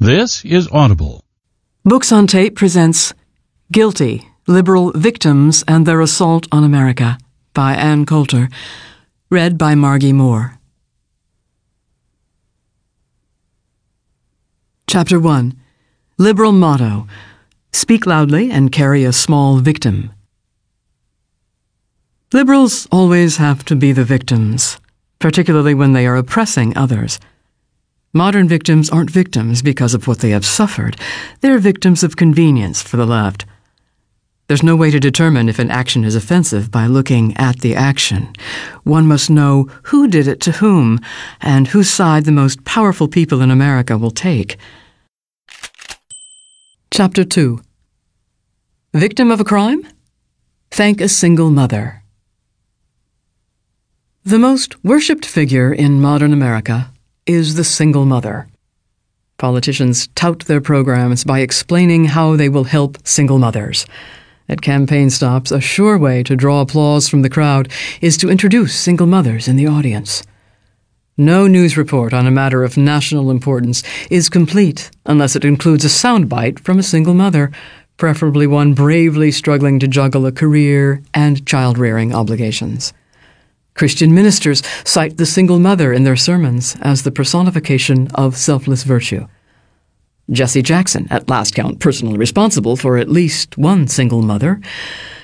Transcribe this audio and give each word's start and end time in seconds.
This 0.00 0.44
is 0.44 0.68
Audible. 0.70 1.24
Books 1.84 2.12
on 2.12 2.28
Tape 2.28 2.54
presents 2.54 3.12
Guilty 3.72 4.28
Liberal 4.46 4.92
Victims 4.92 5.64
and 5.66 5.84
Their 5.84 6.00
Assault 6.00 6.46
on 6.52 6.62
America 6.62 7.18
by 7.52 7.74
Ann 7.74 8.06
Coulter. 8.06 8.48
Read 9.28 9.58
by 9.58 9.74
Margie 9.74 10.12
Moore. 10.12 10.56
Chapter 14.86 15.18
1 15.18 15.56
Liberal 16.16 16.52
Motto 16.52 17.08
Speak 17.72 18.06
loudly 18.06 18.52
and 18.52 18.70
carry 18.70 19.02
a 19.02 19.12
small 19.12 19.58
victim. 19.58 20.12
Liberals 22.32 22.86
always 22.92 23.38
have 23.38 23.64
to 23.64 23.74
be 23.74 23.90
the 23.90 24.04
victims, 24.04 24.78
particularly 25.18 25.74
when 25.74 25.92
they 25.92 26.06
are 26.06 26.16
oppressing 26.16 26.76
others. 26.76 27.18
Modern 28.14 28.48
victims 28.48 28.88
aren't 28.88 29.10
victims 29.10 29.60
because 29.60 29.92
of 29.92 30.06
what 30.06 30.20
they 30.20 30.30
have 30.30 30.46
suffered. 30.46 30.96
They're 31.40 31.58
victims 31.58 32.02
of 32.02 32.16
convenience 32.16 32.80
for 32.80 32.96
the 32.96 33.06
left. 33.06 33.44
There's 34.46 34.62
no 34.62 34.76
way 34.76 34.90
to 34.90 34.98
determine 34.98 35.50
if 35.50 35.58
an 35.58 35.70
action 35.70 36.04
is 36.04 36.16
offensive 36.16 36.70
by 36.70 36.86
looking 36.86 37.36
at 37.36 37.60
the 37.60 37.76
action. 37.76 38.32
One 38.82 39.06
must 39.06 39.28
know 39.28 39.68
who 39.84 40.08
did 40.08 40.26
it 40.26 40.40
to 40.40 40.52
whom 40.52 41.00
and 41.42 41.68
whose 41.68 41.90
side 41.90 42.24
the 42.24 42.32
most 42.32 42.64
powerful 42.64 43.08
people 43.08 43.42
in 43.42 43.50
America 43.50 43.98
will 43.98 44.10
take. 44.10 44.56
Chapter 46.90 47.24
2 47.24 47.60
Victim 48.94 49.30
of 49.30 49.38
a 49.38 49.44
crime? 49.44 49.86
Thank 50.70 51.02
a 51.02 51.08
single 51.08 51.50
mother. 51.50 52.02
The 54.24 54.38
most 54.38 54.82
worshipped 54.82 55.26
figure 55.26 55.74
in 55.74 56.00
modern 56.00 56.32
America 56.32 56.90
is 57.28 57.54
the 57.54 57.64
single 57.64 58.06
mother. 58.06 58.48
Politicians 59.36 60.08
tout 60.14 60.46
their 60.46 60.60
programs 60.60 61.22
by 61.22 61.40
explaining 61.40 62.06
how 62.06 62.34
they 62.34 62.48
will 62.48 62.64
help 62.64 62.96
single 63.06 63.38
mothers. 63.38 63.86
At 64.48 64.62
campaign 64.62 65.10
stops, 65.10 65.52
a 65.52 65.60
sure 65.60 65.98
way 65.98 66.22
to 66.22 66.34
draw 66.34 66.62
applause 66.62 67.08
from 67.08 67.20
the 67.20 67.28
crowd 67.28 67.70
is 68.00 68.16
to 68.16 68.30
introduce 68.30 68.74
single 68.74 69.06
mothers 69.06 69.46
in 69.46 69.56
the 69.56 69.66
audience. 69.66 70.22
No 71.18 71.46
news 71.46 71.76
report 71.76 72.14
on 72.14 72.26
a 72.26 72.30
matter 72.30 72.64
of 72.64 72.78
national 72.78 73.30
importance 73.30 73.82
is 74.10 74.30
complete 74.30 74.90
unless 75.04 75.36
it 75.36 75.44
includes 75.44 75.84
a 75.84 75.88
soundbite 75.88 76.60
from 76.60 76.78
a 76.78 76.82
single 76.82 77.14
mother, 77.14 77.52
preferably 77.98 78.46
one 78.46 78.72
bravely 78.72 79.30
struggling 79.30 79.78
to 79.80 79.88
juggle 79.88 80.24
a 80.24 80.32
career 80.32 81.02
and 81.12 81.46
child 81.46 81.76
rearing 81.76 82.14
obligations. 82.14 82.94
Christian 83.78 84.12
ministers 84.12 84.60
cite 84.84 85.18
the 85.18 85.24
single 85.24 85.60
mother 85.60 85.92
in 85.92 86.02
their 86.02 86.16
sermons 86.16 86.76
as 86.80 87.04
the 87.04 87.12
personification 87.12 88.08
of 88.08 88.36
selfless 88.36 88.82
virtue. 88.82 89.28
Jesse 90.30 90.62
Jackson, 90.62 91.06
at 91.10 91.28
last 91.28 91.54
count 91.54 91.78
personally 91.78 92.18
responsible 92.18 92.74
for 92.74 92.98
at 92.98 93.08
least 93.08 93.56
one 93.56 93.86
single 93.86 94.20
mother, 94.20 94.60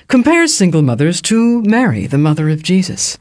compares 0.07 0.55
single 0.55 0.83
mothers 0.83 1.21
to 1.23 1.63
Mary, 1.63 2.07
the 2.07 2.17
mother 2.17 2.49
of 2.49 2.63
Jesus. 2.63 3.19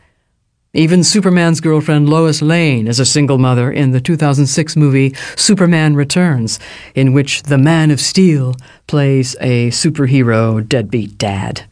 Even 0.76 1.04
Superman's 1.04 1.62
girlfriend 1.62 2.10
Lois 2.10 2.44
Lane 2.44 2.88
is 2.88 3.00
a 3.00 3.06
single 3.06 3.40
mother 3.40 3.72
in 3.72 3.90
the 3.90 4.02
2006 4.02 4.76
movie 4.76 5.16
Superman 5.36 5.96
Returns, 5.96 6.60
in 6.94 7.12
which 7.12 7.42
the 7.44 7.58
Man 7.58 7.90
of 7.90 8.00
Steel 8.00 8.54
plays 8.86 9.36
a 9.42 9.70
superhero 9.72 10.68
deadbeat 10.68 11.18
dad. 11.18 11.66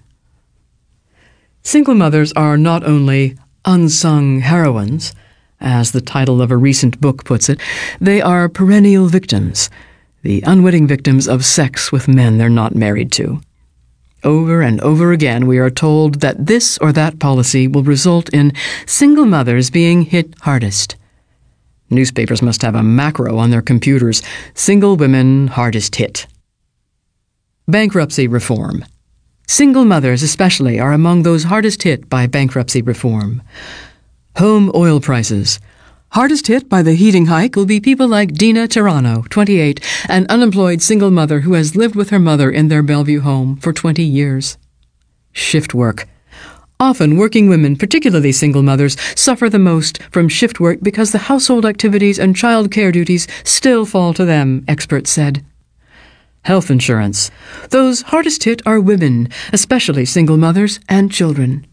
Single 1.63 1.93
mothers 1.93 2.33
are 2.33 2.57
not 2.57 2.83
only 2.83 3.37
unsung 3.65 4.39
heroines, 4.39 5.13
as 5.59 5.91
the 5.91 6.01
title 6.01 6.41
of 6.41 6.51
a 6.51 6.57
recent 6.57 6.99
book 6.99 7.23
puts 7.23 7.49
it, 7.49 7.59
they 7.99 8.21
are 8.21 8.49
perennial 8.49 9.07
victims, 9.07 9.69
the 10.23 10.43
unwitting 10.45 10.87
victims 10.87 11.27
of 11.27 11.45
sex 11.45 11.91
with 11.91 12.07
men 12.07 12.37
they're 12.37 12.49
not 12.49 12.75
married 12.75 13.11
to. 13.13 13.41
Over 14.23 14.61
and 14.61 14.79
over 14.81 15.11
again, 15.11 15.47
we 15.47 15.57
are 15.57 15.71
told 15.71 16.21
that 16.21 16.45
this 16.45 16.77
or 16.77 16.91
that 16.91 17.19
policy 17.19 17.67
will 17.67 17.83
result 17.83 18.29
in 18.29 18.53
single 18.85 19.25
mothers 19.25 19.71
being 19.71 20.03
hit 20.03 20.35
hardest. 20.41 20.95
Newspapers 21.89 22.41
must 22.41 22.61
have 22.61 22.75
a 22.75 22.83
macro 22.83 23.37
on 23.37 23.49
their 23.49 23.61
computers 23.61 24.21
single 24.53 24.95
women 24.95 25.47
hardest 25.47 25.95
hit. 25.95 26.27
Bankruptcy 27.67 28.27
reform. 28.27 28.85
Single 29.51 29.83
mothers, 29.83 30.23
especially, 30.23 30.79
are 30.79 30.93
among 30.93 31.23
those 31.23 31.43
hardest 31.43 31.83
hit 31.83 32.07
by 32.07 32.25
bankruptcy 32.25 32.81
reform. 32.81 33.43
Home 34.37 34.71
oil 34.73 35.01
prices. 35.01 35.59
Hardest 36.11 36.47
hit 36.47 36.69
by 36.69 36.81
the 36.81 36.93
heating 36.93 37.25
hike 37.25 37.57
will 37.57 37.65
be 37.65 37.81
people 37.81 38.07
like 38.07 38.31
Dina 38.31 38.65
Tirano, 38.65 39.27
28, 39.27 39.81
an 40.07 40.25
unemployed 40.29 40.81
single 40.81 41.11
mother 41.11 41.41
who 41.41 41.51
has 41.51 41.75
lived 41.75 41.97
with 41.97 42.11
her 42.11 42.17
mother 42.17 42.49
in 42.49 42.69
their 42.69 42.81
Bellevue 42.81 43.19
home 43.19 43.57
for 43.57 43.73
20 43.73 44.01
years. 44.01 44.57
Shift 45.33 45.73
work. 45.73 46.07
Often, 46.79 47.17
working 47.17 47.49
women, 47.49 47.75
particularly 47.75 48.31
single 48.31 48.63
mothers, 48.63 48.95
suffer 49.17 49.49
the 49.49 49.59
most 49.59 50.01
from 50.03 50.29
shift 50.29 50.61
work 50.61 50.79
because 50.81 51.11
the 51.11 51.27
household 51.27 51.65
activities 51.65 52.19
and 52.19 52.37
child 52.37 52.71
care 52.71 52.93
duties 52.93 53.27
still 53.43 53.85
fall 53.85 54.13
to 54.13 54.23
them, 54.23 54.63
experts 54.69 55.11
said. 55.11 55.43
Health 56.43 56.71
insurance. 56.71 57.29
Those 57.69 58.01
hardest 58.01 58.43
hit 58.43 58.61
are 58.65 58.79
women, 58.79 59.29
especially 59.53 60.05
single 60.05 60.37
mothers 60.37 60.79
and 60.89 61.11
children. 61.11 61.67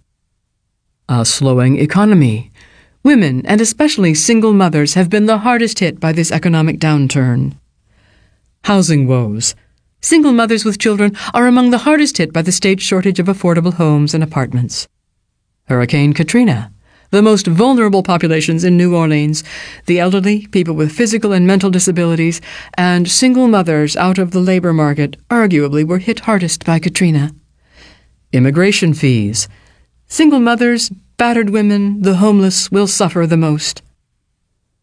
A 1.08 1.24
slowing 1.24 1.78
economy. 1.78 2.52
Women, 3.02 3.46
and 3.46 3.62
especially 3.62 4.12
single 4.12 4.52
mothers, 4.52 4.92
have 4.94 5.08
been 5.08 5.24
the 5.24 5.38
hardest 5.38 5.78
hit 5.78 5.98
by 5.98 6.12
this 6.12 6.30
economic 6.30 6.78
downturn. 6.78 7.56
Housing 8.64 9.06
woes. 9.06 9.54
Single 10.02 10.32
mothers 10.32 10.64
with 10.66 10.78
children 10.78 11.16
are 11.32 11.46
among 11.46 11.70
the 11.70 11.78
hardest 11.78 12.18
hit 12.18 12.32
by 12.32 12.42
the 12.42 12.52
state 12.52 12.80
shortage 12.80 13.18
of 13.18 13.26
affordable 13.26 13.74
homes 13.74 14.12
and 14.12 14.22
apartments. 14.22 14.86
Hurricane 15.64 16.12
Katrina 16.12 16.70
the 17.10 17.22
most 17.22 17.46
vulnerable 17.46 18.02
populations 18.02 18.64
in 18.64 18.76
New 18.76 18.94
Orleans, 18.94 19.42
the 19.86 19.98
elderly, 19.98 20.46
people 20.48 20.74
with 20.74 20.92
physical 20.92 21.32
and 21.32 21.46
mental 21.46 21.70
disabilities, 21.70 22.41
and 22.76 23.10
single 23.10 23.48
mothers 23.48 23.96
out 23.96 24.19
of 24.19 24.32
the 24.32 24.41
labor 24.41 24.72
market 24.72 25.16
arguably 25.28 25.86
were 25.86 25.98
hit 25.98 26.20
hardest 26.20 26.64
by 26.64 26.78
Katrina. 26.78 27.34
Immigration 28.32 28.92
fees. 28.92 29.48
Single 30.06 30.41
mothers, 30.41 30.91
battered 31.16 31.50
women, 31.50 32.02
the 32.02 32.16
homeless 32.16 32.70
will 32.70 32.86
suffer 32.86 33.26
the 33.26 33.36
most. 33.36 33.82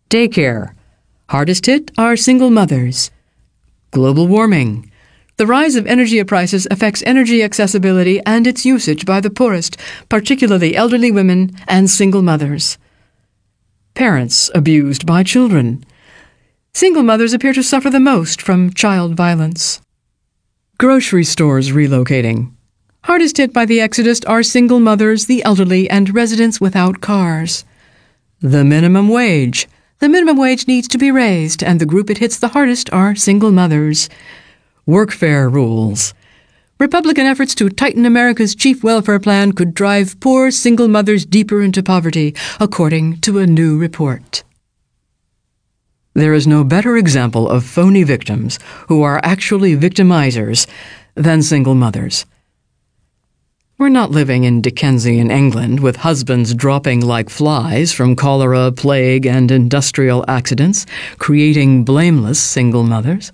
Daycare. 0.10 0.74
Hardest 1.30 1.66
hit 1.66 1.92
are 1.98 2.16
single 2.16 2.50
mothers. 2.50 3.12
Global 3.92 4.28
warming. 4.28 4.92
The 5.38 5.46
rise 5.46 5.76
of 5.76 5.86
energy 5.86 6.24
prices 6.24 6.66
affects 6.72 7.04
energy 7.06 7.44
accessibility 7.44 8.22
and 8.26 8.48
its 8.48 8.66
usage 8.66 9.06
by 9.06 9.20
the 9.20 9.30
poorest, 9.30 9.76
particularly 10.08 10.78
elderly 10.78 11.12
women 11.12 11.52
and 11.68 11.90
single 11.90 12.22
mothers. 12.22 12.78
Parents 13.96 14.50
abused 14.56 15.06
by 15.06 15.24
children. 15.24 15.84
Single 16.74 17.04
mothers 17.04 17.34
appear 17.34 17.52
to 17.52 17.64
suffer 17.64 17.90
the 17.90 18.00
most 18.00 18.42
from 18.42 18.72
child 18.72 19.16
violence. 19.16 19.82
Grocery 20.78 21.26
stores 21.26 21.72
relocating. 21.72 22.54
Hardest 23.04 23.36
hit 23.36 23.52
by 23.52 23.66
the 23.66 23.82
exodus 23.82 24.22
are 24.22 24.42
single 24.42 24.80
mothers, 24.80 25.26
the 25.26 25.44
elderly, 25.44 25.90
and 25.90 26.16
residents 26.16 26.62
without 26.62 27.02
cars. 27.02 27.66
The 28.40 28.64
minimum 28.64 29.10
wage. 29.10 29.68
The 30.00 30.10
minimum 30.10 30.38
wage 30.38 30.66
needs 30.66 30.88
to 30.90 30.98
be 30.98 31.12
raised, 31.12 31.62
and 31.62 31.82
the 31.82 31.86
group 31.86 32.10
it 32.10 32.20
hits 32.20 32.38
the 32.40 32.50
hardest 32.50 32.90
are 32.94 33.16
single 33.16 33.52
mothers 33.52 34.10
workfare 34.88 35.52
rules. 35.52 36.14
Republican 36.80 37.26
efforts 37.26 37.56
to 37.56 37.70
tighten 37.70 38.06
America's 38.06 38.54
chief 38.54 38.84
welfare 38.84 39.20
plan 39.20 39.54
could 39.54 39.74
drive 39.74 40.20
poor 40.20 40.52
single 40.52 40.88
mothers 40.88 41.26
deeper 41.26 41.62
into 41.62 41.82
poverty, 41.82 42.36
according 42.60 43.20
to 43.22 43.40
a 43.40 43.48
new 43.48 43.78
report. 43.78 44.44
There 46.14 46.34
is 46.34 46.46
no 46.46 46.64
better 46.64 46.98
example 46.98 47.50
of 47.50 47.66
phony 47.66 48.04
victims 48.04 48.60
who 48.88 49.02
are 49.04 49.20
actually 49.24 49.76
victimizers 49.76 50.68
than 51.16 51.42
single 51.42 51.76
mothers. 51.76 52.26
We're 53.78 53.90
not 53.90 54.12
living 54.12 54.46
in 54.46 54.62
Dickensian 54.62 55.32
England 55.32 55.82
with 55.82 55.98
husbands 55.98 56.54
dropping 56.54 57.02
like 57.02 57.30
flies 57.30 57.92
from 57.92 58.16
cholera, 58.16 58.72
plague, 58.72 59.26
and 59.26 59.52
industrial 59.52 60.24
accidents, 60.30 60.86
creating 61.20 61.84
blameless 61.84 62.40
single 62.42 62.84
mothers. 62.84 63.34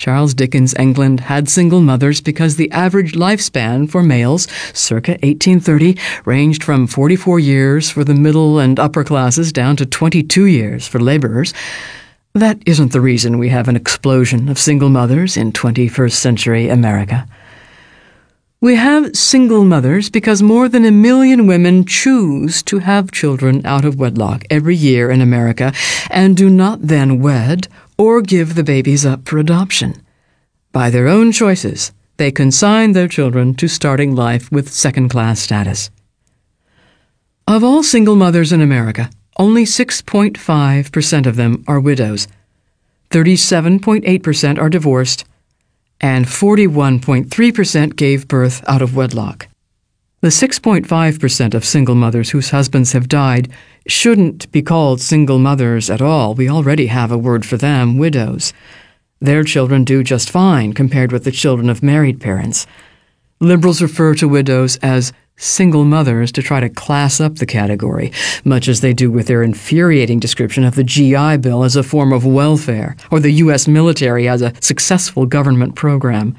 Charles 0.00 0.32
Dickens' 0.32 0.74
England 0.78 1.20
had 1.20 1.46
single 1.46 1.82
mothers 1.82 2.22
because 2.22 2.56
the 2.56 2.70
average 2.70 3.12
lifespan 3.12 3.86
for 3.86 4.02
males, 4.02 4.48
circa 4.72 5.12
1830, 5.20 5.94
ranged 6.24 6.64
from 6.64 6.86
44 6.86 7.38
years 7.38 7.90
for 7.90 8.02
the 8.02 8.14
middle 8.14 8.58
and 8.58 8.80
upper 8.80 9.04
classes 9.04 9.52
down 9.52 9.76
to 9.76 9.84
22 9.84 10.46
years 10.46 10.88
for 10.88 11.00
laborers. 11.00 11.52
That 12.32 12.62
isn't 12.64 12.92
the 12.92 13.00
reason 13.02 13.36
we 13.36 13.50
have 13.50 13.68
an 13.68 13.76
explosion 13.76 14.48
of 14.48 14.58
single 14.58 14.88
mothers 14.88 15.36
in 15.36 15.52
21st 15.52 16.12
century 16.12 16.70
America. 16.70 17.28
We 18.62 18.76
have 18.76 19.14
single 19.14 19.64
mothers 19.64 20.08
because 20.08 20.42
more 20.42 20.68
than 20.68 20.86
a 20.86 20.90
million 20.90 21.46
women 21.46 21.84
choose 21.84 22.62
to 22.64 22.78
have 22.78 23.10
children 23.10 23.64
out 23.66 23.84
of 23.84 23.98
wedlock 23.98 24.44
every 24.48 24.76
year 24.76 25.10
in 25.10 25.20
America 25.20 25.74
and 26.10 26.36
do 26.36 26.48
not 26.48 26.80
then 26.80 27.20
wed 27.20 27.68
or 28.00 28.22
give 28.22 28.54
the 28.54 28.64
babies 28.64 29.04
up 29.04 29.28
for 29.28 29.36
adoption. 29.36 29.94
By 30.72 30.88
their 30.88 31.06
own 31.06 31.32
choices, 31.32 31.92
they 32.16 32.30
consign 32.30 32.92
their 32.92 33.08
children 33.08 33.54
to 33.56 33.68
starting 33.68 34.14
life 34.14 34.50
with 34.50 34.72
second 34.72 35.10
class 35.10 35.38
status. 35.38 35.90
Of 37.46 37.62
all 37.62 37.82
single 37.82 38.16
mothers 38.16 38.52
in 38.54 38.62
America, 38.62 39.10
only 39.36 39.64
6.5% 39.64 41.26
of 41.26 41.36
them 41.36 41.62
are 41.68 41.78
widows, 41.78 42.26
37.8% 43.10 44.58
are 44.58 44.70
divorced, 44.70 45.26
and 46.00 46.24
41.3% 46.24 47.96
gave 47.96 48.28
birth 48.28 48.64
out 48.66 48.80
of 48.80 48.96
wedlock. 48.96 49.46
The 50.22 50.28
6.5% 50.28 51.54
of 51.54 51.66
single 51.66 51.94
mothers 51.96 52.30
whose 52.30 52.48
husbands 52.48 52.92
have 52.92 53.08
died 53.08 53.50
shouldn't 53.90 54.50
be 54.52 54.62
called 54.62 55.00
single 55.00 55.38
mothers 55.38 55.90
at 55.90 56.00
all. 56.00 56.34
We 56.34 56.48
already 56.48 56.86
have 56.86 57.12
a 57.12 57.18
word 57.18 57.44
for 57.44 57.56
them, 57.56 57.98
widows. 57.98 58.52
Their 59.20 59.44
children 59.44 59.84
do 59.84 60.02
just 60.02 60.30
fine 60.30 60.72
compared 60.72 61.12
with 61.12 61.24
the 61.24 61.30
children 61.30 61.68
of 61.68 61.82
married 61.82 62.20
parents. 62.20 62.66
Liberals 63.40 63.82
refer 63.82 64.14
to 64.14 64.28
widows 64.28 64.76
as 64.76 65.12
single 65.36 65.84
mothers 65.84 66.30
to 66.32 66.42
try 66.42 66.60
to 66.60 66.68
class 66.68 67.20
up 67.20 67.36
the 67.36 67.46
category, 67.46 68.12
much 68.44 68.68
as 68.68 68.80
they 68.80 68.92
do 68.92 69.10
with 69.10 69.26
their 69.26 69.42
infuriating 69.42 70.20
description 70.20 70.64
of 70.64 70.74
the 70.74 70.84
GI 70.84 71.38
Bill 71.38 71.64
as 71.64 71.76
a 71.76 71.82
form 71.82 72.12
of 72.12 72.26
welfare 72.26 72.96
or 73.10 73.20
the 73.20 73.32
U.S. 73.32 73.66
military 73.66 74.28
as 74.28 74.42
a 74.42 74.52
successful 74.60 75.26
government 75.26 75.74
program. 75.74 76.36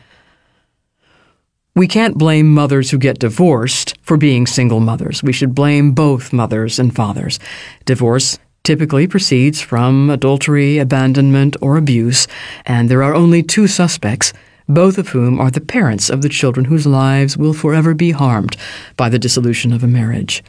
We 1.73 1.87
can't 1.87 2.17
blame 2.17 2.53
mothers 2.53 2.91
who 2.91 2.97
get 2.97 3.19
divorced 3.19 3.95
for 4.01 4.17
being 4.17 4.45
single 4.45 4.81
mothers. 4.81 5.23
We 5.23 5.31
should 5.31 5.55
blame 5.55 5.93
both 5.93 6.33
mothers 6.33 6.79
and 6.79 6.93
fathers. 6.93 7.39
Divorce 7.85 8.37
typically 8.63 9.07
proceeds 9.07 9.61
from 9.61 10.09
adultery, 10.09 10.79
abandonment, 10.79 11.55
or 11.61 11.77
abuse, 11.77 12.27
and 12.65 12.89
there 12.89 13.01
are 13.01 13.15
only 13.15 13.41
two 13.41 13.67
suspects, 13.67 14.33
both 14.67 14.97
of 14.97 15.09
whom 15.09 15.39
are 15.39 15.49
the 15.49 15.61
parents 15.61 16.09
of 16.09 16.21
the 16.21 16.29
children 16.29 16.65
whose 16.65 16.85
lives 16.85 17.37
will 17.37 17.53
forever 17.53 17.93
be 17.93 18.11
harmed 18.11 18.57
by 18.97 19.07
the 19.07 19.19
dissolution 19.19 19.71
of 19.71 19.81
a 19.81 19.87
marriage. 19.87 20.43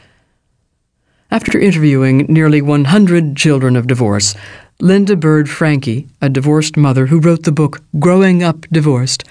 After 1.31 1.57
interviewing 1.57 2.25
nearly 2.27 2.61
100 2.61 3.37
children 3.37 3.77
of 3.77 3.87
divorce, 3.87 4.35
Linda 4.81 5.15
Bird 5.15 5.47
Francke, 5.47 6.09
a 6.21 6.29
divorced 6.29 6.75
mother 6.75 7.07
who 7.07 7.21
wrote 7.21 7.43
the 7.43 7.51
book 7.53 7.81
Growing 7.97 8.43
Up 8.43 8.67
Divorced, 8.73 9.23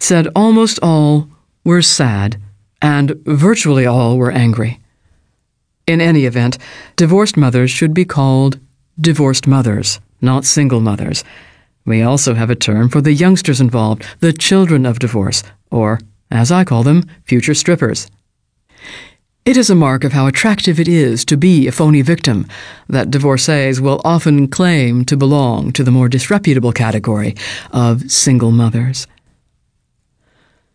said 0.00 0.28
almost 0.34 0.78
all 0.82 1.28
were 1.64 1.82
sad 1.82 2.40
and 2.80 3.10
virtually 3.24 3.86
all 3.86 4.16
were 4.16 4.30
angry. 4.30 4.80
In 5.86 6.00
any 6.00 6.26
event, 6.26 6.58
divorced 6.96 7.36
mothers 7.36 7.70
should 7.70 7.94
be 7.94 8.04
called 8.04 8.58
divorced 9.00 9.46
mothers, 9.46 10.00
not 10.20 10.44
single 10.44 10.80
mothers. 10.80 11.24
We 11.84 12.02
also 12.02 12.34
have 12.34 12.50
a 12.50 12.54
term 12.54 12.88
for 12.90 13.00
the 13.00 13.12
youngsters 13.12 13.60
involved, 13.60 14.04
the 14.20 14.32
children 14.32 14.84
of 14.84 14.98
divorce, 14.98 15.42
or, 15.70 16.00
as 16.30 16.52
I 16.52 16.64
call 16.64 16.82
them, 16.82 17.04
future 17.24 17.54
strippers. 17.54 18.10
It 19.46 19.56
is 19.56 19.70
a 19.70 19.74
mark 19.74 20.04
of 20.04 20.12
how 20.12 20.26
attractive 20.26 20.78
it 20.78 20.88
is 20.88 21.24
to 21.24 21.38
be 21.38 21.66
a 21.66 21.72
phony 21.72 22.02
victim 22.02 22.46
that 22.88 23.10
divorcees 23.10 23.80
will 23.80 24.02
often 24.04 24.48
claim 24.48 25.06
to 25.06 25.16
belong 25.16 25.72
to 25.72 25.82
the 25.82 25.90
more 25.90 26.10
disreputable 26.10 26.72
category 26.72 27.34
of 27.72 28.10
single 28.10 28.50
mothers. 28.50 29.06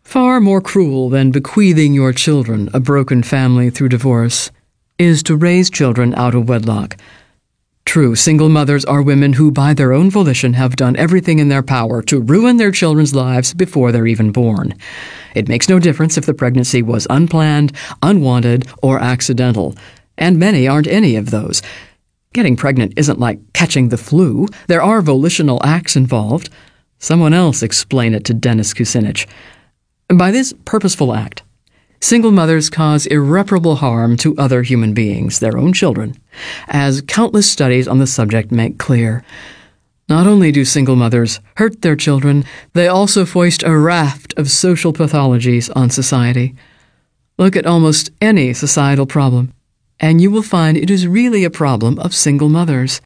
Far 0.04 0.38
more 0.38 0.60
cruel 0.60 1.08
than 1.08 1.32
bequeathing 1.32 1.92
your 1.92 2.12
children 2.12 2.70
a 2.72 2.78
broken 2.78 3.22
family 3.24 3.68
through 3.68 3.88
divorce 3.88 4.52
is 4.96 5.24
to 5.24 5.34
raise 5.34 5.70
children 5.70 6.14
out 6.14 6.36
of 6.36 6.48
wedlock. 6.48 6.96
True, 7.84 8.14
single 8.14 8.48
mothers 8.48 8.84
are 8.84 9.02
women 9.02 9.32
who, 9.32 9.50
by 9.50 9.74
their 9.74 9.92
own 9.92 10.10
volition, 10.10 10.52
have 10.52 10.76
done 10.76 10.94
everything 10.96 11.40
in 11.40 11.48
their 11.48 11.62
power 11.62 12.00
to 12.02 12.20
ruin 12.20 12.58
their 12.58 12.70
children's 12.70 13.14
lives 13.14 13.54
before 13.54 13.90
they're 13.90 14.06
even 14.06 14.30
born. 14.30 14.74
It 15.34 15.48
makes 15.48 15.68
no 15.68 15.80
difference 15.80 16.16
if 16.16 16.26
the 16.26 16.34
pregnancy 16.34 16.80
was 16.80 17.08
unplanned, 17.10 17.72
unwanted, 18.00 18.68
or 18.82 19.00
accidental, 19.00 19.74
and 20.16 20.38
many 20.38 20.68
aren't 20.68 20.86
any 20.86 21.16
of 21.16 21.30
those. 21.30 21.60
Getting 22.32 22.56
pregnant 22.56 22.94
isn't 22.96 23.18
like 23.18 23.40
catching 23.52 23.88
the 23.88 23.98
flu. 23.98 24.46
There 24.68 24.82
are 24.82 25.02
volitional 25.02 25.60
acts 25.64 25.96
involved. 25.96 26.50
Someone 27.00 27.34
else 27.34 27.62
explain 27.62 28.14
it 28.14 28.24
to 28.26 28.34
Dennis 28.34 28.72
Kucinich. 28.72 29.26
By 30.16 30.30
this 30.30 30.54
purposeful 30.64 31.12
act, 31.12 31.42
Single 32.00 32.32
mothers 32.32 32.68
cause 32.68 33.06
irreparable 33.06 33.76
harm 33.76 34.18
to 34.18 34.36
other 34.36 34.62
human 34.62 34.92
beings, 34.92 35.40
their 35.40 35.56
own 35.56 35.72
children, 35.72 36.14
as 36.68 37.00
countless 37.00 37.50
studies 37.50 37.88
on 37.88 37.98
the 37.98 38.06
subject 38.06 38.52
make 38.52 38.78
clear. 38.78 39.24
Not 40.06 40.26
only 40.26 40.52
do 40.52 40.66
single 40.66 40.96
mothers 40.96 41.40
hurt 41.56 41.80
their 41.80 41.96
children, 41.96 42.44
they 42.74 42.88
also 42.88 43.24
foist 43.24 43.62
a 43.62 43.74
raft 43.74 44.34
of 44.36 44.50
social 44.50 44.92
pathologies 44.92 45.70
on 45.74 45.88
society. 45.88 46.54
Look 47.38 47.56
at 47.56 47.64
almost 47.64 48.10
any 48.20 48.52
societal 48.52 49.06
problem, 49.06 49.54
and 49.98 50.20
you 50.20 50.30
will 50.30 50.42
find 50.42 50.76
it 50.76 50.90
is 50.90 51.08
really 51.08 51.42
a 51.42 51.50
problem 51.50 51.98
of 51.98 52.14
single 52.14 52.50
mothers. 52.50 53.00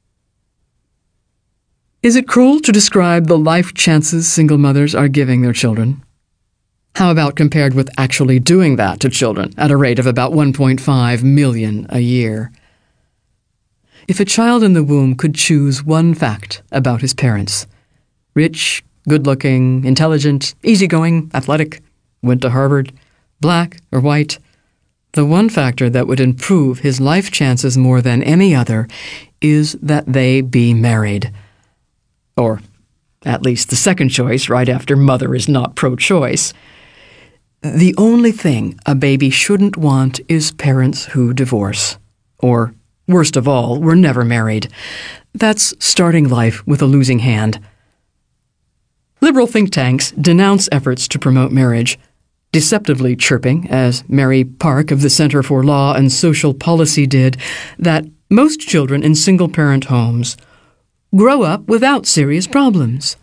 Is 2.02 2.16
it 2.16 2.26
cruel 2.26 2.58
to 2.61 2.72
describe 2.72 3.28
the 3.28 3.38
life 3.38 3.75
chances 3.75 4.26
single 4.26 4.58
mothers 4.58 4.93
are 4.93 5.06
giving 5.06 5.43
their 5.43 5.52
children? 5.52 6.02
How 6.96 7.11
about 7.11 7.37
compared 7.37 7.75
with 7.75 7.90
actually 7.96 8.38
doing 8.38 8.76
that 8.76 9.00
to 9.00 9.08
children 9.08 9.52
at 9.56 9.70
a 9.70 9.76
rate 9.76 9.99
of 9.99 10.06
about 10.06 10.32
1.5 10.32 11.23
million 11.23 11.87
a 11.90 12.00
year? 12.00 12.50
If 14.08 14.20
a 14.20 14.25
child 14.25 14.62
in 14.62 14.73
the 14.73 14.82
womb 14.82 15.14
could 15.14 15.35
choose 15.35 15.85
one 15.85 16.14
fact 16.14 16.62
about 16.73 17.00
his 17.00 17.14
parents 17.14 17.67
rich, 18.35 18.85
good 19.08 19.26
looking, 19.26 19.85
intelligent, 19.85 20.55
easygoing, 20.62 21.31
athletic, 21.35 21.82
went 22.23 22.43
to 22.43 22.50
Harvard, 22.50 22.93
black 23.40 23.81
or 23.90 24.00
white 24.00 24.38
the 25.12 25.25
one 25.25 25.49
factor 25.49 25.88
that 25.90 26.06
would 26.06 26.20
improve 26.20 26.81
his 26.81 27.00
life 27.00 27.31
chances 27.31 27.79
more 27.79 28.02
than 28.02 28.23
any 28.23 28.55
other 28.55 28.87
is 29.40 29.73
that 29.82 30.05
they 30.06 30.40
be 30.40 30.75
married. 30.75 31.32
Or 32.37 32.61
at 33.25 33.43
least 33.43 33.70
the 33.70 33.76
second 33.76 34.11
choice, 34.11 34.49
right 34.49 34.69
after 34.69 34.96
mother 34.96 35.35
is 35.35 35.49
not 35.49 35.75
pro 35.75 35.96
choice. 35.96 36.52
The 37.60 37.94
only 37.99 38.31
thing 38.31 38.78
a 38.87 38.94
baby 38.94 39.31
shouldn't 39.31 39.76
want 39.76 40.20
is 40.28 40.52
parents 40.52 41.06
who 41.06 41.34
divorce. 41.34 41.99
Or, 42.38 42.72
worst 43.08 43.37
of 43.37 43.49
all, 43.49 43.81
were 43.81 43.96
never 43.96 44.25
married. 44.25 44.69
That's 45.34 45.75
starting 45.84 46.28
life 46.28 46.64
with 46.69 46.82
a 46.82 46.87
losing 46.87 47.19
hand. 47.19 47.58
Liberal 49.20 49.49
think 49.49 49.72
tanks 49.72 50.12
denounce 50.12 50.68
efforts 50.71 51.09
to 51.09 51.18
promote 51.18 51.50
marriage, 51.50 51.99
deceptively 52.52 53.16
chirping, 53.16 53.68
as 53.68 54.09
Mary 54.09 54.44
Parke 54.44 54.92
of 54.92 55.02
the 55.02 55.11
Center 55.11 55.42
for 55.42 55.64
Law 55.64 55.94
and 55.94 56.12
Social 56.12 56.54
Policy 56.54 57.09
did, 57.09 57.37
that 57.76 58.04
most 58.30 58.61
children 58.61 59.02
in 59.02 59.16
single 59.16 59.49
parent 59.49 59.87
homes 59.87 60.37
grow 61.16 61.42
up 61.42 61.66
without 61.66 62.06
serious 62.06 62.47
problems. 62.47 63.16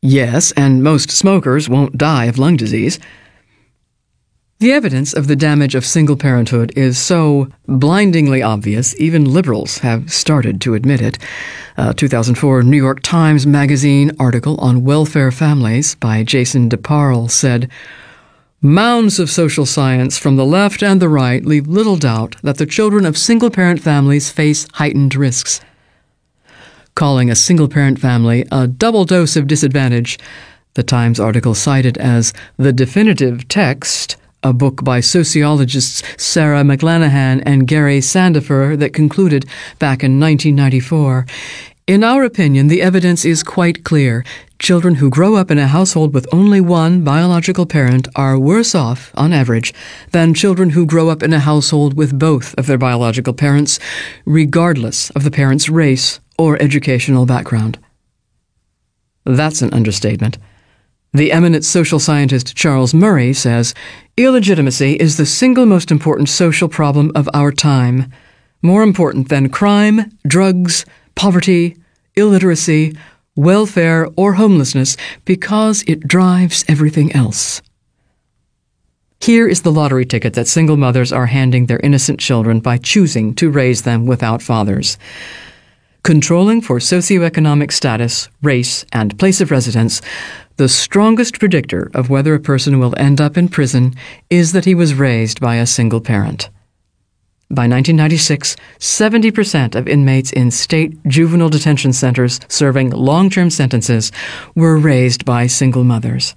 Yes, 0.00 0.52
and 0.52 0.82
most 0.82 1.10
smokers 1.10 1.68
won't 1.68 1.98
die 1.98 2.24
of 2.24 2.38
lung 2.38 2.56
disease. 2.56 2.98
The 4.58 4.72
evidence 4.72 5.12
of 5.12 5.26
the 5.26 5.36
damage 5.36 5.74
of 5.74 5.84
single 5.84 6.16
parenthood 6.16 6.72
is 6.74 6.98
so 6.98 7.48
blindingly 7.68 8.40
obvious, 8.40 8.98
even 8.98 9.30
liberals 9.30 9.78
have 9.78 10.10
started 10.10 10.62
to 10.62 10.72
admit 10.72 11.02
it. 11.02 11.18
Uh, 11.76 11.90
a 11.90 11.94
2004 11.94 12.62
New 12.62 12.78
York 12.78 13.02
Times 13.02 13.46
Magazine 13.46 14.12
article 14.18 14.56
on 14.58 14.82
welfare 14.82 15.30
families 15.30 15.94
by 15.96 16.22
Jason 16.22 16.70
DeParle 16.70 17.30
said, 17.30 17.70
Mounds 18.62 19.18
of 19.18 19.28
social 19.28 19.66
science 19.66 20.16
from 20.16 20.36
the 20.36 20.46
left 20.46 20.82
and 20.82 21.02
the 21.02 21.10
right 21.10 21.44
leave 21.44 21.66
little 21.66 21.96
doubt 21.96 22.36
that 22.42 22.56
the 22.56 22.64
children 22.64 23.04
of 23.04 23.18
single 23.18 23.50
parent 23.50 23.82
families 23.82 24.30
face 24.30 24.66
heightened 24.72 25.14
risks. 25.14 25.60
Calling 26.94 27.30
a 27.30 27.34
single 27.34 27.68
parent 27.68 27.98
family 27.98 28.46
a 28.50 28.66
double 28.66 29.04
dose 29.04 29.36
of 29.36 29.46
disadvantage, 29.48 30.18
the 30.72 30.82
Times 30.82 31.20
article 31.20 31.54
cited 31.54 31.98
as 31.98 32.32
the 32.56 32.72
definitive 32.72 33.48
text 33.48 34.16
a 34.46 34.52
book 34.52 34.84
by 34.84 35.00
sociologists 35.00 36.04
Sara 36.16 36.62
McLanahan 36.62 37.42
and 37.44 37.66
Gary 37.66 37.98
Sandefur 37.98 38.78
that 38.78 38.92
concluded 38.92 39.44
back 39.80 40.04
in 40.04 40.20
1994. 40.20 41.26
In 41.88 42.04
our 42.04 42.22
opinion, 42.22 42.68
the 42.68 42.80
evidence 42.80 43.24
is 43.24 43.42
quite 43.42 43.82
clear. 43.82 44.24
Children 44.60 44.96
who 44.96 45.10
grow 45.10 45.34
up 45.34 45.50
in 45.50 45.58
a 45.58 45.66
household 45.66 46.14
with 46.14 46.32
only 46.32 46.60
one 46.60 47.02
biological 47.02 47.66
parent 47.66 48.06
are 48.14 48.38
worse 48.38 48.72
off, 48.72 49.10
on 49.16 49.32
average, 49.32 49.74
than 50.12 50.32
children 50.32 50.70
who 50.70 50.86
grow 50.86 51.08
up 51.08 51.24
in 51.24 51.32
a 51.32 51.40
household 51.40 51.94
with 51.94 52.16
both 52.16 52.54
of 52.54 52.66
their 52.66 52.78
biological 52.78 53.34
parents, 53.34 53.80
regardless 54.24 55.10
of 55.10 55.24
the 55.24 55.30
parent's 55.32 55.68
race 55.68 56.20
or 56.38 56.60
educational 56.62 57.26
background. 57.26 57.80
That's 59.24 59.60
an 59.60 59.74
understatement. 59.74 60.38
The 61.12 61.32
eminent 61.32 61.64
social 61.64 61.98
scientist 61.98 62.54
Charles 62.54 62.92
Murray 62.92 63.32
says 63.32 63.74
illegitimacy 64.16 64.94
is 64.94 65.16
the 65.16 65.26
single 65.26 65.66
most 65.66 65.90
important 65.90 66.28
social 66.28 66.68
problem 66.68 67.12
of 67.14 67.28
our 67.32 67.52
time, 67.52 68.12
more 68.62 68.82
important 68.82 69.28
than 69.28 69.48
crime, 69.48 70.10
drugs, 70.26 70.84
poverty, 71.14 71.76
illiteracy, 72.16 72.96
welfare, 73.34 74.08
or 74.16 74.34
homelessness 74.34 74.96
because 75.24 75.84
it 75.86 76.06
drives 76.06 76.64
everything 76.68 77.12
else. 77.12 77.62
Here 79.20 79.48
is 79.48 79.62
the 79.62 79.72
lottery 79.72 80.04
ticket 80.04 80.34
that 80.34 80.48
single 80.48 80.76
mothers 80.76 81.12
are 81.12 81.26
handing 81.26 81.66
their 81.66 81.80
innocent 81.80 82.20
children 82.20 82.60
by 82.60 82.78
choosing 82.78 83.34
to 83.36 83.50
raise 83.50 83.82
them 83.82 84.06
without 84.06 84.42
fathers. 84.42 84.98
Controlling 86.02 86.60
for 86.60 86.78
socioeconomic 86.78 87.72
status, 87.72 88.28
race, 88.42 88.84
and 88.92 89.18
place 89.18 89.40
of 89.40 89.50
residence, 89.50 90.00
the 90.56 90.68
strongest 90.68 91.38
predictor 91.38 91.90
of 91.94 92.08
whether 92.08 92.34
a 92.34 92.40
person 92.40 92.78
will 92.78 92.94
end 92.96 93.20
up 93.20 93.36
in 93.36 93.48
prison 93.48 93.94
is 94.30 94.52
that 94.52 94.64
he 94.64 94.74
was 94.74 94.94
raised 94.94 95.40
by 95.40 95.56
a 95.56 95.66
single 95.66 96.00
parent. 96.00 96.48
By 97.48 97.68
1996, 97.68 98.56
70% 98.80 99.76
of 99.76 99.86
inmates 99.86 100.32
in 100.32 100.50
state 100.50 100.96
juvenile 101.06 101.48
detention 101.48 101.92
centers 101.92 102.40
serving 102.48 102.90
long 102.90 103.30
term 103.30 103.50
sentences 103.50 104.10
were 104.56 104.76
raised 104.76 105.24
by 105.24 105.46
single 105.46 105.84
mothers. 105.84 106.34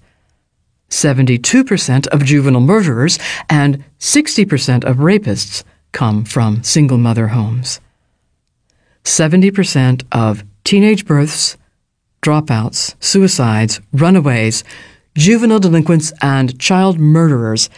72% 0.89 2.07
of 2.07 2.25
juvenile 2.25 2.61
murderers 2.61 3.17
and 3.49 3.83
60% 3.99 4.83
of 4.83 4.97
rapists 4.97 5.63
come 5.91 6.25
from 6.25 6.63
single 6.63 6.97
mother 6.97 7.29
homes. 7.29 7.79
70% 9.03 10.03
of 10.11 10.43
teenage 10.63 11.05
births, 11.05 11.57
dropouts, 12.21 12.95
suicides, 12.99 13.79
runaways, 13.93 14.63
juvenile 15.15 15.59
delinquents, 15.59 16.13
and 16.21 16.59
child 16.59 16.99
murderers 16.99 17.69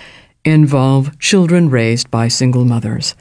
involve 0.43 1.17
children 1.19 1.69
raised 1.69 2.09
by 2.11 2.27
single 2.27 2.65
mothers. 2.65 3.15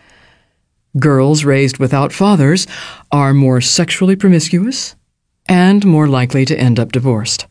Girls 0.98 1.44
raised 1.44 1.78
without 1.78 2.12
fathers 2.12 2.66
are 3.12 3.32
more 3.32 3.60
sexually 3.60 4.16
promiscuous 4.16 4.96
and 5.48 5.84
more 5.84 6.08
likely 6.08 6.44
to 6.44 6.58
end 6.58 6.80
up 6.80 6.92
divorced. 6.92 7.46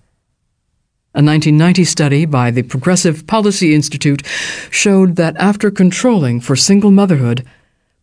A 1.16 1.24
1990 1.24 1.84
study 1.86 2.26
by 2.26 2.52
the 2.52 2.64
Progressive 2.64 3.26
Policy 3.26 3.74
Institute 3.74 4.26
showed 4.70 5.16
that 5.16 5.36
after 5.38 5.72
controlling 5.72 6.40
for 6.40 6.56
single 6.56 6.92
motherhood, 6.92 7.46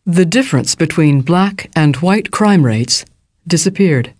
the 0.05 0.25
difference 0.25 0.75
between 0.75 1.21
black 1.21 1.69
and 1.75 1.95
white 1.97 2.31
crime 2.31 2.65
rates 2.65 3.05
disappeared. 3.47 4.13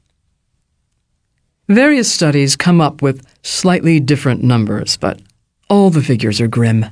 Various 1.70 2.10
studies 2.10 2.56
come 2.56 2.80
up 2.80 3.02
with 3.02 3.28
slightly 3.44 4.00
different 4.00 4.42
numbers, 4.42 4.96
but 4.96 5.20
all 5.70 5.90
the 5.90 6.02
figures 6.02 6.40
are 6.40 6.48
grim. 6.48 6.86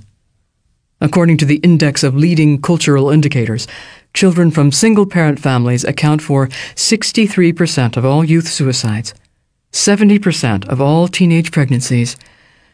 According 1.00 1.38
to 1.38 1.46
the 1.46 1.62
Index 1.64 2.04
of 2.04 2.14
Leading 2.14 2.62
Cultural 2.62 3.10
Indicators, 3.10 3.68
children 4.14 4.52
from 4.52 4.74
single 4.74 5.06
parent 5.06 5.40
families 5.40 5.86
account 5.86 6.22
for 6.22 6.48
63% 6.76 7.96
of 7.96 8.04
all 8.04 8.26
youth 8.26 8.50
suicides, 8.50 9.14
70% 9.72 10.68
of 10.68 10.82
all 10.82 11.08
teenage 11.08 11.54
pregnancies, 11.54 12.18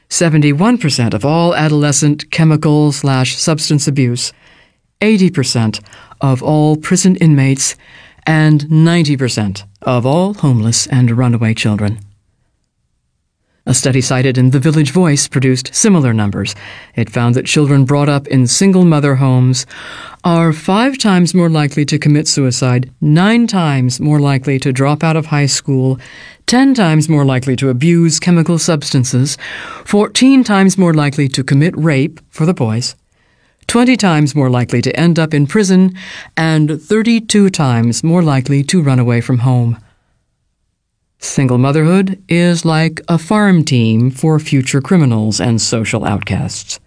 71% 0.09 1.13
of 1.13 1.23
all 1.23 1.53
adolescent 1.53 2.31
chemical 2.31 2.91
slash 2.91 3.37
substance 3.37 3.87
abuse, 3.87 4.33
80% 5.01 5.79
of 6.19 6.41
all 6.41 6.77
prison 6.77 7.15
inmates, 7.17 7.75
and 8.25 8.61
90% 8.61 9.63
of 9.81 10.05
all 10.05 10.33
homeless 10.35 10.87
and 10.87 11.11
runaway 11.11 11.53
children. 11.53 11.99
A 13.67 13.75
study 13.75 14.01
cited 14.01 14.39
in 14.39 14.49
The 14.49 14.59
Village 14.59 14.89
Voice 14.91 15.27
produced 15.27 15.75
similar 15.75 16.13
numbers. 16.13 16.55
It 16.95 17.11
found 17.11 17.35
that 17.35 17.45
children 17.45 17.85
brought 17.85 18.09
up 18.09 18.27
in 18.27 18.47
single 18.47 18.85
mother 18.85 19.15
homes 19.15 19.67
are 20.23 20.51
five 20.51 20.97
times 20.97 21.35
more 21.35 21.49
likely 21.49 21.85
to 21.85 21.99
commit 21.99 22.27
suicide, 22.27 22.91
nine 23.01 23.45
times 23.45 23.99
more 23.99 24.19
likely 24.19 24.57
to 24.59 24.73
drop 24.73 25.03
out 25.03 25.15
of 25.15 25.27
high 25.27 25.45
school, 25.45 25.99
ten 26.47 26.73
times 26.73 27.07
more 27.07 27.23
likely 27.23 27.55
to 27.55 27.69
abuse 27.69 28.19
chemical 28.19 28.57
substances, 28.57 29.37
fourteen 29.85 30.43
times 30.43 30.75
more 30.75 30.93
likely 30.93 31.27
to 31.27 31.43
commit 31.43 31.77
rape 31.77 32.19
for 32.29 32.47
the 32.47 32.55
boys, 32.55 32.95
20 33.71 33.95
times 33.95 34.35
more 34.35 34.49
likely 34.49 34.81
to 34.81 34.93
end 34.99 35.17
up 35.17 35.33
in 35.33 35.47
prison, 35.47 35.95
and 36.35 36.81
32 36.81 37.49
times 37.49 38.03
more 38.03 38.21
likely 38.21 38.63
to 38.63 38.81
run 38.81 38.99
away 38.99 39.21
from 39.21 39.37
home. 39.37 39.77
Single 41.19 41.57
motherhood 41.57 42.21
is 42.27 42.65
like 42.65 42.99
a 43.07 43.17
farm 43.17 43.63
team 43.63 44.11
for 44.11 44.39
future 44.39 44.81
criminals 44.81 45.39
and 45.39 45.61
social 45.61 46.03
outcasts. 46.03 46.81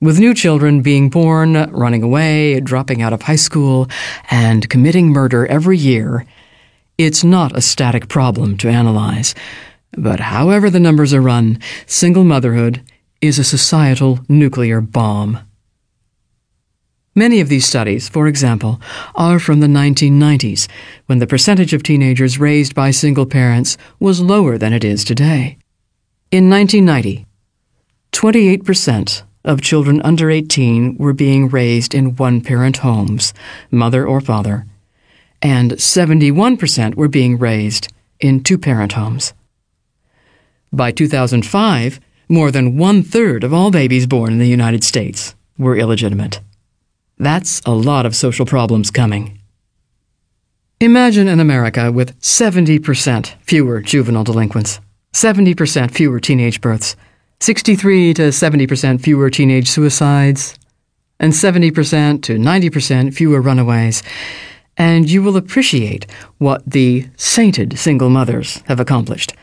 With 0.00 0.18
new 0.18 0.32
children 0.32 0.80
being 0.80 1.10
born, 1.10 1.70
running 1.70 2.02
away, 2.02 2.58
dropping 2.60 3.02
out 3.02 3.12
of 3.12 3.20
high 3.20 3.36
school, 3.36 3.86
and 4.30 4.66
committing 4.70 5.08
murder 5.08 5.46
every 5.46 5.76
year, 5.76 6.24
it's 6.96 7.22
not 7.22 7.54
a 7.54 7.60
static 7.60 8.08
problem 8.08 8.56
to 8.56 8.70
analyze. 8.70 9.34
But 9.92 10.20
however 10.20 10.70
the 10.70 10.80
numbers 10.80 11.12
are 11.12 11.20
run, 11.20 11.58
single 11.84 12.24
motherhood 12.24 12.82
is 13.20 13.38
a 13.38 13.44
societal 13.44 14.20
nuclear 14.26 14.80
bomb. 14.80 15.38
Many 17.20 17.40
of 17.42 17.50
these 17.50 17.66
studies, 17.66 18.08
for 18.08 18.26
example, 18.28 18.80
are 19.14 19.38
from 19.38 19.60
the 19.60 19.66
1990s, 19.66 20.68
when 21.04 21.18
the 21.18 21.26
percentage 21.26 21.74
of 21.74 21.82
teenagers 21.82 22.38
raised 22.38 22.74
by 22.74 22.90
single 22.92 23.26
parents 23.26 23.76
was 23.98 24.22
lower 24.22 24.56
than 24.56 24.72
it 24.72 24.84
is 24.84 25.04
today. 25.04 25.58
In 26.30 26.48
1990, 26.48 27.26
28% 28.12 29.22
of 29.44 29.60
children 29.60 30.00
under 30.00 30.30
18 30.30 30.96
were 30.96 31.12
being 31.12 31.50
raised 31.50 31.94
in 31.94 32.16
one 32.16 32.40
parent 32.40 32.78
homes, 32.78 33.34
mother 33.70 34.06
or 34.06 34.22
father, 34.22 34.64
and 35.42 35.72
71% 35.72 36.94
were 36.94 37.08
being 37.08 37.36
raised 37.36 37.92
in 38.18 38.42
two 38.42 38.56
parent 38.56 38.92
homes. 38.92 39.34
By 40.72 40.90
2005, 40.90 42.00
more 42.30 42.50
than 42.50 42.78
one 42.78 43.02
third 43.02 43.44
of 43.44 43.52
all 43.52 43.70
babies 43.70 44.06
born 44.06 44.32
in 44.32 44.38
the 44.38 44.48
United 44.48 44.82
States 44.82 45.34
were 45.58 45.76
illegitimate. 45.76 46.40
That's 47.20 47.60
a 47.66 47.72
lot 47.72 48.06
of 48.06 48.16
social 48.16 48.46
problems 48.46 48.90
coming. 48.90 49.38
Imagine 50.80 51.28
an 51.28 51.38
America 51.38 51.92
with 51.92 52.18
70% 52.20 53.34
fewer 53.42 53.82
juvenile 53.82 54.24
delinquents, 54.24 54.80
70% 55.12 55.90
fewer 55.90 56.18
teenage 56.18 56.62
births, 56.62 56.96
63 57.40 58.14
to 58.14 58.22
70% 58.30 59.02
fewer 59.02 59.28
teenage 59.28 59.68
suicides, 59.68 60.58
and 61.18 61.34
70% 61.34 62.22
to 62.22 62.38
90% 62.38 63.12
fewer 63.12 63.42
runaways. 63.42 64.02
And 64.78 65.10
you 65.10 65.22
will 65.22 65.36
appreciate 65.36 66.06
what 66.38 66.62
the 66.66 67.06
sainted 67.18 67.78
single 67.78 68.08
mothers 68.08 68.62
have 68.66 68.80
accomplished. 68.80 69.34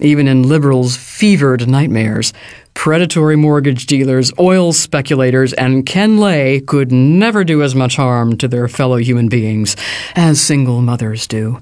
Even 0.00 0.26
in 0.26 0.42
liberals' 0.42 0.96
fevered 0.96 1.68
nightmares, 1.68 2.32
predatory 2.74 3.36
mortgage 3.36 3.86
dealers, 3.86 4.32
oil 4.38 4.72
speculators, 4.72 5.52
and 5.52 5.86
Ken 5.86 6.18
Lay 6.18 6.60
could 6.60 6.90
never 6.90 7.44
do 7.44 7.62
as 7.62 7.74
much 7.74 7.96
harm 7.96 8.36
to 8.38 8.48
their 8.48 8.66
fellow 8.66 8.96
human 8.96 9.28
beings 9.28 9.76
as 10.16 10.40
single 10.40 10.82
mothers 10.82 11.26
do. 11.26 11.60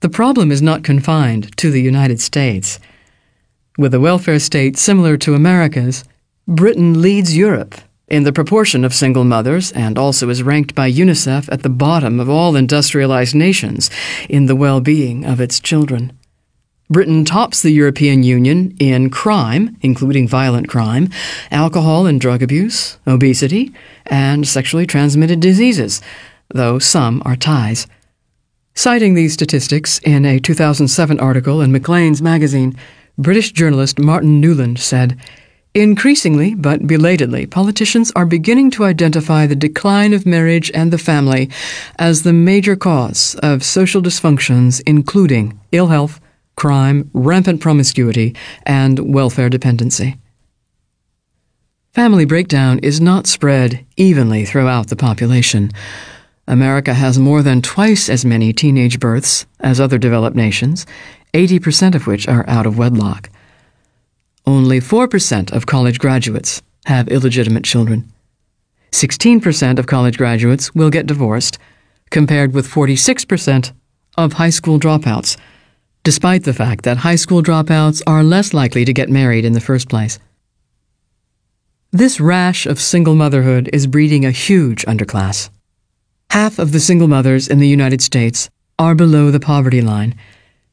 The 0.00 0.08
problem 0.08 0.52
is 0.52 0.62
not 0.62 0.84
confined 0.84 1.56
to 1.56 1.70
the 1.70 1.82
United 1.82 2.20
States. 2.20 2.78
With 3.76 3.92
a 3.92 4.00
welfare 4.00 4.38
state 4.38 4.76
similar 4.78 5.16
to 5.18 5.34
America's, 5.34 6.04
Britain 6.46 7.02
leads 7.02 7.36
Europe 7.36 7.74
in 8.08 8.22
the 8.22 8.32
proportion 8.32 8.84
of 8.84 8.94
single 8.94 9.24
mothers 9.24 9.72
and 9.72 9.98
also 9.98 10.28
is 10.28 10.42
ranked 10.42 10.74
by 10.76 10.90
UNICEF 10.90 11.48
at 11.50 11.64
the 11.64 11.68
bottom 11.68 12.20
of 12.20 12.30
all 12.30 12.54
industrialized 12.54 13.34
nations 13.34 13.90
in 14.28 14.46
the 14.46 14.54
well 14.54 14.80
being 14.80 15.24
of 15.24 15.40
its 15.40 15.58
children. 15.58 16.15
Britain 16.88 17.24
tops 17.24 17.62
the 17.62 17.72
European 17.72 18.22
Union 18.22 18.76
in 18.78 19.10
crime, 19.10 19.76
including 19.82 20.28
violent 20.28 20.68
crime, 20.68 21.08
alcohol 21.50 22.06
and 22.06 22.20
drug 22.20 22.42
abuse, 22.42 22.96
obesity, 23.08 23.72
and 24.06 24.46
sexually 24.46 24.86
transmitted 24.86 25.40
diseases, 25.40 26.00
though 26.48 26.78
some 26.78 27.22
are 27.24 27.34
ties. 27.34 27.88
Citing 28.74 29.14
these 29.14 29.32
statistics 29.32 29.98
in 30.00 30.24
a 30.24 30.38
2007 30.38 31.18
article 31.18 31.60
in 31.60 31.72
Maclean's 31.72 32.22
magazine, 32.22 32.76
British 33.18 33.50
journalist 33.50 33.98
Martin 33.98 34.40
Newland 34.40 34.78
said, 34.78 35.18
Increasingly, 35.74 36.54
but 36.54 36.86
belatedly, 36.86 37.46
politicians 37.46 38.12
are 38.14 38.24
beginning 38.24 38.70
to 38.70 38.84
identify 38.84 39.46
the 39.46 39.56
decline 39.56 40.14
of 40.14 40.24
marriage 40.24 40.70
and 40.72 40.92
the 40.92 40.98
family 40.98 41.50
as 41.98 42.22
the 42.22 42.32
major 42.32 42.76
cause 42.76 43.34
of 43.42 43.64
social 43.64 44.00
dysfunctions, 44.00 44.80
including 44.86 45.58
ill 45.72 45.88
health, 45.88 46.20
crime, 46.56 47.10
rampant 47.12 47.60
promiscuity, 47.60 48.34
and 48.64 49.14
welfare 49.14 49.48
dependency. 49.48 50.16
Family 51.92 52.24
breakdown 52.24 52.78
is 52.80 53.00
not 53.00 53.26
spread 53.26 53.84
evenly 53.96 54.44
throughout 54.44 54.88
the 54.88 54.96
population. 54.96 55.70
America 56.46 56.92
has 56.92 57.18
more 57.18 57.42
than 57.42 57.62
twice 57.62 58.08
as 58.08 58.24
many 58.24 58.52
teenage 58.52 59.00
births 59.00 59.46
as 59.60 59.80
other 59.80 59.98
developed 59.98 60.36
nations, 60.36 60.84
80% 61.32 61.94
of 61.94 62.06
which 62.06 62.28
are 62.28 62.48
out 62.48 62.66
of 62.66 62.78
wedlock. 62.78 63.30
Only 64.46 64.78
4% 64.78 65.52
of 65.52 65.66
college 65.66 65.98
graduates 65.98 66.62
have 66.84 67.08
illegitimate 67.08 67.64
children. 67.64 68.12
16% 68.92 69.78
of 69.78 69.86
college 69.86 70.18
graduates 70.18 70.74
will 70.74 70.90
get 70.90 71.06
divorced, 71.06 71.58
compared 72.10 72.54
with 72.54 72.68
46% 72.68 73.72
of 74.16 74.34
high 74.34 74.50
school 74.50 74.78
dropouts, 74.78 75.36
despite 76.06 76.44
the 76.44 76.54
fact 76.54 76.84
that 76.84 76.98
high 76.98 77.16
school 77.16 77.42
dropouts 77.42 78.00
are 78.06 78.22
less 78.22 78.54
likely 78.54 78.84
to 78.84 78.92
get 78.92 79.10
married 79.10 79.44
in 79.44 79.54
the 79.54 79.60
first 79.60 79.88
place. 79.88 80.20
This 81.90 82.20
rash 82.20 82.64
of 82.64 82.78
single 82.78 83.16
motherhood 83.16 83.68
is 83.72 83.88
breeding 83.88 84.24
a 84.24 84.30
huge 84.30 84.84
underclass. 84.86 85.50
Half 86.30 86.60
of 86.60 86.70
the 86.70 86.78
single 86.78 87.08
mothers 87.08 87.48
in 87.48 87.58
the 87.58 87.66
United 87.66 88.00
States 88.00 88.48
are 88.78 88.94
below 88.94 89.32
the 89.32 89.40
poverty 89.40 89.82
line, 89.82 90.14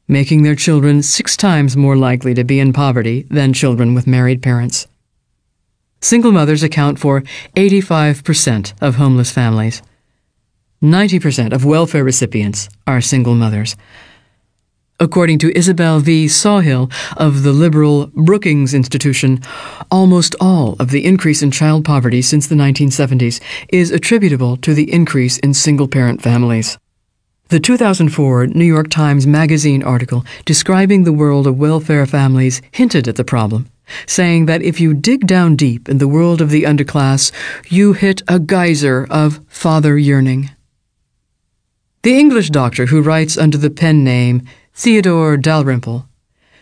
making 0.06 0.44
their 0.44 0.54
children 0.54 1.02
six 1.02 1.36
times 1.36 1.76
more 1.76 1.96
likely 1.96 2.32
to 2.34 2.44
be 2.44 2.60
in 2.60 2.72
poverty 2.72 3.26
than 3.28 3.52
children 3.52 3.92
with 3.92 4.06
married 4.06 4.40
parents. 4.40 4.86
Single 6.00 6.30
mothers 6.30 6.62
account 6.62 7.00
for 7.00 7.24
85% 7.56 8.72
of 8.80 8.94
homeless 8.94 9.32
families. 9.32 9.82
90% 10.80 11.52
of 11.52 11.64
welfare 11.64 12.04
recipients 12.04 12.68
are 12.86 13.00
single 13.00 13.34
mothers. 13.34 13.74
According 15.00 15.40
to 15.40 15.58
Isabel 15.58 15.98
V. 15.98 16.28
Sawhill 16.28 16.88
of 17.16 17.42
the 17.42 17.52
liberal 17.52 18.06
Brookings 18.14 18.72
Institution, 18.72 19.40
almost 19.90 20.36
all 20.40 20.76
of 20.78 20.90
the 20.90 21.04
increase 21.04 21.42
in 21.42 21.50
child 21.50 21.84
poverty 21.84 22.22
since 22.22 22.46
the 22.46 22.54
1970s 22.54 23.40
is 23.70 23.90
attributable 23.90 24.56
to 24.58 24.72
the 24.72 24.92
increase 24.92 25.38
in 25.38 25.52
single 25.52 25.88
parent 25.88 26.22
families. 26.22 26.78
The 27.48 27.58
2004 27.58 28.46
New 28.48 28.64
York 28.64 28.88
Times 28.88 29.26
Magazine 29.26 29.82
article 29.82 30.24
describing 30.44 31.02
the 31.02 31.12
world 31.12 31.48
of 31.48 31.58
welfare 31.58 32.06
families 32.06 32.62
hinted 32.70 33.08
at 33.08 33.16
the 33.16 33.24
problem, 33.24 33.68
saying 34.06 34.46
that 34.46 34.62
if 34.62 34.80
you 34.80 34.94
dig 34.94 35.26
down 35.26 35.56
deep 35.56 35.88
in 35.88 35.98
the 35.98 36.08
world 36.08 36.40
of 36.40 36.50
the 36.50 36.62
underclass, 36.62 37.32
you 37.68 37.94
hit 37.94 38.22
a 38.28 38.38
geyser 38.38 39.08
of 39.10 39.40
father 39.48 39.98
yearning. 39.98 40.50
The 42.02 42.16
English 42.16 42.50
doctor 42.50 42.86
who 42.86 43.02
writes 43.02 43.36
under 43.36 43.58
the 43.58 43.70
pen 43.70 44.04
name 44.04 44.42
Theodore 44.74 45.36
Dalrymple 45.36 46.08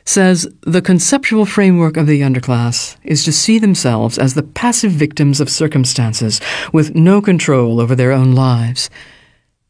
says 0.05 0.49
the 0.63 0.83
conceptual 0.83 1.47
framework 1.47 1.97
of 1.97 2.07
the 2.07 2.23
underclass 2.23 2.97
is 3.05 3.25
to 3.25 3.33
see 3.33 3.59
themselves 3.59 4.19
as 4.19 4.35
the 4.35 4.43
passive 4.43 4.93
victims 4.93 5.41
of 5.41 5.49
circumstances 5.49 6.41
with 6.73 6.95
no 6.95 7.23
control 7.23 7.81
over 7.81 7.95
their 7.95 8.13
own 8.13 8.33
lives 8.35 8.91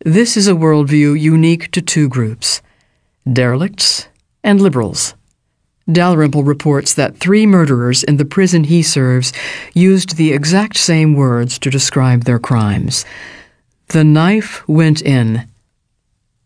this 0.05 0.37
is 0.37 0.49
a 0.49 0.53
worldview 0.53 1.21
unique 1.21 1.71
to 1.71 1.81
two 1.81 2.09
groups 2.09 2.61
derelicts 3.31 4.09
and 4.43 4.61
liberals. 4.61 5.15
Dalrymple 5.91 6.43
reports 6.43 6.93
that 6.95 7.19
three 7.19 7.47
murderers 7.47 8.03
in 8.03 8.17
the 8.17 8.25
prison 8.25 8.65
he 8.65 8.83
serves 8.83 9.33
used 9.75 10.17
the 10.17 10.33
exact 10.33 10.77
same 10.77 11.15
words 11.15 11.57
to 11.61 11.71
describe 11.71 12.25
their 12.25 12.41
crimes. 12.41 13.05
The 13.89 14.03
knife 14.03 14.67
went 14.69 15.01
in. 15.03 15.49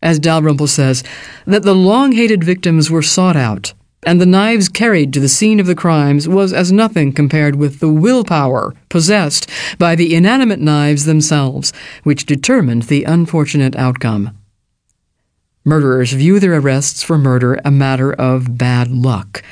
As 0.01 0.19
Dalrymple 0.19 0.67
says, 0.67 1.03
that 1.45 1.63
the 1.63 1.75
long 1.75 2.11
hated 2.11 2.43
victims 2.43 2.89
were 2.89 3.01
sought 3.01 3.35
out 3.35 3.73
and 4.07 4.21
the 4.21 4.25
knives 4.25 4.69
carried 4.69 5.11
to 5.11 5.19
the 5.19 5.27
scene 5.27 5.59
of 5.59 5.65
the 5.65 5.75
crimes 5.75 6.29
was 6.29 6.53
as 6.53 6.71
nothing 6.71 7.11
compared 7.11 7.57
with 7.57 7.81
the 7.81 7.89
willpower 7.89 8.73
possessed 8.87 9.49
by 9.77 9.95
the 9.95 10.15
inanimate 10.15 10.61
knives 10.61 11.03
themselves, 11.03 11.73
which 12.03 12.25
determined 12.25 12.83
the 12.83 13.03
unfortunate 13.03 13.75
outcome. 13.75 14.37
Murderers 15.65 16.13
view 16.13 16.39
their 16.39 16.55
arrests 16.55 17.03
for 17.03 17.17
murder 17.17 17.59
a 17.65 17.71
matter 17.71 18.13
of 18.13 18.57
bad 18.57 18.89
luck. 18.89 19.43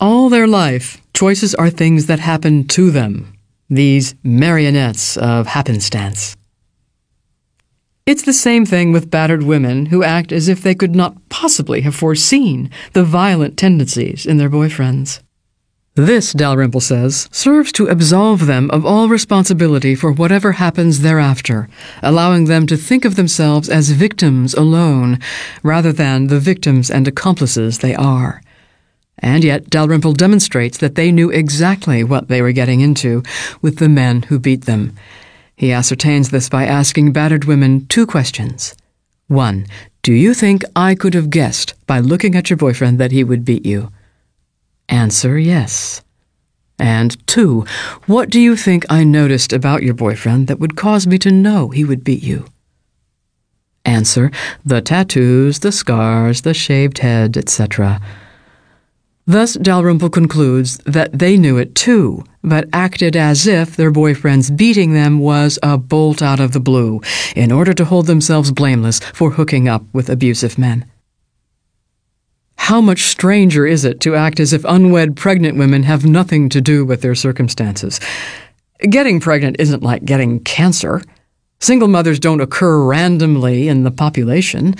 All 0.00 0.30
their 0.30 0.46
life, 0.46 1.02
choices 1.12 1.54
are 1.56 1.68
things 1.68 2.06
that 2.06 2.18
happen 2.18 2.66
to 2.68 2.90
them, 2.90 3.34
these 3.68 4.14
marionettes 4.22 5.18
of 5.18 5.48
happenstance. 5.48 6.37
It's 8.08 8.22
the 8.22 8.32
same 8.32 8.64
thing 8.64 8.90
with 8.90 9.10
battered 9.10 9.42
women 9.42 9.84
who 9.84 10.02
act 10.02 10.32
as 10.32 10.48
if 10.48 10.62
they 10.62 10.74
could 10.74 10.96
not 10.96 11.28
possibly 11.28 11.82
have 11.82 11.94
foreseen 11.94 12.70
the 12.94 13.04
violent 13.04 13.58
tendencies 13.58 14.24
in 14.24 14.38
their 14.38 14.48
boyfriends. 14.48 15.20
This, 15.94 16.32
Dalrymple 16.32 16.80
says, 16.80 17.28
serves 17.30 17.70
to 17.72 17.88
absolve 17.88 18.46
them 18.46 18.70
of 18.70 18.86
all 18.86 19.10
responsibility 19.10 19.94
for 19.94 20.10
whatever 20.10 20.52
happens 20.52 21.00
thereafter, 21.00 21.68
allowing 22.02 22.46
them 22.46 22.66
to 22.68 22.78
think 22.78 23.04
of 23.04 23.16
themselves 23.16 23.68
as 23.68 23.90
victims 23.90 24.54
alone, 24.54 25.18
rather 25.62 25.92
than 25.92 26.28
the 26.28 26.40
victims 26.40 26.90
and 26.90 27.06
accomplices 27.06 27.80
they 27.80 27.94
are. 27.94 28.40
And 29.18 29.44
yet, 29.44 29.68
Dalrymple 29.68 30.14
demonstrates 30.14 30.78
that 30.78 30.94
they 30.94 31.12
knew 31.12 31.28
exactly 31.28 32.02
what 32.04 32.28
they 32.28 32.40
were 32.40 32.52
getting 32.52 32.80
into 32.80 33.22
with 33.60 33.76
the 33.76 33.88
men 33.90 34.22
who 34.22 34.38
beat 34.38 34.64
them. 34.64 34.96
He 35.58 35.72
ascertains 35.72 36.30
this 36.30 36.48
by 36.48 36.66
asking 36.66 37.10
battered 37.10 37.44
women 37.44 37.84
two 37.88 38.06
questions. 38.06 38.76
One, 39.26 39.66
do 40.02 40.12
you 40.12 40.32
think 40.32 40.62
I 40.76 40.94
could 40.94 41.14
have 41.14 41.30
guessed 41.30 41.74
by 41.84 41.98
looking 41.98 42.36
at 42.36 42.48
your 42.48 42.56
boyfriend 42.56 43.00
that 43.00 43.10
he 43.10 43.24
would 43.24 43.44
beat 43.44 43.66
you? 43.66 43.90
Answer 44.88 45.36
yes. 45.36 46.00
And 46.78 47.26
two, 47.26 47.66
what 48.06 48.30
do 48.30 48.40
you 48.40 48.54
think 48.54 48.86
I 48.88 49.02
noticed 49.02 49.52
about 49.52 49.82
your 49.82 49.94
boyfriend 49.94 50.46
that 50.46 50.60
would 50.60 50.76
cause 50.76 51.08
me 51.08 51.18
to 51.18 51.32
know 51.32 51.70
he 51.70 51.84
would 51.84 52.04
beat 52.04 52.22
you? 52.22 52.46
Answer, 53.84 54.30
the 54.64 54.80
tattoos, 54.80 55.58
the 55.58 55.72
scars, 55.72 56.42
the 56.42 56.54
shaved 56.54 56.98
head, 56.98 57.36
etc. 57.36 58.00
Thus, 59.28 59.52
Dalrymple 59.54 60.08
concludes 60.08 60.78
that 60.86 61.18
they 61.18 61.36
knew 61.36 61.58
it 61.58 61.74
too, 61.74 62.24
but 62.42 62.66
acted 62.72 63.14
as 63.14 63.46
if 63.46 63.76
their 63.76 63.90
boyfriend's 63.90 64.50
beating 64.50 64.94
them 64.94 65.18
was 65.18 65.58
a 65.62 65.76
bolt 65.76 66.22
out 66.22 66.40
of 66.40 66.52
the 66.52 66.60
blue, 66.60 67.02
in 67.36 67.52
order 67.52 67.74
to 67.74 67.84
hold 67.84 68.06
themselves 68.06 68.50
blameless 68.50 69.00
for 69.00 69.32
hooking 69.32 69.68
up 69.68 69.84
with 69.92 70.08
abusive 70.08 70.56
men. 70.56 70.90
How 72.56 72.80
much 72.80 73.02
stranger 73.02 73.66
is 73.66 73.84
it 73.84 74.00
to 74.00 74.16
act 74.16 74.40
as 74.40 74.54
if 74.54 74.64
unwed 74.64 75.14
pregnant 75.14 75.58
women 75.58 75.82
have 75.82 76.06
nothing 76.06 76.48
to 76.48 76.62
do 76.62 76.86
with 76.86 77.02
their 77.02 77.14
circumstances? 77.14 78.00
Getting 78.80 79.20
pregnant 79.20 79.56
isn't 79.58 79.82
like 79.82 80.06
getting 80.06 80.40
cancer. 80.40 81.02
Single 81.60 81.88
mothers 81.88 82.20
don't 82.20 82.40
occur 82.40 82.84
randomly 82.84 83.66
in 83.66 83.82
the 83.82 83.90
population. 83.90 84.76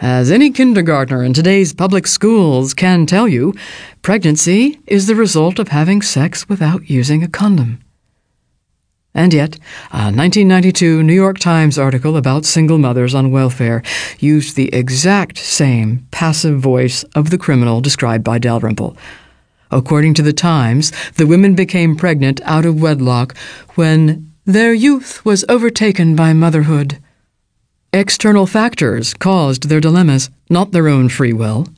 As 0.00 0.30
any 0.30 0.50
kindergartner 0.50 1.22
in 1.22 1.34
today's 1.34 1.74
public 1.74 2.06
schools 2.06 2.72
can 2.72 3.04
tell 3.04 3.28
you, 3.28 3.54
pregnancy 4.00 4.80
is 4.86 5.06
the 5.06 5.14
result 5.14 5.58
of 5.58 5.68
having 5.68 6.00
sex 6.00 6.48
without 6.48 6.88
using 6.88 7.22
a 7.22 7.28
condom. 7.28 7.80
And 9.14 9.34
yet, 9.34 9.56
a 9.90 10.08
1992 10.08 11.02
New 11.02 11.12
York 11.12 11.38
Times 11.38 11.78
article 11.78 12.16
about 12.16 12.46
single 12.46 12.78
mothers 12.78 13.14
on 13.14 13.30
welfare 13.30 13.82
used 14.18 14.56
the 14.56 14.72
exact 14.74 15.36
same 15.36 16.06
passive 16.12 16.58
voice 16.58 17.02
of 17.14 17.28
the 17.28 17.36
criminal 17.36 17.82
described 17.82 18.24
by 18.24 18.38
Dalrymple. 18.38 18.96
According 19.70 20.14
to 20.14 20.22
the 20.22 20.32
Times, 20.32 20.92
the 21.16 21.26
women 21.26 21.54
became 21.54 21.94
pregnant 21.94 22.40
out 22.44 22.64
of 22.64 22.80
wedlock 22.80 23.36
when 23.74 24.31
their 24.44 24.74
youth 24.74 25.24
was 25.24 25.44
overtaken 25.48 26.16
by 26.16 26.32
motherhood. 26.32 26.98
External 27.92 28.46
factors 28.46 29.14
caused 29.14 29.68
their 29.68 29.80
dilemmas, 29.80 30.30
not 30.50 30.72
their 30.72 30.88
own 30.88 31.08
free 31.08 31.32
will. 31.32 31.68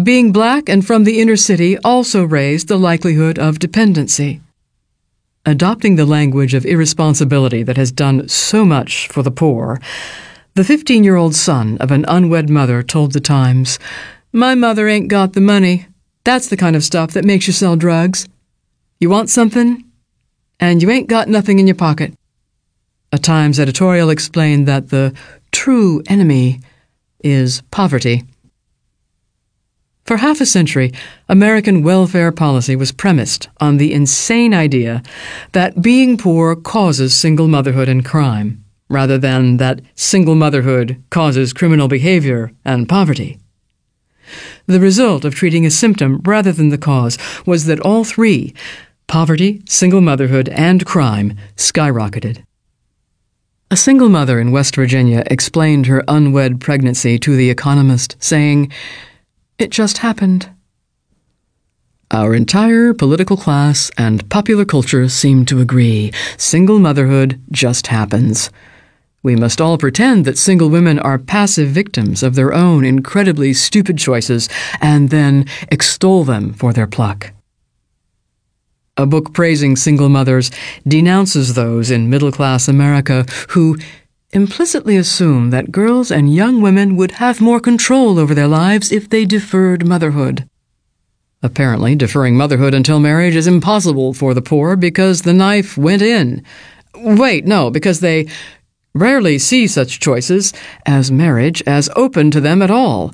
Being 0.00 0.30
black 0.30 0.68
and 0.68 0.86
from 0.86 1.04
the 1.04 1.20
inner 1.20 1.36
city 1.36 1.78
also 1.78 2.24
raised 2.24 2.68
the 2.68 2.76
likelihood 2.76 3.38
of 3.38 3.58
dependency. 3.58 4.40
Adopting 5.46 5.96
the 5.96 6.06
language 6.06 6.54
of 6.54 6.64
irresponsibility 6.64 7.62
that 7.62 7.76
has 7.76 7.92
done 7.92 8.28
so 8.28 8.64
much 8.64 9.08
for 9.08 9.22
the 9.22 9.30
poor, 9.30 9.80
the 10.54 10.64
15 10.64 11.02
year 11.02 11.16
old 11.16 11.34
son 11.34 11.76
of 11.78 11.90
an 11.90 12.04
unwed 12.06 12.48
mother 12.48 12.82
told 12.82 13.12
the 13.12 13.20
Times, 13.20 13.78
My 14.32 14.54
mother 14.54 14.88
ain't 14.88 15.08
got 15.08 15.32
the 15.32 15.40
money. 15.40 15.86
That's 16.24 16.48
the 16.48 16.56
kind 16.56 16.76
of 16.76 16.84
stuff 16.84 17.12
that 17.12 17.24
makes 17.24 17.46
you 17.46 17.52
sell 17.52 17.76
drugs. 17.76 18.28
You 19.00 19.10
want 19.10 19.30
something? 19.30 19.83
And 20.64 20.80
you 20.80 20.90
ain't 20.90 21.08
got 21.08 21.28
nothing 21.28 21.58
in 21.58 21.66
your 21.66 21.76
pocket. 21.76 22.14
A 23.12 23.18
Times 23.18 23.60
editorial 23.60 24.08
explained 24.08 24.66
that 24.66 24.88
the 24.88 25.12
true 25.52 26.02
enemy 26.06 26.60
is 27.22 27.62
poverty. 27.70 28.24
For 30.06 30.16
half 30.16 30.40
a 30.40 30.46
century, 30.46 30.90
American 31.28 31.82
welfare 31.82 32.32
policy 32.32 32.76
was 32.76 32.92
premised 32.92 33.48
on 33.60 33.76
the 33.76 33.92
insane 33.92 34.54
idea 34.54 35.02
that 35.52 35.82
being 35.82 36.16
poor 36.16 36.56
causes 36.56 37.14
single 37.14 37.48
motherhood 37.48 37.88
and 37.88 38.02
crime, 38.02 38.64
rather 38.88 39.18
than 39.18 39.58
that 39.58 39.82
single 39.94 40.34
motherhood 40.34 41.02
causes 41.10 41.52
criminal 41.52 41.88
behavior 41.88 42.52
and 42.64 42.88
poverty. 42.88 43.38
The 44.66 44.80
result 44.80 45.26
of 45.26 45.34
treating 45.34 45.66
a 45.66 45.70
symptom 45.70 46.22
rather 46.24 46.52
than 46.52 46.70
the 46.70 46.78
cause 46.78 47.18
was 47.44 47.66
that 47.66 47.80
all 47.80 48.04
three 48.04 48.54
poverty, 49.06 49.62
single 49.68 50.00
motherhood, 50.00 50.48
and 50.48 50.84
crime 50.86 51.36
skyrocketed. 51.56 52.44
A 53.70 53.76
single 53.76 54.08
mother 54.08 54.38
in 54.38 54.52
West 54.52 54.76
Virginia 54.76 55.24
explained 55.26 55.86
her 55.86 56.04
unwed 56.06 56.60
pregnancy 56.60 57.18
to 57.18 57.34
The 57.34 57.50
Economist, 57.50 58.16
saying, 58.20 58.70
It 59.58 59.70
just 59.70 59.98
happened. 59.98 60.48
Our 62.10 62.34
entire 62.34 62.94
political 62.94 63.36
class 63.36 63.90
and 63.98 64.30
popular 64.30 64.64
culture 64.64 65.08
seem 65.08 65.44
to 65.46 65.60
agree 65.60 66.12
single 66.36 66.78
motherhood 66.78 67.40
just 67.50 67.88
happens. 67.88 68.50
We 69.24 69.34
must 69.34 69.60
all 69.60 69.78
pretend 69.78 70.24
that 70.26 70.38
single 70.38 70.68
women 70.68 71.00
are 71.00 71.18
passive 71.18 71.70
victims 71.70 72.22
of 72.22 72.36
their 72.36 72.52
own 72.52 72.84
incredibly 72.84 73.54
stupid 73.54 73.98
choices 73.98 74.48
and 74.80 75.10
then 75.10 75.46
extol 75.72 76.22
them 76.22 76.52
for 76.52 76.72
their 76.72 76.86
pluck. 76.86 77.33
A 78.96 79.06
book 79.06 79.32
praising 79.32 79.74
single 79.74 80.08
mothers 80.08 80.52
denounces 80.86 81.54
those 81.54 81.90
in 81.90 82.08
middle 82.08 82.30
class 82.30 82.68
America 82.68 83.26
who 83.48 83.76
implicitly 84.30 84.96
assume 84.96 85.50
that 85.50 85.72
girls 85.72 86.12
and 86.12 86.32
young 86.32 86.60
women 86.60 86.94
would 86.94 87.12
have 87.12 87.40
more 87.40 87.58
control 87.58 88.20
over 88.20 88.36
their 88.36 88.46
lives 88.46 88.92
if 88.92 89.10
they 89.10 89.24
deferred 89.24 89.84
motherhood. 89.84 90.48
Apparently, 91.42 91.96
deferring 91.96 92.36
motherhood 92.36 92.72
until 92.72 93.00
marriage 93.00 93.34
is 93.34 93.48
impossible 93.48 94.14
for 94.14 94.32
the 94.32 94.40
poor 94.40 94.76
because 94.76 95.22
the 95.22 95.34
knife 95.34 95.76
went 95.76 96.00
in. 96.00 96.44
Wait, 96.94 97.44
no, 97.44 97.70
because 97.70 97.98
they 97.98 98.28
rarely 98.94 99.40
see 99.40 99.66
such 99.66 99.98
choices 99.98 100.52
as 100.86 101.10
marriage 101.10 101.64
as 101.66 101.90
open 101.96 102.30
to 102.30 102.40
them 102.40 102.62
at 102.62 102.70
all. 102.70 103.12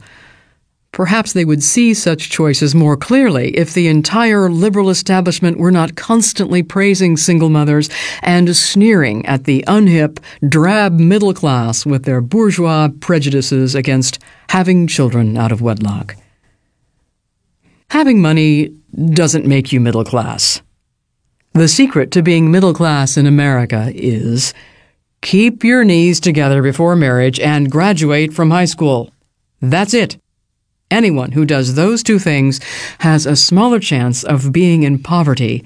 Perhaps 0.93 1.33
they 1.33 1.45
would 1.45 1.63
see 1.63 1.95
such 1.95 2.31
choices 2.31 2.75
more 2.75 2.97
clearly 2.97 3.57
if 3.57 3.73
the 3.73 3.87
entire 3.87 4.51
liberal 4.51 4.91
establishment 4.91 5.57
were 5.57 5.71
not 5.71 5.95
constantly 5.95 6.63
praising 6.63 7.17
single 7.17 7.49
mothers 7.49 7.89
and 8.23 8.57
sneering 8.57 9.25
at 9.25 9.45
the 9.45 9.65
unhip, 9.69 10.19
drab 10.49 10.99
middle 10.99 11.33
class 11.33 11.87
with 11.87 12.05
their 12.05 12.21
bourgeois 12.21 12.89
prejudices 13.01 13.75
against 13.75 14.19
having 14.49 14.89
children 14.89 15.37
out 15.37 15.53
of 15.53 15.63
wedlock. 15.63 16.17
Having 17.91 18.21
money 18.21 18.77
doesn't 19.13 19.47
make 19.47 19.73
you 19.73 19.81
middle 19.81 20.05
class. 20.05 20.61
The 21.53 21.69
secret 21.69 22.11
to 22.13 22.23
being 22.23 22.51
middle 22.51 22.75
class 22.75 23.17
in 23.17 23.27
America 23.27 23.91
is 23.95 24.55
Keep 25.23 25.65
your 25.65 25.85
knees 25.85 26.19
together 26.19 26.63
before 26.63 26.97
marriage 26.97 27.39
and 27.41 27.71
graduate 27.71 28.33
from 28.33 28.51
high 28.51 28.65
school. 28.65 29.11
That's 29.61 29.93
it. 29.93 30.20
Anyone 30.91 31.33
who 31.33 31.45
does 31.45 31.75
those 31.75 32.03
two 32.03 32.19
things 32.19 32.61
has 32.99 33.25
a 33.27 33.37
smaller 33.37 33.79
chance 33.79 34.25
of 34.25 34.53
being 34.53 34.83
in 34.83 34.99
poverty 34.99 35.65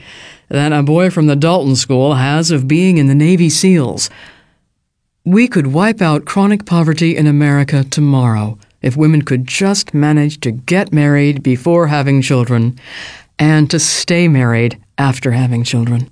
than 0.49 0.73
a 0.73 0.83
boy 0.83 1.11
from 1.11 1.27
the 1.27 1.37
Dalton 1.37 1.77
School 1.77 2.15
has 2.15 2.51
of 2.51 2.69
being 2.69 2.99
in 2.99 3.07
the 3.07 3.15
Navy 3.15 3.49
SEALs. 3.49 4.11
We 5.25 5.49
could 5.49 5.69
wipe 5.69 6.03
out 6.03 6.27
chronic 6.27 6.67
poverty 6.67 7.17
in 7.17 7.27
America 7.27 7.85
tomorrow 7.85 8.59
if 8.83 8.99
women 8.99 9.23
could 9.23 9.47
just 9.47 9.95
manage 9.95 10.41
to 10.41 10.51
get 10.51 10.93
married 10.93 11.43
before 11.43 11.87
having 11.87 12.21
children 12.21 12.79
and 13.39 13.71
to 13.71 13.79
stay 13.79 14.29
married 14.29 14.79
after 14.99 15.33
having 15.33 15.65
children. 15.65 16.11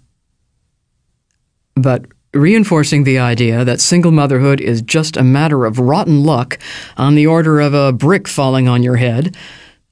But 1.74 2.06
reinforcing 2.34 3.04
the 3.04 3.18
idea 3.18 3.64
that 3.64 3.80
single 3.80 4.12
motherhood 4.12 4.60
is 4.60 4.82
just 4.82 5.16
a 5.16 5.22
matter 5.22 5.64
of 5.64 5.78
rotten 5.78 6.24
luck 6.24 6.58
on 6.96 7.14
the 7.14 7.26
order 7.26 7.60
of 7.60 7.74
a 7.74 7.92
brick 7.92 8.26
falling 8.26 8.68
on 8.68 8.82
your 8.82 8.96
head, 8.96 9.36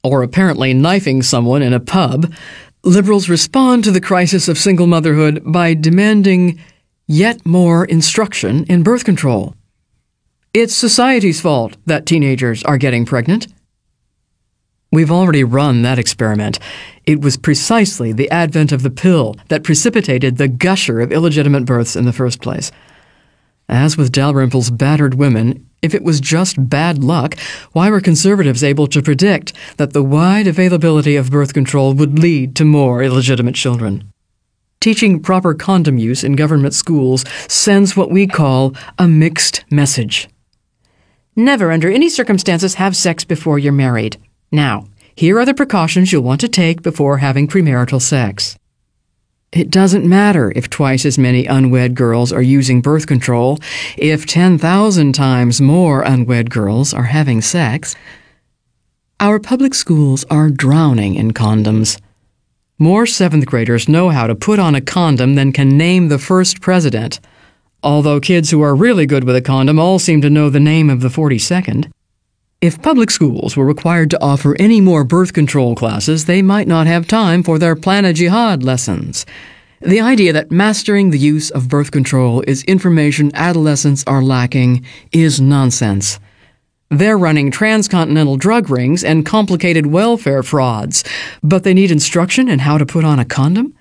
or 0.03 0.23
apparently 0.23 0.73
knifing 0.73 1.21
someone 1.21 1.61
in 1.61 1.73
a 1.73 1.79
pub, 1.79 2.33
liberals 2.83 3.29
respond 3.29 3.83
to 3.83 3.91
the 3.91 4.01
crisis 4.01 4.47
of 4.47 4.57
single 4.57 4.87
motherhood 4.87 5.41
by 5.45 5.73
demanding 5.73 6.59
yet 7.07 7.45
more 7.45 7.85
instruction 7.85 8.63
in 8.65 8.83
birth 8.83 9.03
control. 9.03 9.55
It's 10.53 10.73
society's 10.73 11.39
fault 11.39 11.77
that 11.85 12.05
teenagers 12.05 12.63
are 12.63 12.77
getting 12.77 13.05
pregnant. 13.05 13.47
We've 14.91 15.11
already 15.11 15.43
run 15.43 15.83
that 15.83 15.99
experiment. 15.99 16.59
It 17.05 17.21
was 17.21 17.37
precisely 17.37 18.13
the 18.13 18.29
advent 18.29 18.71
of 18.71 18.83
the 18.83 18.89
pill 18.89 19.35
that 19.49 19.63
precipitated 19.63 20.37
the 20.37 20.47
gusher 20.47 20.99
of 20.99 21.11
illegitimate 21.11 21.65
births 21.65 21.95
in 21.95 22.05
the 22.05 22.13
first 22.13 22.41
place. 22.41 22.71
As 23.67 23.97
with 23.97 24.11
Dalrymple's 24.11 24.69
battered 24.69 25.13
women, 25.13 25.65
if 25.81 25.95
it 25.95 26.03
was 26.03 26.19
just 26.19 26.69
bad 26.69 27.03
luck, 27.03 27.39
why 27.71 27.89
were 27.89 28.01
conservatives 28.01 28.63
able 28.63 28.85
to 28.87 29.01
predict 29.01 29.53
that 29.77 29.93
the 29.93 30.03
wide 30.03 30.45
availability 30.45 31.15
of 31.15 31.31
birth 31.31 31.53
control 31.53 31.93
would 31.93 32.19
lead 32.19 32.55
to 32.57 32.65
more 32.65 33.01
illegitimate 33.01 33.55
children? 33.55 34.11
Teaching 34.79 35.21
proper 35.21 35.53
condom 35.53 35.97
use 35.97 36.23
in 36.23 36.35
government 36.35 36.73
schools 36.73 37.23
sends 37.47 37.95
what 37.95 38.11
we 38.11 38.27
call 38.27 38.75
a 38.97 39.07
mixed 39.07 39.63
message. 39.71 40.27
Never, 41.35 41.71
under 41.71 41.89
any 41.89 42.09
circumstances, 42.09 42.75
have 42.75 42.95
sex 42.95 43.23
before 43.23 43.57
you're 43.57 43.71
married. 43.71 44.17
Now, 44.51 44.87
here 45.15 45.39
are 45.39 45.45
the 45.45 45.53
precautions 45.53 46.11
you'll 46.11 46.23
want 46.23 46.41
to 46.41 46.47
take 46.47 46.81
before 46.81 47.17
having 47.17 47.47
premarital 47.47 48.01
sex. 48.01 48.57
It 49.51 49.69
doesn't 49.69 50.05
matter 50.05 50.53
if 50.55 50.69
twice 50.69 51.05
as 51.05 51.17
many 51.17 51.45
unwed 51.45 51.93
girls 51.93 52.31
are 52.31 52.41
using 52.41 52.79
birth 52.79 53.05
control, 53.05 53.59
if 53.97 54.25
10,000 54.25 55.13
times 55.13 55.59
more 55.59 56.03
unwed 56.03 56.49
girls 56.49 56.93
are 56.93 57.03
having 57.03 57.41
sex. 57.41 57.95
Our 59.19 59.39
public 59.39 59.73
schools 59.73 60.23
are 60.29 60.49
drowning 60.49 61.15
in 61.15 61.31
condoms. 61.33 61.99
More 62.79 63.05
seventh 63.05 63.45
graders 63.45 63.89
know 63.89 64.09
how 64.09 64.25
to 64.25 64.35
put 64.35 64.57
on 64.57 64.73
a 64.73 64.81
condom 64.81 65.35
than 65.35 65.51
can 65.51 65.77
name 65.77 66.07
the 66.07 66.17
first 66.17 66.61
president, 66.61 67.19
although 67.83 68.21
kids 68.21 68.51
who 68.51 68.61
are 68.61 68.73
really 68.73 69.05
good 69.05 69.25
with 69.25 69.35
a 69.35 69.41
condom 69.41 69.77
all 69.77 69.99
seem 69.99 70.21
to 70.21 70.29
know 70.29 70.49
the 70.49 70.59
name 70.59 70.89
of 70.89 71.01
the 71.01 71.09
42nd. 71.09 71.91
If 72.61 72.79
public 72.83 73.09
schools 73.09 73.57
were 73.57 73.65
required 73.65 74.11
to 74.11 74.21
offer 74.21 74.55
any 74.59 74.81
more 74.81 75.03
birth 75.03 75.33
control 75.33 75.73
classes, 75.73 76.25
they 76.25 76.43
might 76.43 76.67
not 76.67 76.85
have 76.85 77.07
time 77.07 77.41
for 77.41 77.57
their 77.57 77.75
Plan 77.75 78.05
a 78.05 78.13
Jihad 78.13 78.61
lessons. 78.61 79.25
The 79.79 79.99
idea 79.99 80.31
that 80.33 80.51
mastering 80.51 81.09
the 81.09 81.17
use 81.17 81.49
of 81.49 81.69
birth 81.69 81.89
control 81.89 82.43
is 82.45 82.63
information 82.65 83.31
adolescents 83.33 84.03
are 84.05 84.21
lacking 84.21 84.85
is 85.11 85.41
nonsense. 85.41 86.19
They're 86.91 87.17
running 87.17 87.49
transcontinental 87.49 88.37
drug 88.37 88.69
rings 88.69 89.03
and 89.03 89.25
complicated 89.25 89.87
welfare 89.87 90.43
frauds, 90.43 91.03
but 91.41 91.63
they 91.63 91.73
need 91.73 91.89
instruction 91.89 92.47
in 92.47 92.59
how 92.59 92.77
to 92.77 92.85
put 92.85 93.03
on 93.03 93.17
a 93.17 93.25
condom? 93.25 93.73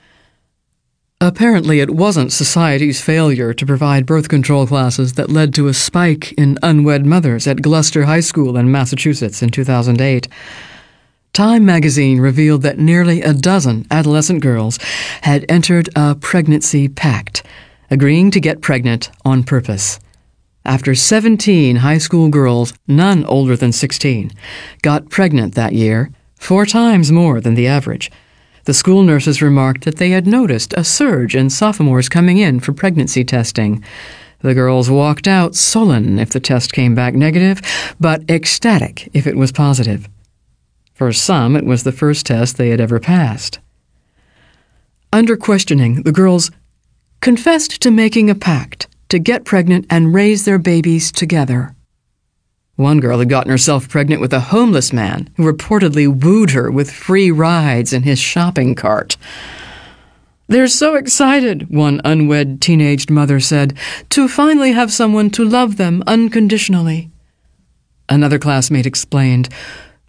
Apparently, 1.23 1.81
it 1.81 1.91
wasn't 1.91 2.33
society's 2.33 3.03
failure 3.03 3.53
to 3.53 3.67
provide 3.67 4.07
birth 4.07 4.31
control 4.31 4.67
classes 4.67 5.13
that 5.15 5.29
led 5.29 5.53
to 5.53 5.69
a 5.69 5.75
spike 5.75 6.33
in 6.33 6.59
unwed 6.63 7.05
mothers 7.05 7.47
at 7.47 7.61
Gloucester 7.61 8.05
High 8.05 8.21
School 8.21 8.57
in 8.57 8.73
Massachusetts 8.73 9.43
in 9.43 9.51
2008. 9.51 10.29
Time 11.35 11.67
magazine 11.67 12.21
revealed 12.21 12.63
that 12.63 12.79
nearly 12.79 13.21
a 13.21 13.35
dozen 13.35 13.87
adolescent 13.91 14.41
girls 14.41 14.79
had 15.21 15.45
entered 15.47 15.91
a 15.95 16.15
pregnancy 16.15 16.89
pact, 16.89 17.43
agreeing 17.91 18.31
to 18.31 18.41
get 18.41 18.63
pregnant 18.63 19.11
on 19.23 19.45
purpose. 19.45 20.01
After 20.65 20.95
17 20.95 21.77
high 21.77 21.99
school 21.99 22.31
girls, 22.31 22.73
none 22.89 23.27
older 23.27 23.57
than 23.57 23.73
16, 23.73 24.31
got 24.81 25.11
pregnant 25.11 25.55
that 25.55 25.75
year, 25.75 26.11
four 26.37 26.65
times 26.65 27.13
more 27.13 27.43
than 27.43 27.57
the 27.57 27.67
average. 27.67 28.11
The 28.65 28.75
school 28.75 29.03
nurses 29.03 29.41
remarked 29.41 29.85
that 29.85 29.97
they 29.97 30.11
had 30.11 30.27
noticed 30.27 30.75
a 30.77 30.85
surge 30.85 31.35
in 31.35 31.51
sophomores 31.51 32.09
coming 32.09 32.39
in 32.39 32.61
for 32.61 32.73
pregnancy 32.73 33.25
testing. 33.25 33.83
The 34.41 34.55
girls 34.55 34.91
walked 34.91 35.27
out 35.27 35.55
sullen 35.55 36.19
if 36.19 36.31
the 36.31 36.41
test 36.41 36.73
came 36.73 36.95
back 36.95 37.15
negative, 37.15 37.61
but 37.99 38.29
ecstatic 38.31 39.09
if 39.13 39.27
it 39.27 39.37
was 39.37 39.53
positive. 39.53 40.09
For 40.95 41.13
some, 41.13 41.57
it 41.57 41.65
was 41.65 41.83
the 41.83 41.93
first 41.93 42.27
test 42.27 42.57
they 42.57 42.69
had 42.69 42.81
ever 42.81 43.01
passed. 43.01 43.59
Under 45.13 45.37
questioning, 45.37 46.03
the 46.03 46.13
girls 46.13 46.51
confessed 47.21 47.81
to 47.83 47.91
making 47.91 48.31
a 48.31 48.35
pact 48.35 48.87
to 49.09 49.19
get 49.19 49.45
pregnant 49.45 49.87
and 49.91 50.15
raise 50.15 50.45
their 50.45 50.59
babies 50.59 51.11
together. 51.11 51.75
One 52.81 52.99
girl 52.99 53.19
had 53.19 53.29
gotten 53.29 53.51
herself 53.51 53.91
pregnant 53.91 54.23
with 54.23 54.33
a 54.33 54.41
homeless 54.41 54.91
man 54.91 55.29
who 55.37 55.45
reportedly 55.45 56.09
wooed 56.09 56.53
her 56.53 56.71
with 56.71 56.91
free 56.91 57.31
rides 57.31 57.93
in 57.93 58.05
his 58.05 58.19
shopping 58.19 58.75
cart. 58.75 59.19
They're 60.49 60.67
so 60.67 60.95
excited, 60.95 61.69
one 61.69 62.01
unwed 62.07 62.63
teenaged 62.63 63.11
mother 63.11 63.39
said, 63.39 63.77
to 64.09 64.29
finally 64.29 64.73
have 64.73 64.91
someone 64.91 65.29
to 65.33 65.45
love 65.45 65.77
them 65.77 66.03
unconditionally. 66.07 67.11
Another 68.09 68.39
classmate 68.39 68.87
explained, 68.87 69.51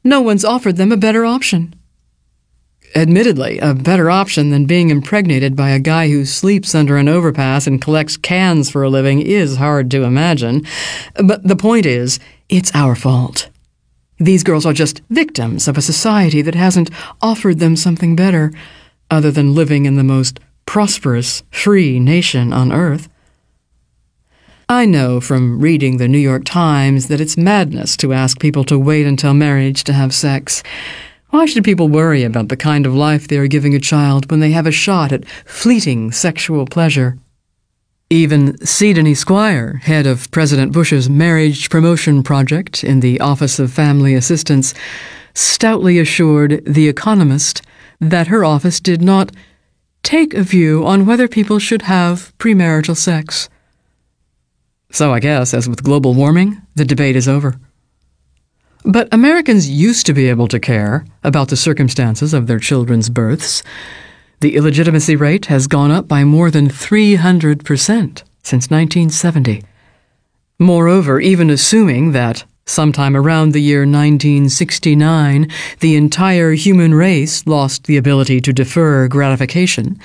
No 0.01 0.21
one's 0.21 0.45
offered 0.45 0.77
them 0.77 0.93
a 0.93 0.97
better 0.97 1.25
option. 1.25 1.75
Admittedly, 2.95 3.60
a 3.60 3.73
better 3.73 4.10
option 4.10 4.49
than 4.49 4.65
being 4.65 4.89
impregnated 4.89 5.57
by 5.57 5.71
a 5.71 5.79
guy 5.79 6.10
who 6.10 6.23
sleeps 6.23 6.73
under 6.73 6.95
an 6.95 7.10
overpass 7.10 7.67
and 7.67 7.81
collects 7.81 8.15
cans 8.15 8.69
for 8.69 8.84
a 8.84 8.89
living 8.89 9.21
is 9.21 9.57
hard 9.57 9.91
to 9.91 10.03
imagine. 10.03 10.65
But 11.15 11.43
the 11.43 11.55
point 11.55 11.86
is, 11.86 12.19
it's 12.52 12.72
our 12.76 12.96
fault. 12.96 13.50
These 14.20 14.44
girls 14.44 14.66
are 14.66 14.74
just 14.74 15.02
victims 15.10 15.68
of 15.68 15.78
a 15.78 15.82
society 15.82 16.44
that 16.44 16.54
hasn't 16.54 16.92
offered 17.22 17.60
them 17.60 17.76
something 17.76 18.16
better, 18.16 18.52
other 19.10 19.32
than 19.32 19.56
living 19.56 19.86
in 19.86 19.96
the 19.96 20.04
most 20.04 20.40
prosperous, 20.66 21.42
free 21.50 22.00
nation 22.00 22.54
on 22.54 22.72
earth. 22.72 23.10
I 24.70 24.86
know 24.86 25.20
from 25.20 25.60
reading 25.60 25.98
the 25.98 26.08
New 26.08 26.20
York 26.20 26.44
Times 26.46 27.08
that 27.08 27.20
it's 27.20 27.38
madness 27.38 27.98
to 27.98 28.14
ask 28.14 28.40
people 28.40 28.64
to 28.66 28.78
wait 28.78 29.06
until 29.06 29.34
marriage 29.34 29.84
to 29.86 29.94
have 29.94 30.14
sex. 30.14 30.62
Why 31.30 31.46
should 31.46 31.64
people 31.64 31.88
worry 31.88 32.24
about 32.24 32.50
the 32.50 32.58
kind 32.58 32.86
of 32.86 32.94
life 32.94 33.28
they 33.28 33.38
are 33.38 33.48
giving 33.48 33.74
a 33.74 33.80
child 33.80 34.30
when 34.30 34.42
they 34.42 34.52
have 34.52 34.68
a 34.68 34.72
shot 34.72 35.12
at 35.12 35.28
fleeting 35.46 36.12
sexual 36.12 36.66
pleasure? 36.66 37.18
Even 38.12 38.58
Sidonie 38.58 39.15
Squier, 39.15 39.80
head 39.84 40.06
of 40.06 40.30
President 40.32 40.74
Bush's 40.74 41.10
marriage 41.10 41.69
promotion 41.69 42.24
project 42.24 42.84
in 42.84 43.00
the 43.00 43.21
Office 43.21 43.58
of 43.58 43.71
Family 43.71 44.15
Assistance, 44.15 44.74
stoutly 45.34 45.97
assured 45.97 46.62
The 46.65 46.89
Economist 46.89 47.62
that 48.02 48.28
her 48.28 48.43
office 48.43 48.82
did 48.82 49.02
not 49.02 49.32
take 50.04 50.34
a 50.34 50.43
view 50.43 50.86
on 50.86 51.06
whether 51.06 51.30
people 51.30 51.58
should 51.58 51.84
have 51.84 52.38
premarital 52.38 52.97
sex. 52.97 53.47
So 54.91 55.13
I 55.13 55.21
guess, 55.21 55.54
as 55.54 55.69
with 55.69 55.82
global 55.82 56.13
warming, 56.13 56.62
the 56.76 56.84
debate 56.84 57.15
is 57.15 57.30
over. 57.30 57.56
But 58.84 59.08
Americans 59.13 59.69
used 59.69 60.06
to 60.08 60.13
be 60.13 60.28
able 60.28 60.50
to 60.50 60.60
care 60.60 61.06
about 61.24 61.47
the 61.47 61.56
circumstances 61.56 62.34
of 62.34 62.47
their 62.47 62.60
children's 62.60 63.10
births. 63.10 63.63
The 64.41 64.56
illegitimacy 64.56 65.15
rate 65.15 65.45
has 65.45 65.67
gone 65.67 65.91
up 65.91 66.08
by 66.08 66.23
more 66.23 66.49
than 66.49 66.67
300% 66.67 68.23
since 68.41 68.71
1970. 68.71 69.63
Moreover, 70.58 71.19
even 71.19 71.51
assuming 71.51 72.12
that 72.13 72.43
sometime 72.65 73.15
around 73.15 73.51
the 73.51 73.62
year 73.62 73.82
1969 73.82 75.47
the 75.80 75.95
entire 75.95 76.54
human 76.54 76.95
race 76.95 77.45
lost 77.45 77.84
the 77.84 77.97
ability 77.97 78.41
to 78.41 78.51
defer 78.51 79.08
gratification, 79.08 79.99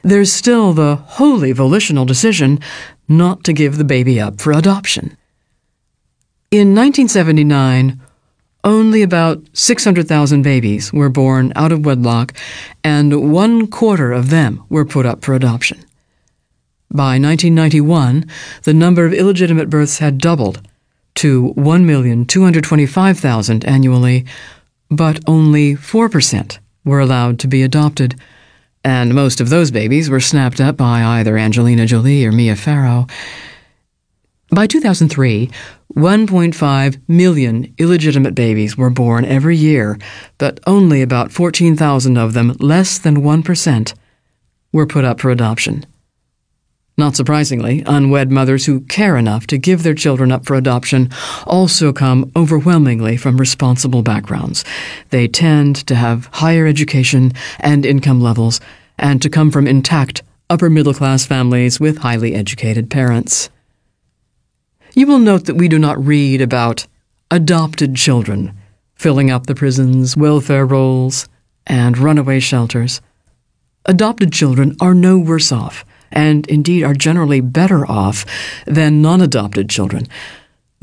there's 0.00 0.32
still 0.32 0.72
the 0.72 0.96
wholly 0.96 1.52
volitional 1.52 2.06
decision 2.06 2.60
not 3.06 3.44
to 3.44 3.52
give 3.52 3.76
the 3.76 3.84
baby 3.84 4.18
up 4.18 4.40
for 4.40 4.52
adoption. 4.52 5.14
In 6.50 6.74
1979, 6.74 8.00
only 8.64 9.02
about 9.02 9.40
600,000 9.52 10.42
babies 10.42 10.92
were 10.92 11.10
born 11.10 11.52
out 11.54 11.70
of 11.70 11.84
wedlock, 11.84 12.34
and 12.82 13.32
one 13.32 13.68
quarter 13.68 14.10
of 14.12 14.30
them 14.30 14.64
were 14.68 14.84
put 14.84 15.06
up 15.06 15.24
for 15.24 15.34
adoption. 15.34 15.78
By 16.90 17.18
1991, 17.18 18.24
the 18.62 18.74
number 18.74 19.04
of 19.04 19.12
illegitimate 19.12 19.70
births 19.70 19.98
had 19.98 20.18
doubled 20.18 20.60
to 21.16 21.52
1,225,000 21.56 23.68
annually, 23.68 24.24
but 24.90 25.20
only 25.26 25.74
4% 25.74 26.58
were 26.84 27.00
allowed 27.00 27.40
to 27.40 27.48
be 27.48 27.62
adopted, 27.62 28.14
and 28.82 29.14
most 29.14 29.40
of 29.40 29.48
those 29.48 29.70
babies 29.70 30.10
were 30.10 30.20
snapped 30.20 30.60
up 30.60 30.76
by 30.76 31.02
either 31.02 31.38
Angelina 31.38 31.86
Jolie 31.86 32.24
or 32.24 32.32
Mia 32.32 32.56
Farrow. 32.56 33.06
By 34.54 34.68
2003, 34.68 35.50
1.5 35.96 37.00
million 37.08 37.74
illegitimate 37.76 38.36
babies 38.36 38.76
were 38.76 38.88
born 38.88 39.24
every 39.24 39.56
year, 39.56 39.98
but 40.38 40.60
only 40.64 41.02
about 41.02 41.32
14,000 41.32 42.16
of 42.16 42.34
them, 42.34 42.54
less 42.60 42.96
than 42.98 43.16
1%, 43.16 43.94
were 44.70 44.86
put 44.86 45.04
up 45.04 45.20
for 45.20 45.32
adoption. 45.32 45.84
Not 46.96 47.16
surprisingly, 47.16 47.82
unwed 47.84 48.30
mothers 48.30 48.66
who 48.66 48.82
care 48.82 49.16
enough 49.16 49.48
to 49.48 49.58
give 49.58 49.82
their 49.82 49.92
children 49.92 50.30
up 50.30 50.46
for 50.46 50.54
adoption 50.54 51.10
also 51.48 51.92
come 51.92 52.30
overwhelmingly 52.36 53.16
from 53.16 53.38
responsible 53.38 54.02
backgrounds. 54.02 54.64
They 55.10 55.26
tend 55.26 55.84
to 55.88 55.96
have 55.96 56.26
higher 56.26 56.68
education 56.68 57.32
and 57.58 57.84
income 57.84 58.20
levels, 58.20 58.60
and 59.00 59.20
to 59.20 59.28
come 59.28 59.50
from 59.50 59.66
intact 59.66 60.22
upper 60.48 60.70
middle 60.70 60.94
class 60.94 61.26
families 61.26 61.80
with 61.80 61.98
highly 61.98 62.36
educated 62.36 62.88
parents. 62.88 63.50
You 64.96 65.08
will 65.08 65.18
note 65.18 65.46
that 65.46 65.56
we 65.56 65.66
do 65.66 65.80
not 65.80 66.04
read 66.04 66.40
about 66.40 66.86
adopted 67.28 67.96
children 67.96 68.56
filling 68.94 69.28
up 69.28 69.46
the 69.46 69.54
prisons, 69.56 70.16
welfare 70.16 70.64
rolls, 70.64 71.28
and 71.66 71.98
runaway 71.98 72.38
shelters. 72.38 73.00
Adopted 73.86 74.32
children 74.32 74.76
are 74.80 74.94
no 74.94 75.18
worse 75.18 75.50
off, 75.50 75.84
and 76.12 76.46
indeed 76.46 76.84
are 76.84 76.94
generally 76.94 77.40
better 77.40 77.84
off 77.90 78.24
than 78.68 79.02
non 79.02 79.20
adopted 79.20 79.68
children. 79.68 80.06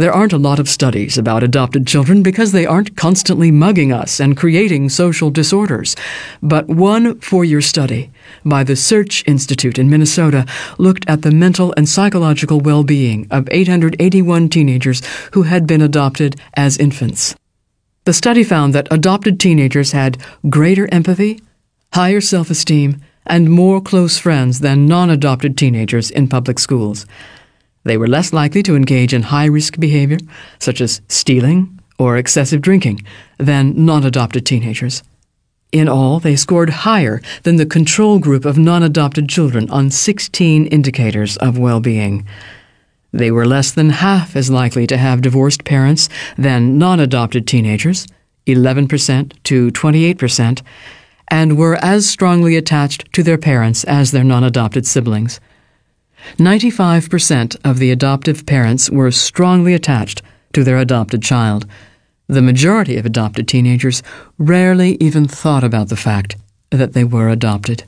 There 0.01 0.11
aren't 0.11 0.33
a 0.33 0.39
lot 0.39 0.57
of 0.57 0.67
studies 0.67 1.15
about 1.19 1.43
adopted 1.43 1.85
children 1.85 2.23
because 2.23 2.53
they 2.53 2.65
aren't 2.65 2.97
constantly 2.97 3.51
mugging 3.51 3.93
us 3.93 4.19
and 4.19 4.35
creating 4.35 4.89
social 4.89 5.29
disorders. 5.29 5.95
But 6.41 6.67
one 6.67 7.19
four 7.19 7.45
year 7.45 7.61
study 7.61 8.09
by 8.43 8.63
the 8.63 8.75
Search 8.75 9.23
Institute 9.27 9.77
in 9.77 9.91
Minnesota 9.91 10.47
looked 10.79 11.07
at 11.07 11.21
the 11.21 11.29
mental 11.29 11.71
and 11.77 11.87
psychological 11.87 12.59
well 12.59 12.83
being 12.83 13.27
of 13.29 13.47
881 13.51 14.49
teenagers 14.49 15.03
who 15.33 15.43
had 15.43 15.67
been 15.67 15.83
adopted 15.83 16.35
as 16.55 16.79
infants. 16.79 17.35
The 18.05 18.13
study 18.13 18.43
found 18.43 18.73
that 18.73 18.91
adopted 18.91 19.39
teenagers 19.39 19.91
had 19.91 20.17
greater 20.49 20.91
empathy, 20.91 21.39
higher 21.93 22.21
self 22.21 22.49
esteem, 22.49 23.01
and 23.27 23.51
more 23.51 23.79
close 23.79 24.17
friends 24.17 24.61
than 24.61 24.87
non 24.87 25.11
adopted 25.11 25.59
teenagers 25.59 26.09
in 26.09 26.27
public 26.27 26.57
schools. 26.57 27.05
They 27.83 27.97
were 27.97 28.07
less 28.07 28.31
likely 28.31 28.63
to 28.63 28.75
engage 28.75 29.13
in 29.13 29.23
high 29.23 29.45
risk 29.45 29.79
behavior, 29.79 30.19
such 30.59 30.81
as 30.81 31.01
stealing 31.07 31.79
or 31.97 32.17
excessive 32.17 32.61
drinking, 32.61 33.01
than 33.37 33.85
non 33.85 34.03
adopted 34.03 34.45
teenagers. 34.45 35.03
In 35.71 35.87
all, 35.87 36.19
they 36.19 36.35
scored 36.35 36.69
higher 36.69 37.21
than 37.43 37.55
the 37.55 37.65
control 37.65 38.19
group 38.19 38.45
of 38.45 38.57
non 38.57 38.83
adopted 38.83 39.29
children 39.29 39.69
on 39.69 39.89
16 39.89 40.67
indicators 40.67 41.37
of 41.37 41.57
well 41.57 41.79
being. 41.79 42.25
They 43.13 43.31
were 43.31 43.45
less 43.45 43.71
than 43.71 43.89
half 43.89 44.35
as 44.35 44.49
likely 44.49 44.87
to 44.87 44.97
have 44.97 45.21
divorced 45.21 45.63
parents 45.63 46.09
than 46.37 46.77
non 46.77 46.99
adopted 46.99 47.47
teenagers, 47.47 48.07
11% 48.47 49.33
to 49.43 49.71
28%, 49.71 50.61
and 51.29 51.57
were 51.57 51.75
as 51.83 52.09
strongly 52.09 52.55
attached 52.55 53.11
to 53.13 53.23
their 53.23 53.37
parents 53.37 53.83
as 53.85 54.11
their 54.11 54.23
non 54.23 54.43
adopted 54.43 54.85
siblings. 54.85 55.39
95% 56.37 57.57
of 57.63 57.79
the 57.79 57.91
adoptive 57.91 58.45
parents 58.45 58.89
were 58.89 59.11
strongly 59.11 59.73
attached 59.73 60.21
to 60.53 60.63
their 60.63 60.77
adopted 60.77 61.21
child. 61.21 61.65
The 62.27 62.41
majority 62.41 62.97
of 62.97 63.05
adopted 63.05 63.47
teenagers 63.47 64.01
rarely 64.37 64.97
even 64.99 65.27
thought 65.27 65.63
about 65.63 65.89
the 65.89 65.95
fact 65.95 66.35
that 66.69 66.93
they 66.93 67.03
were 67.03 67.29
adopted. 67.29 67.83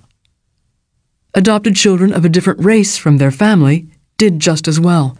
Adopted 1.34 1.76
children 1.76 2.14
of 2.14 2.26
a 2.26 2.30
different 2.30 2.64
race 2.64 2.98
from 2.98 3.18
their 3.18 3.32
family 3.32 3.88
did 4.18 4.40
just 4.40 4.68
as 4.68 4.80
well. 4.80 5.18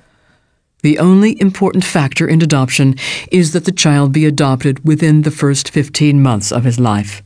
The 0.84 1.00
only 1.00 1.40
important 1.42 1.86
factor 1.86 2.28
in 2.28 2.42
adoption 2.42 2.96
is 3.32 3.54
that 3.54 3.66
the 3.66 3.72
child 3.72 4.12
be 4.12 4.26
adopted 4.26 4.86
within 4.86 5.22
the 5.22 5.32
first 5.32 5.70
15 5.70 6.22
months 6.22 6.52
of 6.52 6.66
his 6.66 6.80
life. 6.80 7.24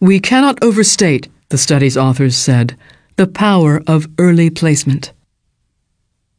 We 0.00 0.20
cannot 0.20 0.62
overstate, 0.62 1.28
the 1.48 1.58
study's 1.58 1.96
authors 1.96 2.36
said, 2.36 2.76
the 3.18 3.26
power 3.26 3.82
of 3.88 4.06
early 4.16 4.48
placement. 4.48 5.12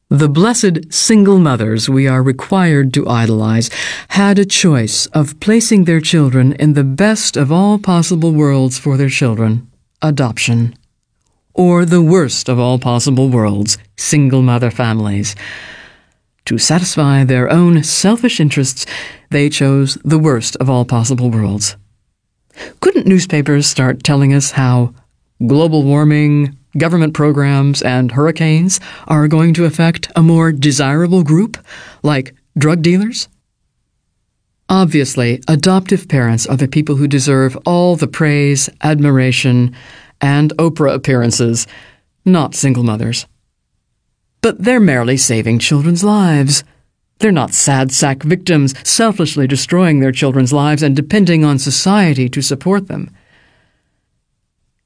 The 0.07 0.29
blessed 0.29 0.93
single 0.93 1.37
mothers 1.37 1.89
we 1.89 2.07
are 2.07 2.23
required 2.23 2.93
to 2.93 3.05
idolize 3.05 3.69
had 4.07 4.39
a 4.39 4.45
choice 4.45 5.05
of 5.07 5.37
placing 5.41 5.83
their 5.83 5.99
children 5.99 6.53
in 6.53 6.75
the 6.75 6.85
best 6.85 7.35
of 7.35 7.51
all 7.51 7.79
possible 7.79 8.31
worlds 8.31 8.79
for 8.79 8.95
their 8.95 9.09
children 9.09 9.67
adoption, 10.01 10.73
or 11.53 11.83
the 11.83 12.01
worst 12.01 12.47
of 12.47 12.57
all 12.57 12.79
possible 12.79 13.27
worlds 13.27 13.77
single 13.97 14.41
mother 14.41 14.71
families. 14.71 15.35
To 16.45 16.57
satisfy 16.57 17.25
their 17.25 17.51
own 17.51 17.83
selfish 17.83 18.39
interests, 18.39 18.85
they 19.31 19.49
chose 19.49 19.97
the 20.05 20.17
worst 20.17 20.55
of 20.61 20.69
all 20.69 20.85
possible 20.85 21.29
worlds. 21.29 21.75
Couldn't 22.79 23.05
newspapers 23.05 23.67
start 23.67 24.01
telling 24.01 24.33
us 24.33 24.51
how 24.51 24.93
global 25.45 25.83
warming, 25.83 26.55
government 26.77 27.13
programs, 27.13 27.81
and 27.81 28.11
hurricanes 28.11 28.79
are 29.07 29.27
going 29.27 29.53
to 29.55 29.65
affect 29.65 30.11
a 30.15 30.21
more 30.21 30.51
desirable 30.51 31.23
group, 31.23 31.57
like 32.03 32.35
drug 32.57 32.81
dealers? 32.81 33.27
Obviously, 34.69 35.41
adoptive 35.47 36.07
parents 36.07 36.45
are 36.45 36.57
the 36.57 36.67
people 36.67 36.95
who 36.95 37.07
deserve 37.07 37.57
all 37.65 37.95
the 37.95 38.07
praise, 38.07 38.69
admiration, 38.81 39.75
and 40.21 40.55
Oprah 40.57 40.93
appearances, 40.93 41.65
not 42.23 42.53
single 42.53 42.83
mothers. 42.83 43.25
But 44.41 44.63
they're 44.63 44.79
merely 44.79 45.17
saving 45.17 45.59
children's 45.59 46.03
lives. 46.03 46.63
They're 47.17 47.31
not 47.31 47.53
sad 47.53 47.91
sack 47.91 48.21
victims 48.23 48.73
selfishly 48.87 49.47
destroying 49.47 49.99
their 49.99 50.11
children's 50.11 50.53
lives 50.53 50.83
and 50.83 50.95
depending 50.95 51.43
on 51.43 51.57
society 51.57 52.29
to 52.29 52.41
support 52.41 52.87
them. 52.87 53.09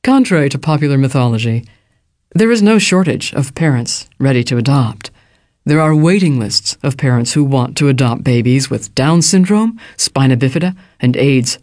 Contrary 0.03 0.49
to 0.49 0.59
popular 0.59 0.97
mythology, 0.97 1.63
there 2.35 2.51
is 2.51 2.61
no 2.61 2.77
shortage 2.77 3.33
of 3.35 3.55
parents 3.55 4.09
ready 4.19 4.43
to 4.43 4.57
adopt. 4.57 5.11
There 5.63 5.79
are 5.79 5.95
waiting 5.95 6.37
lists 6.37 6.77
of 6.83 6.97
parents 6.97 7.31
who 7.31 7.45
want 7.45 7.77
to 7.77 7.87
adopt 7.87 8.21
babies 8.21 8.69
with 8.69 8.93
Down 8.95 9.21
syndrome, 9.21 9.79
spina 9.95 10.35
bifida, 10.35 10.75
and 10.99 11.15
AIDS. 11.15 11.57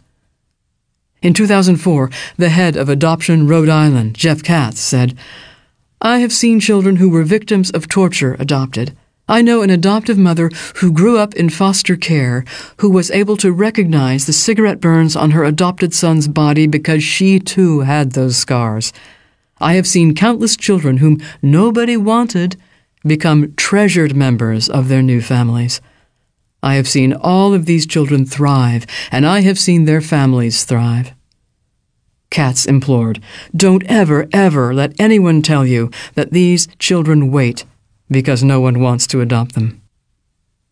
In 1.21 1.35
2004, 1.35 2.09
the 2.37 2.49
head 2.49 2.75
of 2.75 2.89
Adoption 2.89 3.47
Rhode 3.47 3.69
Island, 3.69 4.15
Jeff 4.15 4.41
Katz, 4.41 4.79
said, 4.79 5.15
I 6.01 6.17
have 6.17 6.33
seen 6.33 6.59
children 6.59 6.95
who 6.95 7.11
were 7.11 7.21
victims 7.21 7.69
of 7.69 7.87
torture 7.87 8.35
adopted. 8.39 8.97
I 9.31 9.41
know 9.41 9.61
an 9.61 9.69
adoptive 9.69 10.17
mother 10.17 10.51
who 10.75 10.91
grew 10.91 11.17
up 11.17 11.33
in 11.35 11.49
foster 11.49 11.95
care 11.95 12.43
who 12.79 12.89
was 12.89 13.09
able 13.11 13.37
to 13.37 13.53
recognize 13.53 14.25
the 14.25 14.33
cigarette 14.33 14.81
burns 14.81 15.15
on 15.15 15.31
her 15.31 15.45
adopted 15.45 15.93
son's 15.93 16.27
body 16.27 16.67
because 16.67 17.01
she 17.01 17.39
too 17.39 17.79
had 17.79 18.11
those 18.11 18.35
scars. 18.35 18.91
I 19.61 19.75
have 19.75 19.87
seen 19.87 20.15
countless 20.15 20.57
children 20.57 20.97
whom 20.97 21.21
nobody 21.41 21.95
wanted 21.95 22.57
become 23.07 23.53
treasured 23.55 24.17
members 24.17 24.67
of 24.67 24.89
their 24.89 25.01
new 25.01 25.21
families. 25.21 25.79
I 26.61 26.75
have 26.75 26.89
seen 26.89 27.13
all 27.13 27.53
of 27.53 27.65
these 27.65 27.87
children 27.87 28.25
thrive, 28.25 28.85
and 29.13 29.25
I 29.25 29.39
have 29.39 29.57
seen 29.57 29.85
their 29.85 30.01
families 30.01 30.65
thrive. 30.65 31.13
Katz 32.29 32.65
implored, 32.65 33.21
Don't 33.55 33.85
ever, 33.85 34.27
ever 34.33 34.73
let 34.73 34.99
anyone 34.99 35.41
tell 35.41 35.65
you 35.65 35.89
that 36.15 36.31
these 36.31 36.67
children 36.79 37.31
wait 37.31 37.63
because 38.11 38.43
no 38.43 38.59
one 38.59 38.79
wants 38.79 39.07
to 39.07 39.21
adopt 39.21 39.55
them. 39.55 39.81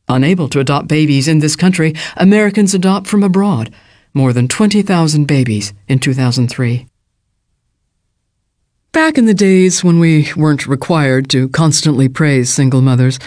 Unable 0.08 0.49
to 0.49 0.60
adopt 0.60 0.88
babies 0.88 1.28
in 1.28 1.39
this 1.39 1.56
country, 1.56 1.93
Americans 2.17 2.73
adopt 2.73 3.08
from 3.08 3.23
abroad, 3.23 3.73
more 4.13 4.34
than 4.34 4.47
20,000 4.47 5.25
babies 5.25 5.73
in 5.88 5.99
2003. 5.99 6.88
Back 8.91 9.17
in 9.17 9.25
the 9.25 9.34
days 9.34 9.84
when 9.84 9.99
we 9.99 10.30
weren't 10.36 10.67
required 10.67 11.30
to 11.30 11.47
constantly 11.49 12.10
praise 12.10 12.52
single 12.52 12.82
mothers, 12.82 13.19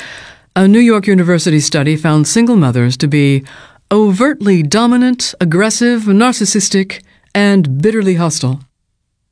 a 0.54 0.68
New 0.68 0.80
York 0.80 1.06
University 1.06 1.60
study 1.60 1.96
found 1.96 2.26
single 2.26 2.56
mothers 2.56 2.96
to 2.98 3.08
be 3.08 3.44
overtly 3.90 4.62
dominant, 4.62 5.34
aggressive, 5.40 6.02
narcissistic, 6.02 7.02
and 7.34 7.80
bitterly 7.80 8.16
hostile. 8.16 8.60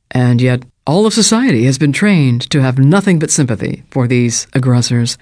And 0.09 0.41
yet, 0.41 0.63
all 0.87 1.05
of 1.05 1.13
society 1.13 1.65
has 1.65 1.77
been 1.77 1.93
trained 1.93 2.49
to 2.49 2.61
have 2.61 2.79
nothing 2.79 3.19
but 3.19 3.31
sympathy 3.31 3.83
for 3.91 4.07
these 4.07 4.47
aggressors. 4.53 5.17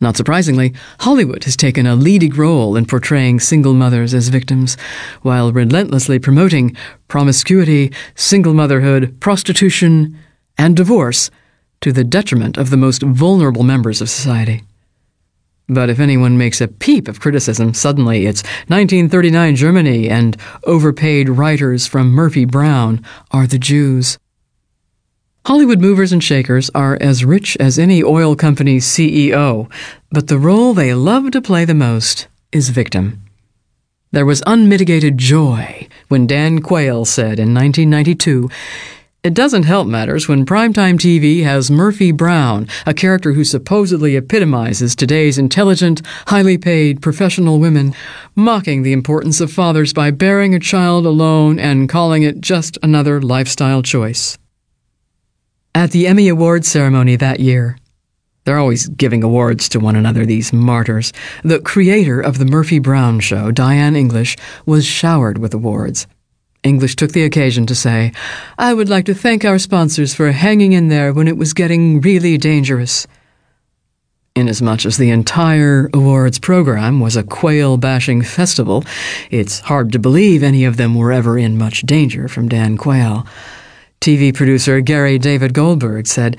Not 0.00 0.16
surprisingly, 0.16 0.74
Hollywood 1.00 1.44
has 1.44 1.56
taken 1.56 1.86
a 1.86 1.94
leading 1.94 2.32
role 2.34 2.74
in 2.74 2.86
portraying 2.86 3.38
single 3.38 3.72
mothers 3.72 4.12
as 4.14 4.30
victims, 4.30 4.76
while 5.22 5.52
relentlessly 5.52 6.18
promoting 6.18 6.76
promiscuity, 7.06 7.92
single 8.16 8.52
motherhood, 8.52 9.20
prostitution, 9.20 10.18
and 10.58 10.76
divorce 10.76 11.30
to 11.80 11.92
the 11.92 12.02
detriment 12.02 12.58
of 12.58 12.70
the 12.70 12.76
most 12.76 13.02
vulnerable 13.02 13.62
members 13.62 14.00
of 14.00 14.10
society. 14.10 14.62
But 15.68 15.88
if 15.88 16.00
anyone 16.00 16.36
makes 16.36 16.60
a 16.60 16.66
peep 16.66 17.06
of 17.06 17.20
criticism, 17.20 17.72
suddenly 17.72 18.26
it's 18.26 18.42
1939 18.66 19.54
Germany 19.54 20.08
and 20.08 20.36
overpaid 20.64 21.28
writers 21.28 21.86
from 21.86 22.10
Murphy 22.10 22.44
Brown 22.44 23.04
are 23.30 23.46
the 23.46 23.58
Jews. 23.58 24.18
Hollywood 25.44 25.80
movers 25.80 26.12
and 26.12 26.22
shakers 26.22 26.70
are 26.72 26.96
as 27.00 27.24
rich 27.24 27.56
as 27.58 27.76
any 27.76 28.00
oil 28.00 28.36
company's 28.36 28.86
CEO, 28.86 29.68
but 30.12 30.28
the 30.28 30.38
role 30.38 30.72
they 30.72 30.94
love 30.94 31.32
to 31.32 31.42
play 31.42 31.64
the 31.64 31.74
most 31.74 32.28
is 32.52 32.68
victim. 32.68 33.24
There 34.12 34.24
was 34.24 34.44
unmitigated 34.46 35.18
joy 35.18 35.88
when 36.06 36.28
Dan 36.28 36.60
Quayle 36.60 37.04
said 37.04 37.40
in 37.40 37.52
1992 37.52 38.50
it 39.24 39.34
doesn't 39.34 39.64
help 39.64 39.88
matters 39.88 40.28
when 40.28 40.46
primetime 40.46 40.96
TV 40.96 41.42
has 41.42 41.70
Murphy 41.70 42.12
Brown, 42.12 42.68
a 42.86 42.94
character 42.94 43.32
who 43.32 43.44
supposedly 43.44 44.14
epitomizes 44.14 44.94
today's 44.94 45.38
intelligent, 45.38 46.02
highly 46.26 46.58
paid 46.58 47.02
professional 47.02 47.58
women, 47.58 47.94
mocking 48.36 48.82
the 48.82 48.92
importance 48.92 49.40
of 49.40 49.52
fathers 49.52 49.92
by 49.92 50.10
bearing 50.12 50.54
a 50.54 50.60
child 50.60 51.06
alone 51.06 51.58
and 51.58 51.88
calling 51.88 52.24
it 52.24 52.40
just 52.40 52.78
another 52.82 53.20
lifestyle 53.20 53.82
choice. 53.82 54.38
At 55.74 55.92
the 55.92 56.06
Emmy 56.06 56.28
Awards 56.28 56.68
ceremony 56.68 57.16
that 57.16 57.40
year, 57.40 57.78
they're 58.44 58.58
always 58.58 58.88
giving 58.88 59.22
awards 59.22 59.70
to 59.70 59.80
one 59.80 59.96
another, 59.96 60.26
these 60.26 60.52
martyrs. 60.52 61.14
The 61.44 61.60
creator 61.60 62.20
of 62.20 62.36
The 62.36 62.44
Murphy 62.44 62.78
Brown 62.78 63.20
Show, 63.20 63.50
Diane 63.50 63.96
English, 63.96 64.36
was 64.66 64.84
showered 64.84 65.38
with 65.38 65.54
awards. 65.54 66.06
English 66.62 66.96
took 66.96 67.12
the 67.12 67.24
occasion 67.24 67.64
to 67.66 67.74
say, 67.74 68.12
I 68.58 68.74
would 68.74 68.90
like 68.90 69.06
to 69.06 69.14
thank 69.14 69.46
our 69.46 69.58
sponsors 69.58 70.14
for 70.14 70.30
hanging 70.30 70.74
in 70.74 70.88
there 70.88 71.12
when 71.12 71.26
it 71.26 71.38
was 71.38 71.54
getting 71.54 72.02
really 72.02 72.36
dangerous. 72.36 73.06
Inasmuch 74.34 74.84
as 74.84 74.98
the 74.98 75.10
entire 75.10 75.88
awards 75.94 76.38
program 76.38 77.00
was 77.00 77.16
a 77.16 77.22
Quayle 77.22 77.78
bashing 77.78 78.22
festival, 78.22 78.84
it's 79.30 79.60
hard 79.60 79.90
to 79.92 79.98
believe 79.98 80.42
any 80.42 80.64
of 80.64 80.76
them 80.76 80.94
were 80.94 81.12
ever 81.12 81.38
in 81.38 81.56
much 81.56 81.80
danger 81.82 82.28
from 82.28 82.48
Dan 82.48 82.76
Quayle. 82.76 83.26
TV 84.02 84.34
producer 84.34 84.80
Gary 84.80 85.16
David 85.16 85.54
Goldberg 85.54 86.08
said, 86.08 86.36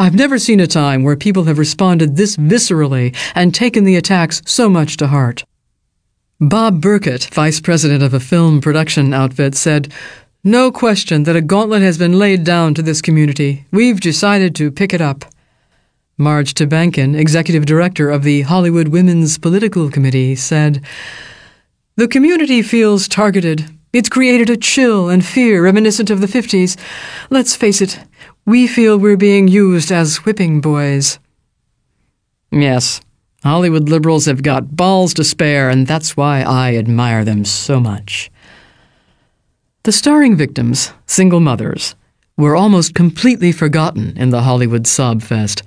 I've 0.00 0.16
never 0.16 0.36
seen 0.36 0.58
a 0.58 0.66
time 0.66 1.04
where 1.04 1.14
people 1.14 1.44
have 1.44 1.58
responded 1.58 2.16
this 2.16 2.36
viscerally 2.36 3.14
and 3.36 3.54
taken 3.54 3.84
the 3.84 3.94
attacks 3.94 4.42
so 4.46 4.68
much 4.68 4.96
to 4.96 5.06
heart. 5.06 5.44
Bob 6.40 6.80
Burkett, 6.80 7.26
vice 7.32 7.60
president 7.60 8.02
of 8.02 8.14
a 8.14 8.18
film 8.18 8.60
production 8.60 9.14
outfit, 9.14 9.54
said, 9.54 9.92
No 10.42 10.72
question 10.72 11.22
that 11.22 11.36
a 11.36 11.40
gauntlet 11.40 11.82
has 11.82 11.98
been 11.98 12.18
laid 12.18 12.42
down 12.42 12.74
to 12.74 12.82
this 12.82 13.00
community. 13.00 13.64
We've 13.70 14.00
decided 14.00 14.56
to 14.56 14.72
pick 14.72 14.92
it 14.92 15.00
up. 15.00 15.24
Marge 16.18 16.52
Tabankin, 16.52 17.16
executive 17.16 17.64
director 17.64 18.10
of 18.10 18.24
the 18.24 18.42
Hollywood 18.42 18.88
Women's 18.88 19.38
Political 19.38 19.90
Committee, 19.90 20.34
said, 20.34 20.84
The 21.94 22.08
community 22.08 22.60
feels 22.60 23.06
targeted. 23.06 23.70
It's 23.94 24.08
created 24.08 24.50
a 24.50 24.56
chill 24.56 25.08
and 25.08 25.24
fear 25.24 25.62
reminiscent 25.62 26.10
of 26.10 26.20
the 26.20 26.26
50s. 26.26 26.76
Let's 27.30 27.54
face 27.54 27.80
it, 27.80 28.00
we 28.44 28.66
feel 28.66 28.98
we're 28.98 29.16
being 29.16 29.46
used 29.46 29.92
as 29.92 30.24
whipping 30.24 30.60
boys. 30.60 31.20
Yes, 32.50 33.00
Hollywood 33.44 33.88
liberals 33.88 34.26
have 34.26 34.42
got 34.42 34.74
balls 34.74 35.14
to 35.14 35.22
spare, 35.22 35.70
and 35.70 35.86
that's 35.86 36.16
why 36.16 36.42
I 36.42 36.74
admire 36.74 37.24
them 37.24 37.44
so 37.44 37.78
much. 37.78 38.32
The 39.84 39.92
starring 39.92 40.34
victims, 40.34 40.92
single 41.06 41.38
mothers, 41.38 41.94
were 42.36 42.56
almost 42.56 42.96
completely 42.96 43.52
forgotten 43.52 44.16
in 44.16 44.30
the 44.30 44.42
Hollywood 44.42 44.88
sob 44.88 45.22
fest. 45.22 45.62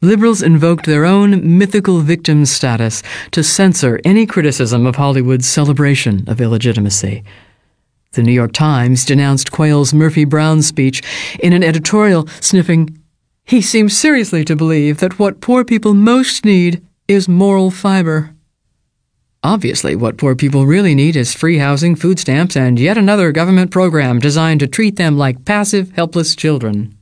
Liberals 0.00 0.42
invoked 0.42 0.86
their 0.86 1.04
own 1.04 1.58
mythical 1.58 1.98
victim 1.98 2.46
status 2.46 3.02
to 3.32 3.42
censor 3.42 3.98
any 4.04 4.26
criticism 4.26 4.86
of 4.86 4.94
Hollywood's 4.94 5.48
celebration 5.48 6.22
of 6.28 6.40
illegitimacy. 6.40 7.24
The 8.12 8.22
New 8.22 8.32
York 8.32 8.52
Times 8.52 9.04
denounced 9.04 9.50
Quayle's 9.50 9.92
Murphy 9.92 10.24
Brown 10.24 10.62
speech 10.62 11.02
in 11.40 11.52
an 11.52 11.64
editorial 11.64 12.28
sniffing, 12.40 12.96
He 13.44 13.60
seems 13.60 13.98
seriously 13.98 14.44
to 14.44 14.54
believe 14.54 14.98
that 14.98 15.18
what 15.18 15.40
poor 15.40 15.64
people 15.64 15.94
most 15.94 16.44
need 16.44 16.80
is 17.08 17.28
moral 17.28 17.72
fiber. 17.72 18.36
Obviously, 19.42 19.96
what 19.96 20.16
poor 20.16 20.36
people 20.36 20.64
really 20.64 20.94
need 20.94 21.16
is 21.16 21.34
free 21.34 21.58
housing, 21.58 21.96
food 21.96 22.20
stamps, 22.20 22.56
and 22.56 22.78
yet 22.78 22.98
another 22.98 23.32
government 23.32 23.72
program 23.72 24.20
designed 24.20 24.60
to 24.60 24.68
treat 24.68 24.94
them 24.94 25.18
like 25.18 25.44
passive, 25.44 25.90
helpless 25.92 26.36
children. 26.36 26.97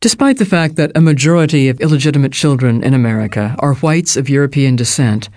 Despite 0.00 0.36
the 0.36 0.44
fact 0.44 0.76
that 0.76 0.92
a 0.94 1.00
majority 1.00 1.68
of 1.70 1.80
illegitimate 1.80 2.32
children 2.32 2.82
in 2.84 2.92
America 2.92 3.56
are 3.60 3.74
whites 3.76 4.14
of 4.14 4.28
European 4.28 4.76
descent, 4.76 5.30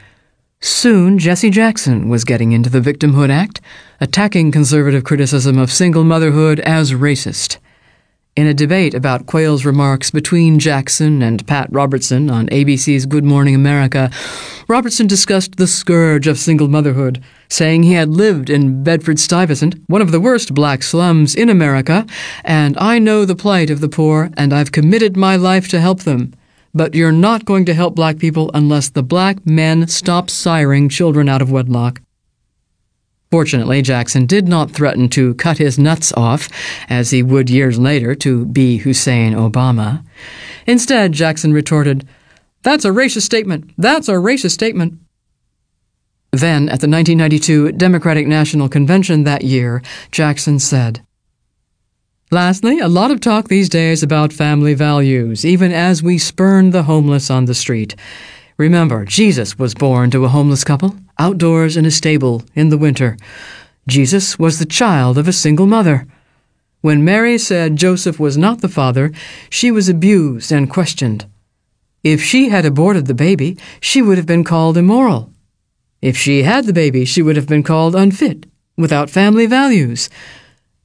soon 0.60 1.18
Jesse 1.18 1.50
Jackson 1.50 2.10
was 2.10 2.26
getting 2.26 2.52
into 2.52 2.70
the 2.70 2.82
Victimhood 2.82 3.30
Act, 3.30 3.62
attacking 4.02 4.52
conservative 4.52 5.06
criticism 5.06 5.58
of 5.58 5.72
single 5.72 6.04
motherhood 6.04 6.60
as 6.60 6.92
racist. 6.92 7.58
In 8.36 8.48
a 8.48 8.54
debate 8.54 8.94
about 8.94 9.26
Quayle's 9.26 9.66
remarks 9.66 10.12
between 10.12 10.60
Jackson 10.60 11.22
and 11.22 11.46
Pat 11.46 11.68
Robertson 11.72 12.30
on 12.30 12.48
ABC's 12.48 13.06
Good 13.06 13.26
Morning 13.26 13.54
America, 13.54 14.10
Robertson 14.70 15.08
discussed 15.08 15.58
the 15.58 15.68
scourge 15.68 16.26
of 16.26 16.38
single 16.38 16.70
motherhood, 16.70 17.22
saying 17.50 17.84
he 17.84 17.94
had 17.94 18.08
lived 18.08 18.50
in 18.50 18.82
Bedford 18.82 19.20
Stuyvesant, 19.20 19.76
one 19.88 20.02
of 20.02 20.12
the 20.12 20.22
worst 20.22 20.54
black 20.54 20.84
slums 20.84 21.36
in 21.36 21.50
America, 21.50 22.06
and 22.46 22.78
I 22.78 22.98
know 22.98 23.26
the 23.26 23.36
plight 23.36 23.70
of 23.70 23.82
the 23.82 23.90
poor, 23.90 24.30
and 24.38 24.54
I've 24.54 24.72
committed 24.72 25.18
my 25.18 25.36
life 25.36 25.68
to 25.70 25.82
help 25.82 26.04
them. 26.04 26.34
But 26.74 26.96
you're 26.96 27.12
not 27.12 27.44
going 27.44 27.66
to 27.66 27.74
help 27.74 27.94
black 27.96 28.20
people 28.20 28.52
unless 28.54 28.90
the 28.90 29.04
black 29.04 29.46
men 29.46 29.88
stop 29.88 30.28
siring 30.28 30.90
children 30.90 31.28
out 31.28 31.42
of 31.42 31.52
wedlock. 31.52 32.00
Fortunately, 33.32 33.84
Jackson 33.84 34.26
did 34.26 34.48
not 34.48 34.72
threaten 34.72 35.08
to 35.10 35.36
cut 35.36 35.60
his 35.60 35.78
nuts 35.78 36.12
off, 36.14 36.50
as 36.90 37.12
he 37.12 37.22
would 37.22 37.50
years 37.50 37.78
later 37.78 38.16
to 38.16 38.46
B. 38.46 38.78
Hussein 38.78 39.34
Obama. 39.34 40.04
Instead, 40.66 41.12
Jackson 41.12 41.54
retorted, 41.54 42.08
That's 42.64 42.86
a 42.86 42.90
racist 42.90 43.24
statement. 43.24 43.72
That's 43.78 44.10
a 44.10 44.14
racist 44.14 44.52
statement. 44.52 45.00
Then, 46.32 46.70
at 46.70 46.82
the 46.82 46.88
1992 46.88 47.74
Democratic 47.74 48.26
National 48.26 48.68
Convention 48.68 49.24
that 49.24 49.44
year, 49.44 49.84
Jackson 50.12 50.58
said, 50.58 51.04
Lastly, 52.32 52.80
a 52.80 52.88
lot 52.88 53.10
of 53.10 53.22
talk 53.22 53.48
these 53.48 53.70
days 53.70 54.04
about 54.04 54.34
family 54.34 54.76
values, 54.76 55.44
even 55.44 55.72
as 55.72 56.04
we 56.04 56.20
spurn 56.20 56.70
the 56.70 56.84
homeless 56.84 57.32
on 57.32 57.46
the 57.46 57.56
street. 57.56 57.96
Remember, 58.58 59.06
Jesus 59.06 59.58
was 59.58 59.74
born 59.74 60.12
to 60.12 60.26
a 60.26 60.30
homeless 60.30 60.64
couple, 60.64 60.96
outdoors 61.20 61.78
in 61.78 61.86
a 61.86 61.92
stable 61.92 62.44
in 62.56 62.70
the 62.70 62.78
winter. 62.78 63.18
Jesus 63.88 64.40
was 64.40 64.58
the 64.58 64.66
child 64.66 65.18
of 65.18 65.28
a 65.28 65.34
single 65.34 65.68
mother. 65.68 66.08
When 66.82 67.04
Mary 67.04 67.38
said 67.38 67.76
Joseph 67.76 68.20
was 68.20 68.38
not 68.38 68.62
the 68.62 68.70
father, 68.70 69.12
she 69.50 69.70
was 69.70 69.90
abused 69.90 70.52
and 70.52 70.70
questioned. 70.70 71.26
If 72.04 72.24
she 72.24 72.50
had 72.50 72.66
aborted 72.66 73.08
the 73.08 73.14
baby, 73.14 73.58
she 73.82 74.02
would 74.02 74.18
have 74.18 74.26
been 74.26 74.46
called 74.46 74.78
immoral. 74.78 75.34
If 76.02 76.16
she 76.16 76.44
had 76.44 76.66
the 76.66 76.74
baby, 76.74 77.04
she 77.04 77.22
would 77.22 77.36
have 77.36 77.48
been 77.48 77.64
called 77.64 77.96
unfit, 77.96 78.46
without 78.78 79.10
family 79.10 79.46
values. 79.46 80.10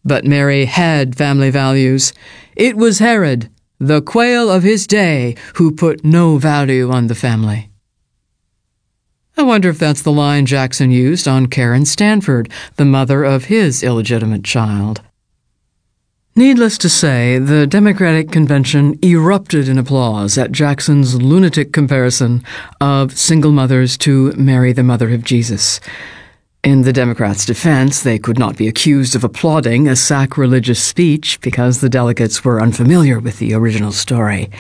But 0.05 0.25
Mary 0.25 0.65
had 0.65 1.17
family 1.17 1.51
values. 1.51 2.13
It 2.57 2.77
was 2.77 2.99
Herod, 2.99 3.49
the 3.79 4.03
Quayle 4.03 4.51
of 4.51 4.65
his 4.65 4.89
day, 4.89 5.37
who 5.55 5.71
put 5.71 6.05
no 6.05 6.39
value 6.39 6.91
on 6.91 7.07
the 7.07 7.15
family. 7.15 7.71
I 9.37 9.43
wonder 9.43 9.69
if 9.69 9.81
that's 9.81 10.03
the 10.03 10.13
line 10.13 10.47
Jackson 10.47 10.93
used 10.93 11.27
on 11.27 11.49
Karin 11.49 11.87
Stanford, 11.87 12.49
the 12.77 12.85
mother 12.85 13.25
of 13.25 13.47
his 13.47 13.83
illegitimate 13.83 14.45
child. 14.45 15.03
Needless 16.37 16.79
to 16.79 16.89
say, 16.89 17.39
the 17.39 17.67
Democratic 17.67 18.31
Convention 18.31 18.99
erupted 19.05 19.69
in 19.69 19.79
applause 19.79 20.39
at 20.39 20.53
Jackson's 20.53 21.21
lunatic 21.21 21.73
comparison 21.73 22.45
of 22.81 23.17
single 23.17 23.53
mothers 23.53 23.97
to 23.99 24.33
Mary, 24.33 24.73
the 24.73 24.83
mother 24.83 25.13
of 25.13 25.25
Jesus. 25.25 25.81
In 26.63 26.83
the 26.83 26.93
Democrats' 26.93 27.45
defense, 27.45 28.03
they 28.03 28.19
could 28.19 28.39
not 28.39 28.57
be 28.57 28.69
accused 28.69 29.15
of 29.15 29.23
applauding 29.23 29.87
a 29.87 29.95
sacrilegious 29.95 30.83
speech 30.83 31.41
because 31.41 31.81
the 31.81 31.89
delegates 31.89 32.45
were 32.45 32.63
unfamiliar 32.63 33.21
with 33.21 33.39
the 33.39 33.55
original 33.55 33.93
story. 33.93 34.51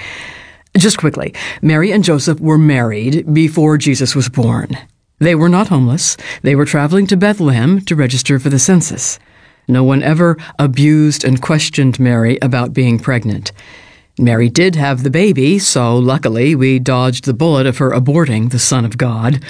Just 0.76 0.98
quickly, 0.98 1.32
Mary 1.62 1.92
and 1.92 2.02
Joseph 2.02 2.40
were 2.40 2.58
married 2.58 3.32
before 3.32 3.78
Jesus 3.78 4.14
was 4.14 4.28
born. 4.28 4.76
They 5.20 5.36
were 5.36 5.48
not 5.48 5.68
homeless. 5.68 6.16
They 6.42 6.56
were 6.56 6.64
traveling 6.64 7.06
to 7.06 7.16
Bethlehem 7.16 7.80
to 7.82 7.94
register 7.94 8.38
for 8.40 8.48
the 8.48 8.58
census. 8.58 9.18
No 9.68 9.84
one 9.84 10.02
ever 10.02 10.36
abused 10.58 11.24
and 11.24 11.40
questioned 11.40 12.00
Mary 12.00 12.38
about 12.42 12.74
being 12.74 12.98
pregnant. 12.98 13.52
Mary 14.18 14.48
did 14.48 14.74
have 14.74 15.02
the 15.02 15.10
baby, 15.10 15.58
so 15.58 15.96
luckily 15.96 16.54
we 16.54 16.78
dodged 16.78 17.24
the 17.24 17.34
bullet 17.34 17.66
of 17.66 17.78
her 17.78 17.90
aborting 17.90 18.50
the 18.50 18.58
Son 18.58 18.84
of 18.84 18.98
God. 18.98 19.42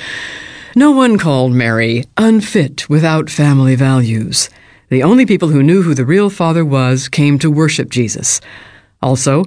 No 0.76 0.90
one 0.90 1.18
called 1.18 1.52
Mary 1.52 2.04
unfit 2.16 2.88
without 2.88 3.30
family 3.30 3.74
values. 3.74 4.50
The 4.90 5.02
only 5.02 5.26
people 5.26 5.48
who 5.48 5.62
knew 5.62 5.82
who 5.82 5.94
the 5.94 6.04
real 6.04 6.30
father 6.30 6.64
was 6.64 7.08
came 7.08 7.38
to 7.40 7.50
worship 7.50 7.90
Jesus. 7.90 8.40
Also, 9.02 9.44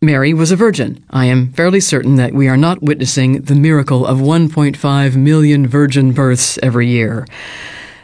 Mary 0.00 0.32
was 0.32 0.52
a 0.52 0.56
virgin. 0.56 1.04
I 1.10 1.24
am 1.24 1.52
fairly 1.52 1.80
certain 1.80 2.14
that 2.16 2.32
we 2.32 2.46
are 2.46 2.56
not 2.56 2.80
witnessing 2.80 3.42
the 3.42 3.56
miracle 3.56 4.06
of 4.06 4.18
1.5 4.18 5.16
million 5.16 5.66
virgin 5.66 6.12
births 6.12 6.56
every 6.62 6.86
year. 6.86 7.26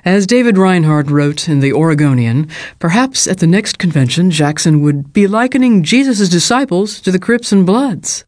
As 0.05 0.27
David 0.27 0.59
Reinhard 0.59 1.13
wrote 1.13 1.49
in 1.49 1.61
The 1.61 1.73
Oregonian, 1.73 2.49
perhaps 2.81 3.29
at 3.29 3.39
the 3.39 3.47
next 3.47 3.79
convention 3.79 4.33
Jackson 4.33 4.83
would 4.83 5.13
be 5.13 5.29
likening 5.29 5.85
Jesus' 5.85 6.29
disciples 6.29 7.01
to 7.01 7.13
the 7.13 7.19
Crips 7.21 7.53
and 7.53 7.65
Bloods. 7.65 8.25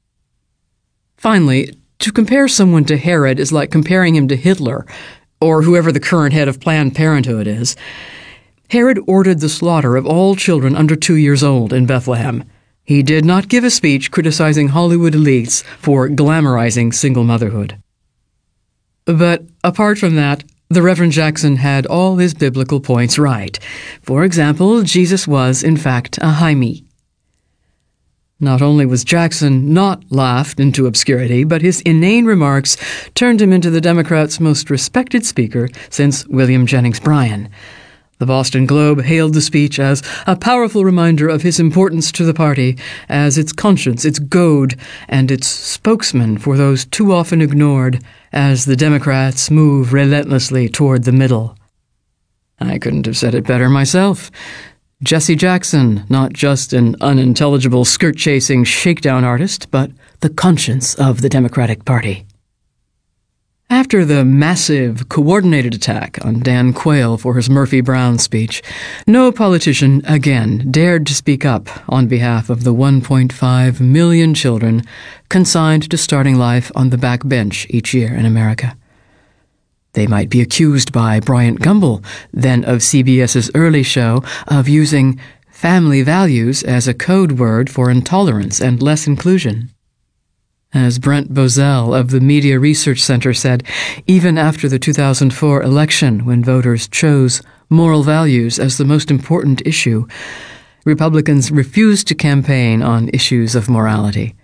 Finally, 1.16 1.76
to 1.98 2.12
compare 2.12 2.46
someone 2.46 2.84
to 2.84 2.96
Herod 2.96 3.40
is 3.40 3.50
like 3.50 3.72
comparing 3.72 4.14
him 4.14 4.28
to 4.28 4.36
Hitler, 4.36 4.86
or 5.40 5.62
whoever 5.62 5.90
the 5.90 5.98
current 5.98 6.32
head 6.32 6.46
of 6.46 6.60
Planned 6.60 6.94
Parenthood 6.94 7.48
is. 7.48 7.74
Herod 8.70 9.00
ordered 9.08 9.40
the 9.40 9.48
slaughter 9.48 9.96
of 9.96 10.06
all 10.06 10.36
children 10.36 10.76
under 10.76 10.94
two 10.94 11.16
years 11.16 11.42
old 11.42 11.72
in 11.72 11.84
Bethlehem. 11.84 12.44
He 12.86 13.02
did 13.02 13.24
not 13.24 13.48
give 13.48 13.64
a 13.64 13.70
speech 13.70 14.12
criticizing 14.12 14.68
Hollywood 14.68 15.12
elites 15.12 15.64
for 15.64 16.08
glamorizing 16.08 16.94
single 16.94 17.24
motherhood. 17.24 17.76
But 19.04 19.42
apart 19.64 19.98
from 19.98 20.14
that, 20.14 20.44
the 20.68 20.82
Reverend 20.82 21.12
Jackson 21.12 21.56
had 21.56 21.84
all 21.86 22.16
his 22.16 22.32
biblical 22.32 22.80
points 22.80 23.18
right. 23.18 23.58
For 24.02 24.22
example, 24.22 24.82
Jesus 24.82 25.26
was, 25.26 25.64
in 25.64 25.76
fact, 25.76 26.18
a 26.18 26.32
Hymie. 26.34 26.84
Not 28.38 28.62
only 28.62 28.86
was 28.86 29.02
Jackson 29.02 29.72
not 29.72 30.04
laughed 30.10 30.60
into 30.60 30.86
obscurity, 30.86 31.42
but 31.42 31.62
his 31.62 31.80
inane 31.80 32.24
remarks 32.24 32.76
turned 33.14 33.42
him 33.42 33.52
into 33.52 33.70
the 33.70 33.80
Democrats' 33.80 34.38
most 34.38 34.70
respected 34.70 35.26
speaker 35.26 35.68
since 35.90 36.26
William 36.28 36.66
Jennings 36.66 37.00
Bryan. 37.00 37.48
The 38.18 38.26
Boston 38.26 38.64
Globe 38.64 39.02
hailed 39.02 39.34
the 39.34 39.42
speech 39.42 39.78
as 39.78 40.02
a 40.26 40.36
powerful 40.36 40.84
reminder 40.84 41.28
of 41.28 41.42
his 41.42 41.60
importance 41.60 42.10
to 42.12 42.24
the 42.24 42.32
party, 42.32 42.78
as 43.10 43.36
its 43.36 43.52
conscience, 43.52 44.06
its 44.06 44.18
goad, 44.18 44.74
and 45.06 45.30
its 45.30 45.46
spokesman 45.46 46.38
for 46.38 46.56
those 46.56 46.86
too 46.86 47.12
often 47.12 47.42
ignored 47.42 48.02
as 48.32 48.64
the 48.64 48.76
Democrats 48.76 49.50
move 49.50 49.92
relentlessly 49.92 50.66
toward 50.66 51.04
the 51.04 51.12
middle. 51.12 51.58
I 52.58 52.78
couldn't 52.78 53.04
have 53.04 53.18
said 53.18 53.34
it 53.34 53.46
better 53.46 53.68
myself. 53.68 54.30
Jesse 55.02 55.36
Jackson, 55.36 56.04
not 56.08 56.32
just 56.32 56.72
an 56.72 56.96
unintelligible 57.02 57.84
skirt 57.84 58.16
chasing 58.16 58.64
shakedown 58.64 59.24
artist, 59.24 59.70
but 59.70 59.90
the 60.20 60.30
conscience 60.30 60.94
of 60.94 61.20
the 61.20 61.28
Democratic 61.28 61.84
Party. 61.84 62.24
After 63.68 64.04
the 64.04 64.24
massive, 64.24 65.08
coordinated 65.08 65.74
attack 65.74 66.24
on 66.24 66.38
Dan 66.38 66.72
Quayle 66.72 67.18
for 67.18 67.34
his 67.34 67.50
Murphy 67.50 67.80
Brown 67.80 68.16
speech, 68.16 68.62
no 69.08 69.32
politician 69.32 70.02
again 70.04 70.70
dared 70.70 71.04
to 71.06 71.14
speak 71.14 71.44
up 71.44 71.68
on 71.88 72.06
behalf 72.06 72.48
of 72.48 72.62
the 72.62 72.72
1.5 72.72 73.80
million 73.80 74.34
children 74.34 74.82
consigned 75.28 75.90
to 75.90 75.96
starting 75.96 76.36
life 76.36 76.70
on 76.76 76.90
the 76.90 76.98
back 76.98 77.26
bench 77.26 77.66
each 77.68 77.92
year 77.92 78.14
in 78.14 78.24
America. 78.24 78.76
They 79.94 80.06
might 80.06 80.30
be 80.30 80.40
accused 80.40 80.92
by 80.92 81.18
Bryant 81.18 81.58
Gumbel, 81.60 82.04
then 82.32 82.64
of 82.64 82.78
CBS's 82.78 83.50
early 83.54 83.82
show, 83.82 84.22
of 84.46 84.68
using 84.68 85.18
family 85.50 86.02
values 86.02 86.62
as 86.62 86.86
a 86.86 86.94
code 86.94 87.32
word 87.32 87.68
for 87.68 87.90
intolerance 87.90 88.60
and 88.60 88.80
less 88.80 89.08
inclusion. 89.08 89.70
As 90.76 90.98
Brent 90.98 91.32
Bozell 91.32 91.98
of 91.98 92.10
the 92.10 92.20
Media 92.20 92.58
Research 92.58 93.00
Center 93.00 93.32
said, 93.32 93.62
even 94.06 94.36
after 94.36 94.68
the 94.68 94.78
2004 94.78 95.62
election, 95.62 96.26
when 96.26 96.44
voters 96.44 96.86
chose 96.86 97.40
moral 97.70 98.02
values 98.02 98.58
as 98.58 98.76
the 98.76 98.84
most 98.84 99.10
important 99.10 99.62
issue, 99.66 100.06
Republicans 100.84 101.50
refused 101.50 102.06
to 102.08 102.14
campaign 102.14 102.82
on 102.82 103.08
issues 103.14 103.54
of 103.54 103.70
morality. 103.70 104.34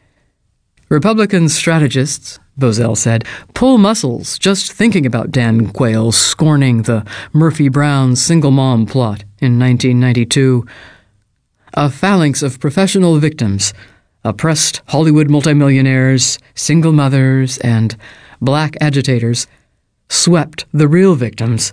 Republican 0.89 1.51
strategists, 1.51 2.39
Bozell 2.59 2.97
said, 2.97 3.27
pull 3.53 3.77
muscles 3.77 4.39
just 4.39 4.73
thinking 4.73 5.05
about 5.05 5.33
Dan 5.33 5.71
Quayle 5.71 6.13
scorning 6.13 6.85
the 6.85 7.05
Murphy 7.35 7.69
Brown 7.69 8.17
single 8.17 8.53
mom 8.53 8.87
plot 8.87 9.21
in 9.39 9.59
1992. 9.59 10.65
A 11.75 11.91
phalanx 11.91 12.43
of 12.43 12.59
professional 12.59 13.19
victims, 13.19 13.75
oppressed 14.25 14.83
Hollywood 14.89 15.29
multimillionaires, 15.29 16.39
single 16.55 16.93
mothers, 16.93 17.59
and 17.59 17.97
black 18.41 18.77
agitators, 18.81 19.47
swept 20.09 20.65
the 20.73 20.89
real 20.89 21.15
victims, 21.15 21.73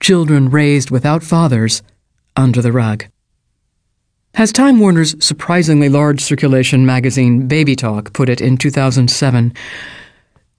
children 0.00 0.50
raised 0.50 0.90
without 0.90 1.22
fathers, 1.22 1.82
under 2.36 2.62
the 2.62 2.72
rug. 2.72 3.04
As 4.34 4.52
Time 4.52 4.78
Warner's 4.78 5.16
surprisingly 5.24 5.88
large 5.88 6.20
circulation 6.20 6.86
magazine 6.86 7.48
Baby 7.48 7.74
Talk 7.74 8.12
put 8.12 8.28
it 8.28 8.40
in 8.40 8.56
2007, 8.56 9.52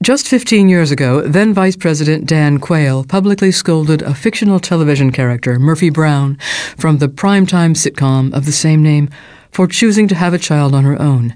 just 0.04 0.28
15 0.28 0.68
years 0.68 0.90
ago, 0.90 1.22
then 1.22 1.54
Vice 1.54 1.76
President 1.76 2.26
Dan 2.26 2.58
Quayle 2.58 3.04
publicly 3.04 3.52
scolded 3.52 4.02
a 4.02 4.16
fictional 4.16 4.60
television 4.60 5.12
character, 5.12 5.60
Murphy 5.60 5.92
Brown, 5.92 6.38
from 6.76 6.98
the 6.98 7.08
primetime 7.08 7.76
sitcom 7.76 8.34
of 8.34 8.46
the 8.46 8.52
same 8.52 8.82
name, 8.82 9.10
for 9.52 9.68
choosing 9.68 10.08
to 10.08 10.16
have 10.16 10.34
a 10.34 10.40
child 10.40 10.74
on 10.74 10.84
her 10.84 11.00
own. 11.02 11.36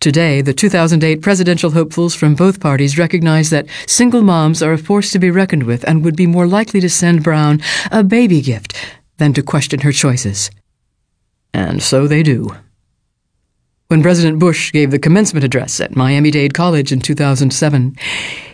Today, 0.00 0.40
the 0.40 0.54
2008 0.54 1.20
presidential 1.20 1.72
hopefuls 1.72 2.14
from 2.14 2.34
both 2.34 2.58
parties 2.58 2.96
recognize 2.96 3.50
that 3.50 3.66
single 3.86 4.22
moms 4.22 4.62
are 4.62 4.72
a 4.72 4.78
force 4.78 5.12
to 5.12 5.18
be 5.18 5.30
reckoned 5.30 5.64
with 5.64 5.84
and 5.84 6.02
would 6.02 6.16
be 6.16 6.26
more 6.26 6.46
likely 6.46 6.80
to 6.80 6.88
send 6.88 7.22
Brown 7.22 7.60
a 7.90 8.02
baby 8.02 8.40
gift 8.40 8.74
than 9.18 9.34
to 9.34 9.42
question 9.42 9.80
her 9.80 9.92
choices. 9.92 10.50
And 11.52 11.82
so 11.82 12.06
they 12.06 12.22
do. 12.22 12.48
When 13.88 14.02
President 14.02 14.38
Bush 14.38 14.72
gave 14.72 14.90
the 14.90 14.98
commencement 14.98 15.44
address 15.44 15.80
at 15.80 15.96
Miami 15.96 16.30
Dade 16.30 16.54
College 16.54 16.92
in 16.92 17.00
2007, 17.00 17.96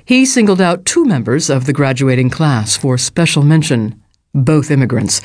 he 0.05 0.25
singled 0.25 0.61
out 0.61 0.85
two 0.85 1.05
members 1.05 1.51
of 1.51 1.67
the 1.67 1.73
graduating 1.73 2.31
class 2.31 2.77
for 2.77 2.97
special 2.97 3.43
mention, 3.43 4.03
both 4.35 4.71
immigrants. 4.71 5.21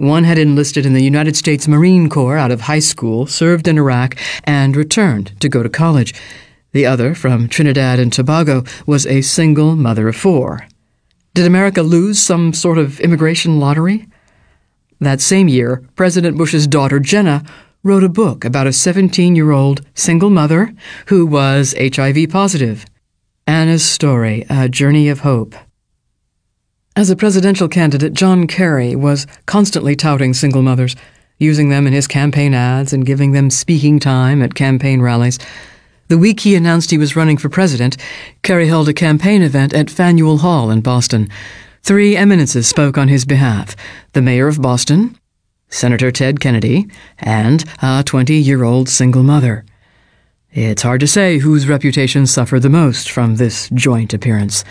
One 0.00 0.24
had 0.24 0.38
enlisted 0.38 0.86
in 0.86 0.94
the 0.94 1.02
United 1.02 1.36
States 1.36 1.68
Marine 1.68 2.08
Corps 2.08 2.38
out 2.38 2.50
of 2.50 2.62
high 2.62 2.78
school, 2.78 3.26
served 3.26 3.68
in 3.68 3.76
Iraq, 3.76 4.16
and 4.44 4.74
returned 4.74 5.38
to 5.42 5.48
go 5.50 5.62
to 5.62 5.68
college. 5.68 6.14
The 6.72 6.86
other, 6.86 7.14
from 7.14 7.48
Trinidad 7.48 7.98
and 7.98 8.10
Tobago, 8.10 8.64
was 8.86 9.06
a 9.06 9.20
single 9.20 9.76
mother 9.76 10.08
of 10.08 10.16
four. 10.16 10.66
Did 11.34 11.44
America 11.44 11.82
lose 11.82 12.18
some 12.18 12.54
sort 12.54 12.78
of 12.78 12.98
immigration 13.00 13.60
lottery? 13.60 14.08
That 15.00 15.20
same 15.20 15.48
year, 15.48 15.84
President 15.96 16.38
Bush's 16.38 16.66
daughter 16.66 16.98
Jenna 16.98 17.44
wrote 17.82 18.02
a 18.02 18.08
book 18.08 18.42
about 18.42 18.66
a 18.66 18.72
17 18.72 19.36
year 19.36 19.50
old 19.50 19.82
single 19.94 20.30
mother 20.30 20.72
who 21.08 21.26
was 21.26 21.74
HIV 21.78 22.30
positive. 22.30 22.86
Anna's 23.46 23.84
Story 23.84 24.46
A 24.48 24.66
Journey 24.66 25.10
of 25.10 25.20
Hope. 25.20 25.54
As 26.96 27.08
a 27.08 27.16
presidential 27.16 27.68
candidate, 27.68 28.14
John 28.14 28.48
Kerry 28.48 28.96
was 28.96 29.26
constantly 29.46 29.94
touting 29.94 30.34
single 30.34 30.62
mothers, 30.62 30.96
using 31.38 31.68
them 31.68 31.86
in 31.86 31.92
his 31.92 32.08
campaign 32.08 32.52
ads 32.52 32.92
and 32.92 33.06
giving 33.06 33.30
them 33.30 33.48
speaking 33.48 34.00
time 34.00 34.42
at 34.42 34.54
campaign 34.54 35.00
rallies. 35.00 35.38
The 36.08 36.18
week 36.18 36.40
he 36.40 36.56
announced 36.56 36.90
he 36.90 36.98
was 36.98 37.14
running 37.14 37.36
for 37.36 37.48
president, 37.48 37.96
Kerry 38.42 38.66
held 38.66 38.88
a 38.88 38.92
campaign 38.92 39.40
event 39.40 39.72
at 39.72 39.88
Faneuil 39.88 40.38
Hall 40.38 40.68
in 40.70 40.80
Boston. 40.80 41.28
Three 41.84 42.16
eminences 42.16 42.66
spoke 42.66 42.98
on 42.98 43.06
his 43.06 43.24
behalf 43.24 43.76
the 44.12 44.20
mayor 44.20 44.48
of 44.48 44.60
Boston, 44.60 45.16
Senator 45.68 46.10
Ted 46.10 46.40
Kennedy, 46.40 46.88
and 47.20 47.64
a 47.80 48.02
20 48.04 48.34
year 48.34 48.64
old 48.64 48.88
single 48.88 49.22
mother. 49.22 49.64
It's 50.52 50.82
hard 50.82 50.98
to 51.00 51.06
say 51.06 51.38
whose 51.38 51.68
reputation 51.68 52.26
suffered 52.26 52.62
the 52.62 52.68
most 52.68 53.08
from 53.08 53.36
this 53.36 53.70
joint 53.70 54.12
appearance. 54.12 54.64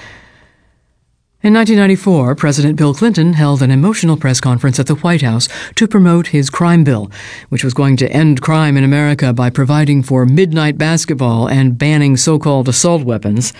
In 1.42 1.54
1994, 1.54 2.36
President 2.36 2.76
Bill 2.76 2.94
Clinton 2.94 3.32
held 3.32 3.62
an 3.62 3.72
emotional 3.72 4.18
press 4.18 4.42
conference 4.42 4.78
at 4.78 4.88
the 4.88 4.96
White 4.96 5.22
House 5.22 5.48
to 5.76 5.88
promote 5.88 6.28
his 6.28 6.50
crime 6.50 6.84
bill, 6.84 7.10
which 7.48 7.64
was 7.64 7.74
going 7.74 7.96
to 7.96 8.12
end 8.12 8.42
crime 8.42 8.76
in 8.76 8.84
America 8.84 9.32
by 9.32 9.50
providing 9.50 10.04
for 10.04 10.26
midnight 10.26 10.78
basketball 10.78 11.48
and 11.48 11.78
banning 11.78 12.18
so 12.18 12.40
called 12.40 12.68
assault 12.68 13.06
weapons, 13.06 13.54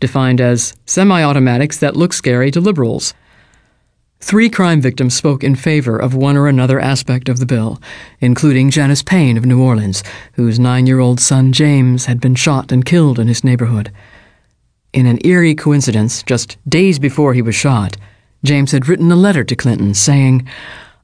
defined 0.00 0.40
as 0.40 0.74
semi 0.86 1.22
automatics 1.22 1.76
that 1.76 1.96
look 1.96 2.14
scary 2.14 2.50
to 2.50 2.62
liberals. 2.62 3.12
Three 4.20 4.48
crime 4.48 4.80
victims 4.80 5.12
spoke 5.14 5.44
in 5.44 5.54
favor 5.54 5.98
of 5.98 6.14
one 6.14 6.34
or 6.34 6.48
another 6.48 6.80
aspect 6.80 7.28
of 7.28 7.40
the 7.40 7.46
bill, 7.46 7.78
including 8.20 8.70
Janice 8.70 9.02
Payne 9.02 9.36
of 9.36 9.44
New 9.44 9.62
Orleans, 9.62 10.02
whose 10.32 10.58
nine 10.58 10.86
year 10.86 10.98
old 10.98 11.20
son 11.20 11.52
James 11.52 12.06
had 12.06 12.22
been 12.22 12.34
shot 12.34 12.72
and 12.72 12.86
killed 12.86 13.18
in 13.18 13.28
his 13.28 13.44
neighborhood. 13.44 13.92
In 14.92 15.06
an 15.06 15.18
eerie 15.24 15.54
coincidence, 15.54 16.22
just 16.22 16.56
days 16.68 16.98
before 16.98 17.34
he 17.34 17.42
was 17.42 17.54
shot, 17.54 17.96
James 18.42 18.72
had 18.72 18.88
written 18.88 19.12
a 19.12 19.16
letter 19.16 19.44
to 19.44 19.56
Clinton 19.56 19.92
saying, 19.94 20.48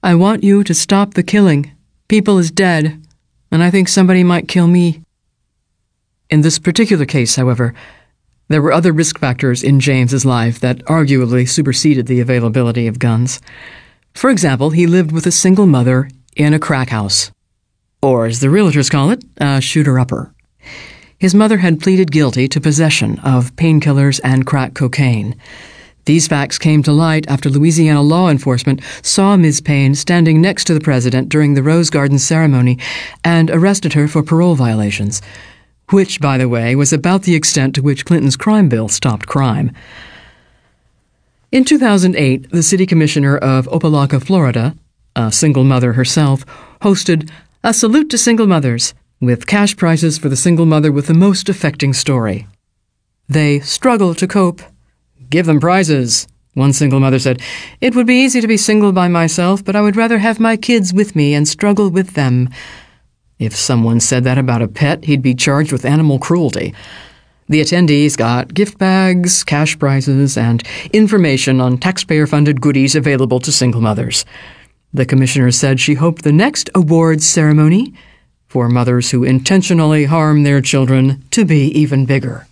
I 0.02 0.14
want 0.14 0.42
you 0.42 0.64
to 0.64 0.74
stop 0.74 1.14
the 1.14 1.22
killing. 1.22 1.72
People 2.08 2.38
is 2.38 2.50
dead, 2.50 3.02
and 3.50 3.62
I 3.62 3.70
think 3.70 3.88
somebody 3.88 4.24
might 4.24 4.48
kill 4.48 4.66
me. 4.66 5.02
In 6.30 6.40
this 6.40 6.58
particular 6.58 7.04
case, 7.04 7.36
however, 7.36 7.74
there 8.48 8.62
were 8.62 8.72
other 8.72 8.92
risk 8.92 9.18
factors 9.18 9.62
in 9.62 9.80
James's 9.80 10.24
life 10.24 10.60
that 10.60 10.84
arguably 10.84 11.48
superseded 11.48 12.06
the 12.06 12.20
availability 12.20 12.86
of 12.86 12.98
guns. 12.98 13.40
For 14.14 14.30
example, 14.30 14.70
he 14.70 14.86
lived 14.86 15.12
with 15.12 15.26
a 15.26 15.30
single 15.30 15.66
mother 15.66 16.10
in 16.36 16.52
a 16.52 16.58
crack 16.58 16.90
house, 16.90 17.30
or 18.02 18.26
as 18.26 18.40
the 18.40 18.48
realtors 18.48 18.90
call 18.90 19.10
it, 19.10 19.24
a 19.38 19.60
shooter 19.60 19.98
upper. 19.98 20.33
His 21.18 21.34
mother 21.34 21.58
had 21.58 21.80
pleaded 21.80 22.10
guilty 22.10 22.48
to 22.48 22.60
possession 22.60 23.18
of 23.20 23.54
painkillers 23.56 24.20
and 24.22 24.46
crack 24.46 24.74
cocaine. 24.74 25.36
These 26.04 26.28
facts 26.28 26.58
came 26.58 26.82
to 26.82 26.92
light 26.92 27.26
after 27.28 27.48
Louisiana 27.48 28.02
law 28.02 28.28
enforcement 28.28 28.82
saw 29.02 29.36
Ms. 29.36 29.60
Payne 29.62 29.94
standing 29.94 30.40
next 30.40 30.64
to 30.64 30.74
the 30.74 30.80
president 30.80 31.30
during 31.30 31.54
the 31.54 31.62
Rose 31.62 31.88
Garden 31.88 32.18
ceremony 32.18 32.78
and 33.24 33.50
arrested 33.50 33.94
her 33.94 34.06
for 34.06 34.22
parole 34.22 34.54
violations 34.54 35.22
which, 35.90 36.20
by 36.20 36.38
the 36.38 36.48
way, 36.48 36.74
was 36.74 36.92
about 36.92 37.22
the 37.22 37.34
extent 37.34 37.74
to 37.74 37.82
which 37.82 38.04
Clinton's 38.04 38.36
crime 38.36 38.68
bill 38.68 38.88
stopped 38.88 39.26
crime. 39.26 39.72
In 41.52 41.64
2008, 41.64 42.50
the 42.50 42.62
city 42.62 42.86
commissioner 42.86 43.36
of 43.36 43.66
Opa-locka, 43.66 44.24
Florida, 44.24 44.76
a 45.14 45.30
single 45.30 45.64
mother 45.64 45.92
herself, 45.92 46.44
hosted 46.80 47.30
a 47.62 47.72
salute 47.72 48.10
to 48.10 48.18
single 48.18 48.46
mothers 48.46 48.94
with 49.20 49.46
cash 49.46 49.76
prizes 49.76 50.18
for 50.18 50.28
the 50.28 50.36
single 50.36 50.66
mother 50.66 50.92
with 50.92 51.06
the 51.06 51.14
most 51.14 51.48
affecting 51.48 51.92
story. 51.92 52.46
They 53.28 53.60
struggle 53.60 54.14
to 54.14 54.26
cope. 54.26 54.60
Give 55.30 55.46
them 55.46 55.60
prizes. 55.60 56.28
One 56.54 56.72
single 56.72 57.00
mother 57.00 57.18
said, 57.18 57.40
It 57.80 57.94
would 57.94 58.06
be 58.06 58.22
easy 58.22 58.40
to 58.40 58.46
be 58.46 58.56
single 58.56 58.92
by 58.92 59.08
myself, 59.08 59.64
but 59.64 59.74
I 59.74 59.80
would 59.80 59.96
rather 59.96 60.18
have 60.18 60.38
my 60.38 60.56
kids 60.56 60.92
with 60.92 61.16
me 61.16 61.34
and 61.34 61.48
struggle 61.48 61.90
with 61.90 62.14
them. 62.14 62.48
If 63.38 63.56
someone 63.56 63.98
said 63.98 64.24
that 64.24 64.38
about 64.38 64.62
a 64.62 64.68
pet, 64.68 65.04
he'd 65.04 65.22
be 65.22 65.34
charged 65.34 65.72
with 65.72 65.84
animal 65.84 66.18
cruelty. 66.18 66.74
The 67.48 67.60
attendees 67.60 68.16
got 68.16 68.54
gift 68.54 68.78
bags, 68.78 69.42
cash 69.42 69.78
prizes, 69.78 70.38
and 70.38 70.62
information 70.92 71.60
on 71.60 71.78
taxpayer 71.78 72.26
funded 72.26 72.60
goodies 72.60 72.94
available 72.94 73.40
to 73.40 73.52
single 73.52 73.80
mothers. 73.80 74.24
The 74.92 75.04
commissioner 75.04 75.50
said 75.50 75.80
she 75.80 75.94
hoped 75.94 76.22
the 76.22 76.32
next 76.32 76.70
awards 76.74 77.26
ceremony 77.28 77.92
for 78.54 78.68
mothers 78.68 79.10
who 79.10 79.24
intentionally 79.24 80.04
harm 80.04 80.44
their 80.44 80.60
children 80.60 81.20
to 81.32 81.44
be 81.44 81.66
even 81.76 82.06
bigger. 82.06 82.46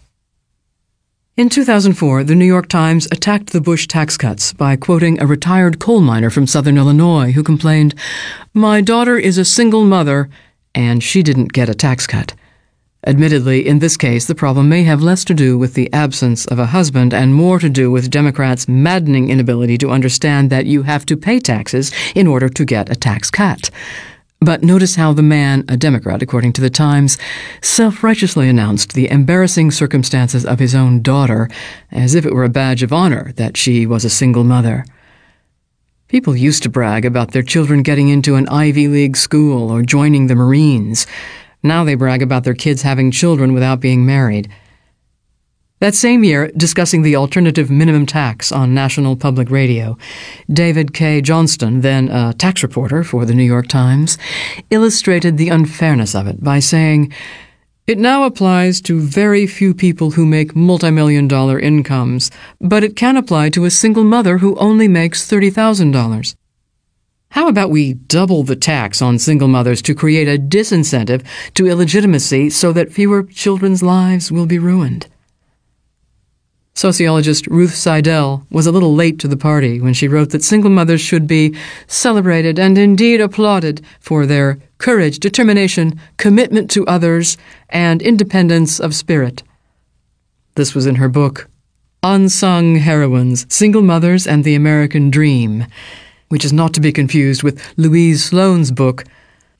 In 1.36 1.48
2004, 1.48 2.24
the 2.24 2.34
New 2.34 2.44
York 2.44 2.68
Times 2.68 3.06
attacked 3.12 3.52
the 3.52 3.60
Bush 3.60 3.86
tax 3.86 4.16
cuts 4.16 4.52
by 4.52 4.74
quoting 4.74 5.20
a 5.20 5.28
retired 5.28 5.78
coal 5.78 6.00
miner 6.00 6.28
from 6.28 6.48
southern 6.48 6.76
Illinois 6.76 7.30
who 7.30 7.44
complained, 7.44 7.94
My 8.52 8.80
daughter 8.80 9.16
is 9.16 9.38
a 9.38 9.44
single 9.44 9.84
mother 9.84 10.28
and 10.74 11.04
she 11.04 11.22
didn't 11.22 11.52
get 11.52 11.68
a 11.68 11.74
tax 11.74 12.08
cut. 12.08 12.34
Admittedly, 13.06 13.64
in 13.64 13.78
this 13.78 13.96
case, 13.96 14.26
the 14.26 14.34
problem 14.34 14.68
may 14.68 14.82
have 14.82 15.02
less 15.02 15.24
to 15.26 15.34
do 15.34 15.56
with 15.56 15.74
the 15.74 15.92
absence 15.92 16.46
of 16.46 16.58
a 16.58 16.66
husband 16.66 17.14
and 17.14 17.32
more 17.32 17.60
to 17.60 17.68
do 17.68 17.92
with 17.92 18.10
Democrats' 18.10 18.66
maddening 18.66 19.28
inability 19.28 19.78
to 19.78 19.90
understand 19.90 20.50
that 20.50 20.66
you 20.66 20.82
have 20.82 21.06
to 21.06 21.16
pay 21.16 21.38
taxes 21.38 21.92
in 22.16 22.26
order 22.26 22.48
to 22.48 22.64
get 22.64 22.90
a 22.90 22.96
tax 22.96 23.30
cut. 23.30 23.70
But 24.42 24.64
notice 24.64 24.96
how 24.96 25.12
the 25.12 25.22
man, 25.22 25.64
a 25.68 25.76
Democrat 25.76 26.20
according 26.20 26.54
to 26.54 26.60
the 26.60 26.68
Times, 26.68 27.16
self 27.60 28.02
righteously 28.02 28.48
announced 28.48 28.92
the 28.92 29.08
embarrassing 29.08 29.70
circumstances 29.70 30.44
of 30.44 30.58
his 30.58 30.74
own 30.74 31.00
daughter 31.00 31.48
as 31.92 32.16
if 32.16 32.26
it 32.26 32.34
were 32.34 32.42
a 32.42 32.48
badge 32.48 32.82
of 32.82 32.92
honor 32.92 33.30
that 33.36 33.56
she 33.56 33.86
was 33.86 34.04
a 34.04 34.10
single 34.10 34.42
mother. 34.42 34.84
People 36.08 36.34
used 36.34 36.64
to 36.64 36.68
brag 36.68 37.04
about 37.04 37.30
their 37.30 37.44
children 37.44 37.84
getting 37.84 38.08
into 38.08 38.34
an 38.34 38.48
Ivy 38.48 38.88
League 38.88 39.16
school 39.16 39.70
or 39.70 39.82
joining 39.82 40.26
the 40.26 40.34
Marines. 40.34 41.06
Now 41.62 41.84
they 41.84 41.94
brag 41.94 42.20
about 42.20 42.42
their 42.42 42.52
kids 42.52 42.82
having 42.82 43.12
children 43.12 43.54
without 43.54 43.78
being 43.78 44.04
married. 44.04 44.52
That 45.82 45.96
same 45.96 46.22
year, 46.22 46.48
discussing 46.56 47.02
the 47.02 47.16
alternative 47.16 47.68
minimum 47.68 48.06
tax 48.06 48.52
on 48.52 48.72
National 48.72 49.16
Public 49.16 49.50
Radio, 49.50 49.98
David 50.48 50.94
Cay 50.94 51.20
Johnston, 51.20 51.80
then 51.80 52.08
a 52.08 52.32
tax 52.34 52.62
reporter 52.62 53.02
for 53.02 53.24
the 53.24 53.34
New 53.34 53.42
York 53.42 53.66
Times, 53.66 54.16
illustrated 54.70 55.38
the 55.38 55.48
unfairness 55.48 56.14
of 56.14 56.28
it 56.28 56.40
by 56.40 56.60
saying, 56.60 57.12
it 57.88 57.98
now 57.98 58.22
applies 58.22 58.80
to 58.82 59.00
very 59.00 59.44
few 59.44 59.74
people 59.74 60.12
who 60.12 60.24
make 60.24 60.54
multimillion 60.54 61.26
dollar 61.26 61.58
incomes, 61.58 62.30
but 62.60 62.84
it 62.84 62.94
can 62.94 63.16
apply 63.16 63.50
to 63.50 63.64
a 63.64 63.68
single 63.68 64.04
mother 64.04 64.38
who 64.38 64.54
only 64.58 64.86
makes 64.86 65.28
$30,000. 65.28 66.36
How 67.30 67.48
about 67.48 67.70
we 67.70 67.94
double 67.94 68.44
the 68.44 68.54
tax 68.54 69.02
on 69.02 69.18
single 69.18 69.48
mothers 69.48 69.82
to 69.82 69.96
create 69.96 70.28
a 70.28 70.40
disincentive 70.40 71.26
to 71.54 71.66
illegitimacy 71.66 72.50
so 72.50 72.72
that 72.72 72.92
fewer 72.92 73.24
children's 73.24 73.82
lives 73.82 74.30
will 74.30 74.46
be 74.46 74.60
ruined? 74.60 75.08
Sociologist 76.74 77.46
Ruth 77.48 77.74
Sidel 77.74 78.46
was 78.50 78.66
a 78.66 78.72
little 78.72 78.94
late 78.94 79.18
to 79.18 79.28
the 79.28 79.36
party 79.36 79.80
when 79.80 79.92
she 79.92 80.08
wrote 80.08 80.30
that 80.30 80.42
single 80.42 80.70
mothers 80.70 81.02
should 81.02 81.26
be 81.26 81.54
celebrated 81.86 82.58
and 82.58 82.78
indeed 82.78 83.20
applauded 83.20 83.82
for 84.00 84.24
their 84.24 84.58
courage, 84.78 85.18
determination, 85.18 86.00
commitment 86.16 86.70
to 86.70 86.86
others, 86.86 87.36
and 87.68 88.00
independence 88.00 88.80
of 88.80 88.94
spirit. 88.94 89.42
This 90.54 90.74
was 90.74 90.86
in 90.86 90.94
her 90.94 91.10
book, 91.10 91.48
Unsung 92.02 92.76
Heroines 92.76 93.46
Single 93.52 93.82
Mothers 93.82 94.26
and 94.26 94.42
the 94.42 94.54
American 94.54 95.10
Dream, 95.10 95.66
which 96.30 96.44
is 96.44 96.54
not 96.54 96.72
to 96.74 96.80
be 96.80 96.90
confused 96.90 97.42
with 97.42 97.62
Louise 97.76 98.24
Sloan's 98.24 98.72
book, 98.72 99.04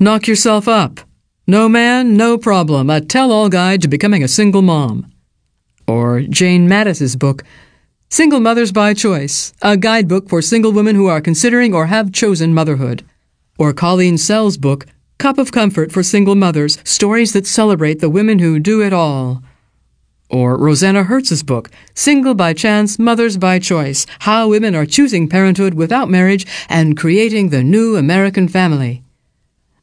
Knock 0.01 0.27
Yourself 0.27 0.67
Up 0.67 1.01
No 1.47 1.69
Man, 1.69 2.17
No 2.17 2.39
Problem 2.39 2.89
A 2.89 3.03
Tell 3.03 3.31
All 3.31 3.51
Guide 3.51 3.83
to 3.83 3.89
Becoming 3.89 4.25
a 4.25 4.29
Single 4.29 4.63
Mom 4.63 5.12
or 5.93 6.23
Jane 6.23 6.67
Mattes's 6.67 7.17
book, 7.17 7.45
Single 8.09 8.41
Mothers 8.41 8.73
by 8.73 8.95
Choice, 8.95 9.53
a 9.61 9.77
guidebook 9.77 10.27
for 10.27 10.41
single 10.41 10.73
women 10.73 10.97
who 10.97 11.07
are 11.07 11.21
considering 11.21 11.75
or 11.75 11.87
have 11.87 12.13
chosen 12.13 12.55
motherhood, 12.55 13.05
or 13.59 13.75
Colleen 13.75 14.17
Sell's 14.17 14.57
book, 14.57 14.87
Cup 15.19 15.37
of 15.37 15.53
Comfort 15.53 15.93
for 15.93 16.03
Single 16.03 16.35
Mothers 16.35 16.79
Stories 16.83 17.35
that 17.35 17.47
Celebrate 17.47 18.01
the 18.01 18.09
Women 18.09 18.39
Who 18.39 18.59
Do 18.59 18.81
It 18.81 18.95
All. 18.95 19.43
Or 20.31 20.57
Rosanna 20.57 21.05
Hertz's 21.05 21.43
book, 21.43 21.71
Single 21.93 22.35
by 22.35 22.55
Chance, 22.55 22.99
Mothers 22.99 23.37
by 23.37 23.59
Choice 23.59 24.07
How 24.21 24.49
Women 24.49 24.75
Are 24.75 24.87
Choosing 24.87 25.29
Parenthood 25.29 25.75
Without 25.75 26.09
Marriage 26.09 26.47
and 26.71 26.97
Creating 26.97 27.51
the 27.51 27.63
New 27.63 27.97
American 27.97 28.49
Family. 28.49 29.03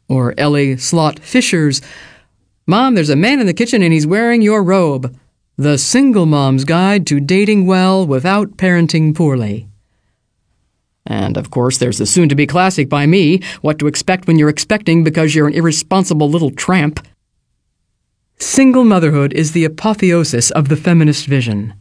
Or 0.08 0.34
Ellie 0.40 0.76
Slott 0.78 1.20
Fisher's, 1.20 1.84
Mom, 2.66 2.96
there's 2.96 3.12
a 3.12 3.16
man 3.16 3.40
in 3.40 3.46
the 3.46 3.54
kitchen 3.54 3.84
and 3.84 3.94
he's 3.94 4.08
wearing 4.08 4.42
your 4.42 4.64
robe. 4.64 5.16
The 5.60 5.78
Single 5.78 6.26
Mom's 6.26 6.64
Guide 6.64 7.06
to 7.08 7.20
Dating 7.20 7.66
Well 7.66 8.08
Without 8.08 8.56
Parenting 8.56 9.14
Poorly. 9.14 9.68
And 11.06 11.36
of 11.36 11.52
course, 11.52 11.78
there's 11.78 11.98
the 11.98 12.06
soon 12.06 12.30
to 12.30 12.36
be 12.36 12.48
classic 12.48 12.88
by 12.88 13.06
me 13.06 13.42
What 13.60 13.78
to 13.80 13.88
Expect 13.88 14.26
When 14.26 14.40
You're 14.40 14.48
Expecting 14.48 15.04
Because 15.04 15.36
You're 15.36 15.50
an 15.50 15.54
Irresponsible 15.54 16.30
Little 16.30 16.52
Tramp. 16.52 17.06
Single 18.38 18.86
motherhood 18.86 19.34
is 19.34 19.52
the 19.52 19.66
apotheosis 19.66 20.50
of 20.52 20.70
the 20.70 20.78
feminist 20.78 21.26
vision. 21.26 21.74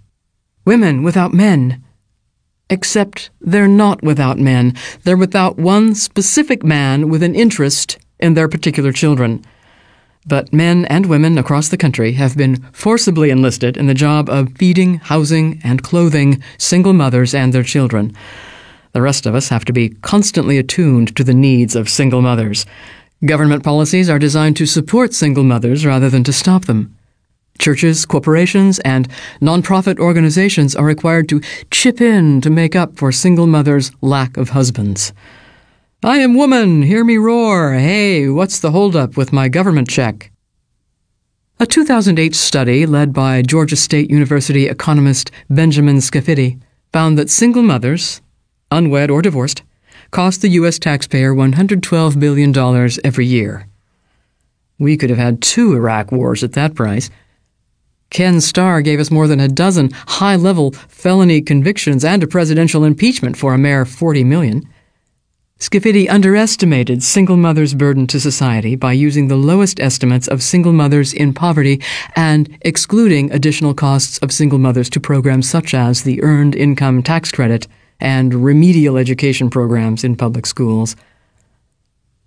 Women 0.64 1.04
without 1.04 1.32
men. 1.32 1.84
Except 2.68 3.30
they're 3.40 3.68
not 3.68 4.02
without 4.02 4.40
men. 4.40 4.74
They're 5.04 5.16
without 5.16 5.56
one 5.56 5.94
specific 5.94 6.64
man 6.64 7.08
with 7.08 7.22
an 7.22 7.36
interest 7.36 7.96
in 8.18 8.34
their 8.34 8.48
particular 8.48 8.90
children 8.90 9.44
but 10.28 10.52
men 10.52 10.84
and 10.86 11.06
women 11.06 11.38
across 11.38 11.68
the 11.68 11.76
country 11.76 12.12
have 12.12 12.36
been 12.36 12.62
forcibly 12.72 13.30
enlisted 13.30 13.76
in 13.76 13.86
the 13.86 13.94
job 13.94 14.28
of 14.28 14.52
feeding, 14.56 14.96
housing, 14.96 15.60
and 15.64 15.82
clothing 15.82 16.42
single 16.58 16.92
mothers 16.92 17.34
and 17.34 17.52
their 17.52 17.62
children. 17.62 18.14
The 18.92 19.02
rest 19.02 19.26
of 19.26 19.34
us 19.34 19.48
have 19.48 19.64
to 19.64 19.72
be 19.72 19.90
constantly 20.02 20.58
attuned 20.58 21.16
to 21.16 21.24
the 21.24 21.34
needs 21.34 21.74
of 21.74 21.88
single 21.88 22.22
mothers. 22.22 22.66
Government 23.24 23.64
policies 23.64 24.08
are 24.08 24.18
designed 24.18 24.56
to 24.58 24.66
support 24.66 25.12
single 25.14 25.44
mothers 25.44 25.84
rather 25.84 26.08
than 26.08 26.24
to 26.24 26.32
stop 26.32 26.66
them. 26.66 26.94
Churches, 27.58 28.06
corporations, 28.06 28.78
and 28.80 29.08
nonprofit 29.40 29.98
organizations 29.98 30.76
are 30.76 30.84
required 30.84 31.28
to 31.28 31.40
chip 31.70 32.00
in 32.00 32.40
to 32.40 32.50
make 32.50 32.76
up 32.76 32.96
for 32.96 33.10
single 33.10 33.48
mothers' 33.48 33.90
lack 34.00 34.36
of 34.36 34.50
husbands. 34.50 35.12
I 36.04 36.18
am 36.18 36.36
woman, 36.36 36.82
hear 36.82 37.02
me 37.02 37.16
roar. 37.16 37.72
Hey, 37.72 38.28
what's 38.28 38.60
the 38.60 38.70
holdup 38.70 39.16
with 39.16 39.32
my 39.32 39.48
government 39.48 39.90
check? 39.90 40.30
A 41.58 41.66
2008 41.66 42.36
study 42.36 42.86
led 42.86 43.12
by 43.12 43.42
Georgia 43.42 43.74
State 43.74 44.08
University 44.08 44.68
economist 44.68 45.32
Benjamin 45.50 45.96
Scafidi 45.96 46.60
found 46.92 47.18
that 47.18 47.30
single 47.30 47.64
mothers, 47.64 48.22
unwed 48.70 49.10
or 49.10 49.22
divorced, 49.22 49.64
cost 50.12 50.40
the 50.40 50.50
U.S. 50.50 50.78
taxpayer 50.78 51.34
$112 51.34 52.20
billion 52.20 52.56
every 53.02 53.26
year. 53.26 53.66
We 54.78 54.96
could 54.96 55.10
have 55.10 55.18
had 55.18 55.42
two 55.42 55.74
Iraq 55.74 56.12
wars 56.12 56.44
at 56.44 56.52
that 56.52 56.76
price. 56.76 57.10
Ken 58.10 58.40
Starr 58.40 58.82
gave 58.82 59.00
us 59.00 59.10
more 59.10 59.26
than 59.26 59.40
a 59.40 59.48
dozen 59.48 59.90
high 60.06 60.36
level 60.36 60.70
felony 60.70 61.42
convictions 61.42 62.04
and 62.04 62.22
a 62.22 62.28
presidential 62.28 62.84
impeachment 62.84 63.36
for 63.36 63.52
a 63.52 63.58
mere 63.58 63.84
40 63.84 64.22
million. 64.22 64.62
Scafidi 65.58 66.08
underestimated 66.08 67.02
single 67.02 67.36
mothers' 67.36 67.74
burden 67.74 68.06
to 68.06 68.20
society 68.20 68.76
by 68.76 68.92
using 68.92 69.26
the 69.26 69.34
lowest 69.34 69.80
estimates 69.80 70.28
of 70.28 70.40
single 70.40 70.72
mothers 70.72 71.12
in 71.12 71.34
poverty 71.34 71.82
and 72.14 72.56
excluding 72.60 73.32
additional 73.32 73.74
costs 73.74 74.18
of 74.18 74.30
single 74.30 74.60
mothers 74.60 74.88
to 74.88 75.00
programs 75.00 75.50
such 75.50 75.74
as 75.74 76.02
the 76.02 76.22
Earned 76.22 76.54
Income 76.54 77.02
Tax 77.02 77.32
Credit 77.32 77.66
and 77.98 78.34
remedial 78.34 78.96
education 78.96 79.50
programs 79.50 80.04
in 80.04 80.14
public 80.14 80.46
schools. 80.46 80.94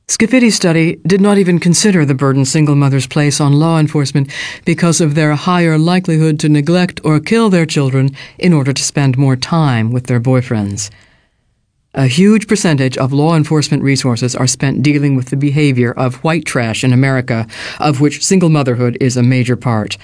Scafidi's 0.10 0.56
study 0.56 0.98
did 1.08 1.22
not 1.22 1.38
even 1.38 1.58
consider 1.58 2.04
the 2.04 2.14
burden 2.14 2.44
single 2.44 2.76
mothers 2.76 3.08
place 3.08 3.40
on 3.40 3.54
law 3.54 3.80
enforcement 3.80 4.30
because 4.66 5.00
of 5.00 5.16
their 5.16 5.36
higher 5.36 5.78
likelihood 5.78 6.38
to 6.42 6.50
neglect 6.50 7.00
or 7.06 7.18
kill 7.22 7.50
their 7.50 7.66
children 7.66 8.10
in 8.38 8.52
order 8.52 8.74
to 8.74 8.84
spend 8.84 9.18
more 9.18 9.38
time 9.38 9.90
with 9.94 10.08
their 10.08 10.20
boyfriends. 10.20 10.90
A 11.94 12.08
huge 12.08 12.48
percentage 12.48 12.98
of 12.98 13.12
law 13.12 13.36
enforcement 13.36 13.84
resources 13.84 14.34
are 14.34 14.48
spent 14.48 14.82
dealing 14.82 15.16
with 15.16 15.30
the 15.30 15.36
behavior 15.36 15.92
of 15.92 16.24
white 16.24 16.46
trash 16.46 16.86
in 16.86 16.94
America, 16.94 17.46
of 17.82 18.00
which 18.00 18.24
single 18.24 18.48
motherhood 18.48 18.98
is 19.02 19.18
a 19.18 19.24
major 19.24 19.58
part. 19.58 19.98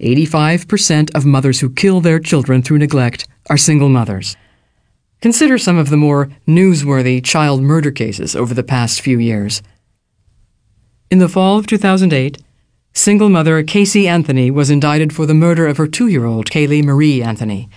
85% 0.00 1.14
of 1.14 1.24
mothers 1.24 1.60
who 1.60 1.70
kill 1.70 2.02
their 2.02 2.18
children 2.18 2.60
through 2.60 2.78
neglect 2.78 3.26
are 3.48 3.56
single 3.56 3.88
mothers. 3.88 4.36
Consider 5.22 5.56
some 5.56 5.78
of 5.78 5.88
the 5.88 5.96
more 5.96 6.28
newsworthy 6.46 7.24
child 7.24 7.62
murder 7.62 7.90
cases 7.90 8.36
over 8.36 8.52
the 8.52 8.62
past 8.62 9.00
few 9.00 9.18
years. 9.18 9.62
In 11.10 11.18
the 11.18 11.30
fall 11.30 11.58
of 11.58 11.66
2008, 11.66 12.42
single 12.92 13.30
mother 13.30 13.62
Casey 13.62 14.06
Anthony 14.06 14.50
was 14.50 14.68
indicted 14.68 15.14
for 15.14 15.24
the 15.24 15.32
murder 15.32 15.66
of 15.66 15.78
her 15.78 15.86
two 15.86 16.08
year 16.08 16.26
old 16.26 16.50
Caylee 16.50 16.84
Marie 16.84 17.22
Anthony. 17.22 17.70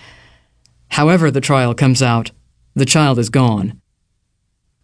However, 0.88 1.30
the 1.30 1.40
trial 1.40 1.72
comes 1.72 2.02
out, 2.02 2.32
the 2.76 2.86
child 2.86 3.18
is 3.18 3.30
gone. 3.30 3.80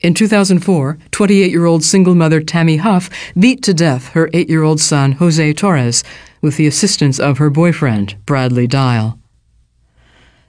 In 0.01 0.15
2004, 0.15 0.99
28 1.13 1.51
year 1.53 1.65
old 1.65 1.85
single 1.85 2.17
mother 2.17 2.41
Tammy 2.41 2.79
Huff 2.79 3.09
beat 3.39 3.63
to 3.63 3.73
death 3.73 4.09
her 4.09 4.29
8 4.33 4.49
year 4.49 4.65
old 4.65 4.81
son 4.81 5.13
Jose 5.13 5.53
Torres 5.53 6.03
with 6.41 6.57
the 6.57 6.67
assistance 6.67 7.21
of 7.21 7.39
her 7.39 7.51
boyfriend, 7.51 8.17
Bradley 8.27 8.67
Dial. 8.67 9.17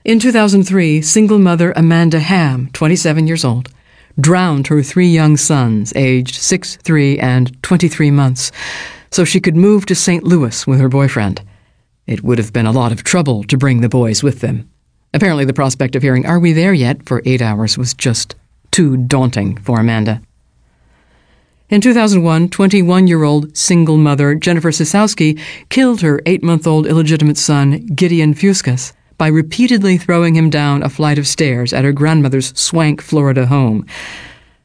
In 0.04 0.18
2003, 0.18 1.00
single 1.02 1.38
mother 1.38 1.72
Amanda 1.76 2.18
Hamm, 2.18 2.68
27 2.72 3.28
years 3.28 3.44
old, 3.44 3.68
drowned 4.20 4.66
her 4.66 4.82
three 4.82 5.06
young 5.06 5.36
sons, 5.36 5.92
aged 5.94 6.34
6, 6.34 6.76
3, 6.76 7.18
and 7.18 7.62
23 7.62 8.10
months, 8.10 8.50
so 9.10 9.24
she 9.24 9.40
could 9.40 9.56
move 9.56 9.86
to 9.86 9.94
St. 9.94 10.24
Louis 10.24 10.66
with 10.66 10.80
her 10.80 10.88
boyfriend. 10.88 11.42
It 12.06 12.22
would 12.24 12.38
have 12.38 12.52
been 12.52 12.66
a 12.66 12.72
lot 12.72 12.92
of 12.92 13.04
trouble 13.04 13.44
to 13.44 13.56
bring 13.56 13.80
the 13.80 13.88
boys 13.88 14.22
with 14.22 14.40
them. 14.40 14.68
Apparently, 15.14 15.44
the 15.44 15.52
prospect 15.54 15.94
of 15.94 16.02
hearing, 16.02 16.26
Are 16.26 16.40
we 16.40 16.52
there 16.52 16.74
yet? 16.74 17.06
for 17.06 17.22
eight 17.24 17.40
hours 17.40 17.78
was 17.78 17.94
just 17.94 18.34
too 18.72 18.96
daunting 18.96 19.56
for 19.58 19.78
Amanda. 19.78 20.20
In 21.70 21.80
2001, 21.80 22.50
21 22.50 23.06
year 23.06 23.22
old 23.22 23.56
single 23.56 23.96
mother 23.96 24.34
Jennifer 24.34 24.70
Sisowski 24.70 25.40
killed 25.70 26.02
her 26.02 26.20
eight 26.26 26.42
month 26.42 26.66
old 26.66 26.86
illegitimate 26.86 27.38
son, 27.38 27.86
Gideon 27.86 28.34
Fuscus 28.34 28.92
by 29.16 29.28
repeatedly 29.28 29.96
throwing 29.96 30.34
him 30.34 30.50
down 30.50 30.82
a 30.82 30.88
flight 30.88 31.18
of 31.18 31.26
stairs 31.26 31.72
at 31.72 31.84
her 31.84 31.92
grandmother's 31.92 32.56
swank 32.58 33.00
Florida 33.00 33.46
home. 33.46 33.86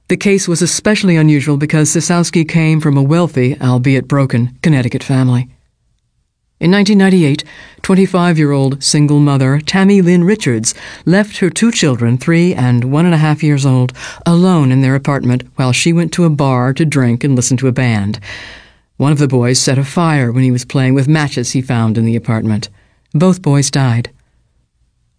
The 0.07 0.17
case 0.17 0.47
was 0.47 0.63
especially 0.63 1.15
unusual 1.15 1.57
because 1.57 1.91
Sisowski 1.91 2.49
came 2.49 2.81
from 2.81 2.97
a 2.97 3.03
wealthy, 3.03 3.59
albeit 3.61 4.07
broken, 4.07 4.57
Connecticut 4.63 5.03
family. 5.03 5.47
In 6.59 6.71
1998, 6.71 7.45
25 7.83 8.37
year 8.37 8.51
old 8.51 8.83
single 8.83 9.21
mother 9.21 9.61
Tammy 9.61 10.01
Lynn 10.01 10.25
Richards 10.25 10.75
left 11.05 11.37
her 11.37 11.49
two 11.49 11.71
children, 11.71 12.17
three 12.17 12.53
and 12.53 12.91
one 12.91 13.05
and 13.05 13.15
a 13.15 13.17
half 13.17 13.41
years 13.41 13.65
old, 13.65 13.93
alone 14.25 14.69
in 14.69 14.81
their 14.81 14.93
apartment 14.95 15.43
while 15.55 15.71
she 15.71 15.93
went 15.93 16.11
to 16.11 16.25
a 16.25 16.29
bar 16.29 16.73
to 16.73 16.83
drink 16.83 17.23
and 17.23 17.33
listen 17.33 17.55
to 17.55 17.69
a 17.69 17.71
band. 17.71 18.19
One 18.97 19.13
of 19.13 19.19
the 19.19 19.27
boys 19.29 19.57
set 19.57 19.77
a 19.77 19.85
fire 19.85 20.33
when 20.33 20.43
he 20.43 20.51
was 20.51 20.65
playing 20.65 20.95
with 20.95 21.07
matches 21.07 21.51
he 21.53 21.61
found 21.61 21.97
in 21.97 22.03
the 22.03 22.17
apartment. 22.17 22.67
Both 23.13 23.41
boys 23.41 23.71
died. 23.71 24.11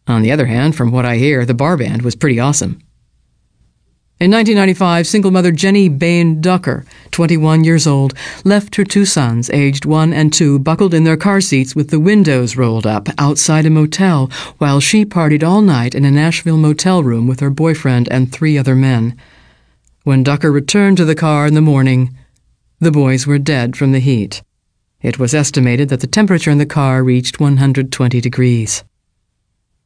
On 0.06 0.20
the 0.20 0.32
other 0.32 0.44
hand, 0.44 0.76
from 0.76 0.90
what 0.90 1.06
I 1.06 1.16
hear, 1.16 1.46
the 1.46 1.54
bar 1.54 1.78
band 1.78 2.02
was 2.02 2.16
pretty 2.16 2.38
awesome. 2.38 2.82
In 4.20 4.30
1995, 4.32 5.06
single 5.06 5.30
mother 5.30 5.50
Jenny 5.50 5.88
Bain 5.88 6.42
Ducker, 6.42 6.84
21 7.10 7.64
years 7.64 7.86
old, 7.86 8.12
left 8.44 8.76
her 8.76 8.84
two 8.84 9.06
sons, 9.06 9.48
aged 9.48 9.86
one 9.86 10.12
and 10.12 10.30
two, 10.30 10.58
buckled 10.58 10.92
in 10.92 11.04
their 11.04 11.16
car 11.16 11.40
seats 11.40 11.74
with 11.74 11.88
the 11.88 11.98
windows 11.98 12.54
rolled 12.54 12.86
up 12.86 13.08
outside 13.16 13.64
a 13.64 13.70
motel 13.70 14.26
while 14.58 14.78
she 14.78 15.06
partied 15.06 15.42
all 15.42 15.62
night 15.62 15.94
in 15.94 16.04
a 16.04 16.10
Nashville 16.10 16.58
motel 16.58 17.02
room 17.02 17.26
with 17.26 17.40
her 17.40 17.48
boyfriend 17.48 18.08
and 18.10 18.30
three 18.30 18.58
other 18.58 18.76
men. 18.76 19.16
When 20.04 20.22
Ducker 20.22 20.52
returned 20.52 20.98
to 20.98 21.06
the 21.06 21.14
car 21.14 21.46
in 21.46 21.54
the 21.54 21.62
morning, 21.62 22.14
the 22.78 22.90
boys 22.90 23.26
were 23.26 23.38
dead 23.38 23.74
from 23.74 23.92
the 23.92 24.00
heat. 24.00 24.42
It 25.00 25.18
was 25.18 25.32
estimated 25.32 25.88
that 25.88 26.00
the 26.00 26.06
temperature 26.06 26.50
in 26.50 26.58
the 26.58 26.66
car 26.66 27.02
reached 27.02 27.40
120 27.40 28.20
degrees. 28.20 28.84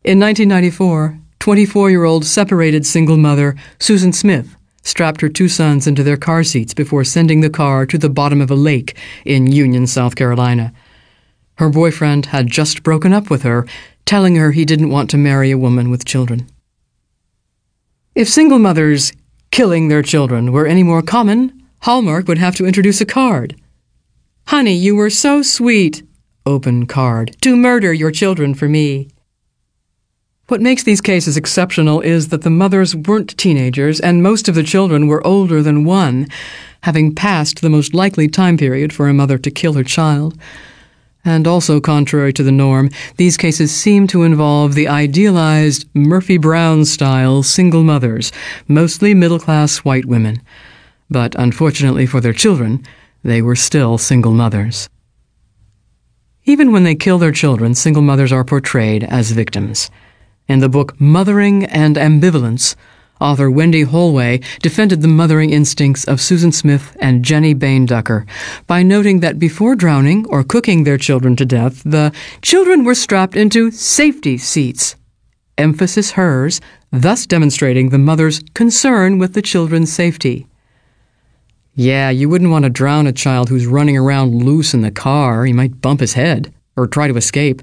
In 0.03 0.18
1994, 0.18 1.20
24 1.45 1.90
year 1.90 2.05
old 2.05 2.24
separated 2.24 2.86
single 2.86 3.18
mother 3.18 3.55
Susan 3.78 4.14
Smith 4.14 4.57
strapped 4.82 5.20
her 5.20 5.28
two 5.28 5.47
sons 5.47 5.86
into 5.86 6.03
their 6.03 6.16
car 6.16 6.42
seats 6.42 6.72
before 6.72 7.05
sending 7.05 7.42
the 7.42 7.51
car 7.51 7.84
to 7.84 7.99
the 7.99 8.09
bottom 8.09 8.40
of 8.40 8.51
a 8.51 8.55
lake 8.55 8.97
in 9.26 9.53
Union, 9.53 9.86
South 9.86 10.16
Carolina. 10.16 10.72
Her 11.57 11.68
boyfriend 11.68 12.24
had 12.24 12.47
just 12.47 12.82
broken 12.82 13.12
up 13.12 13.28
with 13.28 13.42
her, 13.42 13.66
telling 14.07 14.36
her 14.36 14.53
he 14.53 14.64
didn't 14.64 14.88
want 14.88 15.11
to 15.11 15.18
marry 15.18 15.51
a 15.51 15.59
woman 15.59 15.90
with 15.90 16.07
children. 16.07 16.49
If 18.14 18.26
single 18.26 18.59
mothers 18.59 19.12
killing 19.51 19.88
their 19.88 20.03
children 20.03 20.51
were 20.51 20.66
any 20.66 20.82
more 20.82 21.03
common, 21.03 21.62
Hallmark 21.82 22.26
would 22.26 22.38
have 22.38 22.57
to 22.57 22.64
introduce 22.64 23.03
a 23.03 23.05
card. 23.05 23.55
Honey, 24.47 24.76
you 24.76 24.97
were 24.97 25.11
so 25.11 25.42
sweet. 25.42 26.05
Open 26.47 26.86
card. 26.86 27.36
To 27.42 27.55
murder 27.55 27.92
your 27.92 28.12
children 28.12 28.55
for 28.55 28.66
me. 28.66 29.09
What 30.49 30.61
makes 30.61 30.82
these 30.82 31.01
cases 31.01 31.38
exceptional 31.38 32.03
is 32.03 32.28
that 32.28 32.42
the 32.42 32.51
mothers 32.51 32.95
weren't 32.95 33.36
teenagers 33.38 33.99
and 33.99 34.22
most 34.22 34.47
of 34.47 34.55
the 34.55 34.62
children 34.62 35.07
were 35.07 35.26
older 35.26 35.62
than 35.62 35.84
one, 35.84 36.28
having 36.82 37.14
passed 37.14 37.62
the 37.62 37.70
most 37.70 37.95
likely 37.95 38.28
time 38.28 38.59
period 38.59 38.92
for 38.92 39.09
a 39.09 39.14
mother 39.14 39.38
to 39.38 39.51
kill 39.51 39.72
her 39.72 39.82
child. 39.82 40.38
And 41.24 41.47
also, 41.47 41.80
contrary 41.80 42.34
to 42.34 42.42
the 42.42 42.53
norm, 42.53 42.90
these 43.16 43.38
cases 43.38 43.74
seem 43.74 44.07
to 44.09 44.22
involve 44.22 44.74
the 44.74 44.86
idealized 44.86 45.88
Murphy 45.95 46.36
Brown 46.36 46.84
style 46.84 47.42
single 47.42 47.82
mothers, 47.82 48.30
mostly 48.68 49.14
middle 49.14 49.38
class 49.38 49.78
white 49.78 50.05
women. 50.05 50.42
But 51.09 51.34
unfortunately 51.38 52.05
for 52.05 52.20
their 52.20 52.34
children, 52.34 52.84
they 53.22 53.40
were 53.40 53.57
still 53.57 53.97
single 53.97 54.32
mothers. 54.32 54.90
Even 56.45 56.70
when 56.70 56.84
they 56.84 56.95
kill 56.95 57.16
their 57.16 57.32
children, 57.32 57.74
single 57.74 58.03
mothers 58.03 58.30
are 58.30 58.45
portrayed 58.45 59.05
as 59.05 59.30
victims. 59.30 59.90
In 60.47 60.59
the 60.59 60.68
book 60.68 61.01
Mothering 61.01 61.64
and 61.64 61.97
Ambivalence, 61.97 62.76
author 63.18 63.51
Wendy 63.51 63.82
Hollway 63.82 64.45
defended 64.61 65.01
the 65.01 65.09
mothering 65.09 65.49
instincts 65.51 66.05
of 66.05 66.20
Susan 66.20 66.53
Smith 66.53 66.95
and 67.01 67.24
Jenny 67.24 67.55
Bain 67.55 67.86
Ducker 67.86 68.26
by 68.66 68.82
noting 68.82 69.20
that 69.20 69.38
before 69.38 69.74
drowning 69.74 70.26
or 70.26 70.45
cooking 70.45 70.84
their 70.84 70.99
children 70.99 71.34
to 71.36 71.47
death, 71.47 71.82
the 71.82 72.12
children 72.42 72.84
were 72.84 72.95
strapped 72.95 73.36
into 73.36 73.70
safety 73.70 74.36
seats. 74.36 74.97
Emphasis 75.57 76.11
hers, 76.11 76.61
thus 76.90 77.26
demonstrating 77.26 77.88
the 77.88 77.99
mother's 77.99 78.40
concern 78.53 79.18
with 79.18 79.32
the 79.32 79.42
children's 79.42 79.90
safety. 79.90 80.47
Yeah, 81.74 82.11
you 82.11 82.28
wouldn't 82.28 82.51
want 82.51 82.64
to 82.64 82.70
drown 82.70 83.07
a 83.07 83.12
child 83.12 83.49
who's 83.49 83.66
running 83.66 83.97
around 83.97 84.45
loose 84.45 84.74
in 84.74 84.82
the 84.82 84.90
car. 84.90 85.47
He 85.47 85.55
might 85.55 85.80
bump 85.80 86.01
his 86.01 86.12
head 86.12 86.53
or 86.76 86.86
try 86.86 87.09
to 87.09 87.16
escape. 87.16 87.62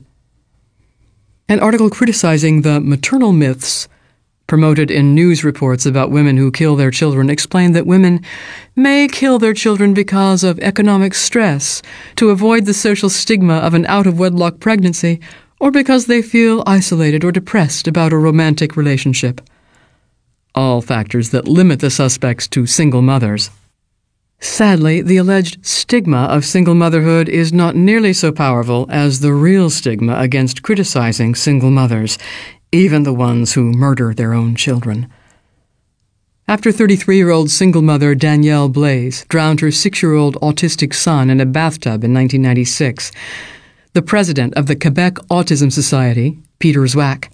An 1.51 1.59
article 1.59 1.89
criticizing 1.89 2.61
the 2.61 2.79
maternal 2.79 3.33
myths 3.33 3.89
promoted 4.47 4.89
in 4.89 5.13
news 5.13 5.43
reports 5.43 5.85
about 5.85 6.09
women 6.09 6.37
who 6.37 6.49
kill 6.49 6.77
their 6.77 6.91
children, 6.91 7.29
explained 7.29 7.75
that 7.75 7.85
women 7.85 8.23
may 8.73 9.09
kill 9.09 9.37
their 9.37 9.53
children 9.53 9.93
because 9.93 10.45
of 10.45 10.57
economic 10.59 11.13
stress, 11.13 11.81
to 12.15 12.29
avoid 12.29 12.63
the 12.63 12.73
social 12.73 13.09
stigma 13.09 13.55
of 13.55 13.73
an 13.73 13.85
out 13.87 14.07
of 14.07 14.17
wedlock 14.17 14.61
pregnancy, 14.61 15.19
or 15.59 15.71
because 15.71 16.05
they 16.05 16.21
feel 16.21 16.63
isolated 16.65 17.25
or 17.25 17.33
depressed 17.33 17.85
about 17.85 18.13
a 18.13 18.17
romantic 18.17 18.77
relationship. 18.77 19.41
All 20.55 20.81
factors 20.81 21.31
that 21.31 21.49
limit 21.49 21.81
the 21.81 21.89
suspects 21.89 22.47
to 22.47 22.65
single 22.65 23.01
mothers. 23.01 23.49
Sadly, 24.43 25.03
the 25.03 25.17
alleged 25.17 25.63
stigma 25.63 26.23
of 26.23 26.45
single 26.45 26.73
motherhood 26.73 27.29
is 27.29 27.53
not 27.53 27.75
nearly 27.75 28.11
so 28.11 28.31
powerful 28.31 28.87
as 28.89 29.19
the 29.19 29.33
real 29.33 29.69
stigma 29.69 30.15
against 30.17 30.63
criticizing 30.63 31.35
single 31.35 31.69
mothers, 31.69 32.17
even 32.71 33.03
the 33.03 33.13
ones 33.13 33.53
who 33.53 33.71
murder 33.71 34.15
their 34.15 34.33
own 34.33 34.55
children. 34.55 35.07
After 36.47 36.71
33 36.71 37.17
year 37.17 37.29
old 37.29 37.51
single 37.51 37.83
mother 37.83 38.15
Danielle 38.15 38.67
Blais 38.67 39.27
drowned 39.27 39.59
her 39.59 39.69
six 39.69 40.01
year 40.01 40.15
old 40.15 40.35
autistic 40.41 40.95
son 40.95 41.29
in 41.29 41.39
a 41.39 41.45
bathtub 41.45 42.03
in 42.03 42.11
1996, 42.11 43.11
the 43.93 44.01
president 44.01 44.55
of 44.55 44.65
the 44.65 44.75
Quebec 44.75 45.15
Autism 45.29 45.71
Society, 45.71 46.39
Peter 46.57 46.81
Zwack, 46.81 47.29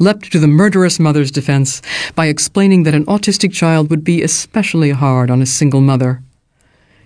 leapt 0.00 0.32
to 0.32 0.40
the 0.40 0.48
murderous 0.48 0.98
mother's 0.98 1.30
defense 1.30 1.80
by 2.16 2.26
explaining 2.26 2.82
that 2.82 2.94
an 2.94 3.06
autistic 3.06 3.52
child 3.52 3.90
would 3.90 4.02
be 4.02 4.24
especially 4.24 4.90
hard 4.90 5.30
on 5.30 5.40
a 5.40 5.46
single 5.46 5.80
mother 5.80 6.20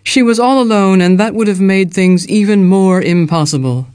she 0.02 0.22
was 0.22 0.40
all 0.40 0.60
alone, 0.60 1.00
and 1.00 1.18
that 1.18 1.34
would 1.34 1.48
have 1.48 1.60
made 1.60 1.92
things 1.92 2.28
even 2.28 2.66
more 2.66 3.00
impossible. 3.00 3.86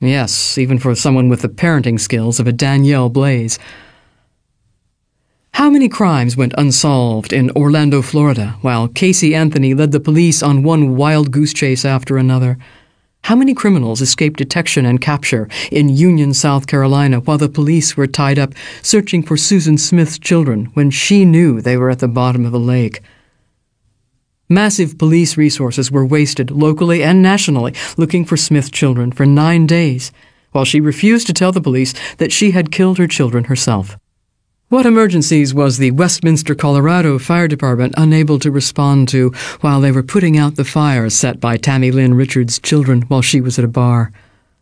Yes, 0.00 0.56
even 0.56 0.78
for 0.78 0.94
someone 0.94 1.28
with 1.28 1.42
the 1.42 1.48
parenting 1.48 1.98
skills 1.98 2.38
of 2.38 2.46
a 2.46 2.52
Danielle 2.52 3.10
Blais. 3.10 3.58
How 5.52 5.68
many 5.68 5.88
crimes 5.88 6.36
went 6.36 6.54
unsolved 6.56 7.32
in 7.32 7.50
Orlando, 7.50 8.00
Florida, 8.00 8.56
while 8.60 8.86
Casey 8.86 9.34
Anthony 9.34 9.74
led 9.74 9.90
the 9.90 9.98
police 9.98 10.40
on 10.40 10.62
one 10.62 10.94
wild 10.94 11.32
goose 11.32 11.52
chase 11.52 11.84
after 11.84 12.16
another? 12.16 12.58
How 13.24 13.34
many 13.34 13.54
criminals 13.54 14.00
escaped 14.00 14.38
detection 14.38 14.86
and 14.86 15.00
capture 15.00 15.48
in 15.72 15.88
Union, 15.88 16.32
South 16.32 16.68
Carolina, 16.68 17.18
while 17.18 17.38
the 17.38 17.48
police 17.48 17.96
were 17.96 18.06
tied 18.06 18.38
up 18.38 18.54
searching 18.82 19.24
for 19.24 19.36
Susan 19.36 19.76
Smith's 19.76 20.18
children 20.18 20.66
when 20.74 20.90
she 20.90 21.24
knew 21.24 21.60
they 21.60 21.76
were 21.76 21.90
at 21.90 21.98
the 21.98 22.06
bottom 22.08 22.46
of 22.46 22.54
a 22.54 22.58
lake? 22.58 23.02
Massive 24.50 24.96
police 24.96 25.36
resources 25.36 25.90
were 25.90 26.06
wasted 26.06 26.50
locally 26.50 27.02
and 27.02 27.22
nationally 27.22 27.74
looking 27.98 28.24
for 28.24 28.38
Smith's 28.38 28.70
children 28.70 29.12
for 29.12 29.26
nine 29.26 29.66
days, 29.66 30.10
while 30.52 30.64
she 30.64 30.80
refused 30.80 31.26
to 31.26 31.34
tell 31.34 31.52
the 31.52 31.60
police 31.60 31.92
that 32.16 32.32
she 32.32 32.52
had 32.52 32.72
killed 32.72 32.96
her 32.96 33.06
children 33.06 33.44
herself. 33.44 33.98
What 34.70 34.86
emergencies 34.86 35.52
was 35.52 35.76
the 35.76 35.90
Westminster, 35.90 36.54
Colorado 36.54 37.18
Fire 37.18 37.46
Department 37.46 37.92
unable 37.98 38.38
to 38.38 38.50
respond 38.50 39.08
to 39.08 39.32
while 39.60 39.82
they 39.82 39.92
were 39.92 40.02
putting 40.02 40.38
out 40.38 40.56
the 40.56 40.64
fire 40.64 41.10
set 41.10 41.40
by 41.40 41.58
Tammy 41.58 41.90
Lynn 41.90 42.14
Richards' 42.14 42.58
children 42.58 43.02
while 43.02 43.22
she 43.22 43.42
was 43.42 43.58
at 43.58 43.66
a 43.66 43.68
bar? 43.68 44.12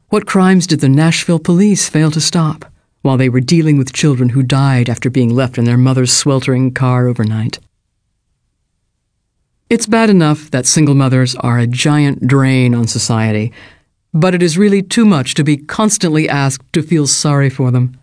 What 0.09 0.27
crimes 0.27 0.67
did 0.67 0.81
the 0.81 0.89
Nashville 0.89 1.39
police 1.39 1.89
fail 1.89 2.11
to 2.11 2.21
stop 2.21 2.65
while 3.03 3.17
they 3.17 3.29
were 3.29 3.41
dealing 3.41 3.79
with 3.79 3.93
children 3.93 4.31
who 4.31 4.43
died 4.43 4.89
after 4.89 5.11
being 5.11 5.33
left 5.33 5.59
in 5.59 5.65
their 5.65 5.77
mother's 5.77 6.13
sweltering 6.13 6.75
car 6.75 7.07
overnight? 7.07 7.61
It's 9.69 9.87
bad 9.87 10.11
enough 10.11 10.49
that 10.53 10.65
single 10.65 10.95
mothers 10.95 11.35
are 11.35 11.59
a 11.59 11.67
giant 11.67 12.25
drain 12.25 12.73
on 12.73 12.87
society, 12.87 13.53
but 14.15 14.33
it 14.33 14.41
is 14.41 14.57
really 14.57 14.81
too 14.81 15.05
much 15.05 15.35
to 15.35 15.43
be 15.43 15.57
constantly 15.57 16.29
asked 16.29 16.73
to 16.73 16.85
feel 16.85 17.09
sorry 17.09 17.51
for 17.51 17.73
them. 17.73 17.99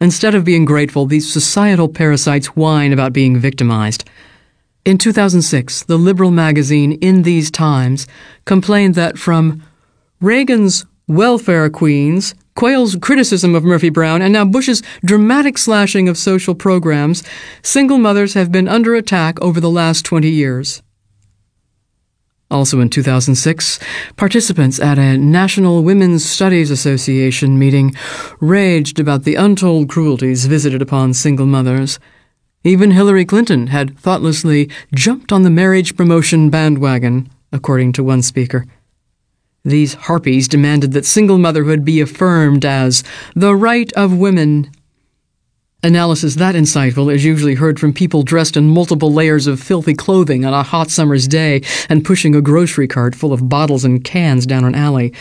Instead 0.00 0.34
of 0.34 0.44
being 0.44 0.64
grateful, 0.64 1.04
these 1.04 1.30
societal 1.30 1.90
parasites 1.90 2.56
whine 2.56 2.94
about 2.94 3.12
being 3.12 3.38
victimized. 3.38 4.08
In 4.86 4.96
2006, 4.96 5.82
the 5.82 5.98
liberal 5.98 6.30
magazine 6.30 6.92
In 7.02 7.22
These 7.22 7.50
Times 7.50 8.06
complained 8.46 8.94
that 8.94 9.18
from 9.18 9.62
Reagan's 10.22 10.86
welfare 11.06 11.68
queens 11.68 12.34
Quayle's 12.56 12.96
criticism 12.96 13.54
of 13.54 13.64
Murphy 13.64 13.90
Brown, 13.90 14.22
and 14.22 14.32
now 14.32 14.44
Bush's 14.44 14.82
dramatic 15.04 15.58
slashing 15.58 16.08
of 16.08 16.16
social 16.16 16.54
programs, 16.54 17.22
single 17.62 17.98
mothers 17.98 18.34
have 18.34 18.50
been 18.50 18.66
under 18.66 18.94
attack 18.94 19.40
over 19.42 19.60
the 19.60 19.70
last 19.70 20.04
20 20.06 20.28
years. 20.28 20.82
Also 22.50 22.80
in 22.80 22.88
2006, 22.88 23.78
participants 24.16 24.80
at 24.80 24.98
a 24.98 25.18
National 25.18 25.82
Women's 25.82 26.24
Studies 26.24 26.70
Association 26.70 27.58
meeting 27.58 27.94
raged 28.40 28.98
about 28.98 29.24
the 29.24 29.34
untold 29.34 29.88
cruelties 29.88 30.46
visited 30.46 30.80
upon 30.80 31.12
single 31.12 31.46
mothers. 31.46 31.98
Even 32.64 32.92
Hillary 32.92 33.24
Clinton 33.24 33.66
had 33.66 33.98
thoughtlessly 33.98 34.70
jumped 34.94 35.30
on 35.30 35.42
the 35.42 35.50
marriage 35.50 35.94
promotion 35.94 36.48
bandwagon, 36.48 37.28
according 37.52 37.92
to 37.92 38.02
one 38.02 38.22
speaker. 38.22 38.64
These 39.66 39.94
harpies 39.94 40.46
demanded 40.46 40.92
that 40.92 41.04
single 41.04 41.38
motherhood 41.38 41.84
be 41.84 42.00
affirmed 42.00 42.64
as 42.64 43.02
the 43.34 43.56
right 43.56 43.92
of 43.94 44.16
women. 44.16 44.70
Analysis 45.82 46.36
that 46.36 46.54
insightful 46.54 47.12
is 47.12 47.24
usually 47.24 47.56
heard 47.56 47.80
from 47.80 47.92
people 47.92 48.22
dressed 48.22 48.56
in 48.56 48.68
multiple 48.68 49.12
layers 49.12 49.48
of 49.48 49.60
filthy 49.60 49.92
clothing 49.92 50.44
on 50.44 50.54
a 50.54 50.62
hot 50.62 50.88
summer's 50.88 51.26
day 51.26 51.62
and 51.88 52.04
pushing 52.04 52.36
a 52.36 52.40
grocery 52.40 52.86
cart 52.86 53.16
full 53.16 53.32
of 53.32 53.48
bottles 53.48 53.84
and 53.84 54.04
cans 54.04 54.46
down 54.46 54.64
an 54.64 54.76
alley. 54.76 55.12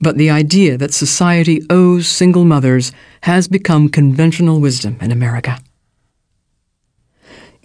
But 0.00 0.18
the 0.18 0.30
idea 0.30 0.76
that 0.76 0.92
society 0.92 1.62
owes 1.70 2.08
single 2.08 2.44
mothers 2.44 2.90
has 3.20 3.46
become 3.46 3.88
conventional 3.88 4.60
wisdom 4.60 4.98
in 5.00 5.12
America. 5.12 5.60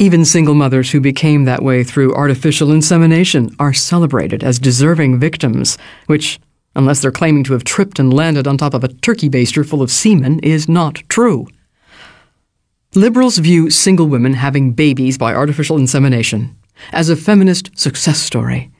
Even 0.02 0.26
single 0.26 0.56
mothers 0.56 0.90
who 0.90 1.00
became 1.00 1.46
that 1.46 1.62
way 1.62 1.84
through 1.84 2.16
artificial 2.16 2.72
insemination 2.72 3.56
are 3.60 3.72
celebrated 3.72 4.44
as 4.44 4.58
deserving 4.58 5.20
victims, 5.20 5.78
which, 6.08 6.40
unless 6.76 7.04
they're 7.04 7.12
claiming 7.12 7.44
to 7.44 7.54
have 7.54 7.64
tripped 7.64 8.00
and 8.00 8.12
landed 8.12 8.48
on 8.48 8.58
top 8.58 8.74
of 8.74 8.84
a 8.84 8.88
turkey 8.88 9.30
baster 9.30 9.64
full 9.64 9.84
of 9.84 9.92
semen, 9.92 10.40
is 10.40 10.68
not 10.68 11.04
true. 11.08 11.46
Liberals 12.96 13.38
view 13.38 13.70
single 13.70 14.08
women 14.08 14.34
having 14.34 14.72
babies 14.72 15.20
by 15.20 15.36
artificial 15.36 15.78
insemination 15.78 16.58
as 16.92 17.10
a 17.10 17.16
feminist 17.16 17.70
success 17.78 18.20
story 18.20 18.71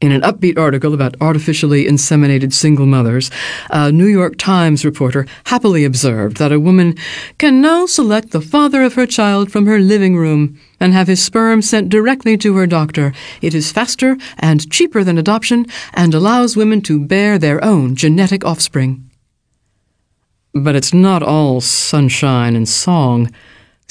in 0.00 0.12
an 0.12 0.22
upbeat 0.22 0.56
article 0.58 0.94
about 0.94 1.14
artificially 1.20 1.84
inseminated 1.84 2.52
single 2.52 2.86
mothers, 2.86 3.30
a 3.68 3.92
New 3.92 4.06
York 4.06 4.36
Times 4.38 4.84
reporter 4.84 5.26
happily 5.44 5.84
observed 5.84 6.38
that 6.38 6.52
a 6.52 6.60
woman 6.60 6.96
can 7.38 7.60
now 7.60 7.84
select 7.84 8.30
the 8.30 8.40
father 8.40 8.82
of 8.82 8.94
her 8.94 9.06
child 9.06 9.52
from 9.52 9.66
her 9.66 9.78
living 9.78 10.16
room 10.16 10.58
and 10.80 10.94
have 10.94 11.08
his 11.08 11.22
sperm 11.22 11.60
sent 11.60 11.90
directly 11.90 12.38
to 12.38 12.56
her 12.56 12.66
doctor. 12.66 13.12
It 13.42 13.54
is 13.54 13.72
faster 13.72 14.16
and 14.38 14.70
cheaper 14.70 15.04
than 15.04 15.18
adoption 15.18 15.66
and 15.92 16.14
allows 16.14 16.56
women 16.56 16.80
to 16.82 17.04
bear 17.04 17.38
their 17.38 17.62
own 17.62 17.94
genetic 17.94 18.44
offspring. 18.44 19.10
But 20.54 20.74
it's 20.74 20.94
not 20.94 21.22
all 21.22 21.60
sunshine 21.60 22.56
and 22.56 22.68
song. 22.68 23.30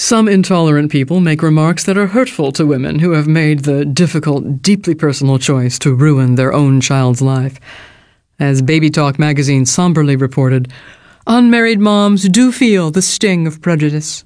Some 0.02 0.30
intolerant 0.30 0.94
people 0.94 1.20
make 1.20 1.44
remarks 1.44 1.84
that 1.84 1.98
are 1.98 2.08
hurtful 2.08 2.54
to 2.54 2.66
women 2.66 3.00
who 3.00 3.12
have 3.12 3.28
made 3.28 3.60
the 3.60 3.84
difficult, 3.84 4.62
deeply 4.62 4.96
personal 4.96 5.38
choice 5.38 5.78
to 5.80 5.94
ruin 5.94 6.36
their 6.36 6.54
own 6.54 6.80
child's 6.80 7.22
life. 7.22 7.60
As 8.40 8.62
Baby 8.62 8.90
Talk 8.90 9.20
magazine 9.20 9.66
somberly 9.66 10.16
reported, 10.16 10.72
unmarried 11.28 11.82
moms 11.82 12.30
do 12.30 12.54
feel 12.54 12.92
the 12.92 13.02
sting 13.02 13.46
of 13.46 13.62
prejudice. 13.62 14.24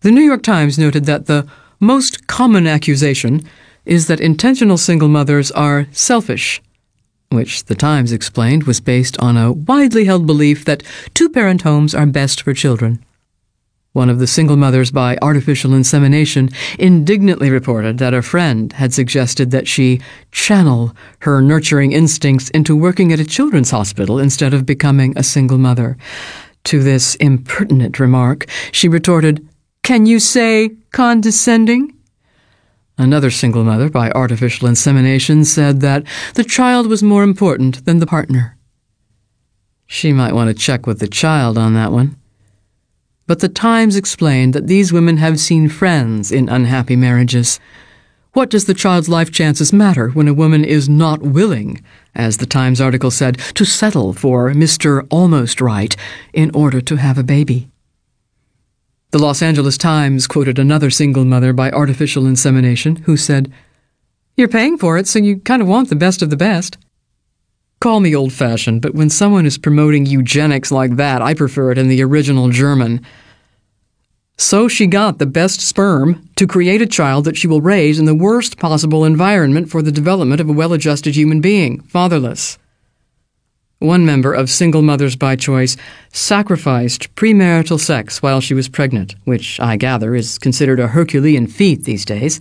The 0.00 0.10
New 0.10 0.22
York 0.22 0.42
Times 0.42 0.80
noted 0.80 1.04
that 1.04 1.26
the 1.26 1.46
most 1.78 2.26
common 2.26 2.66
accusation 2.66 3.48
is 3.84 4.08
that 4.08 4.18
intentional 4.18 4.78
single 4.78 5.08
mothers 5.08 5.52
are 5.52 5.86
selfish, 5.92 6.60
which 7.28 7.66
the 7.66 7.76
Times 7.76 8.10
explained 8.10 8.64
was 8.64 8.80
based 8.80 9.16
on 9.20 9.36
a 9.36 9.52
widely 9.52 10.06
held 10.06 10.26
belief 10.26 10.64
that 10.64 10.82
two 11.14 11.28
parent 11.28 11.62
homes 11.62 11.94
are 11.94 12.04
best 12.04 12.42
for 12.42 12.52
children. 12.52 12.98
One 13.96 14.10
of 14.10 14.18
the 14.18 14.26
single 14.26 14.58
mothers 14.58 14.90
by 14.90 15.16
artificial 15.22 15.72
insemination 15.72 16.50
indignantly 16.78 17.48
reported 17.48 17.96
that 17.96 18.12
a 18.12 18.20
friend 18.20 18.70
had 18.74 18.92
suggested 18.92 19.52
that 19.52 19.66
she 19.66 20.02
channel 20.32 20.94
her 21.20 21.40
nurturing 21.40 21.92
instincts 21.92 22.50
into 22.50 22.76
working 22.76 23.10
at 23.10 23.20
a 23.20 23.24
children's 23.24 23.70
hospital 23.70 24.18
instead 24.18 24.52
of 24.52 24.66
becoming 24.66 25.14
a 25.16 25.22
single 25.22 25.56
mother. 25.56 25.96
To 26.64 26.82
this 26.82 27.14
impertinent 27.14 27.98
remark, 27.98 28.44
she 28.70 28.86
retorted, 28.86 29.48
Can 29.82 30.04
you 30.04 30.20
say 30.20 30.76
condescending? 30.92 31.94
Another 32.98 33.30
single 33.30 33.64
mother 33.64 33.88
by 33.88 34.10
artificial 34.10 34.68
insemination 34.68 35.42
said 35.46 35.80
that 35.80 36.04
the 36.34 36.44
child 36.44 36.86
was 36.86 37.02
more 37.02 37.22
important 37.22 37.86
than 37.86 38.00
the 38.00 38.06
partner. 38.06 38.58
She 39.86 40.12
might 40.12 40.34
want 40.34 40.48
to 40.48 40.54
check 40.54 40.86
with 40.86 40.98
the 40.98 41.08
child 41.08 41.56
on 41.56 41.72
that 41.72 41.92
one. 41.92 42.16
But 43.26 43.40
the 43.40 43.48
Times 43.48 43.96
explained 43.96 44.54
that 44.54 44.68
these 44.68 44.92
women 44.92 45.16
have 45.16 45.40
seen 45.40 45.68
friends 45.68 46.30
in 46.30 46.48
unhappy 46.48 46.94
marriages. 46.94 47.58
What 48.34 48.50
does 48.50 48.66
the 48.66 48.74
child's 48.74 49.08
life 49.08 49.32
chances 49.32 49.72
matter 49.72 50.10
when 50.10 50.28
a 50.28 50.34
woman 50.34 50.64
is 50.64 50.88
not 50.88 51.22
willing, 51.22 51.82
as 52.14 52.36
the 52.36 52.46
Times 52.46 52.80
article 52.80 53.10
said, 53.10 53.38
to 53.54 53.64
settle 53.64 54.12
for 54.12 54.52
Mr. 54.52 55.04
Almost 55.10 55.60
Right 55.60 55.96
in 56.32 56.54
order 56.54 56.80
to 56.80 56.96
have 56.96 57.18
a 57.18 57.24
baby? 57.24 57.68
The 59.10 59.18
Los 59.18 59.42
Angeles 59.42 59.78
Times 59.78 60.28
quoted 60.28 60.58
another 60.58 60.90
single 60.90 61.24
mother 61.24 61.52
by 61.52 61.70
artificial 61.70 62.26
insemination 62.26 62.96
who 63.06 63.16
said, 63.16 63.52
You're 64.36 64.46
paying 64.46 64.78
for 64.78 64.98
it, 64.98 65.08
so 65.08 65.18
you 65.18 65.40
kind 65.40 65.62
of 65.62 65.68
want 65.68 65.88
the 65.88 65.96
best 65.96 66.22
of 66.22 66.30
the 66.30 66.36
best. 66.36 66.78
Call 67.86 68.00
me 68.00 68.16
old 68.16 68.32
fashioned, 68.32 68.82
but 68.82 68.96
when 68.96 69.08
someone 69.08 69.46
is 69.46 69.58
promoting 69.58 70.06
eugenics 70.06 70.72
like 70.72 70.96
that, 70.96 71.22
I 71.22 71.34
prefer 71.34 71.70
it 71.70 71.78
in 71.78 71.86
the 71.86 72.02
original 72.02 72.48
German. 72.48 73.00
So 74.36 74.66
she 74.66 74.88
got 74.88 75.20
the 75.20 75.24
best 75.24 75.60
sperm 75.60 76.28
to 76.34 76.48
create 76.48 76.82
a 76.82 76.86
child 76.86 77.26
that 77.26 77.36
she 77.36 77.46
will 77.46 77.60
raise 77.60 78.00
in 78.00 78.04
the 78.04 78.12
worst 78.12 78.58
possible 78.58 79.04
environment 79.04 79.70
for 79.70 79.82
the 79.82 79.92
development 79.92 80.40
of 80.40 80.48
a 80.48 80.52
well 80.52 80.72
adjusted 80.72 81.14
human 81.14 81.40
being, 81.40 81.80
fatherless. 81.82 82.58
One 83.78 84.04
member 84.04 84.32
of 84.32 84.50
Single 84.50 84.82
Mothers 84.82 85.14
by 85.14 85.36
Choice 85.36 85.76
sacrificed 86.12 87.14
premarital 87.14 87.78
sex 87.78 88.20
while 88.20 88.40
she 88.40 88.52
was 88.52 88.68
pregnant, 88.68 89.14
which 89.26 89.60
I 89.60 89.76
gather 89.76 90.16
is 90.16 90.38
considered 90.38 90.80
a 90.80 90.88
Herculean 90.88 91.46
feat 91.46 91.84
these 91.84 92.04
days. 92.04 92.40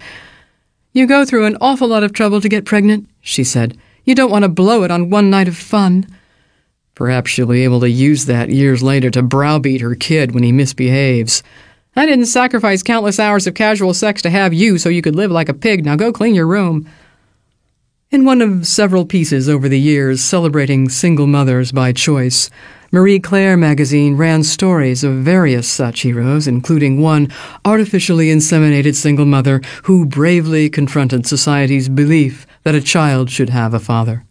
You 0.92 1.06
go 1.06 1.24
through 1.24 1.46
an 1.46 1.58
awful 1.62 1.90
lot 1.90 2.04
of 2.04 2.14
trouble 2.14 2.42
to 2.42 2.50
get 2.50 2.66
pregnant, 2.66 3.08
she 3.22 3.44
said. 3.44 3.78
You 4.06 4.14
don't 4.14 4.32
want 4.32 4.44
to 4.44 4.50
blow 4.50 4.84
it 4.84 4.92
on 4.92 5.10
one 5.10 5.32
night 5.32 5.48
of 5.48 5.58
fun. 5.58 6.08
Perhaps 6.94 7.32
she'll 7.32 7.48
be 7.48 7.64
able 7.64 7.80
to 7.80 7.90
use 7.90 8.26
that 8.26 8.50
years 8.50 8.84
later 8.84 9.10
to 9.10 9.24
browbeat 9.24 9.82
her 9.82 9.96
kid 9.96 10.34
when 10.34 10.44
he 10.44 10.52
misbehaves. 10.52 11.42
I 11.96 12.06
didn't 12.06 12.28
sacrifice 12.28 12.84
countless 12.84 13.20
hours 13.20 13.48
of 13.48 13.56
casual 13.56 13.96
sex 13.96 14.22
to 14.22 14.30
have 14.30 14.54
you 14.54 14.78
so 14.78 14.90
you 14.90 15.02
could 15.02 15.16
live 15.16 15.32
like 15.32 15.50
a 15.50 15.54
pig. 15.54 15.84
Now 15.84 15.96
go 15.96 16.14
clean 16.14 16.36
your 16.36 16.46
room. 16.46 16.88
In 18.12 18.26
one 18.26 18.42
of 18.42 18.68
several 18.68 19.06
pieces 19.06 19.50
over 19.50 19.68
the 19.68 19.80
years 19.80 20.24
celebrating 20.24 20.88
single 20.88 21.26
mothers 21.26 21.72
by 21.72 21.92
choice, 21.92 22.52
Marie 22.92 23.20
Claire 23.20 23.58
magazine 23.58 24.16
ran 24.16 24.44
stories 24.44 25.04
of 25.04 25.16
various 25.16 25.68
such 25.68 26.02
heroes, 26.02 26.48
including 26.48 27.02
one 27.02 27.30
artificially 27.66 28.28
inseminated 28.28 28.94
single 28.94 29.26
mother 29.26 29.60
who 29.84 30.06
bravely 30.06 30.70
confronted 30.70 31.26
society's 31.26 31.90
belief 31.90 32.46
that 32.66 32.76
a 32.76 32.82
child 32.82 33.30
should 33.30 33.52
have 33.52 33.74
a 33.74 33.80
father. 33.80 34.26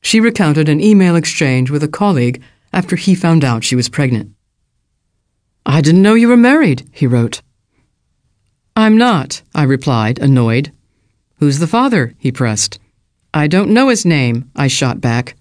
She 0.00 0.18
recounted 0.18 0.68
an 0.68 0.80
email 0.80 1.14
exchange 1.14 1.70
with 1.70 1.84
a 1.84 1.88
colleague 1.88 2.42
after 2.72 2.96
he 2.96 3.14
found 3.14 3.44
out 3.44 3.62
she 3.62 3.76
was 3.76 3.90
pregnant. 3.90 4.34
I 5.64 5.82
didn't 5.82 6.02
know 6.02 6.14
you 6.14 6.28
were 6.28 6.36
married, 6.36 6.88
he 6.90 7.06
wrote. 7.06 7.42
I'm 8.74 8.96
not, 8.96 9.42
I 9.54 9.64
replied, 9.64 10.18
annoyed. 10.18 10.72
Who's 11.36 11.58
the 11.58 11.66
father? 11.66 12.14
he 12.18 12.32
pressed. 12.32 12.80
I 13.34 13.48
don't 13.48 13.70
know 13.70 13.90
his 13.90 14.06
name, 14.06 14.50
I 14.56 14.68
shot 14.68 15.00
back. 15.00 15.36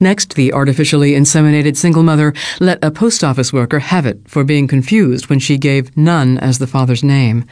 Next, 0.00 0.34
the 0.34 0.52
artificially 0.52 1.12
inseminated 1.12 1.76
single 1.76 2.02
mother 2.02 2.32
let 2.60 2.82
a 2.82 2.90
post 2.90 3.22
office 3.22 3.52
worker 3.52 3.78
have 3.78 4.06
it 4.06 4.26
for 4.26 4.42
being 4.42 4.66
confused 4.66 5.28
when 5.28 5.38
she 5.38 5.58
gave 5.58 5.96
none 5.96 6.38
as 6.38 6.58
the 6.58 6.66
father's 6.66 7.04
name. 7.04 7.44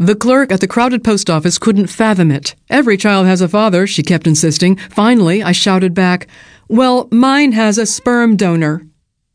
The 0.00 0.14
clerk 0.14 0.52
at 0.52 0.60
the 0.60 0.68
crowded 0.68 1.02
post 1.02 1.28
office 1.28 1.58
couldn't 1.58 1.88
fathom 1.88 2.30
it. 2.30 2.54
Every 2.70 2.96
child 2.96 3.26
has 3.26 3.40
a 3.40 3.48
father, 3.48 3.84
she 3.84 4.04
kept 4.04 4.28
insisting. 4.28 4.76
Finally, 4.76 5.42
I 5.42 5.50
shouted 5.50 5.92
back, 5.92 6.28
Well, 6.68 7.08
mine 7.10 7.50
has 7.52 7.78
a 7.78 7.86
sperm 7.86 8.36
donor. 8.36 8.86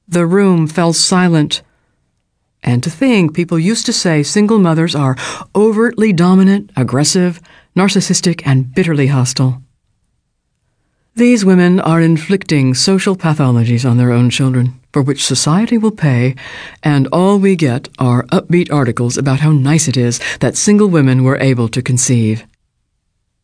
The 0.08 0.26
room 0.26 0.68
fell 0.68 0.94
silent. 0.94 1.64
And 2.64 2.82
to 2.82 2.90
think 2.90 3.34
people 3.34 3.60
used 3.60 3.86
to 3.88 3.94
say 3.94 4.24
single 4.24 4.58
mothers 4.58 4.96
are 4.96 5.18
overtly 5.54 6.14
dominant, 6.14 6.72
aggressive, 6.78 7.42
narcissistic, 7.76 8.42
and 8.46 8.74
bitterly 8.74 9.08
hostile. 9.08 9.62
These 11.16 11.46
women 11.46 11.80
are 11.80 12.02
inflicting 12.02 12.74
social 12.74 13.16
pathologies 13.16 13.88
on 13.88 13.98
their 13.98 14.12
own 14.12 14.32
children, 14.32 14.80
for 14.92 15.04
which 15.04 15.24
society 15.24 15.78
will 15.78 15.92
pay, 15.92 16.34
and 16.82 17.06
all 17.12 17.38
we 17.38 17.56
get 17.56 17.88
are 18.00 18.24
upbeat 18.32 18.72
articles 18.74 19.16
about 19.16 19.40
how 19.40 19.52
nice 19.52 19.88
it 19.88 19.96
is 19.96 20.20
that 20.40 20.58
single 20.58 20.88
women 20.88 21.24
were 21.24 21.38
able 21.38 21.70
to 21.70 21.84
conceive. 21.84 22.48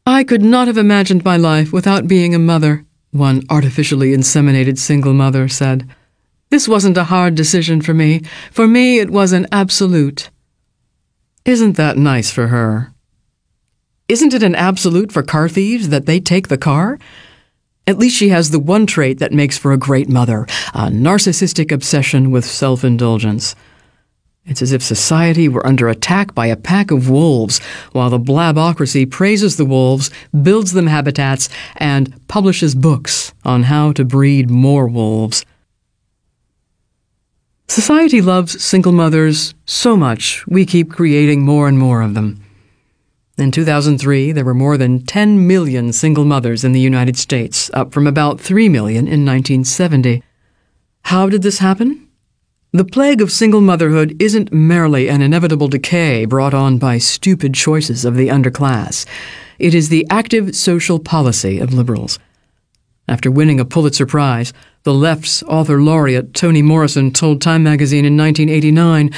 I 0.03 0.23
could 0.23 0.41
not 0.41 0.65
have 0.65 0.79
imagined 0.79 1.23
my 1.23 1.37
life 1.37 1.71
without 1.71 2.07
being 2.07 2.33
a 2.33 2.39
mother, 2.39 2.85
one 3.11 3.43
artificially 3.51 4.13
inseminated 4.13 4.79
single 4.79 5.13
mother 5.13 5.47
said. 5.47 5.87
This 6.49 6.67
wasn't 6.67 6.97
a 6.97 7.03
hard 7.03 7.35
decision 7.35 7.81
for 7.81 7.93
me. 7.93 8.23
For 8.49 8.67
me, 8.67 8.97
it 8.97 9.11
was 9.11 9.31
an 9.31 9.45
absolute. 9.51 10.31
Isn't 11.45 11.77
that 11.77 11.97
nice 11.97 12.31
for 12.31 12.47
her? 12.47 12.95
Isn't 14.07 14.33
it 14.33 14.41
an 14.41 14.55
absolute 14.55 15.11
for 15.11 15.21
car 15.21 15.47
thieves 15.47 15.89
that 15.89 16.07
they 16.07 16.19
take 16.19 16.47
the 16.47 16.57
car? 16.57 16.97
At 17.89 17.97
least 17.97 18.15
she 18.15 18.29
has 18.29 18.51
the 18.51 18.59
one 18.59 18.85
trait 18.85 19.17
that 19.17 19.33
makes 19.33 19.57
for 19.57 19.71
a 19.71 19.77
great 19.77 20.07
mother 20.07 20.43
a 20.75 20.91
narcissistic 20.91 21.71
obsession 21.71 22.29
with 22.29 22.45
self 22.45 22.83
indulgence. 22.83 23.55
It's 24.45 24.61
as 24.61 24.71
if 24.71 24.83
society 24.83 25.49
were 25.49 25.65
under 25.65 25.89
attack 25.89 26.35
by 26.35 26.45
a 26.45 26.55
pack 26.55 26.91
of 26.91 27.09
wolves, 27.09 27.57
while 27.91 28.11
the 28.11 28.19
blabocracy 28.19 29.09
praises 29.09 29.57
the 29.57 29.65
wolves, 29.65 30.11
builds 30.39 30.73
them 30.73 30.85
habitats, 30.85 31.49
and 31.77 32.15
publishes 32.27 32.75
books 32.75 33.33
on 33.43 33.63
how 33.63 33.91
to 33.93 34.05
breed 34.05 34.51
more 34.51 34.87
wolves. 34.87 35.43
Society 37.67 38.21
loves 38.21 38.63
single 38.63 38.91
mothers 38.91 39.55
so 39.65 39.97
much, 39.97 40.45
we 40.45 40.63
keep 40.63 40.91
creating 40.91 41.41
more 41.41 41.67
and 41.67 41.79
more 41.79 42.03
of 42.03 42.13
them. 42.13 42.39
In 43.39 43.51
2003, 43.51 44.33
there 44.33 44.43
were 44.43 44.53
more 44.53 44.77
than 44.77 45.05
10 45.05 45.47
million 45.47 45.93
single 45.93 46.25
mothers 46.25 46.65
in 46.65 46.73
the 46.73 46.79
United 46.81 47.17
States, 47.17 47.71
up 47.73 47.93
from 47.93 48.05
about 48.05 48.41
3 48.41 48.67
million 48.67 49.07
in 49.07 49.25
1970. 49.25 50.21
How 51.03 51.29
did 51.29 51.41
this 51.41 51.59
happen? 51.59 52.09
The 52.73 52.83
plague 52.83 53.21
of 53.21 53.31
single 53.31 53.61
motherhood 53.61 54.15
isn't 54.21 54.51
merely 54.51 55.07
an 55.07 55.21
inevitable 55.21 55.69
decay 55.69 56.25
brought 56.25 56.53
on 56.53 56.77
by 56.79 56.97
stupid 56.97 57.53
choices 57.53 58.03
of 58.03 58.15
the 58.15 58.27
underclass. 58.27 59.05
It 59.57 59.73
is 59.73 59.87
the 59.87 60.05
active 60.09 60.53
social 60.53 60.99
policy 60.99 61.59
of 61.59 61.73
liberals. 61.73 62.19
After 63.09 63.31
winning 63.31 63.59
a 63.59 63.65
Pulitzer 63.65 64.05
Prize, 64.05 64.53
the 64.83 64.93
left's 64.93 65.41
author 65.41 65.81
laureate 65.81 66.35
Toni 66.35 66.61
Morrison 66.61 67.09
told 67.09 67.41
Time 67.41 67.63
magazine 67.63 68.05
in 68.05 68.15
1989 68.15 69.09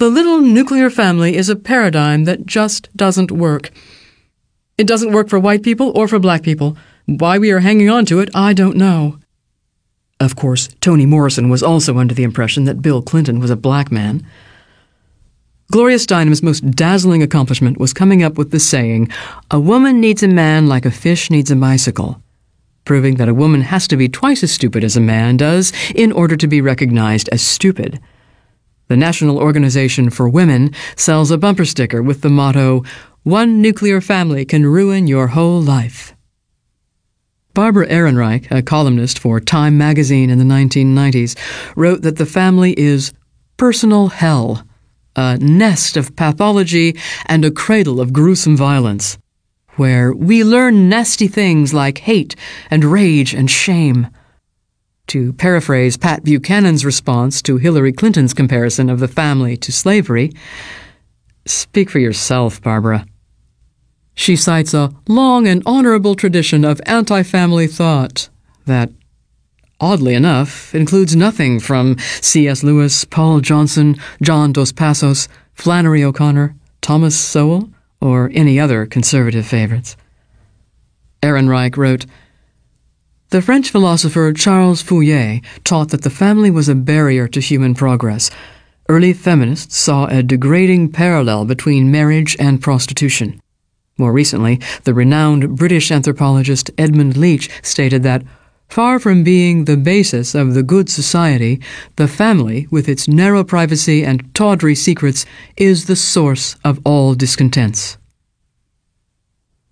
The 0.00 0.08
little 0.08 0.40
nuclear 0.40 0.90
family 0.90 1.36
is 1.36 1.48
a 1.48 1.54
paradigm 1.54 2.24
that 2.24 2.46
just 2.46 2.88
doesn't 2.96 3.30
work. 3.30 3.70
It 4.76 4.88
doesn't 4.88 5.12
work 5.12 5.28
for 5.28 5.38
white 5.38 5.62
people 5.62 5.96
or 5.96 6.08
for 6.08 6.18
black 6.18 6.42
people. 6.42 6.76
Why 7.06 7.38
we 7.38 7.52
are 7.52 7.60
hanging 7.60 7.88
on 7.88 8.06
to 8.06 8.18
it, 8.18 8.28
I 8.34 8.54
don't 8.54 8.76
know. 8.76 9.20
Of 10.18 10.34
course, 10.34 10.68
Toni 10.80 11.06
Morrison 11.06 11.48
was 11.48 11.62
also 11.62 11.96
under 11.96 12.14
the 12.14 12.24
impression 12.24 12.64
that 12.64 12.82
Bill 12.82 13.02
Clinton 13.02 13.38
was 13.38 13.50
a 13.50 13.56
black 13.56 13.92
man. 13.92 14.26
Gloria 15.70 15.98
Steinem's 15.98 16.42
most 16.42 16.68
dazzling 16.72 17.22
accomplishment 17.22 17.78
was 17.78 17.92
coming 17.92 18.20
up 18.20 18.36
with 18.36 18.50
the 18.50 18.58
saying, 18.58 19.12
A 19.52 19.60
woman 19.60 20.00
needs 20.00 20.24
a 20.24 20.28
man 20.28 20.66
like 20.66 20.84
a 20.84 20.90
fish 20.90 21.30
needs 21.30 21.52
a 21.52 21.56
bicycle 21.56 22.20
proving 22.88 23.16
that 23.16 23.28
a 23.28 23.34
woman 23.34 23.60
has 23.60 23.86
to 23.86 23.98
be 23.98 24.08
twice 24.08 24.42
as 24.42 24.50
stupid 24.50 24.82
as 24.82 24.96
a 24.96 25.00
man 25.00 25.36
does 25.36 25.74
in 25.94 26.10
order 26.10 26.36
to 26.36 26.48
be 26.48 26.62
recognized 26.62 27.28
as 27.28 27.42
stupid. 27.42 28.00
The 28.88 28.96
National 28.96 29.38
Organization 29.38 30.08
for 30.08 30.26
Women 30.26 30.72
sells 30.96 31.30
a 31.30 31.36
bumper 31.36 31.66
sticker 31.66 32.02
with 32.02 32.22
the 32.22 32.30
motto, 32.30 32.82
One 33.24 33.60
nuclear 33.60 34.00
family 34.00 34.46
can 34.46 34.64
ruin 34.64 35.06
your 35.06 35.26
whole 35.26 35.60
life. 35.60 36.14
Barbara 37.52 37.86
Ehrenreich, 37.88 38.50
a 38.50 38.62
columnist 38.62 39.18
for 39.18 39.38
Time 39.38 39.76
magazine 39.76 40.30
in 40.30 40.38
the 40.38 40.44
1990s, 40.44 41.36
wrote 41.76 42.00
that 42.00 42.16
the 42.16 42.24
family 42.24 42.72
is 42.78 43.12
personal 43.58 44.08
hell, 44.08 44.64
a 45.14 45.36
nest 45.36 45.98
of 45.98 46.16
pathology 46.16 46.96
and 47.26 47.44
a 47.44 47.50
cradle 47.50 48.00
of 48.00 48.14
gruesome 48.14 48.56
violence 48.56 49.18
where 49.78 50.12
we 50.12 50.42
learn 50.44 50.88
nasty 50.88 51.28
things 51.28 51.72
like 51.72 51.98
hate 51.98 52.34
and 52.70 52.84
rage 52.84 53.34
and 53.34 53.50
shame. 53.50 54.08
To 55.08 55.32
paraphrase 55.32 55.96
Pat 55.96 56.24
Buchanan's 56.24 56.84
response 56.84 57.40
to 57.42 57.56
Hillary 57.56 57.92
Clinton's 57.92 58.34
comparison 58.34 58.90
of 58.90 59.00
the 59.00 59.08
family 59.08 59.56
to 59.56 59.72
slavery, 59.72 60.32
speak 61.46 61.88
for 61.88 61.98
yourself, 61.98 62.60
Barbara. 62.60 63.06
She 64.14 64.36
cites 64.36 64.74
a 64.74 64.92
long 65.06 65.46
and 65.46 65.62
honorable 65.64 66.14
tradition 66.14 66.64
of 66.64 66.80
anti 66.84 67.22
family 67.22 67.68
thought 67.68 68.28
that, 68.66 68.90
oddly 69.80 70.14
enough, 70.14 70.74
includes 70.74 71.14
nothing 71.14 71.60
from 71.60 71.96
C.S. 72.20 72.62
Lewis, 72.64 73.04
Paul 73.04 73.40
Johnson, 73.40 73.96
John 74.20 74.52
Dos 74.52 74.72
Passos, 74.72 75.28
Flannery 75.54 76.02
O'Connor, 76.02 76.56
Thomas 76.82 77.18
Sowell, 77.18 77.70
or 78.00 78.30
any 78.32 78.58
other 78.60 78.86
conservative 78.86 79.46
favorites. 79.46 79.96
Ehrenreich 81.22 81.76
wrote, 81.76 82.06
The 83.30 83.42
French 83.42 83.70
philosopher 83.70 84.32
Charles 84.32 84.82
Fourier 84.82 85.40
taught 85.64 85.90
that 85.90 86.02
the 86.02 86.10
family 86.10 86.50
was 86.50 86.68
a 86.68 86.74
barrier 86.74 87.26
to 87.28 87.40
human 87.40 87.74
progress. 87.74 88.30
Early 88.88 89.12
feminists 89.12 89.76
saw 89.76 90.06
a 90.06 90.22
degrading 90.22 90.92
parallel 90.92 91.44
between 91.44 91.90
marriage 91.90 92.36
and 92.38 92.62
prostitution. 92.62 93.40
More 93.98 94.12
recently, 94.12 94.60
the 94.84 94.94
renowned 94.94 95.56
British 95.56 95.90
anthropologist 95.90 96.70
Edmund 96.78 97.16
Leach 97.16 97.50
stated 97.62 98.04
that 98.04 98.22
Far 98.68 98.98
from 98.98 99.24
being 99.24 99.64
the 99.64 99.78
basis 99.78 100.34
of 100.34 100.54
the 100.54 100.62
good 100.62 100.90
society, 100.90 101.60
the 101.96 102.06
family, 102.06 102.66
with 102.70 102.88
its 102.88 103.08
narrow 103.08 103.42
privacy 103.42 104.04
and 104.04 104.32
tawdry 104.34 104.74
secrets, 104.74 105.24
is 105.56 105.86
the 105.86 105.96
source 105.96 106.54
of 106.64 106.78
all 106.84 107.14
discontents. 107.14 107.96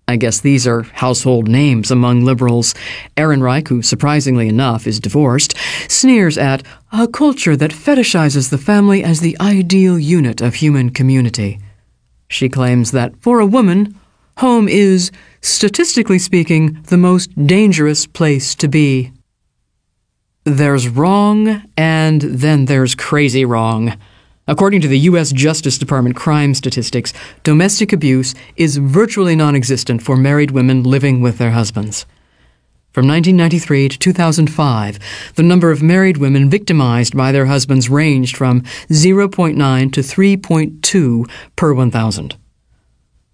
I 0.09 0.15
guess 0.15 0.39
these 0.39 0.65
are 0.65 0.83
household 0.83 1.47
names 1.47 1.91
among 1.91 2.23
liberals. 2.23 2.73
Ehrenreich, 3.17 3.67
who 3.67 3.81
surprisingly 3.81 4.47
enough 4.47 4.87
is 4.87 4.99
divorced, 4.99 5.55
sneers 5.87 6.37
at 6.37 6.63
a 6.91 7.07
culture 7.07 7.57
that 7.57 7.71
fetishizes 7.71 8.49
the 8.49 8.57
family 8.57 9.03
as 9.03 9.19
the 9.19 9.37
ideal 9.39 9.99
unit 9.99 10.41
of 10.41 10.55
human 10.55 10.89
community. 10.89 11.59
She 12.29 12.49
claims 12.49 12.91
that 12.91 13.15
for 13.21 13.39
a 13.39 13.45
woman, 13.45 13.99
home 14.37 14.67
is, 14.67 15.11
statistically 15.41 16.19
speaking, 16.19 16.81
the 16.83 16.97
most 16.97 17.27
dangerous 17.45 18.05
place 18.05 18.55
to 18.55 18.67
be. 18.67 19.11
There's 20.43 20.87
wrong, 20.87 21.63
and 21.75 22.21
then 22.21 22.65
there's 22.65 22.95
crazy 22.95 23.45
wrong. 23.45 23.97
According 24.47 24.79
to 24.81 24.87
the 24.87 24.99
U.S. 24.99 25.33
Justice 25.33 25.77
Department 25.77 26.15
crime 26.15 26.53
statistics, 26.53 27.11
domestic 27.43 27.91
abuse 27.91 28.33
is 28.55 28.77
virtually 28.77 29.35
non 29.35 29.55
existent 29.55 30.01
for 30.01 30.15
married 30.15 30.51
women 30.51 30.83
living 30.83 31.19
with 31.21 31.37
their 31.37 31.51
husbands. 31.51 32.05
From 32.93 33.07
1993 33.07 33.89
to 33.89 33.99
2005, 33.99 34.99
the 35.35 35.43
number 35.43 35.69
of 35.69 35.83
married 35.83 36.17
women 36.17 36.49
victimized 36.49 37.15
by 37.15 37.31
their 37.31 37.45
husbands 37.47 37.89
ranged 37.89 38.37
from 38.37 38.61
0.9 38.89 39.91
to 39.93 39.99
3.2 39.99 41.29
per 41.55 41.73
1,000. 41.73 42.37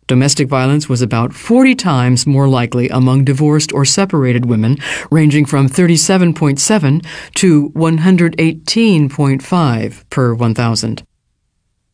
Domestic 0.08 0.48
violence 0.48 0.88
was 0.90 1.02
about 1.02 1.34
40 1.34 1.74
times 1.76 2.28
more 2.28 2.48
likely 2.48 2.90
among 2.90 3.24
divorced 3.24 3.74
or 3.74 3.86
separated 3.86 4.46
women, 4.46 4.78
ranging 5.10 5.46
from 5.46 5.70
37.7 5.70 7.06
to 7.36 7.70
118.5 7.70 10.10
per 10.10 10.34
1,000. 10.34 11.04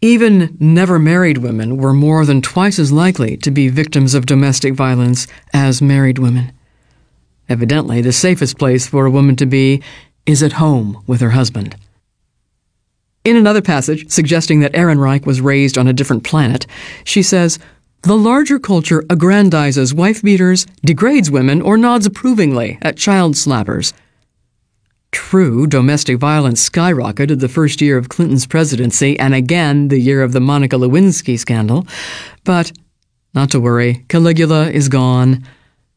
Even 0.01 0.55
never 0.59 0.97
married 0.97 1.39
women 1.39 1.75
were 1.77 1.93
more 1.93 2.25
than 2.25 2.41
twice 2.41 2.79
as 2.79 2.89
likely 2.91 3.37
to 3.37 3.51
be 3.51 3.67
victims 3.67 4.13
of 4.13 4.25
domestic 4.25 4.73
violence 4.73 5.27
as 5.53 5.81
married 5.81 6.17
women. 6.17 6.53
Evidently, 7.49 8.01
the 8.01 8.13
safest 8.13 8.57
place 8.57 8.87
for 8.87 9.05
a 9.05 9.11
woman 9.11 9.35
to 9.35 9.45
be 9.45 9.83
is 10.25 10.41
at 10.41 10.53
home 10.53 11.03
with 11.05 11.19
her 11.19 11.31
husband. 11.31 11.75
In 13.25 13.35
another 13.35 13.61
passage 13.61 14.09
suggesting 14.09 14.61
that 14.61 14.73
Ehrenreich 14.73 15.25
was 15.25 15.41
raised 15.41 15.77
on 15.77 15.87
a 15.87 15.93
different 15.93 16.23
planet, 16.23 16.65
she 17.03 17.21
says, 17.21 17.59
the 18.03 18.17
larger 18.17 18.59
culture 18.59 19.03
aggrandizes 19.09 19.93
wife 19.93 20.21
beaters, 20.21 20.65
degrades 20.85 21.29
women, 21.29 21.61
or 21.61 21.77
nods 21.77 22.05
approvingly 22.05 22.77
at 22.81 22.97
child 22.97 23.33
slappers. 23.35 23.93
True, 25.11 25.67
domestic 25.67 26.17
violence 26.17 26.67
skyrocketed 26.69 27.39
the 27.39 27.49
first 27.49 27.81
year 27.81 27.97
of 27.97 28.09
Clinton's 28.09 28.45
presidency 28.45 29.19
and 29.19 29.33
again 29.33 29.87
the 29.87 29.99
year 29.99 30.21
of 30.21 30.31
the 30.31 30.39
Monica 30.39 30.75
Lewinsky 30.75 31.37
scandal. 31.37 31.87
But 32.43 32.71
not 33.33 33.51
to 33.51 33.59
worry, 33.59 34.05
Caligula 34.07 34.69
is 34.69 34.87
gone. 34.87 35.43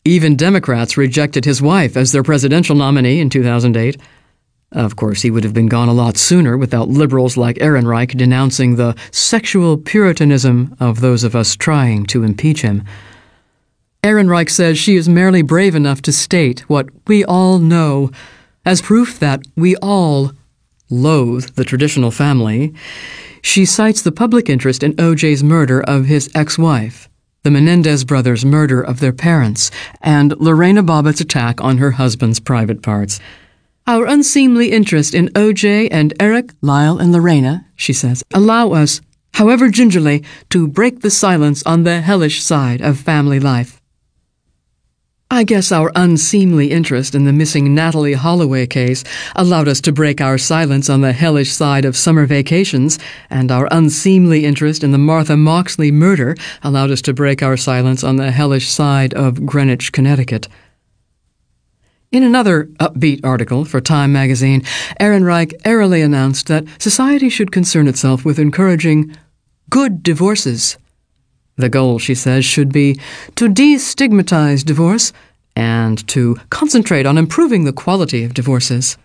Even 0.05 0.35
Democrats 0.35 0.97
rejected 0.97 1.45
his 1.45 1.63
wife 1.63 1.97
as 1.97 2.11
their 2.11 2.23
presidential 2.23 2.75
nominee 2.75 3.21
in 3.21 3.31
2008. 3.31 3.97
Of 4.73 4.97
course, 4.97 5.21
he 5.23 5.31
would 5.31 5.45
have 5.45 5.53
been 5.53 5.69
gone 5.69 5.89
a 5.89 5.93
lot 5.93 6.17
sooner 6.17 6.57
without 6.57 6.89
liberals 6.89 7.37
like 7.37 7.59
Ehrenreich 7.59 8.17
denouncing 8.17 8.77
the 8.77 8.97
sexual 9.11 9.77
puritanism 9.77 10.75
of 10.81 11.01
those 11.01 11.25
of 11.25 11.37
us 11.37 11.57
trying 11.57 12.07
to 12.07 12.25
impeach 12.25 12.63
him. 12.63 12.83
Ehrenreich 14.03 14.51
says 14.51 14.79
she 14.79 14.97
is 14.97 15.09
merely 15.09 15.43
brave 15.43 15.75
enough 15.75 16.01
to 16.03 16.13
state 16.13 16.61
what 16.69 16.89
we 17.07 17.25
all 17.25 17.59
know 17.59 18.11
as 18.65 18.81
proof 18.81 19.19
that 19.21 19.43
we 19.57 19.77
all 19.77 20.33
loathe 20.91 21.55
the 21.55 21.65
traditional 21.65 22.11
family. 22.11 22.73
She 23.43 23.65
cites 23.65 24.03
the 24.03 24.13
public 24.13 24.49
interest 24.49 24.83
in 24.83 24.95
OJ's 24.95 25.45
murder 25.45 25.83
of 25.83 26.07
his 26.07 26.31
ex 26.35 26.59
wife, 26.59 27.09
the 27.43 27.51
Menendez 27.51 28.05
brothers' 28.05 28.45
murder 28.45 28.81
of 28.81 29.01
their 29.01 29.13
parents, 29.13 29.71
and 30.01 30.35
Lorena 30.41 30.83
Bobbitt's 30.83 31.21
attack 31.21 31.61
on 31.61 31.79
her 31.79 31.93
husband's 31.93 32.41
private 32.41 32.83
parts. 32.83 33.21
Our 33.85 34.07
unseemly 34.07 34.71
interest 34.71 35.13
in 35.13 35.29
OJ 35.31 35.89
and 35.91 36.15
Eric, 36.21 36.53
Lyle, 36.61 36.99
and 36.99 37.11
Lorena, 37.11 37.67
she 37.75 37.93
says, 37.93 38.23
allow 38.33 38.71
us, 38.71 39.01
however 39.35 39.71
gingerly, 39.71 40.23
to 40.51 40.69
break 40.69 41.01
the 41.01 41.11
silence 41.11 41.65
on 41.65 41.83
the 41.83 42.01
hellish 42.01 42.45
side 42.45 42.81
of 42.81 43.01
family 43.01 43.41
life. 43.41 43.81
I 45.33 45.43
guess 45.43 45.73
our 45.73 45.91
unseemly 45.97 46.71
interest 46.71 47.17
in 47.17 47.25
the 47.25 47.33
missing 47.33 47.75
Natalee 47.75 48.15
Holloway 48.15 48.69
case 48.69 49.03
allowed 49.35 49.67
us 49.67 49.81
to 49.81 49.91
break 49.91 50.21
our 50.21 50.39
silence 50.39 50.89
on 50.89 51.01
the 51.01 51.13
hellish 51.13 51.51
side 51.51 51.85
of 51.85 51.97
summer 51.97 52.25
vacations, 52.25 53.01
and 53.31 53.51
our 53.51 53.67
unseemly 53.73 54.45
interest 54.45 54.85
in 54.85 54.93
the 54.93 54.99
Martha 54.99 55.37
Moxley 55.37 55.91
murder 55.91 56.37
allowed 56.63 56.93
us 56.93 57.03
to 57.03 57.15
break 57.15 57.43
our 57.43 57.57
silence 57.57 58.05
on 58.05 58.15
the 58.15 58.31
hellish 58.31 58.69
side 58.69 59.13
of 59.15 59.45
Greenwich, 59.45 59.91
Connecticut. 59.91 60.47
In 62.13 62.23
another 62.23 62.65
upbeat 62.79 63.25
article 63.25 63.65
for 63.65 63.81
Time 63.81 64.13
magazine, 64.13 64.61
Ehrenreich 65.01 65.55
airily 65.65 66.03
announced 66.03 66.47
that 66.49 66.67
society 66.79 67.31
should 67.31 67.51
concern 67.51 67.89
itself 67.89 68.23
with 68.23 68.39
encouraging 68.39 69.17
good 69.71 70.03
divorces. 70.03 70.77
The 71.57 71.71
goal, 71.71 71.99
she 71.99 72.15
says, 72.15 72.45
should 72.45 72.71
be 72.71 73.01
to 73.37 73.49
destigmatize 73.49 74.63
divorce 74.63 75.15
and 75.57 76.07
to 76.09 76.37
concentrate 76.51 77.07
on 77.07 77.17
improving 77.17 77.65
the 77.65 77.73
quality 77.73 78.25
of 78.25 78.35
divorces. 78.35 78.99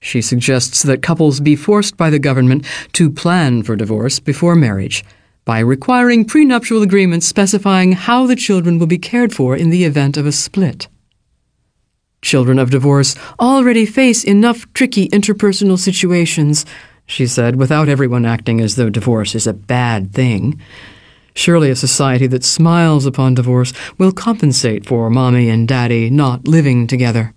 She 0.00 0.20
suggests 0.20 0.82
that 0.82 1.02
couples 1.02 1.38
be 1.38 1.54
forced 1.54 1.96
by 1.96 2.10
the 2.10 2.18
government 2.18 2.66
to 2.94 3.08
plan 3.08 3.62
for 3.62 3.76
divorce 3.76 4.18
before 4.18 4.56
marriage 4.56 5.04
by 5.44 5.60
requiring 5.60 6.24
prenuptial 6.24 6.82
agreements 6.82 7.28
specifying 7.28 7.92
how 7.92 8.26
the 8.26 8.34
children 8.34 8.80
will 8.80 8.88
be 8.88 8.98
cared 8.98 9.32
for 9.32 9.56
in 9.56 9.70
the 9.70 9.84
event 9.84 10.16
of 10.16 10.26
a 10.26 10.32
split. 10.32 10.88
Children 12.22 12.58
of 12.58 12.70
divorce 12.70 13.14
already 13.38 13.86
face 13.86 14.24
enough 14.24 14.72
tricky 14.72 15.08
interpersonal 15.10 15.78
situations, 15.78 16.66
she 17.06 17.26
said, 17.26 17.56
without 17.56 17.88
everyone 17.88 18.26
acting 18.26 18.60
as 18.60 18.76
though 18.76 18.90
divorce 18.90 19.34
is 19.34 19.46
a 19.46 19.52
bad 19.52 20.12
thing. 20.12 20.60
Surely 21.34 21.70
a 21.70 21.76
society 21.76 22.26
that 22.26 22.44
smiles 22.44 23.04
upon 23.04 23.34
divorce 23.34 23.72
will 23.98 24.10
compensate 24.10 24.86
for 24.86 25.10
mommy 25.10 25.50
and 25.50 25.68
daddy 25.68 26.08
not 26.08 26.48
living 26.48 26.86
together. 26.86 27.34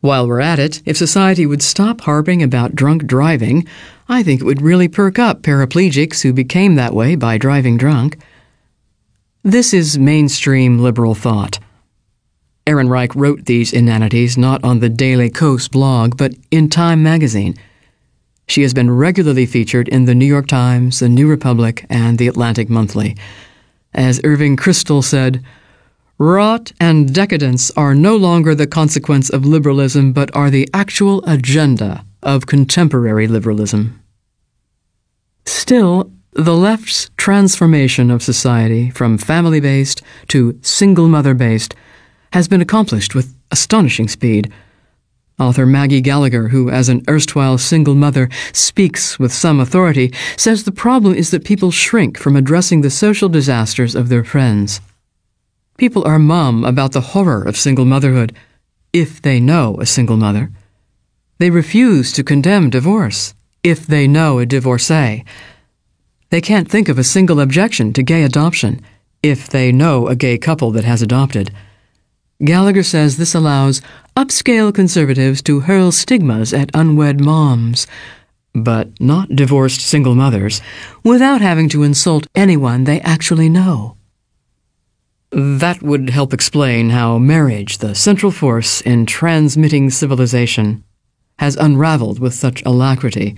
While 0.00 0.28
we're 0.28 0.40
at 0.40 0.58
it, 0.58 0.82
if 0.84 0.98
society 0.98 1.46
would 1.46 1.62
stop 1.62 2.02
harping 2.02 2.42
about 2.42 2.74
drunk 2.74 3.06
driving, 3.06 3.66
I 4.06 4.22
think 4.22 4.42
it 4.42 4.44
would 4.44 4.60
really 4.60 4.86
perk 4.86 5.18
up 5.18 5.40
paraplegics 5.40 6.20
who 6.20 6.34
became 6.34 6.74
that 6.74 6.92
way 6.92 7.16
by 7.16 7.38
driving 7.38 7.78
drunk. 7.78 8.18
This 9.42 9.72
is 9.72 9.98
mainstream 9.98 10.78
liberal 10.78 11.14
thought. 11.14 11.58
Ehrenreich 12.66 13.14
wrote 13.14 13.44
these 13.44 13.72
inanities 13.72 14.38
not 14.38 14.64
on 14.64 14.80
the 14.80 14.88
Daily 14.88 15.28
Kos 15.28 15.68
blog, 15.68 16.16
but 16.16 16.34
in 16.50 16.70
Time 16.70 17.02
magazine. 17.02 17.54
She 18.46 18.62
has 18.62 18.72
been 18.72 18.90
regularly 18.90 19.46
featured 19.46 19.88
in 19.88 20.06
the 20.06 20.14
New 20.14 20.26
York 20.26 20.46
Times, 20.46 21.00
the 21.00 21.08
New 21.08 21.28
Republic, 21.28 21.84
and 21.90 22.18
the 22.18 22.28
Atlantic 22.28 22.70
Monthly. 22.70 23.16
As 23.92 24.20
Irving 24.24 24.56
Kristol 24.56 25.04
said, 25.04 25.44
Rot 26.18 26.72
and 26.80 27.12
decadence 27.12 27.70
are 27.72 27.94
no 27.94 28.16
longer 28.16 28.54
the 28.54 28.66
consequence 28.66 29.28
of 29.30 29.44
liberalism, 29.44 30.12
but 30.12 30.34
are 30.34 30.50
the 30.50 30.68
actual 30.72 31.24
agenda 31.24 32.04
of 32.22 32.46
contemporary 32.46 33.26
liberalism. 33.26 34.00
Still, 35.44 36.10
the 36.32 36.54
left's 36.54 37.10
transformation 37.16 38.10
of 38.10 38.22
society 38.22 38.90
from 38.90 39.18
family 39.18 39.60
based 39.60 40.02
to 40.28 40.58
single 40.62 41.08
mother 41.08 41.34
based 41.34 41.74
has 42.34 42.48
been 42.48 42.60
accomplished 42.60 43.14
with 43.14 43.32
astonishing 43.52 44.08
speed. 44.08 44.52
Author 45.38 45.66
Maggie 45.66 46.00
Gallagher, 46.00 46.48
who, 46.48 46.68
as 46.68 46.88
an 46.88 47.00
erstwhile 47.08 47.58
single 47.58 47.94
mother, 47.94 48.28
speaks 48.52 49.20
with 49.20 49.32
some 49.32 49.60
authority, 49.60 50.12
says 50.36 50.64
the 50.64 50.72
problem 50.72 51.14
is 51.14 51.30
that 51.30 51.44
people 51.44 51.70
shrink 51.70 52.18
from 52.18 52.34
addressing 52.34 52.80
the 52.80 52.90
social 52.90 53.28
disasters 53.28 53.94
of 53.94 54.08
their 54.08 54.24
friends. 54.24 54.80
People 55.78 56.04
are 56.04 56.18
mum 56.18 56.64
about 56.64 56.90
the 56.90 57.12
horror 57.12 57.40
of 57.40 57.56
single 57.56 57.84
motherhood, 57.84 58.34
if 58.92 59.22
they 59.22 59.38
know 59.38 59.76
a 59.80 59.86
single 59.86 60.16
mother. 60.16 60.50
They 61.38 61.50
refuse 61.50 62.12
to 62.14 62.24
condemn 62.24 62.68
divorce, 62.68 63.32
if 63.62 63.86
they 63.86 64.08
know 64.08 64.40
a 64.40 64.46
divorcee. 64.46 65.24
They 66.30 66.40
can't 66.40 66.68
think 66.68 66.88
of 66.88 66.98
a 66.98 67.04
single 67.04 67.38
objection 67.38 67.92
to 67.92 68.02
gay 68.02 68.24
adoption, 68.24 68.80
if 69.22 69.48
they 69.48 69.70
know 69.70 70.08
a 70.08 70.16
gay 70.16 70.36
couple 70.36 70.72
that 70.72 70.84
has 70.84 71.00
adopted. 71.00 71.52
Gallagher 72.42 72.82
says 72.82 73.16
this 73.16 73.34
allows 73.34 73.80
upscale 74.16 74.74
conservatives 74.74 75.40
to 75.42 75.60
hurl 75.60 75.92
stigmas 75.92 76.52
at 76.52 76.70
unwed 76.74 77.20
moms, 77.20 77.86
but 78.54 78.88
not 79.00 79.36
divorced 79.36 79.80
single 79.80 80.14
mothers, 80.14 80.60
without 81.04 81.40
having 81.40 81.68
to 81.68 81.82
insult 81.82 82.26
anyone 82.34 82.84
they 82.84 83.00
actually 83.00 83.48
know. 83.48 83.96
That 85.30 85.82
would 85.82 86.10
help 86.10 86.32
explain 86.32 86.90
how 86.90 87.18
marriage, 87.18 87.78
the 87.78 87.94
central 87.94 88.30
force 88.30 88.80
in 88.80 89.06
transmitting 89.06 89.90
civilization, 89.90 90.84
has 91.38 91.56
unraveled 91.56 92.20
with 92.20 92.34
such 92.34 92.62
alacrity. 92.64 93.36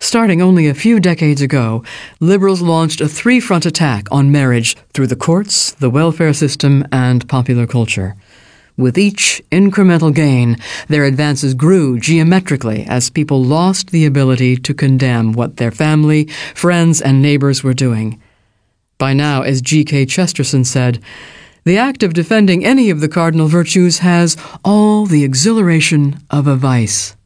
Starting 0.00 0.40
only 0.40 0.68
a 0.68 0.74
few 0.74 1.00
decades 1.00 1.42
ago, 1.42 1.82
liberals 2.20 2.62
launched 2.62 3.00
a 3.00 3.08
three 3.08 3.40
front 3.40 3.66
attack 3.66 4.06
on 4.12 4.30
marriage 4.30 4.76
through 4.94 5.08
the 5.08 5.16
courts, 5.16 5.72
the 5.72 5.90
welfare 5.90 6.32
system, 6.32 6.86
and 6.92 7.28
popular 7.28 7.66
culture. 7.66 8.14
With 8.76 8.96
each 8.96 9.42
incremental 9.50 10.14
gain, 10.14 10.56
their 10.86 11.04
advances 11.04 11.52
grew 11.52 11.98
geometrically 11.98 12.84
as 12.86 13.10
people 13.10 13.42
lost 13.42 13.90
the 13.90 14.06
ability 14.06 14.56
to 14.58 14.72
condemn 14.72 15.32
what 15.32 15.56
their 15.56 15.72
family, 15.72 16.26
friends, 16.54 17.02
and 17.02 17.20
neighbors 17.20 17.64
were 17.64 17.74
doing. 17.74 18.22
By 18.96 19.14
now, 19.14 19.42
as 19.42 19.60
G.K. 19.60 20.06
Chesterton 20.06 20.64
said, 20.64 21.02
the 21.64 21.76
act 21.76 22.04
of 22.04 22.14
defending 22.14 22.64
any 22.64 22.88
of 22.88 23.00
the 23.00 23.08
cardinal 23.08 23.48
virtues 23.48 23.98
has 23.98 24.36
all 24.64 25.06
the 25.06 25.24
exhilaration 25.24 26.20
of 26.30 26.46
a 26.46 26.54
vice. 26.54 27.16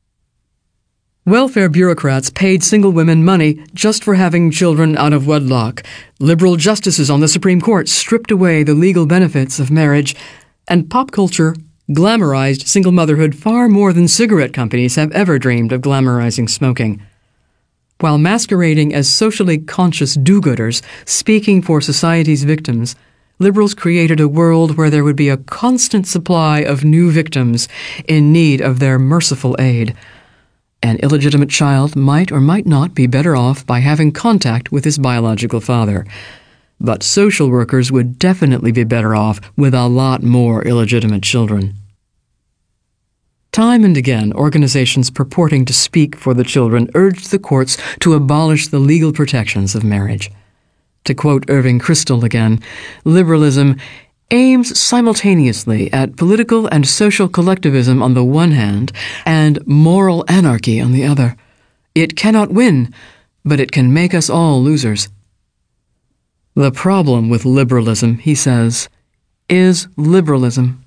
Welfare 1.24 1.68
bureaucrats 1.68 2.30
paid 2.30 2.64
single 2.64 2.90
women 2.90 3.24
money 3.24 3.62
just 3.74 4.02
for 4.02 4.16
having 4.16 4.50
children 4.50 4.96
out 4.96 5.12
of 5.12 5.24
wedlock. 5.24 5.84
Liberal 6.18 6.56
justices 6.56 7.08
on 7.08 7.20
the 7.20 7.28
Supreme 7.28 7.60
Court 7.60 7.88
stripped 7.88 8.32
away 8.32 8.64
the 8.64 8.74
legal 8.74 9.06
benefits 9.06 9.60
of 9.60 9.70
marriage, 9.70 10.16
and 10.66 10.90
pop 10.90 11.12
culture 11.12 11.54
glamorized 11.90 12.66
single 12.66 12.90
motherhood 12.90 13.36
far 13.36 13.68
more 13.68 13.92
than 13.92 14.08
cigarette 14.08 14.52
companies 14.52 14.96
have 14.96 15.12
ever 15.12 15.38
dreamed 15.38 15.70
of 15.70 15.80
glamorizing 15.80 16.50
smoking. 16.50 17.00
While 18.00 18.18
masquerading 18.18 18.92
as 18.92 19.08
socially 19.08 19.58
conscious 19.58 20.14
do 20.14 20.40
gooders, 20.40 20.82
speaking 21.04 21.62
for 21.62 21.80
society's 21.80 22.42
victims, 22.42 22.96
liberals 23.38 23.74
created 23.74 24.18
a 24.18 24.26
world 24.26 24.76
where 24.76 24.90
there 24.90 25.04
would 25.04 25.14
be 25.14 25.28
a 25.28 25.36
constant 25.36 26.08
supply 26.08 26.64
of 26.64 26.82
new 26.82 27.12
victims 27.12 27.68
in 28.08 28.32
need 28.32 28.60
of 28.60 28.80
their 28.80 28.98
merciful 28.98 29.54
aid. 29.60 29.94
An 30.82 30.98
illegitimate 30.98 31.48
child 31.48 31.94
might 31.94 32.32
or 32.32 32.40
might 32.40 32.66
not 32.66 32.94
be 32.94 33.06
better 33.06 33.36
off 33.36 33.64
by 33.64 33.78
having 33.78 34.10
contact 34.10 34.72
with 34.72 34.84
his 34.84 34.98
biological 34.98 35.60
father. 35.60 36.04
But 36.80 37.04
social 37.04 37.48
workers 37.48 37.92
would 37.92 38.18
definitely 38.18 38.72
be 38.72 38.82
better 38.82 39.14
off 39.14 39.40
with 39.56 39.74
a 39.74 39.86
lot 39.86 40.24
more 40.24 40.64
illegitimate 40.64 41.22
children. 41.22 41.74
Time 43.52 43.84
and 43.84 43.96
again, 43.96 44.32
organizations 44.32 45.10
purporting 45.10 45.64
to 45.66 45.72
speak 45.72 46.16
for 46.16 46.34
the 46.34 46.42
children 46.42 46.90
urged 46.94 47.30
the 47.30 47.38
courts 47.38 47.76
to 48.00 48.14
abolish 48.14 48.68
the 48.68 48.78
legal 48.78 49.12
protections 49.12 49.74
of 49.74 49.84
marriage. 49.84 50.30
To 51.04 51.14
quote 51.14 51.44
Irving 51.48 51.78
Kristol 51.78 52.24
again, 52.24 52.60
liberalism 53.04 53.76
aims 54.32 54.78
simultaneously 54.78 55.92
at 55.92 56.16
political 56.16 56.66
and 56.66 56.88
social 56.88 57.28
collectivism 57.28 58.02
on 58.02 58.14
the 58.14 58.24
one 58.24 58.50
hand 58.50 58.90
and 59.24 59.64
moral 59.66 60.24
anarchy 60.26 60.80
on 60.80 60.92
the 60.92 61.04
other. 61.04 61.36
It 61.94 62.16
cannot 62.16 62.50
win, 62.50 62.92
but 63.44 63.60
it 63.60 63.70
can 63.70 63.92
make 63.92 64.14
us 64.14 64.30
all 64.30 64.62
losers. 64.62 65.08
The 66.54 66.72
problem 66.72 67.28
with 67.28 67.44
liberalism, 67.44 68.18
he 68.18 68.34
says, 68.34 68.88
is 69.48 69.86
liberalism. 69.96 70.81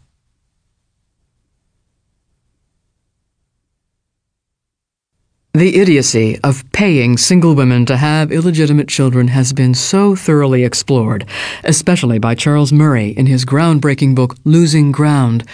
The 5.55 5.77
idiocy 5.77 6.37
of 6.43 6.69
paying 6.73 7.15
single 7.15 7.55
women 7.55 7.85
to 7.85 7.95
have 7.95 8.29
illegitimate 8.29 8.89
children 8.89 9.29
has 9.29 9.53
been 9.53 9.73
so 9.73 10.13
thoroughly 10.13 10.65
explored, 10.65 11.25
especially 11.63 12.19
by 12.19 12.35
Charles 12.35 12.73
Murray 12.73 13.11
in 13.11 13.27
his 13.27 13.45
groundbreaking 13.45 14.15
book 14.15 14.35
Losing 14.43 14.91
Ground, 14.91 15.45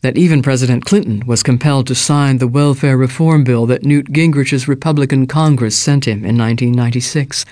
that 0.00 0.16
even 0.16 0.40
President 0.40 0.86
Clinton 0.86 1.26
was 1.26 1.42
compelled 1.42 1.86
to 1.88 1.94
sign 1.94 2.38
the 2.38 2.48
welfare 2.48 2.96
reform 2.96 3.44
bill 3.44 3.66
that 3.66 3.84
Newt 3.84 4.06
Gingrich's 4.06 4.66
Republican 4.66 5.26
Congress 5.26 5.76
sent 5.76 6.06
him 6.06 6.24
in 6.24 6.38
1996. 6.38 7.44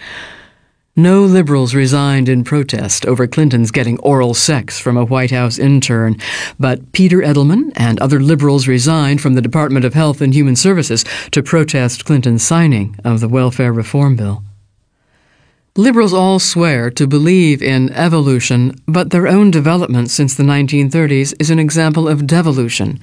No 0.99 1.22
liberals 1.22 1.76
resigned 1.76 2.28
in 2.28 2.42
protest 2.42 3.07
over 3.07 3.28
Clinton's 3.28 3.70
getting 3.70 4.01
oral 4.01 4.34
sex 4.34 4.80
from 4.80 4.96
a 4.96 5.05
White 5.05 5.30
House 5.30 5.57
intern, 5.57 6.16
but 6.59 6.90
Peter 6.90 7.18
Edelman 7.18 7.70
and 7.76 8.01
other 8.01 8.18
liberals 8.18 8.66
resigned 8.66 9.20
from 9.20 9.34
the 9.34 9.40
Department 9.40 9.84
of 9.84 9.94
Health 9.94 10.20
and 10.20 10.34
Human 10.34 10.57
Services 10.57 11.05
to 11.30 11.40
protest 11.40 12.05
Clinton's 12.05 12.42
signing 12.42 12.96
of 13.05 13.20
the 13.20 13.28
welfare 13.28 13.72
reform 13.72 14.16
bill. 14.16 14.42
Liberals 15.76 16.12
all 16.12 16.40
swear 16.40 16.90
to 16.90 17.07
believe 17.07 17.62
in 17.62 17.92
evolution, 17.92 18.74
but 18.88 19.11
their 19.11 19.28
own 19.28 19.53
development 19.53 20.11
since 20.11 20.34
the 20.34 20.42
1930s 20.42 21.32
is 21.38 21.49
an 21.49 21.61
example 21.61 22.09
of 22.09 22.26
devolution. 22.26 22.99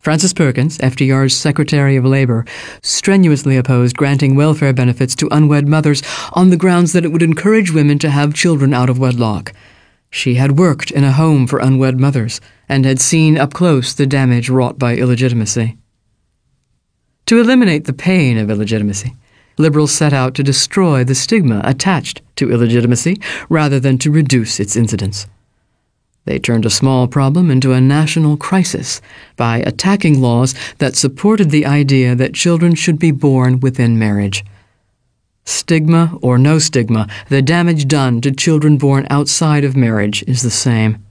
Frances 0.00 0.32
Perkins, 0.32 0.78
FDR's 0.78 1.36
Secretary 1.36 1.94
of 1.94 2.06
Labor, 2.06 2.46
strenuously 2.82 3.58
opposed 3.58 3.98
granting 3.98 4.34
welfare 4.34 4.72
benefits 4.72 5.14
to 5.16 5.28
unwed 5.30 5.68
mothers 5.68 6.02
on 6.32 6.48
the 6.48 6.56
grounds 6.56 6.94
that 6.94 7.04
it 7.04 7.12
would 7.12 7.22
encourage 7.22 7.70
women 7.70 7.98
to 7.98 8.08
have 8.08 8.32
children 8.32 8.72
out 8.72 8.88
of 8.88 8.98
wedlock. 8.98 9.52
She 10.08 10.36
had 10.36 10.58
worked 10.58 10.90
in 10.90 11.04
a 11.04 11.12
home 11.12 11.46
for 11.46 11.58
unwed 11.58 12.00
mothers 12.00 12.40
and 12.66 12.86
had 12.86 12.98
seen 12.98 13.36
up 13.36 13.52
close 13.52 13.92
the 13.92 14.06
damage 14.06 14.48
wrought 14.48 14.78
by 14.78 14.96
illegitimacy. 14.96 15.76
To 17.26 17.38
eliminate 17.38 17.84
the 17.84 17.92
pain 17.92 18.38
of 18.38 18.50
illegitimacy, 18.50 19.14
liberals 19.58 19.92
set 19.92 20.14
out 20.14 20.34
to 20.36 20.42
destroy 20.42 21.04
the 21.04 21.14
stigma 21.14 21.60
attached 21.62 22.22
to 22.36 22.50
illegitimacy 22.50 23.20
rather 23.50 23.78
than 23.78 23.98
to 23.98 24.10
reduce 24.10 24.60
its 24.60 24.76
incidence. 24.76 25.26
They 26.24 26.38
turned 26.38 26.66
a 26.66 26.70
small 26.70 27.08
problem 27.08 27.50
into 27.50 27.72
a 27.72 27.80
national 27.80 28.36
crisis 28.36 29.00
by 29.36 29.58
attacking 29.58 30.20
laws 30.20 30.54
that 30.78 30.96
supported 30.96 31.50
the 31.50 31.66
idea 31.66 32.14
that 32.14 32.34
children 32.34 32.74
should 32.74 32.98
be 32.98 33.10
born 33.10 33.60
within 33.60 33.98
marriage. 33.98 34.44
Stigma 35.44 36.18
or 36.20 36.38
no 36.38 36.58
stigma, 36.58 37.08
the 37.28 37.42
damage 37.42 37.88
done 37.88 38.20
to 38.20 38.30
children 38.30 38.76
born 38.76 39.06
outside 39.10 39.64
of 39.64 39.76
marriage 39.76 40.22
is 40.26 40.42
the 40.42 40.50
same. 40.50 41.04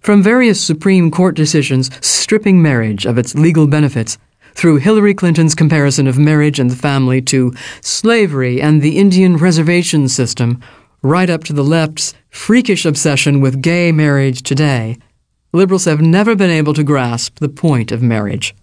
From 0.00 0.22
various 0.22 0.60
Supreme 0.60 1.10
Court 1.10 1.34
decisions 1.34 1.90
stripping 2.04 2.60
marriage 2.60 3.06
of 3.06 3.18
its 3.18 3.34
legal 3.34 3.66
benefits, 3.66 4.18
through 4.54 4.76
Hillary 4.76 5.14
Clinton's 5.14 5.54
comparison 5.54 6.06
of 6.06 6.18
marriage 6.18 6.58
and 6.58 6.70
the 6.70 6.76
family 6.76 7.20
to 7.22 7.52
slavery 7.82 8.60
and 8.60 8.80
the 8.80 8.98
Indian 8.98 9.36
reservation 9.36 10.08
system, 10.08 10.62
right 11.02 11.28
up 11.28 11.44
to 11.44 11.52
the 11.52 11.64
left's 11.64 12.14
freakish 12.36 12.84
obsession 12.84 13.40
with 13.40 13.62
gay 13.62 13.90
marriage 13.90 14.42
today, 14.42 14.96
liberals 15.52 15.86
have 15.86 16.00
never 16.00 16.36
been 16.36 16.50
able 16.50 16.74
to 16.74 16.84
grasp 16.84 17.40
the 17.40 17.48
point 17.48 17.90
of 17.90 18.02
marriage. 18.02 18.54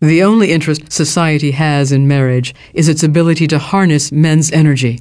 The 0.00 0.22
only 0.22 0.50
interest 0.50 0.90
society 0.90 1.52
has 1.52 1.92
in 1.92 2.08
marriage 2.08 2.54
is 2.72 2.88
its 2.88 3.04
ability 3.04 3.46
to 3.48 3.58
harness 3.60 4.10
men's 4.10 4.50
energy 4.50 5.00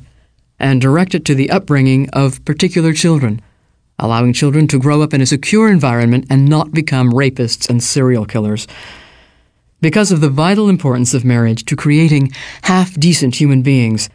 and 0.60 0.80
direct 0.80 1.16
it 1.16 1.26
to 1.26 1.34
the 1.34 1.50
upbringing 1.50 2.08
of 2.12 2.44
particular 2.46 2.94
children, 2.94 3.42
allowing 3.98 4.34
children 4.34 4.68
to 4.68 4.80
grow 4.80 5.02
up 5.02 5.14
in 5.14 5.22
a 5.22 5.26
secure 5.26 5.72
environment 5.72 6.28
and 6.30 6.48
not 6.48 6.72
become 6.72 7.12
rapists 7.12 7.68
and 7.68 7.82
serial 7.82 8.26
killers. 8.26 8.68
Because 9.82 10.12
of 10.12 10.22
the 10.22 10.30
vital 10.30 10.70
importance 10.70 11.16
of 11.16 11.26
marriage 11.26 11.66
to 11.66 11.76
creating 11.76 12.32
half 12.64 12.94
decent 12.94 13.36
human 13.36 13.64
beings, 13.64 14.10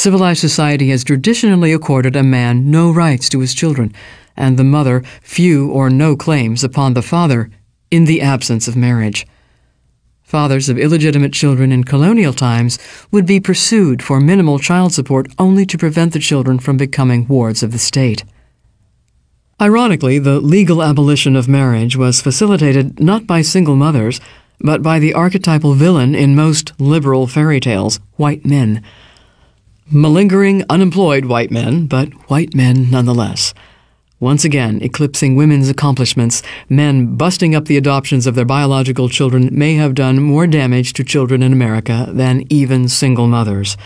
Civilized 0.00 0.40
society 0.40 0.88
has 0.88 1.04
traditionally 1.04 1.74
accorded 1.74 2.16
a 2.16 2.22
man 2.22 2.70
no 2.70 2.90
rights 2.90 3.28
to 3.28 3.40
his 3.40 3.52
children, 3.52 3.92
and 4.34 4.56
the 4.56 4.64
mother 4.64 5.02
few 5.20 5.70
or 5.70 5.90
no 5.90 6.16
claims 6.16 6.64
upon 6.64 6.94
the 6.94 7.02
father 7.02 7.50
in 7.90 8.06
the 8.06 8.22
absence 8.22 8.66
of 8.66 8.74
marriage. 8.74 9.26
Fathers 10.22 10.70
of 10.70 10.78
illegitimate 10.78 11.34
children 11.34 11.70
in 11.70 11.84
colonial 11.84 12.32
times 12.32 12.78
would 13.10 13.26
be 13.26 13.40
pursued 13.40 14.02
for 14.02 14.20
minimal 14.20 14.58
child 14.58 14.94
support 14.94 15.30
only 15.38 15.66
to 15.66 15.76
prevent 15.76 16.14
the 16.14 16.18
children 16.18 16.58
from 16.58 16.78
becoming 16.78 17.28
wards 17.28 17.62
of 17.62 17.70
the 17.70 17.78
state. 17.78 18.24
Ironically, 19.60 20.18
the 20.18 20.40
legal 20.40 20.82
abolition 20.82 21.36
of 21.36 21.46
marriage 21.46 21.94
was 21.94 22.22
facilitated 22.22 23.00
not 23.00 23.26
by 23.26 23.42
single 23.42 23.76
mothers, 23.76 24.18
but 24.60 24.80
by 24.82 24.98
the 24.98 25.12
archetypal 25.12 25.74
villain 25.74 26.14
in 26.14 26.34
most 26.34 26.72
liberal 26.80 27.26
fairy 27.26 27.60
tales, 27.60 28.00
white 28.16 28.46
men 28.46 28.82
malingering, 29.92 30.64
unemployed 30.70 31.24
white 31.24 31.50
men, 31.50 31.86
but 31.86 32.08
white 32.30 32.54
men 32.54 32.90
nonetheless. 32.90 33.52
Once 34.20 34.44
again, 34.44 34.80
eclipsing 34.82 35.34
women's 35.34 35.68
accomplishments, 35.68 36.42
men 36.68 37.16
busting 37.16 37.54
up 37.54 37.64
the 37.64 37.78
adoptions 37.78 38.26
of 38.26 38.34
their 38.34 38.44
biological 38.44 39.08
children 39.08 39.48
may 39.50 39.74
have 39.74 39.94
done 39.94 40.22
more 40.22 40.46
damage 40.46 40.92
to 40.92 41.02
children 41.02 41.42
in 41.42 41.52
America 41.52 42.06
than 42.12 42.44
even 42.50 42.86
single 42.86 43.26
mothers. 43.26 43.76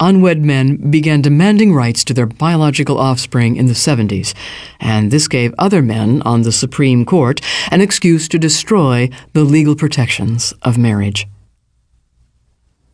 Unwed 0.00 0.44
men 0.44 0.76
began 0.90 1.22
demanding 1.22 1.74
rights 1.74 2.04
to 2.04 2.14
their 2.14 2.26
biological 2.26 2.98
offspring 2.98 3.56
in 3.56 3.66
the 3.66 3.72
70s, 3.72 4.32
and 4.78 5.10
this 5.10 5.26
gave 5.26 5.52
other 5.58 5.82
men 5.82 6.22
on 6.22 6.42
the 6.42 6.52
Supreme 6.52 7.04
Court 7.04 7.40
an 7.72 7.80
excuse 7.80 8.28
to 8.28 8.38
destroy 8.38 9.10
the 9.32 9.42
legal 9.42 9.74
protections 9.74 10.52
of 10.62 10.78
marriage. 10.78 11.26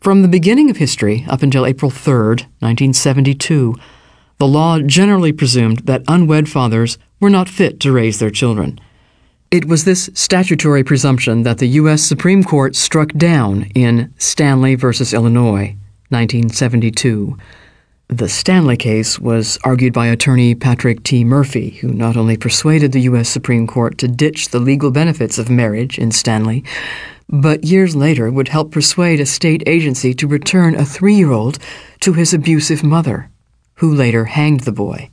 From 0.05 0.21
the 0.21 0.27
beginning 0.27 0.69
of 0.69 0.77
history 0.77 1.25
up 1.27 1.41
until 1.41 1.65
April 1.65 1.89
3, 1.89 2.13
1972, 2.13 3.73
the 4.37 4.45
law 4.45 4.77
generally 4.77 5.31
presumed 5.31 5.79
that 5.87 6.03
unwed 6.07 6.47
fathers 6.47 6.99
were 7.19 7.31
not 7.31 7.49
fit 7.49 7.79
to 7.79 7.91
raise 7.91 8.19
their 8.19 8.29
children. 8.29 8.79
It 9.49 9.65
was 9.65 9.83
this 9.83 10.11
statutory 10.13 10.83
presumption 10.83 11.41
that 11.41 11.57
the 11.57 11.79
U.S. 11.81 12.03
Supreme 12.03 12.43
Court 12.43 12.75
struck 12.75 13.13
down 13.13 13.63
in 13.73 14.13
Stanley 14.19 14.75
v. 14.75 14.89
Illinois, 15.11 15.75
1972. 16.09 17.35
The 18.07 18.29
Stanley 18.29 18.77
case 18.77 19.17
was 19.17 19.57
argued 19.63 19.93
by 19.93 20.05
attorney 20.05 20.53
Patrick 20.53 21.01
T. 21.01 21.23
Murphy, 21.23 21.71
who 21.81 21.87
not 21.91 22.15
only 22.15 22.37
persuaded 22.37 22.91
the 22.91 23.01
U.S. 23.09 23.27
Supreme 23.27 23.65
Court 23.65 23.97
to 23.97 24.07
ditch 24.07 24.49
the 24.49 24.59
legal 24.59 24.91
benefits 24.91 25.39
of 25.39 25.49
marriage 25.49 25.97
in 25.97 26.11
Stanley, 26.11 26.63
but 27.27 27.63
years 27.63 27.95
later 27.95 28.29
would 28.31 28.49
help 28.49 28.71
persuade 28.71 29.19
a 29.19 29.25
state 29.25 29.63
agency 29.65 30.13
to 30.13 30.27
return 30.27 30.75
a 30.75 30.85
three 30.85 31.15
year 31.15 31.31
old 31.31 31.57
to 32.01 32.13
his 32.13 32.33
abusive 32.33 32.83
mother, 32.83 33.29
who 33.75 33.93
later 33.93 34.25
hanged 34.25 34.61
the 34.61 34.71
boy. 34.71 35.09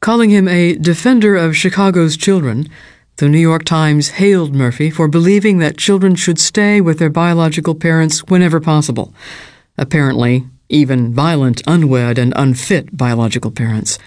Calling 0.00 0.30
him 0.30 0.46
a 0.48 0.74
defender 0.76 1.36
of 1.36 1.56
Chicago's 1.56 2.16
children, 2.16 2.68
the 3.16 3.28
New 3.28 3.38
York 3.38 3.64
Times 3.64 4.10
hailed 4.10 4.54
Murphy 4.54 4.90
for 4.90 5.08
believing 5.08 5.58
that 5.58 5.78
children 5.78 6.14
should 6.14 6.38
stay 6.38 6.80
with 6.80 6.98
their 6.98 7.10
biological 7.10 7.74
parents 7.74 8.24
whenever 8.24 8.60
possible. 8.60 9.14
Apparently, 9.78 10.44
even 10.68 11.14
violent, 11.14 11.62
unwed, 11.66 12.18
and 12.18 12.32
unfit 12.36 12.96
biological 12.96 13.50
parents. 13.50 13.98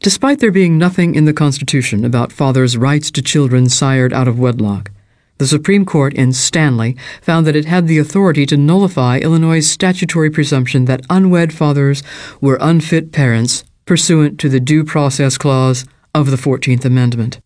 Despite 0.00 0.38
there 0.38 0.52
being 0.52 0.78
nothing 0.78 1.14
in 1.14 1.24
the 1.24 1.32
Constitution 1.32 2.04
about 2.04 2.32
fathers' 2.32 2.76
rights 2.76 3.10
to 3.12 3.22
children 3.22 3.68
sired 3.68 4.12
out 4.12 4.28
of 4.28 4.38
wedlock, 4.38 4.90
the 5.38 5.46
Supreme 5.46 5.84
Court 5.84 6.14
in 6.14 6.32
Stanley 6.32 6.96
found 7.20 7.46
that 7.46 7.56
it 7.56 7.66
had 7.66 7.86
the 7.86 7.98
authority 7.98 8.46
to 8.46 8.56
nullify 8.56 9.18
Illinois' 9.18 9.66
statutory 9.66 10.30
presumption 10.30 10.86
that 10.86 11.04
unwed 11.10 11.52
fathers 11.52 12.02
were 12.40 12.58
unfit 12.60 13.12
parents 13.12 13.64
pursuant 13.84 14.38
to 14.40 14.48
the 14.48 14.60
Due 14.60 14.84
Process 14.84 15.36
Clause 15.38 15.84
of 16.14 16.30
the 16.30 16.36
14th 16.36 16.84
Amendment. 16.84 17.40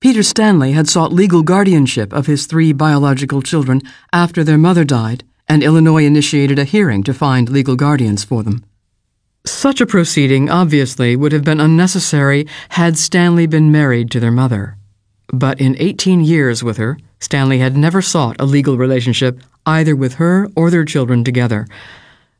Peter 0.00 0.22
Stanley 0.22 0.72
had 0.72 0.88
sought 0.88 1.12
legal 1.12 1.42
guardianship 1.42 2.12
of 2.12 2.26
his 2.26 2.46
three 2.46 2.72
biological 2.72 3.42
children 3.42 3.80
after 4.12 4.42
their 4.42 4.58
mother 4.58 4.84
died 4.84 5.24
and 5.48 5.62
Illinois 5.62 6.04
initiated 6.04 6.58
a 6.58 6.64
hearing 6.64 7.02
to 7.02 7.12
find 7.12 7.48
legal 7.48 7.74
guardians 7.74 8.22
for 8.22 8.44
them. 8.44 8.64
Such 9.44 9.80
a 9.80 9.86
proceeding 9.86 10.48
obviously 10.48 11.16
would 11.16 11.32
have 11.32 11.44
been 11.44 11.60
unnecessary 11.60 12.46
had 12.70 12.96
Stanley 12.96 13.46
been 13.46 13.72
married 13.72 14.10
to 14.12 14.20
their 14.20 14.30
mother. 14.30 14.76
But 15.32 15.60
in 15.60 15.76
18 15.78 16.22
years 16.22 16.64
with 16.64 16.76
her, 16.78 16.98
Stanley 17.20 17.58
had 17.58 17.76
never 17.76 18.02
sought 18.02 18.36
a 18.40 18.44
legal 18.44 18.76
relationship 18.76 19.40
either 19.64 19.94
with 19.94 20.14
her 20.14 20.48
or 20.56 20.70
their 20.70 20.84
children 20.84 21.22
together. 21.22 21.66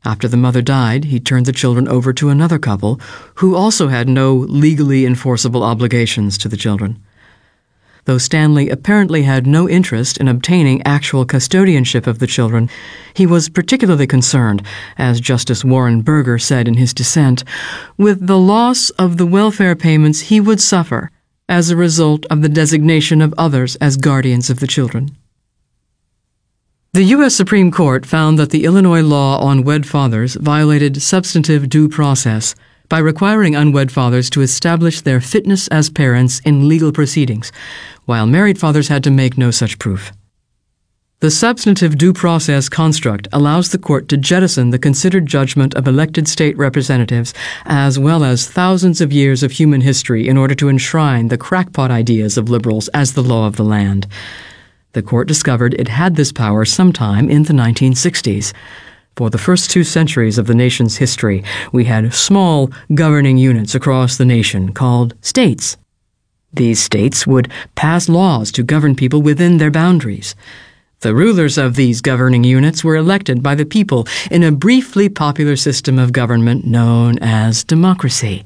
After 0.03 0.27
the 0.27 0.37
mother 0.37 0.61
died, 0.61 1.05
he 1.05 1.19
turned 1.19 1.45
the 1.45 1.53
children 1.53 1.87
over 1.87 2.11
to 2.13 2.29
another 2.29 2.59
couple 2.59 2.99
who 3.35 3.55
also 3.55 3.87
had 3.87 4.09
no 4.09 4.33
legally 4.33 5.05
enforceable 5.05 5.63
obligations 5.63 6.37
to 6.39 6.49
the 6.49 6.57
children. 6.57 7.01
Though 8.05 8.17
Stanley 8.17 8.69
apparently 8.69 9.23
had 9.23 9.45
no 9.45 9.69
interest 9.69 10.17
in 10.17 10.27
obtaining 10.27 10.81
actual 10.81 11.23
custodianship 11.23 12.07
of 12.07 12.17
the 12.17 12.25
children, 12.25 12.67
he 13.13 13.27
was 13.27 13.47
particularly 13.47 14.07
concerned, 14.07 14.63
as 14.97 15.21
Justice 15.21 15.63
Warren 15.63 16.01
Burger 16.01 16.39
said 16.39 16.67
in 16.67 16.73
his 16.73 16.95
dissent, 16.95 17.43
with 17.97 18.25
the 18.25 18.39
loss 18.39 18.89
of 18.91 19.17
the 19.17 19.27
welfare 19.27 19.75
payments 19.75 20.21
he 20.21 20.41
would 20.41 20.59
suffer 20.59 21.11
as 21.51 21.69
a 21.69 21.75
result 21.75 22.25
of 22.27 22.41
the 22.41 22.49
designation 22.49 23.21
of 23.21 23.35
others 23.37 23.75
as 23.75 23.97
guardians 23.97 24.49
of 24.49 24.61
the 24.61 24.67
children. 24.67 25.11
The 26.93 27.03
U.S. 27.15 27.35
Supreme 27.35 27.71
Court 27.71 28.05
found 28.05 28.39
that 28.39 28.51
the 28.51 28.63
Illinois 28.63 29.01
law 29.01 29.37
on 29.39 29.63
wed 29.63 29.85
fathers 29.85 30.35
violated 30.35 31.01
substantive 31.01 31.67
due 31.67 31.89
process 31.89 32.55
by 32.87 32.99
requiring 32.99 33.53
unwed 33.55 33.91
fathers 33.91 34.29
to 34.29 34.41
establish 34.41 35.01
their 35.01 35.19
fitness 35.19 35.67
as 35.67 35.89
parents 35.89 36.39
in 36.45 36.69
legal 36.69 36.93
proceedings, 36.93 37.51
while 38.05 38.25
married 38.25 38.57
fathers 38.57 38.87
had 38.87 39.03
to 39.03 39.11
make 39.11 39.37
no 39.37 39.51
such 39.51 39.77
proof. 39.77 40.13
The 41.21 41.29
substantive 41.29 41.99
due 41.99 42.13
process 42.13 42.67
construct 42.67 43.27
allows 43.31 43.69
the 43.69 43.77
court 43.77 44.07
to 44.07 44.17
jettison 44.17 44.71
the 44.71 44.79
considered 44.79 45.27
judgment 45.27 45.75
of 45.75 45.87
elected 45.87 46.27
state 46.27 46.57
representatives, 46.57 47.31
as 47.65 47.99
well 47.99 48.23
as 48.23 48.49
thousands 48.49 49.01
of 49.01 49.13
years 49.13 49.43
of 49.43 49.51
human 49.51 49.81
history, 49.81 50.27
in 50.27 50.35
order 50.35 50.55
to 50.55 50.67
enshrine 50.67 51.27
the 51.27 51.37
crackpot 51.37 51.91
ideas 51.91 52.39
of 52.39 52.49
liberals 52.49 52.87
as 52.87 53.13
the 53.13 53.21
law 53.21 53.45
of 53.45 53.55
the 53.55 53.63
land. 53.63 54.07
The 54.93 55.03
court 55.03 55.27
discovered 55.27 55.75
it 55.75 55.89
had 55.89 56.15
this 56.15 56.31
power 56.31 56.65
sometime 56.65 57.29
in 57.29 57.43
the 57.43 57.53
1960s. 57.53 58.51
For 59.15 59.29
the 59.29 59.37
first 59.37 59.69
two 59.69 59.83
centuries 59.83 60.39
of 60.39 60.47
the 60.47 60.55
nation's 60.55 60.97
history, 60.97 61.43
we 61.71 61.85
had 61.85 62.15
small 62.15 62.71
governing 62.95 63.37
units 63.37 63.75
across 63.75 64.17
the 64.17 64.25
nation 64.25 64.73
called 64.73 65.13
states. 65.21 65.77
These 66.51 66.81
states 66.81 67.27
would 67.27 67.51
pass 67.75 68.09
laws 68.09 68.51
to 68.53 68.63
govern 68.63 68.95
people 68.95 69.21
within 69.21 69.59
their 69.59 69.69
boundaries. 69.69 70.33
The 71.01 71.15
rulers 71.15 71.57
of 71.57 71.75
these 71.75 71.99
governing 71.99 72.43
units 72.43 72.83
were 72.83 72.95
elected 72.95 73.41
by 73.41 73.55
the 73.55 73.65
people 73.65 74.07
in 74.29 74.43
a 74.43 74.51
briefly 74.51 75.09
popular 75.09 75.55
system 75.55 75.97
of 75.97 76.13
government 76.13 76.63
known 76.63 77.17
as 77.19 77.63
democracy. 77.63 78.45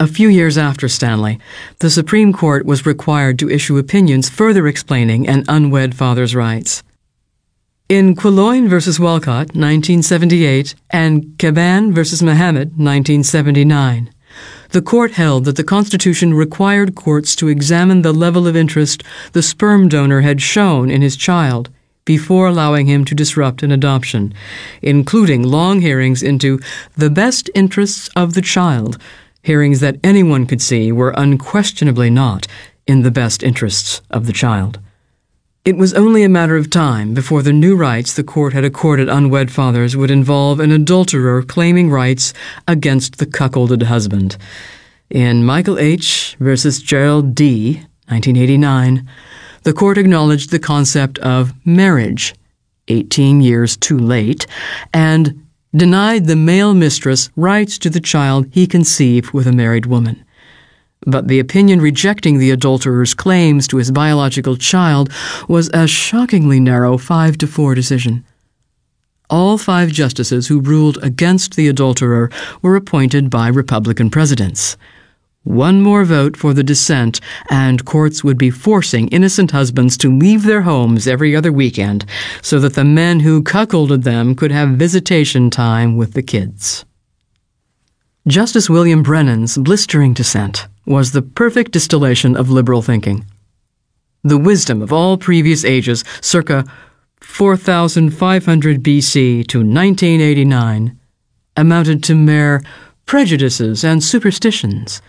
A 0.00 0.06
few 0.06 0.30
years 0.30 0.56
after 0.56 0.88
Stanley, 0.88 1.38
the 1.80 1.90
Supreme 1.90 2.32
Court 2.32 2.64
was 2.64 2.86
required 2.86 3.38
to 3.38 3.50
issue 3.50 3.76
opinions 3.76 4.30
further 4.30 4.66
explaining 4.66 5.28
an 5.28 5.44
unwed 5.46 5.94
father's 5.94 6.34
rights. 6.34 6.82
In 7.86 8.16
Quilloin 8.16 8.68
v. 8.68 9.02
Walcott, 9.02 9.54
1978, 9.54 10.74
and 10.88 11.24
Caban 11.36 11.92
v. 11.92 12.24
Mohammed, 12.24 12.78
1979, 12.78 14.10
the 14.72 14.82
court 14.82 15.12
held 15.12 15.44
that 15.44 15.56
the 15.56 15.64
Constitution 15.64 16.32
required 16.32 16.94
courts 16.94 17.36
to 17.36 17.48
examine 17.48 18.02
the 18.02 18.12
level 18.12 18.46
of 18.46 18.56
interest 18.56 19.02
the 19.32 19.42
sperm 19.42 19.88
donor 19.88 20.22
had 20.22 20.40
shown 20.40 20.90
in 20.90 21.02
his 21.02 21.16
child 21.16 21.68
before 22.04 22.48
allowing 22.48 22.86
him 22.86 23.04
to 23.04 23.14
disrupt 23.14 23.62
an 23.62 23.70
adoption, 23.70 24.34
including 24.80 25.42
long 25.42 25.80
hearings 25.80 26.22
into 26.22 26.58
the 26.96 27.10
best 27.10 27.48
interests 27.54 28.08
of 28.16 28.34
the 28.34 28.42
child, 28.42 28.98
hearings 29.42 29.80
that 29.80 30.00
anyone 30.02 30.46
could 30.46 30.62
see 30.62 30.90
were 30.90 31.14
unquestionably 31.16 32.10
not 32.10 32.46
in 32.86 33.02
the 33.02 33.10
best 33.10 33.42
interests 33.42 34.00
of 34.10 34.26
the 34.26 34.32
child. 34.32 34.80
It 35.64 35.76
was 35.76 35.94
only 35.94 36.24
a 36.24 36.28
matter 36.28 36.56
of 36.56 36.70
time 36.70 37.14
before 37.14 37.40
the 37.40 37.52
new 37.52 37.76
rights 37.76 38.12
the 38.12 38.24
court 38.24 38.52
had 38.52 38.64
accorded 38.64 39.08
unwed 39.08 39.48
fathers 39.48 39.96
would 39.96 40.10
involve 40.10 40.58
an 40.58 40.72
adulterer 40.72 41.40
claiming 41.44 41.88
rights 41.88 42.34
against 42.66 43.18
the 43.18 43.26
cuckolded 43.26 43.84
husband. 43.84 44.36
In 45.08 45.44
Michael 45.44 45.78
H. 45.78 46.36
versus 46.40 46.82
Gerald 46.82 47.36
D., 47.36 47.74
1989, 48.08 49.08
the 49.62 49.72
court 49.72 49.98
acknowledged 49.98 50.50
the 50.50 50.58
concept 50.58 51.20
of 51.20 51.54
marriage, 51.64 52.34
18 52.88 53.40
years 53.40 53.76
too 53.76 54.00
late, 54.00 54.48
and 54.92 55.46
denied 55.72 56.26
the 56.26 56.34
male 56.34 56.74
mistress 56.74 57.30
rights 57.36 57.78
to 57.78 57.88
the 57.88 58.00
child 58.00 58.48
he 58.50 58.66
conceived 58.66 59.30
with 59.30 59.46
a 59.46 59.52
married 59.52 59.86
woman. 59.86 60.24
But 61.06 61.28
the 61.28 61.40
opinion 61.40 61.80
rejecting 61.80 62.38
the 62.38 62.50
adulterer's 62.50 63.14
claims 63.14 63.66
to 63.68 63.78
his 63.78 63.90
biological 63.90 64.56
child 64.56 65.10
was 65.48 65.68
a 65.74 65.86
shockingly 65.86 66.60
narrow 66.60 66.96
5 66.96 67.38
to 67.38 67.46
4 67.46 67.74
decision. 67.74 68.24
All 69.28 69.56
five 69.56 69.90
justices 69.90 70.48
who 70.48 70.60
ruled 70.60 71.02
against 71.02 71.56
the 71.56 71.66
adulterer 71.66 72.30
were 72.60 72.76
appointed 72.76 73.30
by 73.30 73.48
Republican 73.48 74.10
presidents. 74.10 74.76
One 75.44 75.80
more 75.80 76.04
vote 76.04 76.36
for 76.36 76.54
the 76.54 76.62
dissent, 76.62 77.18
and 77.50 77.84
courts 77.84 78.22
would 78.22 78.38
be 78.38 78.50
forcing 78.50 79.08
innocent 79.08 79.50
husbands 79.50 79.96
to 79.98 80.16
leave 80.16 80.44
their 80.44 80.62
homes 80.62 81.08
every 81.08 81.34
other 81.34 81.50
weekend 81.50 82.04
so 82.42 82.60
that 82.60 82.74
the 82.74 82.84
men 82.84 83.20
who 83.20 83.42
cuckolded 83.42 84.04
them 84.04 84.34
could 84.34 84.52
have 84.52 84.76
visitation 84.76 85.50
time 85.50 85.96
with 85.96 86.12
the 86.12 86.22
kids. 86.22 86.84
Justice 88.28 88.70
William 88.70 89.02
Brennan's 89.02 89.58
blistering 89.58 90.12
dissent 90.12 90.68
was 90.86 91.12
the 91.12 91.22
perfect 91.22 91.72
distillation 91.72 92.36
of 92.36 92.50
liberal 92.50 92.82
thinking. 92.82 93.24
The 94.22 94.38
wisdom 94.38 94.82
of 94.82 94.92
all 94.92 95.16
previous 95.16 95.64
ages, 95.64 96.04
circa 96.20 96.64
4500 97.20 98.82
BC 98.82 99.46
to 99.48 99.58
1989, 99.58 100.98
amounted 101.56 102.02
to 102.04 102.14
mere 102.14 102.62
prejudices 103.06 103.84
and 103.84 104.02
superstitions 104.02 105.02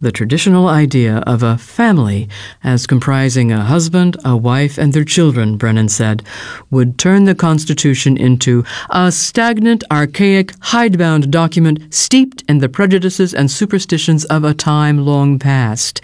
the 0.00 0.10
traditional 0.10 0.66
idea 0.66 1.18
of 1.26 1.42
a 1.42 1.58
family 1.58 2.28
as 2.64 2.86
comprising 2.86 3.52
a 3.52 3.64
husband, 3.64 4.16
a 4.24 4.34
wife, 4.36 4.78
and 4.78 4.92
their 4.92 5.04
children, 5.04 5.58
Brennan 5.58 5.90
said, 5.90 6.22
would 6.70 6.98
turn 6.98 7.24
the 7.24 7.34
Constitution 7.34 8.16
into 8.16 8.64
a 8.88 9.12
stagnant, 9.12 9.84
archaic, 9.90 10.52
hidebound 10.60 11.30
document 11.30 11.92
steeped 11.92 12.42
in 12.48 12.58
the 12.58 12.68
prejudices 12.68 13.34
and 13.34 13.50
superstitions 13.50 14.24
of 14.26 14.42
a 14.42 14.54
time 14.54 15.04
long 15.04 15.38
past. 15.38 16.00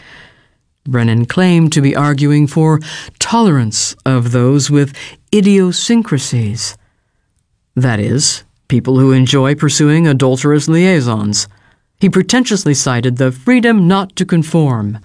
Brennan 0.86 1.24
claimed 1.24 1.72
to 1.72 1.80
be 1.80 1.96
arguing 1.96 2.46
for 2.46 2.80
tolerance 3.18 3.96
of 4.04 4.32
those 4.32 4.70
with 4.70 4.94
idiosyncrasies. 5.34 6.76
That 7.74 7.98
is, 7.98 8.44
people 8.68 8.98
who 8.98 9.12
enjoy 9.12 9.54
pursuing 9.54 10.06
adulterous 10.06 10.68
liaisons. 10.68 11.48
He 11.98 12.10
pretentiously 12.10 12.74
cited 12.74 13.16
the 13.16 13.32
freedom 13.32 13.88
not 13.88 14.14
to 14.16 14.26
conform. 14.26 14.98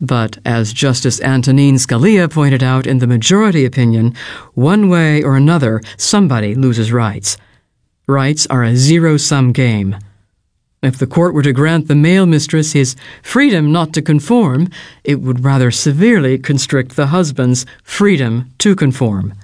But 0.00 0.38
as 0.44 0.72
Justice 0.72 1.20
Antonin 1.20 1.76
Scalia 1.76 2.30
pointed 2.30 2.62
out 2.62 2.86
in 2.86 2.98
the 2.98 3.06
majority 3.06 3.64
opinion, 3.64 4.14
one 4.54 4.88
way 4.88 5.22
or 5.22 5.36
another, 5.36 5.80
somebody 5.96 6.54
loses 6.54 6.92
rights. 6.92 7.36
Rights 8.06 8.46
are 8.48 8.64
a 8.64 8.76
zero 8.76 9.16
sum 9.16 9.52
game. 9.52 9.96
If 10.82 10.98
the 10.98 11.08
court 11.08 11.34
were 11.34 11.42
to 11.42 11.52
grant 11.52 11.88
the 11.88 11.96
male 11.96 12.26
mistress 12.26 12.72
his 12.72 12.94
freedom 13.22 13.72
not 13.72 13.92
to 13.94 14.02
conform, 14.02 14.68
it 15.02 15.20
would 15.20 15.44
rather 15.44 15.72
severely 15.72 16.38
constrict 16.38 16.94
the 16.94 17.08
husband's 17.08 17.66
freedom 17.82 18.52
to 18.58 18.76
conform. 18.76 19.34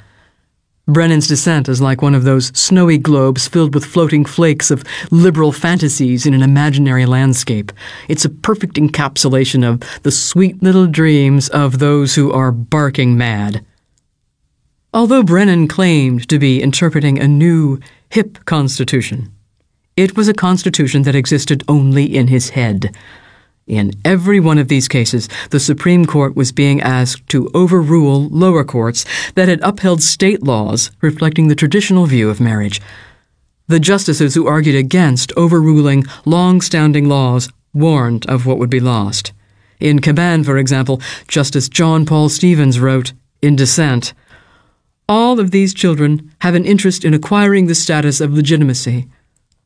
Brennan's 0.87 1.27
dissent 1.27 1.71
is 1.71 1.81
like 1.81 2.03
one 2.03 2.15
of 2.15 2.25
those 2.25 2.49
snowy 2.49 2.99
globes 2.99 3.49
filled 3.49 3.75
with 3.75 3.87
floating 3.87 4.27
flakes 4.27 4.71
of 4.71 4.85
liberal 5.11 5.51
fantasies 5.51 6.27
in 6.27 6.35
an 6.35 6.43
imaginary 6.43 7.07
landscape. 7.07 7.73
It's 8.07 8.27
a 8.27 8.31
perfect 8.31 8.75
encapsulation 8.75 9.67
of 9.67 9.81
the 10.03 10.11
sweet 10.11 10.63
little 10.63 10.87
dreams 10.87 11.49
of 11.49 11.79
those 11.79 12.15
who 12.15 12.31
are 12.33 12.53
barking 12.53 13.17
mad. 13.17 13.65
Although 14.93 15.23
Brennan 15.23 15.69
claimed 15.69 16.29
to 16.29 16.39
be 16.39 16.63
interpreting 16.63 17.19
a 17.19 17.27
new, 17.27 17.81
hip 18.11 18.45
constitution, 18.45 19.33
it 19.97 20.19
was 20.19 20.29
a 20.29 20.35
constitution 20.35 21.03
that 21.03 21.15
existed 21.15 21.65
only 21.67 22.05
in 22.15 22.29
his 22.29 22.51
head. 22.51 22.95
In 23.67 23.93
every 24.05 24.41
one 24.41 24.59
of 24.59 24.69
these 24.69 24.89
cases, 24.89 25.27
the 25.49 25.59
Supreme 25.59 26.05
Court 26.05 26.37
was 26.37 26.53
being 26.53 26.83
asked 26.83 27.27
to 27.29 27.51
overrule 27.55 28.29
lower 28.29 28.63
courts 28.63 29.07
that 29.37 29.49
had 29.49 29.61
upheld 29.63 30.03
state 30.03 30.43
laws 30.43 30.91
reflecting 31.01 31.49
the 31.49 31.55
traditional 31.55 32.05
view 32.05 32.29
of 32.29 32.41
marriage. 32.41 32.83
The 33.67 33.81
justices 33.81 34.35
who 34.35 34.47
argued 34.47 34.77
against 34.77 35.33
overruling 35.35 36.05
long 36.27 36.61
standing 36.61 37.09
laws 37.09 37.49
warned 37.73 38.27
of 38.27 38.45
what 38.45 38.59
would 38.59 38.69
be 38.69 38.81
lost. 38.81 39.33
In 39.81 39.99
Caban, 39.99 40.45
for 40.45 40.59
example, 40.59 41.01
Justice 41.27 41.71
John 41.71 42.05
Paul 42.05 42.29
Stevens 42.29 42.79
wrote, 42.79 43.15
in 43.41 43.57
dissent, 43.57 44.13
All 45.09 45.41
of 45.41 45.51
these 45.51 45.73
children 45.73 46.33
have 46.43 46.55
an 46.55 46.67
interest 46.67 47.03
in 47.03 47.15
acquiring 47.15 47.67
the 47.67 47.75
status 47.75 48.21
of 48.21 48.35
legitimacy. 48.35 49.09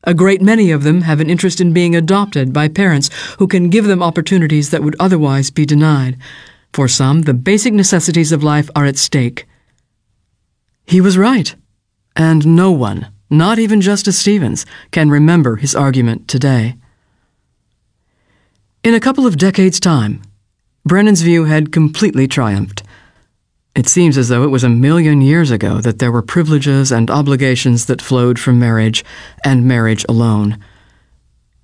A 0.03 0.13
great 0.13 0.41
many 0.41 0.71
of 0.71 0.83
them 0.83 1.01
have 1.01 1.19
an 1.19 1.29
interest 1.29 1.59
in 1.59 1.73
being 1.73 1.95
adopted 1.95 2.53
by 2.53 2.67
parents 2.67 3.09
who 3.37 3.47
can 3.47 3.69
give 3.69 3.85
them 3.85 4.01
opportunities 4.01 4.69
that 4.69 4.83
would 4.83 4.95
otherwise 4.99 5.51
be 5.51 5.65
denied. 5.65 6.17
For 6.71 6.87
some, 6.87 7.23
the 7.23 7.33
basic 7.33 7.73
necessities 7.73 8.31
of 8.31 8.43
life 8.43 8.69
are 8.75 8.85
at 8.85 8.97
stake. 8.97 9.45
He 10.85 11.01
was 11.01 11.17
right, 11.17 11.53
and 12.15 12.55
no 12.55 12.71
one, 12.71 13.07
not 13.29 13.59
even 13.59 13.81
Justice 13.81 14.17
Stevens, 14.17 14.65
can 14.91 15.09
remember 15.09 15.57
his 15.57 15.75
argument 15.75 16.27
today. 16.27 16.75
In 18.83 18.93
a 18.93 18.99
couple 18.99 19.27
of 19.27 19.37
decades' 19.37 19.79
time, 19.79 20.21
Brennan's 20.85 21.21
view 21.21 21.43
had 21.43 21.73
completely 21.73 22.27
triumphed. 22.27 22.83
It 23.75 23.87
seems 23.87 24.17
as 24.17 24.29
though 24.29 24.43
it 24.43 24.51
was 24.51 24.63
a 24.63 24.69
million 24.69 25.21
years 25.21 25.51
ago 25.51 25.79
that 25.81 25.99
there 25.99 26.11
were 26.11 26.21
privileges 26.21 26.91
and 26.91 27.09
obligations 27.09 27.85
that 27.85 28.01
flowed 28.01 28.39
from 28.39 28.59
marriage, 28.59 29.05
and 29.45 29.65
marriage 29.65 30.05
alone. 30.09 30.57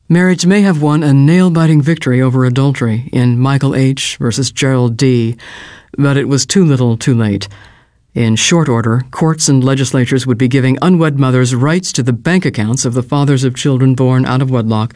Marriage 0.07 0.45
may 0.45 0.61
have 0.61 0.83
won 0.83 1.01
a 1.01 1.13
nail 1.13 1.49
biting 1.49 1.81
victory 1.81 2.21
over 2.21 2.45
adultery 2.45 3.09
in 3.11 3.39
Michael 3.39 3.75
H. 3.75 4.17
versus 4.17 4.51
Gerald 4.51 4.97
D., 4.97 5.35
but 5.97 6.15
it 6.15 6.27
was 6.27 6.45
too 6.45 6.63
little 6.63 6.95
too 6.95 7.15
late. 7.15 7.47
In 8.15 8.37
short 8.37 8.69
order, 8.69 9.03
courts 9.11 9.49
and 9.49 9.61
legislatures 9.61 10.25
would 10.25 10.37
be 10.37 10.47
giving 10.47 10.77
unwed 10.81 11.19
mothers 11.19 11.53
rights 11.53 11.91
to 11.91 12.01
the 12.01 12.13
bank 12.13 12.45
accounts 12.45 12.85
of 12.85 12.93
the 12.93 13.03
fathers 13.03 13.43
of 13.43 13.57
children 13.57 13.93
born 13.93 14.25
out 14.25 14.41
of 14.41 14.49
wedlock, 14.49 14.93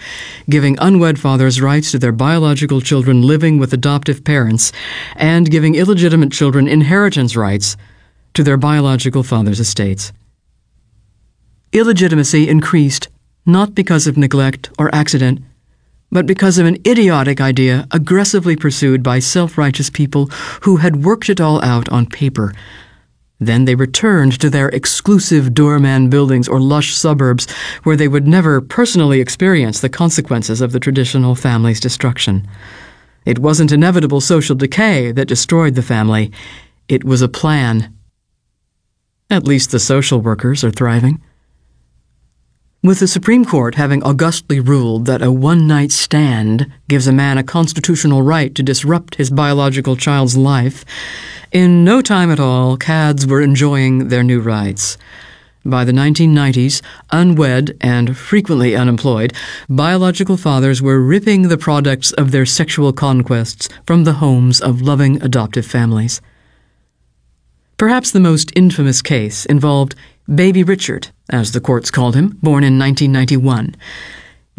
giving 0.50 0.78
unwed 0.80 1.20
fathers 1.20 1.60
rights 1.60 1.92
to 1.92 2.00
their 2.00 2.14
biological 2.14 2.80
children 2.80 3.22
living 3.22 3.58
with 3.58 3.74
adoptive 3.74 4.24
parents, 4.24 4.72
and 5.18 5.52
giving 5.52 5.76
illegitimate 5.76 6.32
children 6.32 6.66
inheritance 6.66 7.36
rights 7.36 7.76
to 8.36 8.42
their 8.42 8.56
biological 8.56 9.22
father's 9.22 9.60
estates. 9.60 10.14
Illegitimacy 11.74 12.48
increased 12.48 13.10
not 13.46 13.76
because 13.76 14.08
of 14.08 14.16
neglect 14.16 14.70
or 14.80 14.96
accident, 14.96 15.42
but 16.10 16.26
because 16.26 16.58
of 16.58 16.66
an 16.66 16.78
idiotic 16.88 17.42
idea 17.42 17.86
aggressively 17.92 18.56
pursued 18.56 19.04
by 19.04 19.20
self 19.20 19.58
righteous 19.58 19.90
people 19.90 20.28
who 20.62 20.78
had 20.78 21.04
worked 21.04 21.30
it 21.30 21.42
all 21.42 21.62
out 21.66 21.90
on 21.90 22.06
paper 22.06 22.54
then 23.40 23.66
they 23.66 23.76
returned 23.76 24.40
to 24.40 24.50
their 24.50 24.70
exclusive 24.70 25.54
doorman 25.54 26.10
buildings 26.10 26.48
or 26.48 26.60
lush 26.60 26.94
suburbs 26.94 27.50
where 27.84 27.96
they 27.96 28.08
would 28.08 28.28
never 28.28 28.60
personally 28.60 29.22
experience 29.22 29.80
the 29.80 29.90
consequences 29.90 30.62
of 30.62 30.72
the 30.72 30.80
traditional 30.80 31.36
family's 31.36 31.80
destruction. 31.80 32.48
It 33.26 33.40
wasn't 33.40 33.72
inevitable 33.72 34.22
social 34.22 34.56
decay 34.56 35.12
that 35.14 35.28
destroyed 35.28 35.76
the 35.76 35.82
family, 35.82 36.32
it 36.88 37.04
was 37.04 37.22
a 37.22 37.30
plan. 37.30 37.94
At 39.30 39.48
least 39.48 39.72
the 39.72 39.80
social 39.80 40.22
workers 40.22 40.64
are 40.64 40.72
thriving. 40.72 41.22
With 42.82 43.00
the 43.00 43.10
Supreme 43.10 43.44
Court 43.44 43.76
having 43.76 44.02
augustly 44.04 44.62
ruled 44.62 45.06
that 45.06 45.22
a 45.22 45.34
one 45.34 45.68
night 45.68 45.92
stand 45.92 46.72
gives 46.88 47.08
a 47.08 47.12
man 47.12 47.38
a 47.38 47.44
constitutional 47.44 48.22
right 48.22 48.56
to 48.56 48.64
disrupt 48.64 49.16
his 49.16 49.30
biological 49.30 49.98
child's 49.98 50.38
life, 50.38 50.86
in 51.52 51.84
no 51.84 52.02
time 52.02 52.32
at 52.32 52.40
all, 52.40 52.78
CADs 52.78 53.28
were 53.28 53.42
enjoying 53.42 54.08
their 54.08 54.24
new 54.24 54.40
rights. 54.40 54.98
By 55.66 55.84
the 55.84 55.92
1990s, 55.92 56.82
unwed 57.12 57.76
and 57.82 58.16
frequently 58.16 58.78
unemployed, 58.78 59.34
biological 59.68 60.38
fathers 60.38 60.82
were 60.82 61.02
ripping 61.02 61.50
the 61.50 61.58
products 61.58 62.14
of 62.14 62.32
their 62.32 62.46
sexual 62.46 62.94
conquests 62.94 63.68
from 63.86 64.06
the 64.06 64.14
homes 64.24 64.62
of 64.62 64.82
loving 64.82 65.22
adoptive 65.22 65.66
families. 65.66 66.22
Perhaps 67.80 68.12
the 68.12 68.20
most 68.20 68.52
infamous 68.58 69.02
case 69.02 69.46
involved 69.46 69.96
Baby 70.28 70.64
Richard, 70.64 71.12
as 71.30 71.54
the 71.54 71.62
courts 71.62 71.90
called 71.90 72.14
him, 72.14 72.38
born 72.44 72.66
in 72.66 72.78
1991. 72.78 73.74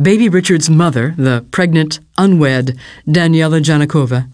Baby 0.01 0.31
Richard's 0.31 0.71
mother, 0.71 1.13
the 1.19 1.45
pregnant, 1.51 2.01
unwed 2.17 2.79
Daniela 3.07 3.61
Janikova, 3.61 4.27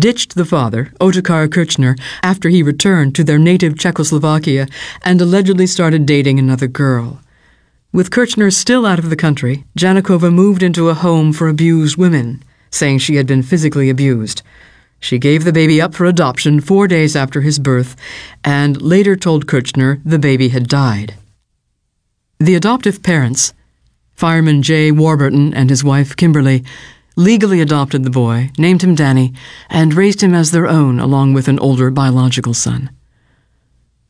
ditched 0.00 0.34
the 0.34 0.44
father, 0.44 0.92
Otakar 1.00 1.48
Kirchner, 1.48 1.94
after 2.20 2.48
he 2.48 2.64
returned 2.64 3.14
to 3.14 3.22
their 3.22 3.38
native 3.38 3.78
Czechoslovakia 3.78 4.66
and 5.04 5.20
allegedly 5.20 5.68
started 5.68 6.04
dating 6.04 6.40
another 6.40 6.66
girl. 6.66 7.20
With 7.92 8.10
Kirchner 8.10 8.50
still 8.50 8.84
out 8.84 8.98
of 8.98 9.08
the 9.08 9.14
country, 9.14 9.66
Janikova 9.78 10.34
moved 10.34 10.64
into 10.64 10.88
a 10.88 10.94
home 10.94 11.32
for 11.32 11.46
abused 11.46 11.96
women, 11.96 12.42
saying 12.72 12.98
she 12.98 13.14
had 13.14 13.28
been 13.28 13.44
physically 13.44 13.88
abused. 13.88 14.42
She 15.00 15.18
gave 15.18 15.44
the 15.44 15.52
baby 15.52 15.80
up 15.80 15.94
for 15.94 16.04
adoption 16.04 16.60
four 16.60 16.88
days 16.88 17.14
after 17.14 17.42
his 17.42 17.58
birth 17.58 17.96
and 18.42 18.80
later 18.80 19.16
told 19.16 19.46
Kirchner 19.46 20.00
the 20.04 20.18
baby 20.18 20.48
had 20.48 20.68
died. 20.68 21.14
The 22.38 22.54
adoptive 22.54 23.02
parents, 23.02 23.54
fireman 24.14 24.62
Jay 24.62 24.90
Warburton 24.90 25.54
and 25.54 25.70
his 25.70 25.84
wife 25.84 26.16
Kimberly, 26.16 26.64
legally 27.16 27.60
adopted 27.60 28.04
the 28.04 28.10
boy, 28.10 28.50
named 28.58 28.82
him 28.82 28.94
Danny, 28.94 29.32
and 29.70 29.94
raised 29.94 30.22
him 30.22 30.34
as 30.34 30.50
their 30.50 30.66
own 30.66 31.00
along 31.00 31.32
with 31.32 31.48
an 31.48 31.58
older 31.58 31.90
biological 31.90 32.52
son. 32.52 32.90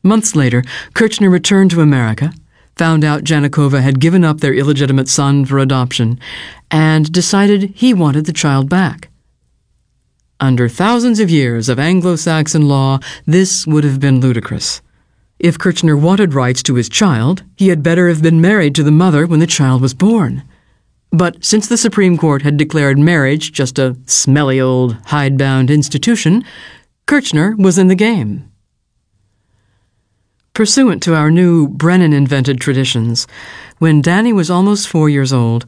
Months 0.03 0.35
later, 0.35 0.63
Kirchner 0.93 1.29
returned 1.29 1.71
to 1.71 1.81
America, 1.81 2.33
found 2.75 3.03
out 3.03 3.23
Janikova 3.23 3.81
had 3.81 3.99
given 3.99 4.23
up 4.23 4.39
their 4.39 4.53
illegitimate 4.53 5.07
son 5.07 5.45
for 5.45 5.57
adoption, 5.57 6.19
and 6.69 7.11
decided 7.11 7.71
he 7.75 7.93
wanted 7.93 8.25
the 8.25 8.33
child 8.33 8.69
back. 8.69 9.09
Under 10.39 10.69
thousands 10.69 11.19
of 11.19 11.31
years 11.31 11.67
of 11.67 11.79
Anglo 11.79 12.15
Saxon 12.15 12.67
law, 12.67 12.99
this 13.25 13.65
would 13.65 13.83
have 13.83 13.99
been 13.99 14.19
ludicrous. 14.19 14.81
If 15.39 15.57
Kirchner 15.57 15.97
wanted 15.97 16.35
rights 16.35 16.61
to 16.63 16.75
his 16.75 16.89
child, 16.89 17.43
he 17.55 17.69
had 17.69 17.81
better 17.81 18.07
have 18.07 18.21
been 18.21 18.39
married 18.39 18.75
to 18.75 18.83
the 18.83 18.91
mother 18.91 19.25
when 19.25 19.39
the 19.39 19.47
child 19.47 19.81
was 19.81 19.95
born. 19.95 20.43
But 21.11 21.43
since 21.43 21.67
the 21.67 21.77
Supreme 21.77 22.17
Court 22.17 22.43
had 22.43 22.55
declared 22.55 22.99
marriage 22.99 23.51
just 23.51 23.79
a 23.79 23.97
smelly 24.05 24.59
old 24.59 24.97
hidebound 25.05 25.71
institution, 25.71 26.43
Kirchner 27.07 27.55
was 27.57 27.79
in 27.79 27.87
the 27.87 27.95
game. 27.95 28.51
Pursuant 30.53 31.01
to 31.03 31.15
our 31.15 31.31
new 31.31 31.67
Brennan 31.67 32.13
invented 32.13 32.61
traditions, 32.61 33.25
when 33.79 34.03
Danny 34.03 34.33
was 34.33 34.51
almost 34.51 34.87
four 34.87 35.09
years 35.09 35.33
old, 35.33 35.65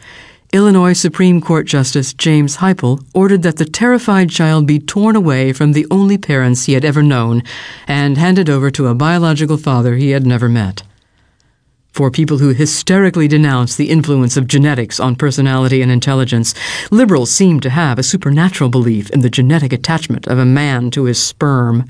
Illinois 0.51 0.93
Supreme 0.93 1.41
Court 1.41 1.67
Justice 1.67 2.13
James 2.13 2.57
Heiple 2.57 3.05
ordered 3.13 3.43
that 3.43 3.57
the 3.57 3.65
terrified 3.65 4.29
child 4.29 4.65
be 4.65 4.79
torn 4.79 5.15
away 5.15 5.53
from 5.53 5.73
the 5.73 5.85
only 5.91 6.17
parents 6.17 6.65
he 6.65 6.73
had 6.73 6.83
ever 6.83 7.03
known 7.03 7.43
and 7.87 8.17
handed 8.17 8.49
over 8.49 8.71
to 8.71 8.87
a 8.87 8.95
biological 8.95 9.57
father 9.57 9.95
he 9.95 10.11
had 10.11 10.25
never 10.25 10.49
met 10.49 10.83
for 11.99 12.09
people 12.09 12.37
who 12.37 12.53
hysterically 12.53 13.27
denounce 13.27 13.75
the 13.75 13.89
influence 13.89 14.37
of 14.37 14.47
genetics 14.47 15.01
on 15.01 15.17
personality 15.17 15.81
and 15.81 15.91
intelligence, 15.91 16.53
liberals 16.91 17.29
seem 17.29 17.59
to 17.59 17.69
have 17.69 17.99
a 17.99 18.03
supernatural 18.03 18.69
belief 18.69 19.09
in 19.09 19.19
the 19.19 19.29
genetic 19.29 19.73
attachment 19.73 20.25
of 20.25 20.37
a 20.37 20.45
man 20.45 20.91
to 20.91 21.03
his 21.03 21.21
sperm. 21.21 21.85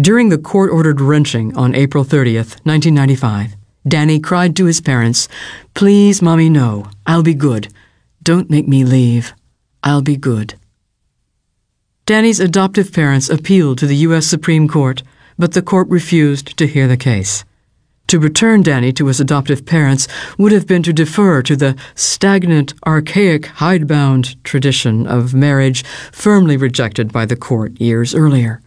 During 0.00 0.28
the 0.28 0.38
court 0.38 0.70
ordered 0.70 1.00
wrenching 1.00 1.56
on 1.56 1.74
April 1.74 2.04
30th, 2.04 2.60
1995, 2.64 3.55
Danny 3.86 4.18
cried 4.18 4.56
to 4.56 4.64
his 4.64 4.80
parents, 4.80 5.28
Please, 5.74 6.20
Mommy, 6.20 6.48
no. 6.48 6.90
I'll 7.06 7.22
be 7.22 7.34
good. 7.34 7.68
Don't 8.22 8.50
make 8.50 8.66
me 8.66 8.84
leave. 8.84 9.32
I'll 9.84 10.02
be 10.02 10.16
good. 10.16 10.54
Danny's 12.06 12.40
adoptive 12.40 12.92
parents 12.92 13.28
appealed 13.28 13.78
to 13.78 13.86
the 13.86 13.96
U.S. 14.08 14.26
Supreme 14.26 14.66
Court, 14.66 15.02
but 15.38 15.52
the 15.52 15.62
court 15.62 15.88
refused 15.88 16.56
to 16.56 16.66
hear 16.66 16.88
the 16.88 16.96
case. 16.96 17.44
To 18.08 18.20
return 18.20 18.62
Danny 18.62 18.92
to 18.92 19.06
his 19.06 19.20
adoptive 19.20 19.66
parents 19.66 20.06
would 20.38 20.52
have 20.52 20.66
been 20.66 20.84
to 20.84 20.92
defer 20.92 21.42
to 21.42 21.56
the 21.56 21.76
stagnant, 21.96 22.74
archaic, 22.86 23.46
hidebound 23.46 24.42
tradition 24.44 25.06
of 25.06 25.34
marriage 25.34 25.84
firmly 26.12 26.56
rejected 26.56 27.12
by 27.12 27.26
the 27.26 27.36
court 27.36 27.80
years 27.80 28.14
earlier. 28.14 28.62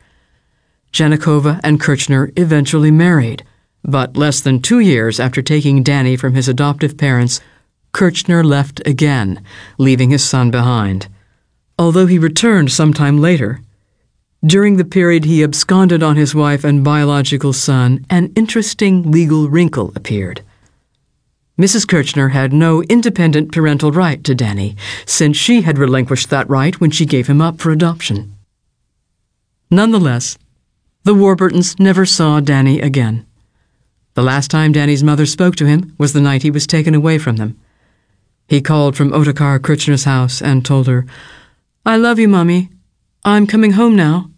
Janikova 0.91 1.59
and 1.63 1.79
Kirchner 1.79 2.31
eventually 2.35 2.91
married, 2.91 3.43
but 3.83 4.17
less 4.17 4.41
than 4.41 4.61
two 4.61 4.79
years 4.79 5.19
after 5.19 5.41
taking 5.41 5.83
Danny 5.83 6.15
from 6.15 6.33
his 6.33 6.47
adoptive 6.47 6.97
parents, 6.97 7.41
Kirchner 7.91 8.43
left 8.43 8.81
again, 8.85 9.43
leaving 9.77 10.09
his 10.09 10.23
son 10.23 10.51
behind. 10.51 11.07
Although 11.77 12.05
he 12.07 12.19
returned 12.19 12.71
sometime 12.71 13.19
later, 13.19 13.61
during 14.45 14.77
the 14.77 14.85
period 14.85 15.25
he 15.25 15.43
absconded 15.43 16.01
on 16.01 16.15
his 16.15 16.33
wife 16.33 16.63
and 16.63 16.83
biological 16.83 17.51
son, 17.51 18.05
an 18.09 18.31
interesting 18.35 19.11
legal 19.11 19.49
wrinkle 19.49 19.91
appeared. 19.95 20.41
Mrs. 21.59 21.85
Kirchner 21.85 22.29
had 22.29 22.53
no 22.53 22.81
independent 22.83 23.51
parental 23.51 23.91
right 23.91 24.23
to 24.23 24.33
Danny, 24.33 24.77
since 25.05 25.35
she 25.35 25.63
had 25.63 25.77
relinquished 25.77 26.29
that 26.29 26.49
right 26.49 26.79
when 26.79 26.89
she 26.89 27.05
gave 27.05 27.27
him 27.27 27.41
up 27.41 27.59
for 27.59 27.69
adoption. 27.71 28.33
Nonetheless, 29.69 30.37
the 31.03 31.13
Warburtons 31.13 31.77
never 31.77 32.05
saw 32.05 32.39
Danny 32.39 32.79
again. 32.79 33.25
The 34.15 34.23
last 34.23 34.51
time 34.51 34.71
Danny's 34.71 35.03
mother 35.03 35.25
spoke 35.25 35.55
to 35.57 35.65
him 35.65 35.95
was 35.97 36.13
the 36.13 36.21
night 36.21 36.43
he 36.43 36.51
was 36.51 36.67
taken 36.67 36.95
away 36.95 37.17
from 37.17 37.37
them. 37.37 37.59
He 38.47 38.61
called 38.61 38.97
from 38.97 39.11
Otakar 39.11 39.59
Kirchner's 39.59 40.05
house 40.05 40.41
and 40.41 40.65
told 40.65 40.87
her, 40.87 41.05
I 41.85 41.97
love 41.97 42.19
you, 42.19 42.27
Mummy. 42.27 42.69
I'm 43.23 43.45
coming 43.45 43.71
home 43.71 43.95
now. 43.95 44.31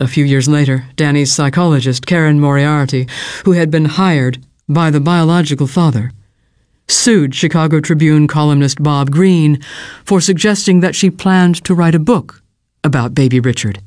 A 0.00 0.08
few 0.08 0.24
years 0.24 0.48
later, 0.48 0.86
Danny's 0.96 1.32
psychologist, 1.32 2.06
Karen 2.06 2.40
Moriarty, 2.40 3.06
who 3.44 3.52
had 3.52 3.70
been 3.70 3.84
hired 3.84 4.44
by 4.68 4.90
the 4.90 5.00
biological 5.00 5.66
father, 5.66 6.12
sued 6.88 7.34
Chicago 7.34 7.80
Tribune 7.80 8.26
columnist 8.26 8.82
Bob 8.82 9.10
Greene 9.10 9.62
for 10.04 10.20
suggesting 10.20 10.80
that 10.80 10.94
she 10.94 11.10
planned 11.10 11.62
to 11.64 11.74
write 11.74 11.94
a 11.94 11.98
book 11.98 12.42
about 12.82 13.14
baby 13.14 13.38
Richard. 13.38 13.80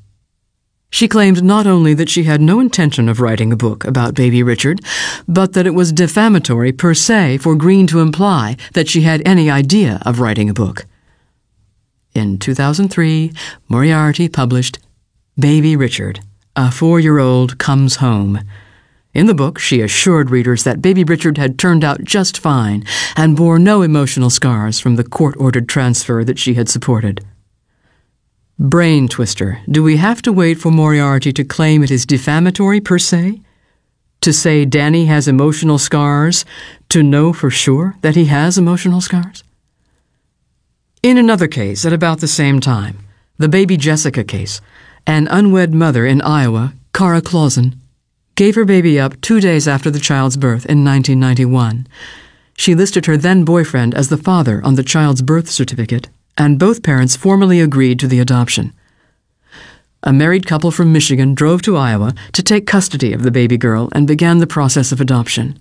She 0.89 1.07
claimed 1.07 1.43
not 1.43 1.68
only 1.68 1.93
that 1.93 2.09
she 2.09 2.23
had 2.23 2.41
no 2.41 2.59
intention 2.59 3.09
of 3.09 3.19
writing 3.19 3.51
a 3.51 3.57
book 3.57 3.84
about 3.85 4.15
baby 4.15 4.41
Richard, 4.41 4.81
but 5.27 5.53
that 5.53 5.68
it 5.68 5.73
was 5.73 5.91
defamatory 5.91 6.72
per 6.72 6.93
se 6.93 7.39
for 7.39 7.55
Greene 7.55 7.88
to 7.88 7.99
imply 7.99 8.55
that 8.73 8.88
she 8.88 9.01
had 9.01 9.27
any 9.27 9.49
idea 9.49 10.01
of 10.05 10.19
writing 10.19 10.49
a 10.49 10.53
book. 10.53 10.85
In 12.15 12.39
2003, 12.39 13.31
Moriarty 13.68 14.30
published 14.30 14.80
Baby 15.38 15.76
Richard, 15.76 16.22
a 16.55 16.72
four 16.72 16.99
year 16.99 17.19
old 17.19 17.59
comes 17.59 17.97
home. 17.97 18.39
In 19.14 19.27
the 19.27 19.35
book, 19.35 19.59
she 19.59 19.81
assured 19.81 20.30
readers 20.30 20.64
that 20.64 20.81
baby 20.81 21.03
Richard 21.03 21.38
had 21.38 21.59
turned 21.59 21.84
out 21.84 22.03
just 22.03 22.38
fine 22.38 22.85
and 23.15 23.35
bore 23.35 23.59
no 23.59 23.81
emotional 23.81 24.30
scars 24.30 24.80
from 24.80 24.95
the 24.95 25.03
court 25.03 25.35
ordered 25.38 25.68
transfer 25.68 26.23
that 26.23 26.39
she 26.39 26.55
had 26.55 26.69
supported. 26.69 27.23
Brain 28.59 29.07
twister. 29.07 29.61
Do 29.69 29.84
we 29.84 29.97
have 29.97 30.23
to 30.23 30.34
wait 30.34 30.55
for 30.55 30.71
Moriarty 30.71 31.31
to 31.31 31.43
claim 31.43 31.84
it 31.84 31.91
is 31.91 32.07
defamatory 32.07 32.81
per 32.81 32.97
se? 32.97 33.39
To 34.21 34.34
say 34.34 34.65
Danny 34.65 35.05
has 35.05 35.27
emotional 35.27 35.77
scars, 35.77 36.43
to 36.89 37.03
know 37.03 37.34
for 37.34 37.51
sure 37.51 37.97
that 38.01 38.15
he 38.15 38.25
has 38.25 38.57
emotional 38.57 38.99
scars? 38.99 39.43
In 41.03 41.19
another 41.19 41.47
case 41.47 41.85
at 41.85 41.93
about 41.93 42.19
the 42.19 42.27
same 42.27 42.59
time, 42.59 42.97
the 43.38 43.47
baby 43.47 43.77
Jessica 43.77 44.23
case, 44.23 44.59
an 45.05 45.27
unwed 45.29 45.71
mother 45.71 46.07
in 46.07 46.19
Iowa, 46.23 46.73
Cara 46.95 47.21
Clausen, 47.21 47.79
gave 48.34 48.55
her 48.55 48.65
baby 48.65 48.99
up 48.99 49.21
two 49.21 49.39
days 49.39 49.67
after 49.67 49.91
the 49.91 49.99
child's 49.99 50.35
birth 50.35 50.65
in 50.65 50.84
1991. 50.84 51.85
She 52.57 52.73
listed 52.73 53.05
her 53.05 53.17
then 53.17 53.45
boyfriend 53.45 53.93
as 53.93 54.09
the 54.09 54.17
father 54.17 54.61
on 54.63 54.73
the 54.73 54.84
child's 54.84 55.21
birth 55.21 55.47
certificate, 55.47 56.09
and 56.38 56.59
both 56.59 56.84
parents 56.84 57.15
formally 57.15 57.59
agreed 57.59 57.99
to 57.99 58.07
the 58.07 58.19
adoption. 58.19 58.73
A 60.03 60.14
married 60.14 60.45
couple 60.45 60.72
from 60.72 60.93
Michigan 60.93 61.34
drove 61.34 61.61
to 61.64 61.76
Iowa 61.76 62.14
to 62.34 62.43
take 62.43 62.68
custody 62.68 63.14
of 63.14 63.23
the 63.23 63.31
baby 63.31 63.57
girl 63.57 63.89
and 63.93 64.07
began 64.07 64.38
the 64.38 64.47
process 64.47 64.91
of 64.91 65.01
adoption. 65.01 65.59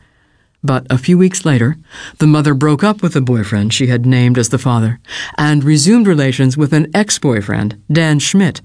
But 0.62 0.86
a 0.90 0.98
few 0.98 1.16
weeks 1.16 1.44
later, 1.44 1.76
the 2.18 2.26
mother 2.26 2.52
broke 2.52 2.84
up 2.84 3.02
with 3.02 3.14
the 3.14 3.20
boyfriend 3.20 3.72
she 3.72 3.86
had 3.86 4.04
named 4.04 4.36
as 4.36 4.50
the 4.50 4.58
father 4.58 5.00
and 5.38 5.64
resumed 5.64 6.06
relations 6.06 6.56
with 6.56 6.72
an 6.72 6.90
ex 6.94 7.18
boyfriend, 7.18 7.82
Dan 7.90 8.18
Schmidt, 8.18 8.60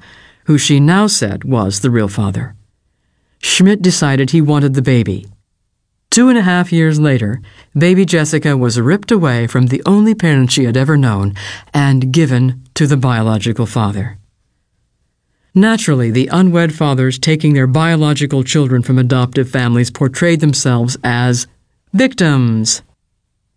who 0.46 0.58
she 0.58 0.80
now 0.80 1.08
said 1.08 1.44
was 1.44 1.80
the 1.80 1.90
real 1.90 2.08
father. 2.08 2.56
Schmidt 3.40 3.82
decided 3.82 4.32
he 4.32 4.42
wanted 4.42 4.74
the 4.74 4.82
baby. 4.82 5.28
Two 6.12 6.28
and 6.28 6.38
a 6.38 6.42
half 6.42 6.74
years 6.74 7.00
later, 7.00 7.42
baby 7.74 8.04
Jessica 8.04 8.58
was 8.58 8.78
ripped 8.78 9.12
away 9.12 9.48
from 9.48 9.68
the 9.68 9.82
only 9.86 10.14
parent 10.14 10.52
she 10.52 10.66
had 10.66 10.76
ever 10.76 10.98
known 10.98 11.34
and 11.74 12.12
given 12.12 12.62
to 12.74 12.86
the 12.86 12.98
biological 12.98 13.66
father. 13.66 14.18
Naturally, 15.56 16.12
the 16.12 16.28
unwed 16.28 16.76
fathers 16.76 17.18
taking 17.18 17.54
their 17.54 17.66
biological 17.66 18.44
children 18.44 18.82
from 18.82 19.00
adoptive 19.00 19.50
families 19.50 19.90
portrayed 19.90 20.42
themselves 20.42 20.98
as 21.02 21.48
Victims. 21.94 22.82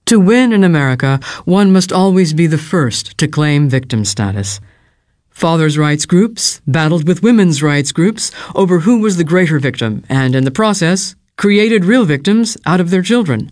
To 0.06 0.20
win 0.20 0.52
in 0.52 0.62
America, 0.62 1.18
one 1.44 1.72
must 1.72 1.92
always 1.92 2.32
be 2.34 2.46
the 2.46 2.56
first 2.56 3.18
to 3.18 3.26
claim 3.26 3.68
victim 3.68 4.04
status. 4.04 4.60
Fathers' 5.28 5.76
rights 5.76 6.06
groups 6.06 6.60
battled 6.68 7.08
with 7.08 7.22
women's 7.22 7.64
rights 7.64 7.90
groups 7.90 8.30
over 8.54 8.80
who 8.80 9.00
was 9.00 9.16
the 9.16 9.24
greater 9.24 9.58
victim, 9.58 10.04
and 10.08 10.36
in 10.36 10.44
the 10.44 10.52
process, 10.52 11.16
created 11.36 11.84
real 11.84 12.04
victims 12.04 12.56
out 12.66 12.80
of 12.80 12.90
their 12.90 13.02
children. 13.02 13.50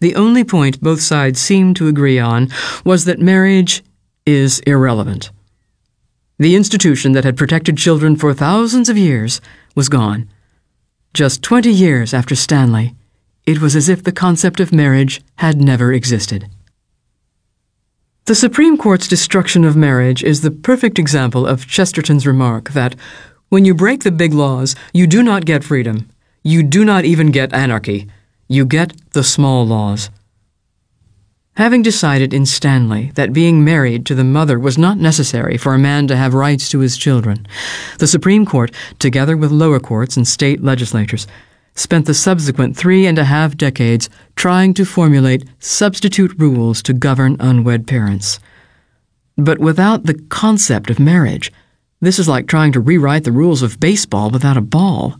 The 0.00 0.14
only 0.14 0.44
point 0.44 0.80
both 0.80 1.00
sides 1.00 1.40
seemed 1.40 1.76
to 1.76 1.88
agree 1.88 2.18
on 2.18 2.48
was 2.84 3.04
that 3.04 3.20
marriage 3.20 3.82
is 4.26 4.60
irrelevant. 4.60 5.30
The 6.38 6.56
institution 6.56 7.12
that 7.12 7.24
had 7.24 7.36
protected 7.36 7.76
children 7.76 8.16
for 8.16 8.34
thousands 8.34 8.88
of 8.88 8.98
years 8.98 9.40
was 9.74 9.88
gone. 9.88 10.28
Just 11.12 11.42
20 11.42 11.70
years 11.70 12.12
after 12.12 12.34
Stanley, 12.34 12.94
it 13.46 13.60
was 13.60 13.76
as 13.76 13.88
if 13.88 14.02
the 14.02 14.12
concept 14.12 14.58
of 14.58 14.72
marriage 14.72 15.22
had 15.36 15.60
never 15.60 15.92
existed. 15.92 16.48
The 18.24 18.34
Supreme 18.34 18.78
Court's 18.78 19.06
destruction 19.06 19.64
of 19.64 19.76
marriage 19.76 20.24
is 20.24 20.40
the 20.40 20.50
perfect 20.50 20.98
example 20.98 21.46
of 21.46 21.68
Chesterton's 21.68 22.26
remark 22.26 22.70
that 22.70 22.96
when 23.50 23.64
you 23.64 23.74
break 23.74 24.02
the 24.02 24.10
big 24.10 24.32
laws, 24.32 24.74
you 24.92 25.06
do 25.06 25.22
not 25.22 25.44
get 25.44 25.62
freedom. 25.62 26.08
You 26.46 26.62
do 26.62 26.84
not 26.84 27.06
even 27.06 27.30
get 27.30 27.54
anarchy. 27.54 28.06
You 28.48 28.66
get 28.66 28.92
the 29.12 29.24
small 29.24 29.66
laws. 29.66 30.10
Having 31.56 31.80
decided 31.80 32.34
in 32.34 32.44
Stanley 32.44 33.12
that 33.14 33.32
being 33.32 33.64
married 33.64 34.04
to 34.04 34.14
the 34.14 34.24
mother 34.24 34.58
was 34.58 34.76
not 34.76 34.98
necessary 34.98 35.56
for 35.56 35.72
a 35.72 35.78
man 35.78 36.06
to 36.08 36.16
have 36.16 36.34
rights 36.34 36.68
to 36.68 36.80
his 36.80 36.98
children, 36.98 37.46
the 37.98 38.06
Supreme 38.06 38.44
Court, 38.44 38.72
together 38.98 39.38
with 39.38 39.52
lower 39.52 39.80
courts 39.80 40.18
and 40.18 40.28
state 40.28 40.62
legislatures, 40.62 41.26
spent 41.76 42.04
the 42.04 42.12
subsequent 42.12 42.76
three 42.76 43.06
and 43.06 43.18
a 43.18 43.24
half 43.24 43.56
decades 43.56 44.10
trying 44.36 44.74
to 44.74 44.84
formulate 44.84 45.48
substitute 45.60 46.38
rules 46.38 46.82
to 46.82 46.92
govern 46.92 47.38
unwed 47.40 47.86
parents. 47.86 48.38
But 49.38 49.60
without 49.60 50.04
the 50.04 50.20
concept 50.28 50.90
of 50.90 50.98
marriage, 50.98 51.50
this 52.02 52.18
is 52.18 52.28
like 52.28 52.48
trying 52.48 52.72
to 52.72 52.80
rewrite 52.80 53.24
the 53.24 53.32
rules 53.32 53.62
of 53.62 53.80
baseball 53.80 54.28
without 54.28 54.58
a 54.58 54.60
ball. 54.60 55.18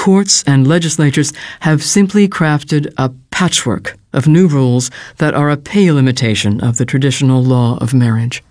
Courts 0.00 0.42
and 0.46 0.66
legislatures 0.66 1.30
have 1.60 1.84
simply 1.84 2.26
crafted 2.26 2.90
a 2.96 3.10
patchwork 3.30 3.98
of 4.14 4.26
new 4.26 4.48
rules 4.48 4.90
that 5.18 5.34
are 5.34 5.50
a 5.50 5.58
pale 5.58 5.98
imitation 5.98 6.58
of 6.62 6.78
the 6.78 6.86
traditional 6.86 7.44
law 7.44 7.76
of 7.82 7.92
marriage. 7.92 8.42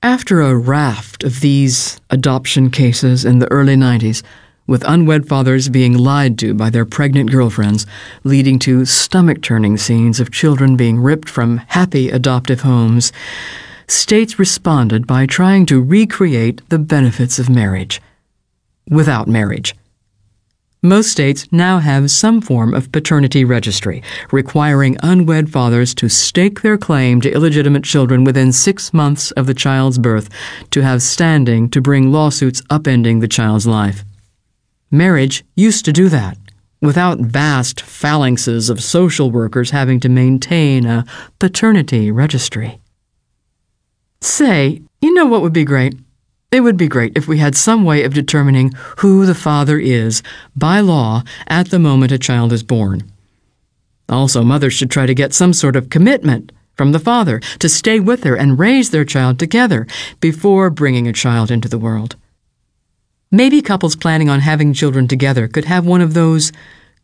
After 0.00 0.40
a 0.40 0.54
raft 0.54 1.24
of 1.24 1.40
these 1.40 2.00
adoption 2.10 2.70
cases 2.70 3.24
in 3.24 3.40
the 3.40 3.50
early 3.50 3.74
90s, 3.74 4.22
with 4.68 4.84
unwed 4.86 5.26
fathers 5.26 5.68
being 5.68 5.98
lied 5.98 6.38
to 6.38 6.54
by 6.54 6.70
their 6.70 6.86
pregnant 6.86 7.32
girlfriends, 7.32 7.84
leading 8.22 8.60
to 8.60 8.84
stomach 8.84 9.42
turning 9.42 9.76
scenes 9.76 10.20
of 10.20 10.30
children 10.30 10.76
being 10.76 11.00
ripped 11.00 11.28
from 11.28 11.56
happy 11.66 12.08
adoptive 12.08 12.60
homes, 12.60 13.12
states 13.88 14.38
responded 14.38 15.08
by 15.08 15.26
trying 15.26 15.66
to 15.66 15.82
recreate 15.82 16.62
the 16.68 16.78
benefits 16.78 17.40
of 17.40 17.50
marriage 17.50 18.00
without 18.88 19.26
marriage. 19.26 19.74
Most 20.82 21.10
states 21.10 21.48
now 21.50 21.80
have 21.80 22.08
some 22.08 22.40
form 22.40 22.72
of 22.72 22.92
paternity 22.92 23.44
registry, 23.44 24.00
requiring 24.30 24.96
unwed 25.02 25.50
fathers 25.50 25.92
to 25.96 26.08
stake 26.08 26.62
their 26.62 26.78
claim 26.78 27.20
to 27.22 27.32
illegitimate 27.32 27.82
children 27.82 28.22
within 28.22 28.52
six 28.52 28.94
months 28.94 29.32
of 29.32 29.46
the 29.46 29.54
child's 29.54 29.98
birth 29.98 30.28
to 30.70 30.82
have 30.82 31.02
standing 31.02 31.68
to 31.70 31.80
bring 31.80 32.12
lawsuits 32.12 32.62
upending 32.70 33.20
the 33.20 33.26
child's 33.26 33.66
life. 33.66 34.04
Marriage 34.88 35.44
used 35.56 35.84
to 35.84 35.92
do 35.92 36.08
that, 36.08 36.38
without 36.80 37.18
vast 37.18 37.80
phalanxes 37.80 38.70
of 38.70 38.80
social 38.80 39.32
workers 39.32 39.70
having 39.70 39.98
to 39.98 40.08
maintain 40.08 40.86
a 40.86 41.04
paternity 41.40 42.12
registry. 42.12 42.78
Say, 44.20 44.82
you 45.00 45.12
know 45.12 45.26
what 45.26 45.42
would 45.42 45.52
be 45.52 45.64
great? 45.64 45.96
It 46.50 46.60
would 46.62 46.78
be 46.78 46.88
great 46.88 47.12
if 47.14 47.28
we 47.28 47.38
had 47.38 47.54
some 47.54 47.84
way 47.84 48.04
of 48.04 48.14
determining 48.14 48.72
who 48.98 49.26
the 49.26 49.34
father 49.34 49.78
is 49.78 50.22
by 50.56 50.80
law 50.80 51.22
at 51.46 51.68
the 51.68 51.78
moment 51.78 52.10
a 52.10 52.18
child 52.18 52.54
is 52.54 52.62
born. 52.62 53.02
Also, 54.08 54.42
mothers 54.42 54.72
should 54.72 54.90
try 54.90 55.04
to 55.04 55.14
get 55.14 55.34
some 55.34 55.52
sort 55.52 55.76
of 55.76 55.90
commitment 55.90 56.50
from 56.74 56.92
the 56.92 56.98
father 56.98 57.40
to 57.58 57.68
stay 57.68 58.00
with 58.00 58.24
her 58.24 58.34
and 58.34 58.58
raise 58.58 58.90
their 58.90 59.04
child 59.04 59.38
together 59.38 59.86
before 60.20 60.70
bringing 60.70 61.06
a 61.06 61.12
child 61.12 61.50
into 61.50 61.68
the 61.68 61.76
world. 61.76 62.16
Maybe 63.30 63.60
couples 63.60 63.94
planning 63.94 64.30
on 64.30 64.40
having 64.40 64.72
children 64.72 65.06
together 65.06 65.48
could 65.48 65.66
have 65.66 65.84
one 65.84 66.00
of 66.00 66.14
those 66.14 66.50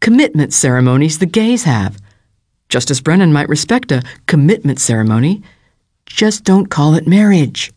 commitment 0.00 0.54
ceremonies 0.54 1.18
the 1.18 1.26
gays 1.26 1.64
have. 1.64 2.00
Justice 2.70 3.02
Brennan 3.02 3.34
might 3.34 3.50
respect 3.50 3.92
a 3.92 4.02
commitment 4.26 4.80
ceremony. 4.80 5.42
Just 6.06 6.44
don't 6.44 6.70
call 6.70 6.94
it 6.94 7.06
marriage. 7.06 7.73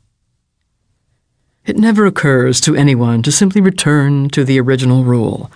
It 1.67 1.77
never 1.77 2.05
occurs 2.05 2.61
to 2.61 2.77
anyone 2.77 3.21
to 3.23 3.31
simply 3.31 3.59
return 3.59 4.29
to 4.29 4.45
the 4.45 4.57
original 4.57 5.03
rule. 5.03 5.51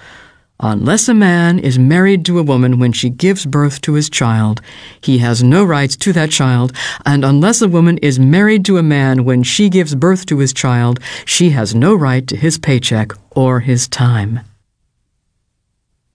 Unless 0.60 1.08
a 1.08 1.14
man 1.14 1.58
is 1.58 1.80
married 1.80 2.26
to 2.26 2.38
a 2.38 2.44
woman 2.44 2.80
when 2.80 2.92
she 2.92 3.10
gives 3.10 3.46
birth 3.46 3.80
to 3.84 3.94
his 3.94 4.10
child, 4.10 4.60
he 5.00 5.20
has 5.20 5.42
no 5.42 5.64
rights 5.64 5.96
to 5.96 6.12
that 6.12 6.30
child, 6.30 6.74
and 7.06 7.24
unless 7.24 7.62
a 7.62 7.70
woman 7.70 7.98
is 8.00 8.20
married 8.20 8.66
to 8.66 8.78
a 8.78 8.84
man 8.84 9.24
when 9.24 9.42
she 9.42 9.70
gives 9.70 9.96
birth 9.96 10.26
to 10.26 10.40
his 10.40 10.52
child, 10.52 11.00
she 11.24 11.52
has 11.52 11.74
no 11.74 11.96
right 11.96 12.28
to 12.28 12.36
his 12.36 12.58
paycheck 12.58 13.14
or 13.30 13.62
his 13.62 13.88
time. 13.88 14.42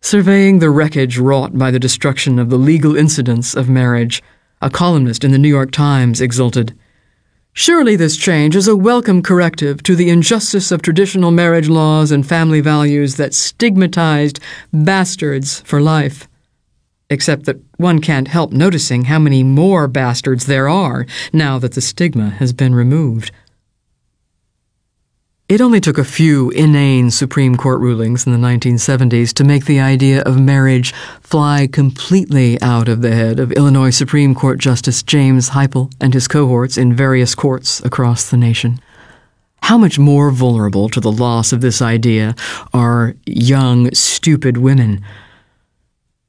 Surveying 0.03 0.59
the 0.59 0.69
wreckage 0.69 1.17
wrought 1.17 1.57
by 1.57 1.71
the 1.71 1.81
destruction 1.81 2.39
of 2.39 2.51
the 2.51 2.59
legal 2.59 2.95
incidents 2.95 3.57
of 3.57 3.71
marriage, 3.71 4.23
a 4.61 4.69
columnist 4.69 5.25
in 5.25 5.33
the 5.33 5.39
New 5.39 5.49
York 5.49 5.71
Times 5.71 6.21
exulted. 6.21 6.79
Surely 7.59 7.97
this 7.97 8.19
change 8.19 8.55
is 8.55 8.69
a 8.69 8.77
welcome 8.77 9.23
corrective 9.23 9.83
to 9.83 9.97
the 9.97 10.11
injustice 10.11 10.71
of 10.71 10.83
traditional 10.83 11.31
marriage 11.31 11.71
laws 11.71 12.11
and 12.11 12.29
family 12.29 12.61
values 12.61 13.17
that 13.17 13.33
stigmatized 13.33 14.39
bastards 14.75 15.61
for 15.63 15.81
life. 15.81 16.29
Except 17.09 17.47
that 17.47 17.59
one 17.79 18.03
can't 18.03 18.29
help 18.29 18.53
noticing 18.53 19.07
how 19.07 19.19
many 19.19 19.43
more 19.43 19.89
bastards 19.89 20.45
there 20.45 20.69
are 20.69 21.07
now 21.33 21.59
that 21.59 21.73
the 21.73 21.81
stigma 21.81 22.29
has 22.29 22.53
been 22.53 22.75
removed. 22.75 23.31
It 25.49 25.61
only 25.61 25.81
took 25.81 25.97
a 25.97 26.03
few 26.03 26.51
inane 26.51 27.13
Supreme 27.13 27.55
Court 27.55 27.79
rulings 27.79 28.27
in 28.27 28.33
the 28.33 28.49
1970s 28.49 29.33
to 29.35 29.45
make 29.45 29.67
the 29.67 29.79
idea 29.79 30.23
of 30.23 30.41
marriage 30.41 30.93
fly 31.21 31.69
completely 31.71 32.61
out 32.61 32.89
of 32.89 33.01
the 33.01 33.15
head 33.15 33.39
of 33.39 33.53
Illinois 33.53 33.91
Supreme 33.91 34.35
Court 34.35 34.59
Justice 34.59 35.05
James 35.05 35.51
Heiple 35.51 35.93
and 36.01 36.13
his 36.15 36.27
cohorts 36.27 36.77
in 36.77 36.97
various 36.97 37.37
courts 37.37 37.79
across 37.85 38.29
the 38.29 38.37
nation. 38.37 38.81
How 39.63 39.79
much 39.79 40.01
more 40.01 40.33
vulnerable 40.33 40.89
to 40.89 40.99
the 40.99 41.13
loss 41.13 41.53
of 41.53 41.61
this 41.61 41.81
idea 41.81 42.35
are 42.75 43.15
young, 43.25 43.95
stupid 43.95 44.57
women? 44.57 45.01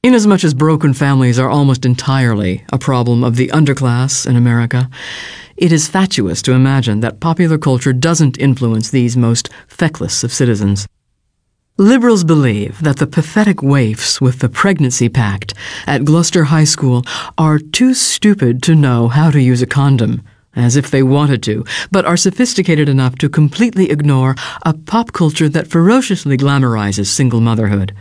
Inasmuch 0.07 0.45
as 0.45 0.53
broken 0.53 0.93
families 0.93 1.37
are 1.37 1.49
almost 1.49 1.85
entirely 1.85 2.63
a 2.71 2.77
problem 2.77 3.25
of 3.25 3.35
the 3.35 3.49
underclass 3.49 4.25
in 4.25 4.37
America, 4.37 4.89
it 5.57 5.73
is 5.73 5.89
fatuous 5.89 6.41
to 6.43 6.53
imagine 6.53 7.01
that 7.01 7.19
popular 7.19 7.57
culture 7.57 7.91
doesn't 7.91 8.39
influence 8.39 8.89
these 8.89 9.17
most 9.17 9.49
feckless 9.67 10.23
of 10.23 10.31
citizens. 10.31 10.87
Liberals 11.75 12.23
believe 12.23 12.81
that 12.81 12.99
the 12.99 13.05
pathetic 13.05 13.61
waifs 13.61 14.21
with 14.21 14.39
the 14.39 14.47
pregnancy 14.47 15.09
pact 15.09 15.53
at 15.85 16.05
Gloucester 16.05 16.45
High 16.45 16.63
School 16.63 17.03
are 17.37 17.59
too 17.59 17.93
stupid 17.93 18.63
to 18.63 18.75
know 18.75 19.09
how 19.09 19.29
to 19.29 19.41
use 19.41 19.61
a 19.61 19.67
condom, 19.67 20.21
as 20.55 20.77
if 20.77 20.89
they 20.89 21.03
wanted 21.03 21.43
to, 21.43 21.65
but 21.91 22.05
are 22.05 22.15
sophisticated 22.15 22.87
enough 22.87 23.17
to 23.17 23.27
completely 23.27 23.91
ignore 23.91 24.37
a 24.61 24.73
pop 24.73 25.11
culture 25.11 25.49
that 25.49 25.67
ferociously 25.67 26.37
glamorizes 26.37 27.07
single 27.07 27.41
motherhood. 27.41 27.93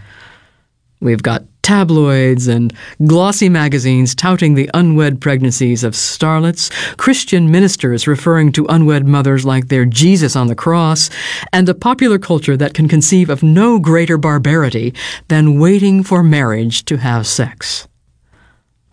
We've 1.00 1.22
got 1.22 1.42
tabloids 1.66 2.46
and 2.46 2.72
glossy 3.06 3.48
magazines 3.48 4.14
touting 4.14 4.54
the 4.54 4.70
unwed 4.72 5.20
pregnancies 5.20 5.82
of 5.82 5.94
starlets, 5.94 6.70
Christian 6.96 7.50
ministers 7.50 8.06
referring 8.06 8.52
to 8.52 8.66
unwed 8.68 9.04
mothers 9.04 9.44
like 9.44 9.66
they're 9.66 9.84
Jesus 9.84 10.36
on 10.36 10.46
the 10.46 10.54
cross, 10.54 11.10
and 11.52 11.68
a 11.68 11.74
popular 11.74 12.20
culture 12.20 12.56
that 12.56 12.72
can 12.72 12.86
conceive 12.86 13.28
of 13.28 13.42
no 13.42 13.80
greater 13.80 14.16
barbarity 14.16 14.94
than 15.26 15.58
waiting 15.58 16.04
for 16.04 16.22
marriage 16.22 16.84
to 16.84 16.98
have 16.98 17.26
sex. 17.26 17.88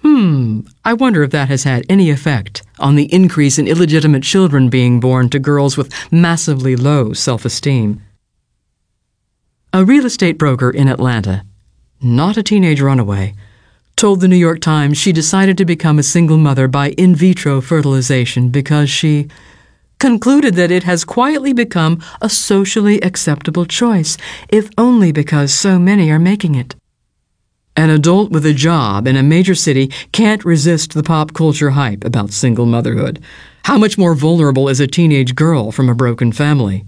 Hmm, 0.01 0.61
I 0.83 0.93
wonder 0.93 1.21
if 1.21 1.29
that 1.29 1.49
has 1.49 1.65
had 1.65 1.85
any 1.87 2.09
effect 2.09 2.63
on 2.79 2.95
the 2.95 3.13
increase 3.13 3.59
in 3.59 3.67
illegitimate 3.67 4.23
children 4.23 4.69
being 4.69 4.99
born 4.99 5.29
to 5.29 5.37
girls 5.37 5.77
with 5.77 5.93
massively 6.11 6.75
low 6.75 7.13
self 7.13 7.45
esteem. 7.45 8.01
A 9.71 9.85
real 9.85 10.07
estate 10.07 10.39
broker 10.39 10.71
in 10.71 10.87
Atlanta 10.87 11.45
not 12.03 12.38
a 12.38 12.43
teenage 12.43 12.81
runaway, 12.81 13.34
told 13.95 14.19
the 14.19 14.27
New 14.27 14.35
York 14.35 14.59
Times 14.59 14.97
she 14.97 15.11
decided 15.11 15.57
to 15.57 15.65
become 15.65 15.97
a 15.97 16.03
single 16.03 16.38
mother 16.38 16.67
by 16.67 16.91
in 16.91 17.15
vitro 17.15 17.61
fertilization 17.61 18.49
because 18.49 18.89
she 18.89 19.27
concluded 19.99 20.55
that 20.55 20.71
it 20.71 20.84
has 20.84 21.05
quietly 21.05 21.53
become 21.53 22.03
a 22.21 22.30
socially 22.30 22.99
acceptable 23.01 23.65
choice, 23.65 24.17
if 24.49 24.69
only 24.77 25.11
because 25.11 25.53
so 25.53 25.80
many 25.80 26.11
are 26.11 26.19
making 26.19 26.55
it. 26.55 26.75
An 27.75 27.89
adult 27.89 28.30
with 28.30 28.45
a 28.45 28.53
job 28.53 29.07
in 29.07 29.15
a 29.15 29.23
major 29.23 29.55
city 29.55 29.88
can't 30.11 30.45
resist 30.45 30.93
the 30.93 31.03
pop 31.03 31.34
culture 31.34 31.71
hype 31.71 32.03
about 32.03 32.31
single 32.31 32.65
motherhood. 32.65 33.23
How 33.63 33.77
much 33.77 33.97
more 33.97 34.13
vulnerable 34.13 34.67
is 34.67 34.80
a 34.80 34.88
teenage 34.88 35.35
girl 35.35 35.71
from 35.71 35.88
a 35.88 35.95
broken 35.95 36.31
family? 36.31 36.85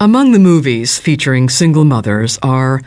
Among 0.00 0.32
the 0.32 0.38
movies 0.38 0.98
featuring 0.98 1.48
single 1.48 1.84
mothers 1.84 2.38
are 2.42 2.80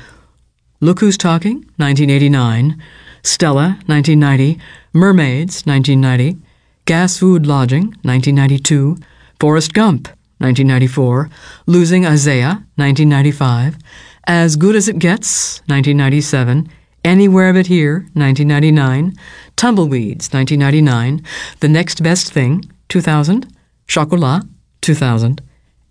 Look 0.81 1.01
Who's 1.01 1.18
Talking, 1.18 1.56
1989, 1.76 2.81
Stella, 3.22 3.77
1990, 3.88 4.57
Mermaids, 4.93 5.65
1990, 5.65 6.41
Gas 6.85 7.18
Food 7.18 7.45
Lodging, 7.45 7.88
1992, 8.03 8.95
Forrest 9.41 9.73
Gump, 9.73 10.07
1994, 10.38 11.30
Losing 11.65 12.06
Isaiah, 12.06 12.64
1995, 12.77 13.76
As 14.23 14.56
Good 14.56 14.77
as 14.77 14.88
It 14.88 14.99
Gets, 14.99 15.60
1997, 15.68 16.69
Anywhere 17.03 17.51
But 17.51 17.68
Here, 17.68 18.07
1999, 18.14 19.18
Tumbleweeds, 19.57 20.31
1999, 20.31 21.22
The 21.60 21.68
Next 21.68 22.01
Best 22.01 22.31
Thing, 22.31 22.64
2000, 22.88 23.53
Chocolat, 23.85 24.43
2000, 24.80 25.41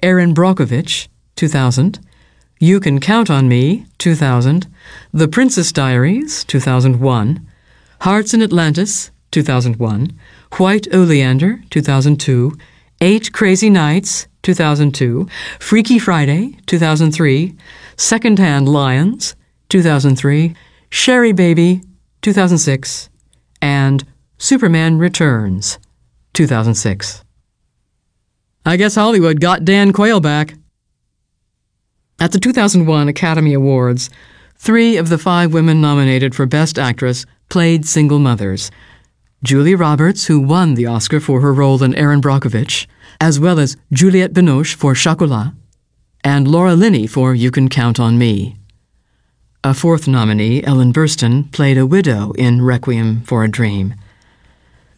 Erin 0.03 0.33
Brockovich, 0.33 1.09
2000, 1.37 2.01
you 2.59 2.81
Can 2.81 2.99
Count 2.99 3.31
on 3.31 3.49
Me, 3.49 3.87
2000, 3.99 4.67
The 5.13 5.29
Princess 5.29 5.71
Diaries, 5.71 6.45
2001, 6.45 7.47
Hearts 8.01 8.35
in 8.35 8.43
Atlantis, 8.43 9.11
2001, 9.31 10.19
White 10.57 10.89
Oleander, 10.93 11.63
2002, 11.71 12.57
Eight 13.01 13.33
Crazy 13.33 13.71
Nights, 13.71 14.27
2002, 14.43 15.29
Freaky 15.61 15.99
Friday, 15.99 16.59
2003, 16.67 17.55
Secondhand 17.97 18.69
Lions, 18.69 19.37
2003, 19.69 20.55
Sherry 20.91 21.33
Baby, 21.33 21.83
2006, 22.23 23.09
and 23.63 24.05
Superman 24.39 24.99
Returns, 24.99 25.79
2006. 26.33 27.23
I 28.67 28.77
guess 28.77 28.97
Hollywood 28.97 29.41
got 29.41 29.65
Dan 29.65 29.93
Quayle 29.93 30.21
back. 30.21 30.55
At 32.21 32.33
the 32.33 32.41
2001 32.41 33.07
Academy 33.07 33.55
Awards, 33.55 34.11
three 34.57 34.97
of 34.97 35.09
the 35.09 35.19
five 35.19 35.53
women 35.53 35.81
nominated 35.81 36.35
for 36.35 36.47
Best 36.47 36.77
Actress 36.77 37.25
played 37.49 37.87
single 37.87 38.19
mothers. 38.19 38.73
Julia 39.45 39.77
Roberts, 39.77 40.27
who 40.27 40.41
won 40.41 40.75
the 40.75 40.87
Oscar 40.87 41.21
for 41.21 41.41
her 41.41 41.55
role 41.55 41.81
in 41.81 41.95
Erin 41.95 42.21
Brockovich, 42.21 42.89
as 43.21 43.39
well 43.39 43.61
as 43.61 43.77
Juliette 43.93 44.33
Binoche 44.33 44.75
for 44.75 44.97
Chocolat, 44.97 45.53
and 46.25 46.49
Laura 46.49 46.75
Linney 46.75 47.07
for 47.07 47.37
You 47.37 47.53
Can 47.53 47.69
Count 47.69 48.01
on 48.01 48.19
Me. 48.19 48.57
A 49.63 49.73
fourth 49.73 50.09
nominee, 50.09 50.65
Ellen 50.65 50.93
Burstyn, 50.93 51.53
played 51.53 51.79
a 51.79 51.87
widow 51.87 52.33
in 52.33 52.63
Requiem 52.63 53.21
for 53.23 53.45
a 53.45 53.49
Dream. 53.49 53.95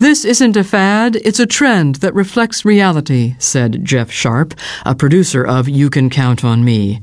This 0.01 0.25
isn't 0.25 0.57
a 0.57 0.65
fad, 0.65 1.17
it's 1.17 1.41
a 1.41 1.47
trend 1.47 1.97
that 1.97 2.15
reflects 2.15 2.65
reality, 2.65 3.37
said 3.39 3.85
Jeff 3.85 4.11
Sharp, 4.11 4.55
a 4.87 4.95
producer 4.95 5.45
of 5.45 5.69
You 5.69 5.91
Can 5.91 6.09
Count 6.09 6.43
on 6.43 6.65
Me. 6.65 7.03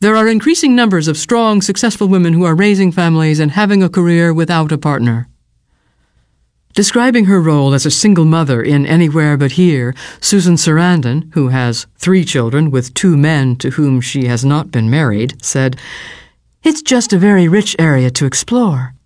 There 0.00 0.16
are 0.16 0.26
increasing 0.26 0.74
numbers 0.74 1.06
of 1.06 1.16
strong, 1.16 1.62
successful 1.62 2.08
women 2.08 2.32
who 2.32 2.42
are 2.42 2.56
raising 2.56 2.90
families 2.90 3.38
and 3.38 3.52
having 3.52 3.80
a 3.80 3.88
career 3.88 4.34
without 4.34 4.72
a 4.72 4.76
partner. 4.76 5.28
Describing 6.74 7.26
her 7.26 7.40
role 7.40 7.74
as 7.74 7.86
a 7.86 7.92
single 7.92 8.24
mother 8.24 8.60
in 8.60 8.86
Anywhere 8.86 9.36
But 9.36 9.52
Here, 9.52 9.94
Susan 10.20 10.56
Sarandon, 10.56 11.32
who 11.34 11.50
has 11.50 11.86
three 11.96 12.24
children 12.24 12.72
with 12.72 12.92
two 12.92 13.16
men 13.16 13.54
to 13.58 13.70
whom 13.70 14.00
she 14.00 14.26
has 14.26 14.44
not 14.44 14.72
been 14.72 14.90
married, 14.90 15.40
said, 15.44 15.76
It's 16.64 16.82
just 16.82 17.12
a 17.12 17.18
very 17.18 17.46
rich 17.46 17.76
area 17.78 18.10
to 18.10 18.26
explore. 18.26 18.96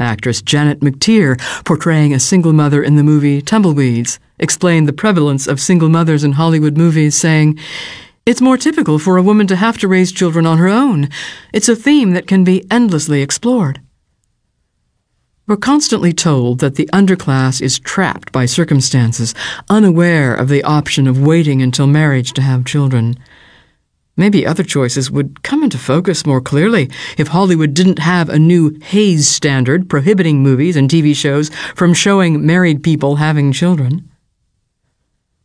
Actress 0.00 0.42
Janet 0.42 0.80
McTeer, 0.80 1.38
portraying 1.64 2.12
a 2.12 2.18
single 2.18 2.52
mother 2.52 2.82
in 2.82 2.96
the 2.96 3.04
movie 3.04 3.42
Tumbleweeds, 3.42 4.18
explained 4.38 4.88
the 4.88 4.92
prevalence 4.92 5.46
of 5.46 5.60
single 5.60 5.88
mothers 5.88 6.24
in 6.24 6.32
Hollywood 6.32 6.76
movies, 6.76 7.14
saying, 7.14 7.58
It's 8.24 8.40
more 8.40 8.56
typical 8.56 8.98
for 8.98 9.16
a 9.16 9.22
woman 9.22 9.46
to 9.48 9.56
have 9.56 9.78
to 9.78 9.88
raise 9.88 10.10
children 10.10 10.46
on 10.46 10.58
her 10.58 10.68
own. 10.68 11.08
It's 11.52 11.68
a 11.68 11.76
theme 11.76 12.12
that 12.12 12.26
can 12.26 12.42
be 12.42 12.64
endlessly 12.70 13.22
explored. 13.22 13.80
We're 15.46 15.56
constantly 15.56 16.12
told 16.12 16.60
that 16.60 16.76
the 16.76 16.88
underclass 16.92 17.60
is 17.60 17.80
trapped 17.80 18.30
by 18.30 18.46
circumstances, 18.46 19.34
unaware 19.68 20.32
of 20.32 20.48
the 20.48 20.62
option 20.62 21.08
of 21.08 21.20
waiting 21.20 21.60
until 21.60 21.88
marriage 21.88 22.32
to 22.34 22.42
have 22.42 22.64
children. 22.64 23.16
Maybe 24.20 24.44
other 24.44 24.64
choices 24.64 25.10
would 25.10 25.42
come 25.42 25.62
into 25.62 25.78
focus 25.78 26.26
more 26.26 26.42
clearly 26.42 26.90
if 27.16 27.28
Hollywood 27.28 27.72
didn't 27.72 28.00
have 28.00 28.28
a 28.28 28.38
new 28.38 28.78
Hays 28.82 29.26
standard 29.26 29.88
prohibiting 29.88 30.42
movies 30.42 30.76
and 30.76 30.90
TV 30.90 31.16
shows 31.16 31.48
from 31.74 31.94
showing 31.94 32.44
married 32.44 32.82
people 32.82 33.16
having 33.16 33.50
children. 33.50 34.10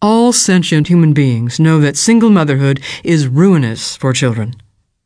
All 0.02 0.34
sentient 0.34 0.90
human 0.90 1.14
beings 1.14 1.58
know 1.58 1.80
that 1.80 1.96
single 1.96 2.30
motherhood 2.30 2.82
is 3.02 3.30
ruinous 3.30 3.96
for 3.96 4.12
children. 4.12 4.56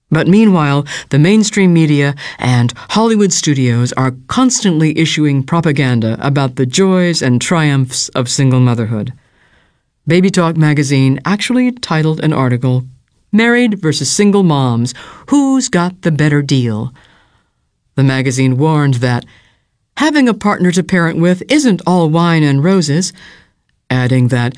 But 0.09 0.27
meanwhile, 0.27 0.87
the 1.09 1.19
mainstream 1.19 1.71
media 1.71 2.15
and 2.39 2.73
Hollywood 2.97 3.31
studios 3.31 3.93
are 3.93 4.15
constantly 4.25 4.97
issuing 4.97 5.43
propaganda 5.43 6.17
about 6.25 6.55
the 6.55 6.65
joys 6.65 7.21
and 7.21 7.39
triumphs 7.39 8.09
of 8.15 8.29
single 8.29 8.61
motherhood. 8.61 9.13
Baby 10.07 10.31
Talk 10.31 10.57
magazine 10.57 11.19
actually 11.23 11.71
titled 11.71 12.19
an 12.21 12.33
article, 12.33 12.83
Married 13.31 13.79
versus 13.79 14.11
Single 14.11 14.41
Moms 14.41 14.95
Who's 15.27 15.69
Got 15.69 16.01
the 16.01 16.11
Better 16.11 16.41
Deal? 16.41 16.91
The 17.95 18.03
magazine 18.03 18.57
warned 18.57 18.95
that 18.95 19.23
having 19.97 20.27
a 20.27 20.33
partner 20.33 20.71
to 20.71 20.81
parent 20.81 21.19
with 21.19 21.43
isn't 21.47 21.81
all 21.85 22.09
wine 22.09 22.41
and 22.41 22.63
roses, 22.63 23.13
adding 23.89 24.29
that 24.29 24.55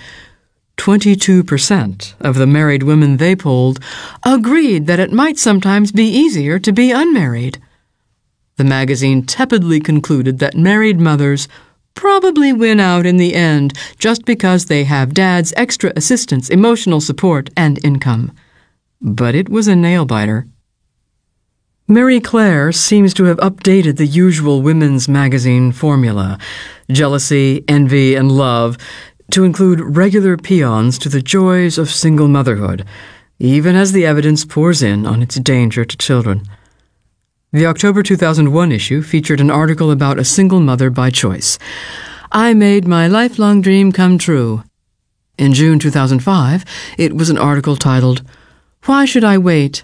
22% 0.77 2.13
of 2.21 2.35
the 2.35 2.47
married 2.47 2.83
women 2.83 3.17
they 3.17 3.35
polled 3.35 3.79
agreed 4.23 4.87
that 4.87 4.99
it 4.99 5.11
might 5.11 5.37
sometimes 5.37 5.91
be 5.91 6.05
easier 6.05 6.57
to 6.57 6.71
be 6.71 6.91
unmarried. 6.91 7.59
The 8.55 8.63
magazine 8.63 9.25
tepidly 9.25 9.81
concluded 9.81 10.39
that 10.39 10.55
married 10.55 10.99
mothers 10.99 11.49
probably 11.93 12.53
win 12.53 12.79
out 12.79 13.05
in 13.05 13.17
the 13.17 13.35
end 13.35 13.73
just 13.99 14.23
because 14.23 14.65
they 14.65 14.85
have 14.85 15.13
dad's 15.13 15.53
extra 15.57 15.91
assistance, 15.97 16.49
emotional 16.49 17.01
support, 17.01 17.49
and 17.57 17.83
income. 17.83 18.31
But 19.01 19.33
it 19.33 19.49
was 19.49 19.67
a 19.67 19.75
nail 19.75 20.05
biter. 20.05 20.47
Marie 21.87 22.21
Claire 22.21 22.71
seems 22.71 23.13
to 23.15 23.23
have 23.25 23.37
updated 23.37 23.97
the 23.97 24.05
usual 24.05 24.61
women's 24.61 25.09
magazine 25.09 25.71
formula 25.71 26.37
jealousy, 26.89 27.63
envy, 27.67 28.15
and 28.15 28.31
love 28.31 28.77
to 29.31 29.43
include 29.43 29.97
regular 29.97 30.37
paeans 30.37 30.99
to 30.99 31.09
the 31.09 31.21
joys 31.21 31.77
of 31.77 31.89
single 31.89 32.27
motherhood, 32.27 32.85
even 33.39 33.75
as 33.75 33.91
the 33.91 34.05
evidence 34.05 34.45
pours 34.45 34.83
in 34.83 35.05
on 35.05 35.21
its 35.21 35.35
danger 35.35 35.83
to 35.83 35.97
children. 35.97 36.43
The 37.51 37.65
October 37.65 38.03
2001 38.03 38.71
issue 38.71 39.01
featured 39.01 39.41
an 39.41 39.49
article 39.49 39.89
about 39.89 40.19
a 40.19 40.23
single 40.23 40.59
mother 40.59 40.89
by 40.89 41.09
choice. 41.09 41.57
I 42.31 42.53
made 42.53 42.87
my 42.87 43.07
lifelong 43.07 43.61
dream 43.61 43.91
come 43.91 44.17
true. 44.17 44.63
In 45.37 45.53
June 45.53 45.79
2005, 45.79 46.63
it 46.97 47.15
was 47.15 47.29
an 47.29 47.37
article 47.37 47.75
titled, 47.75 48.21
Why 48.85 49.05
Should 49.05 49.23
I 49.23 49.37
Wait? 49.37 49.83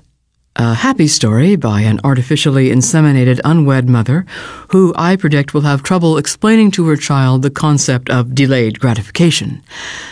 A 0.56 0.74
happy 0.74 1.06
story 1.08 1.56
by 1.56 1.82
an 1.82 2.00
artificially 2.04 2.70
inseminated 2.70 3.40
unwed 3.46 3.88
mother 3.88 4.26
who 4.70 4.92
I 4.98 5.16
predict 5.16 5.54
will 5.54 5.62
have 5.62 5.84
trouble 5.84 6.18
explaining 6.18 6.72
to 6.72 6.88
her 6.88 6.96
child 6.96 7.44
the 7.44 7.52
concept 7.52 8.10
of 8.10 8.34
delayed 8.34 8.80
gratification. 8.80 9.62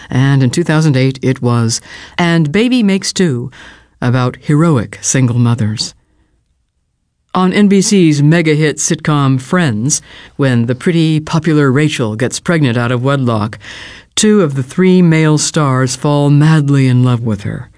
And 0.08 0.44
in 0.44 0.52
2008 0.52 1.18
it 1.24 1.42
was 1.42 1.82
And 2.20 2.52
Baby 2.52 2.84
Makes 2.84 3.12
Two 3.12 3.50
about 4.04 4.36
heroic 4.36 5.00
single 5.02 5.40
mothers. 5.40 5.96
On 7.34 7.52
NBC's 7.52 8.22
mega 8.22 8.54
hit 8.54 8.78
sitcom 8.78 9.42
Friends, 9.42 10.00
when 10.36 10.68
the 10.68 10.76
pretty, 10.76 11.20
popular 11.20 11.72
Rachel 11.72 12.16
gets 12.16 12.40
pregnant 12.40 12.78
out 12.78 12.92
of 12.92 13.04
wedlock, 13.04 13.58
two 14.14 14.42
of 14.42 14.54
the 14.54 14.64
three 14.64 15.02
male 15.02 15.40
stars 15.40 15.96
fall 15.96 16.30
madly 16.30 16.88
in 16.88 17.04
love 17.04 17.22
with 17.22 17.42
her. 17.42 17.72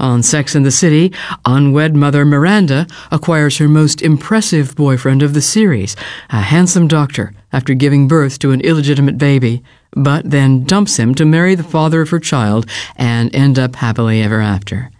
On 0.00 0.22
Sex 0.22 0.54
and 0.54 0.64
the 0.64 0.70
City, 0.70 1.12
unwed 1.44 1.94
mother 1.94 2.24
Miranda 2.24 2.86
acquires 3.10 3.58
her 3.58 3.68
most 3.68 4.00
impressive 4.00 4.74
boyfriend 4.74 5.22
of 5.22 5.34
the 5.34 5.42
series, 5.42 5.94
a 6.30 6.40
handsome 6.40 6.88
doctor, 6.88 7.34
after 7.52 7.74
giving 7.74 8.08
birth 8.08 8.38
to 8.38 8.50
an 8.50 8.62
illegitimate 8.62 9.18
baby, 9.18 9.62
but 9.92 10.30
then 10.30 10.64
dumps 10.64 10.98
him 10.98 11.14
to 11.16 11.26
marry 11.26 11.54
the 11.54 11.62
father 11.62 12.00
of 12.00 12.08
her 12.08 12.18
child 12.18 12.64
and 12.96 13.34
end 13.34 13.58
up 13.58 13.76
happily 13.76 14.22
ever 14.22 14.40
after. 14.40 14.90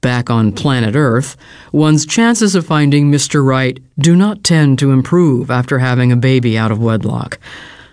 Back 0.00 0.30
on 0.30 0.52
planet 0.52 0.94
Earth, 0.96 1.36
one's 1.70 2.06
chances 2.06 2.54
of 2.54 2.64
finding 2.66 3.10
Mr. 3.10 3.44
Right 3.44 3.78
do 3.98 4.16
not 4.16 4.44
tend 4.44 4.78
to 4.78 4.92
improve 4.92 5.50
after 5.50 5.80
having 5.80 6.10
a 6.10 6.16
baby 6.16 6.56
out 6.56 6.70
of 6.70 6.80
wedlock. 6.80 7.38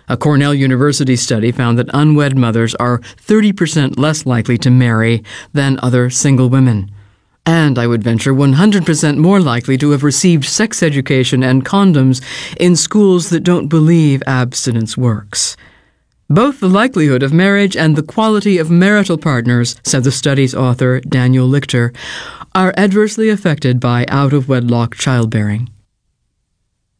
A 0.08 0.16
Cornell 0.16 0.54
University 0.54 1.16
study 1.16 1.50
found 1.50 1.78
that 1.78 1.90
unwed 1.92 2.36
mothers 2.36 2.76
are 2.76 3.00
30% 3.00 3.98
less 3.98 4.24
likely 4.24 4.56
to 4.58 4.70
marry 4.70 5.24
than 5.52 5.80
other 5.82 6.10
single 6.10 6.48
women. 6.48 6.90
And 7.44 7.76
I 7.78 7.88
would 7.88 8.04
venture 8.04 8.32
100% 8.32 9.16
more 9.18 9.40
likely 9.40 9.76
to 9.78 9.90
have 9.90 10.04
received 10.04 10.44
sex 10.44 10.82
education 10.82 11.42
and 11.42 11.64
condoms 11.64 12.22
in 12.58 12.76
schools 12.76 13.30
that 13.30 13.44
don't 13.44 13.68
believe 13.68 14.22
abstinence 14.26 14.96
works. 14.96 15.56
Both 16.28 16.58
the 16.60 16.68
likelihood 16.68 17.22
of 17.22 17.32
marriage 17.32 17.76
and 17.76 17.94
the 17.94 18.02
quality 18.02 18.58
of 18.58 18.70
marital 18.70 19.18
partners, 19.18 19.76
said 19.84 20.04
the 20.04 20.10
study's 20.10 20.54
author, 20.54 21.00
Daniel 21.00 21.48
Lichter, 21.48 21.94
are 22.54 22.74
adversely 22.76 23.28
affected 23.28 23.78
by 23.78 24.06
out 24.08 24.32
of 24.32 24.48
wedlock 24.48 24.96
childbearing. 24.96 25.70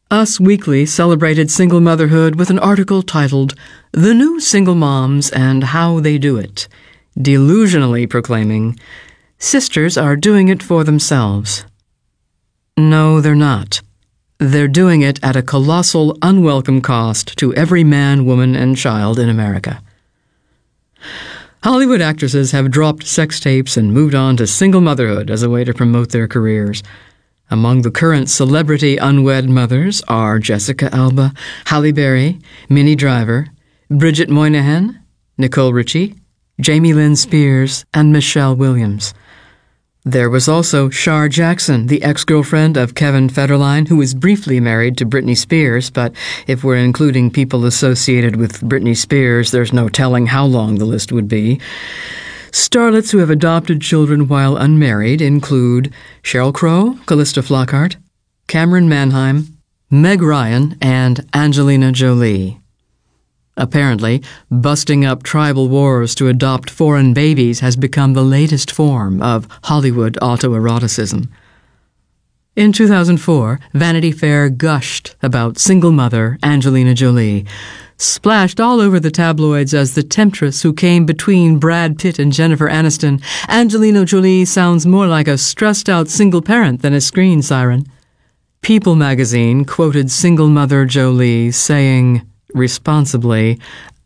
Us 0.09 0.39
Weekly 0.39 0.85
celebrated 0.85 1.51
single 1.51 1.81
motherhood 1.81 2.35
with 2.35 2.49
an 2.49 2.59
article 2.59 3.03
titled 3.03 3.55
The 3.91 4.13
New 4.13 4.39
Single 4.39 4.73
Moms 4.73 5.29
and 5.31 5.65
How 5.65 5.99
They 5.99 6.17
Do 6.17 6.37
It, 6.37 6.69
delusionally 7.19 8.09
proclaiming, 8.09 8.79
Sisters 9.37 9.97
are 9.97 10.15
doing 10.15 10.47
it 10.47 10.63
for 10.63 10.85
themselves. 10.85 11.65
No, 12.77 13.19
they're 13.19 13.35
not. 13.35 13.81
They're 14.37 14.69
doing 14.69 15.01
it 15.01 15.21
at 15.21 15.35
a 15.35 15.43
colossal, 15.43 16.17
unwelcome 16.21 16.81
cost 16.81 17.37
to 17.39 17.53
every 17.55 17.83
man, 17.83 18.25
woman, 18.25 18.55
and 18.55 18.77
child 18.77 19.19
in 19.19 19.27
America. 19.27 19.83
Hollywood 21.63 21.99
actresses 21.99 22.53
have 22.53 22.71
dropped 22.71 23.05
sex 23.05 23.41
tapes 23.41 23.75
and 23.75 23.93
moved 23.93 24.15
on 24.15 24.37
to 24.37 24.47
single 24.47 24.79
motherhood 24.79 25.29
as 25.29 25.43
a 25.43 25.49
way 25.49 25.65
to 25.65 25.73
promote 25.73 26.11
their 26.11 26.29
careers. 26.29 26.81
Among 27.49 27.83
the 27.83 27.91
current 27.91 28.29
celebrity 28.29 28.97
unwed 28.97 29.49
mothers 29.49 30.01
are 30.09 30.37
Jessica 30.37 30.93
Alba, 30.93 31.31
Halle 31.67 31.93
Berry, 31.93 32.39
Minnie 32.67 32.95
Driver, 32.95 33.47
Bridget 33.89 34.27
Moynahan, 34.27 34.99
Nicole 35.37 35.71
Richie, 35.71 36.15
Jamie 36.59 36.93
Lynn 36.93 37.15
Spears, 37.15 37.85
and 37.93 38.11
Michelle 38.11 38.53
Williams. 38.53 39.13
There 40.03 40.29
was 40.29 40.49
also 40.49 40.89
Shar 40.89 41.29
Jackson, 41.29 41.87
the 41.87 42.03
ex 42.03 42.25
girlfriend 42.25 42.75
of 42.75 42.95
Kevin 42.95 43.29
Federline, 43.29 43.87
who 43.87 43.97
was 43.97 44.13
briefly 44.13 44.59
married 44.59 44.97
to 44.97 45.05
Britney 45.05 45.37
Spears, 45.37 45.89
but 45.89 46.13
if 46.47 46.65
we're 46.65 46.75
including 46.75 47.31
people 47.31 47.65
associated 47.65 48.35
with 48.35 48.61
Britney 48.61 48.95
Spears, 48.95 49.51
there's 49.51 49.71
no 49.71 49.87
telling 49.87 50.25
how 50.25 50.45
long 50.45 50.75
the 50.75 50.85
list 50.85 51.13
would 51.13 51.27
be. 51.29 51.61
Starlets 52.57 53.11
who 53.11 53.19
have 53.19 53.29
adopted 53.29 53.81
children 53.83 54.27
while 54.27 54.57
unmarried 54.57 55.21
include 55.21 55.93
Sheryl 56.23 56.51
Crow, 56.51 56.97
Calista 57.05 57.41
Flockhart, 57.41 57.97
Camryn 58.47 58.87
Manheim, 58.87 59.59
Meg 59.91 60.23
Ryan, 60.23 60.75
and 60.81 61.23
Angelina 61.35 61.91
Jolie. 61.91 62.59
Apparently, 63.55 64.23
busting 64.49 65.05
up 65.05 65.21
tribal 65.21 65.69
wars 65.69 66.15
to 66.15 66.29
adopt 66.29 66.71
foreign 66.71 67.13
babies 67.13 67.59
has 67.59 67.75
become 67.75 68.13
the 68.13 68.23
latest 68.23 68.71
form 68.71 69.21
of 69.21 69.47
Hollywood 69.65 70.17
autoeroticism. 70.19 71.29
In 72.57 72.71
2004, 72.71 73.59
Vanity 73.73 74.11
Fair 74.11 74.49
gushed 74.49 75.15
about 75.21 75.59
single 75.59 75.91
mother 75.91 76.39
Angelina 76.41 76.95
Jolie, 76.95 77.45
splashed 77.97 78.59
all 78.59 78.81
over 78.81 78.99
the 78.99 79.11
tabloids 79.11 79.75
as 79.75 79.93
the 79.93 80.01
temptress 80.01 80.63
who 80.63 80.73
came 80.73 81.05
between 81.05 81.59
Brad 81.59 81.99
Pitt 81.99 82.17
and 82.17 82.33
Jennifer 82.33 82.67
Aniston, 82.67 83.21
Angelina 83.47 84.05
Jolie 84.05 84.43
sounds 84.43 84.87
more 84.87 85.05
like 85.05 85.27
a 85.27 85.37
stressed 85.37 85.87
out 85.87 86.07
single 86.07 86.41
parent 86.41 86.81
than 86.81 86.95
a 86.95 86.99
screen 86.99 87.43
siren. 87.43 87.85
People 88.63 88.95
magazine 88.95 89.63
quoted 89.63 90.09
single 90.09 90.49
mother 90.49 90.83
Jolie 90.83 91.51
saying, 91.51 92.27
responsibly, 92.55 93.59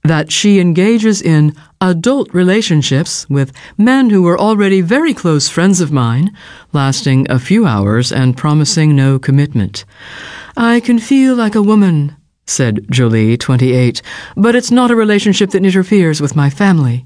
that 0.03 0.31
she 0.31 0.59
engages 0.59 1.21
in 1.21 1.55
adult 1.79 2.33
relationships 2.33 3.29
with 3.29 3.53
men 3.77 4.09
who 4.09 4.21
were 4.21 4.39
already 4.39 4.81
very 4.81 5.13
close 5.13 5.47
friends 5.47 5.79
of 5.81 5.91
mine, 5.91 6.35
lasting 6.73 7.29
a 7.29 7.39
few 7.39 7.65
hours 7.65 8.11
and 8.11 8.37
promising 8.37 8.95
no 8.95 9.19
commitment. 9.19 9.85
I 10.57 10.79
can 10.79 10.99
feel 10.99 11.35
like 11.35 11.55
a 11.55 11.61
woman, 11.61 12.15
said 12.45 12.85
Jolie, 12.89 13.37
28, 13.37 14.01
but 14.35 14.55
it's 14.55 14.71
not 14.71 14.91
a 14.91 14.95
relationship 14.95 15.51
that 15.51 15.65
interferes 15.65 16.19
with 16.19 16.35
my 16.35 16.49
family. 16.49 17.05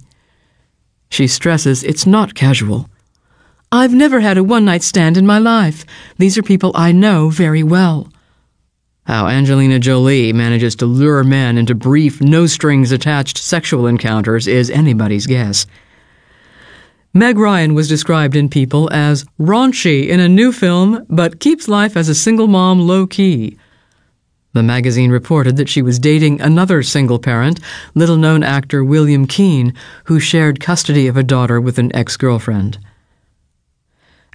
She 1.09 1.27
stresses 1.27 1.83
it's 1.83 2.05
not 2.05 2.33
casual. 2.33 2.89
I've 3.71 3.93
never 3.93 4.21
had 4.21 4.37
a 4.37 4.43
one 4.43 4.65
night 4.65 4.83
stand 4.83 5.17
in 5.17 5.25
my 5.25 5.39
life. 5.39 5.85
These 6.17 6.37
are 6.37 6.43
people 6.43 6.71
I 6.75 6.91
know 6.91 7.29
very 7.29 7.63
well. 7.63 8.09
How 9.05 9.27
Angelina 9.27 9.77
Jolie 9.77 10.33
manages 10.33 10.75
to 10.77 10.87
lure 10.87 11.23
men 11.23 11.59
into 11.59 11.75
brief, 11.75 12.21
no 12.21 12.47
strings 12.47 12.91
attached 12.91 13.37
sexual 13.37 13.85
encounters 13.85 14.47
is 14.47 14.71
anybody's 14.71 15.27
guess. 15.27 15.67
Meg 17.13 17.37
Ryan 17.37 17.75
was 17.75 17.87
described 17.87 18.35
in 18.35 18.49
People 18.49 18.91
as 18.91 19.23
raunchy 19.39 20.07
in 20.07 20.19
a 20.19 20.27
new 20.27 20.51
film, 20.51 21.05
but 21.07 21.39
keeps 21.39 21.67
life 21.67 21.95
as 21.95 22.09
a 22.09 22.15
single 22.15 22.47
mom 22.47 22.79
low 22.79 23.05
key. 23.05 23.59
The 24.53 24.63
magazine 24.63 25.11
reported 25.11 25.55
that 25.57 25.69
she 25.69 25.83
was 25.83 25.99
dating 25.99 26.41
another 26.41 26.81
single 26.81 27.19
parent, 27.19 27.59
little 27.93 28.17
known 28.17 28.41
actor 28.41 28.83
William 28.83 29.27
Keane, 29.27 29.75
who 30.05 30.19
shared 30.19 30.59
custody 30.59 31.05
of 31.05 31.15
a 31.15 31.23
daughter 31.23 31.61
with 31.61 31.77
an 31.77 31.95
ex 31.95 32.17
girlfriend. 32.17 32.79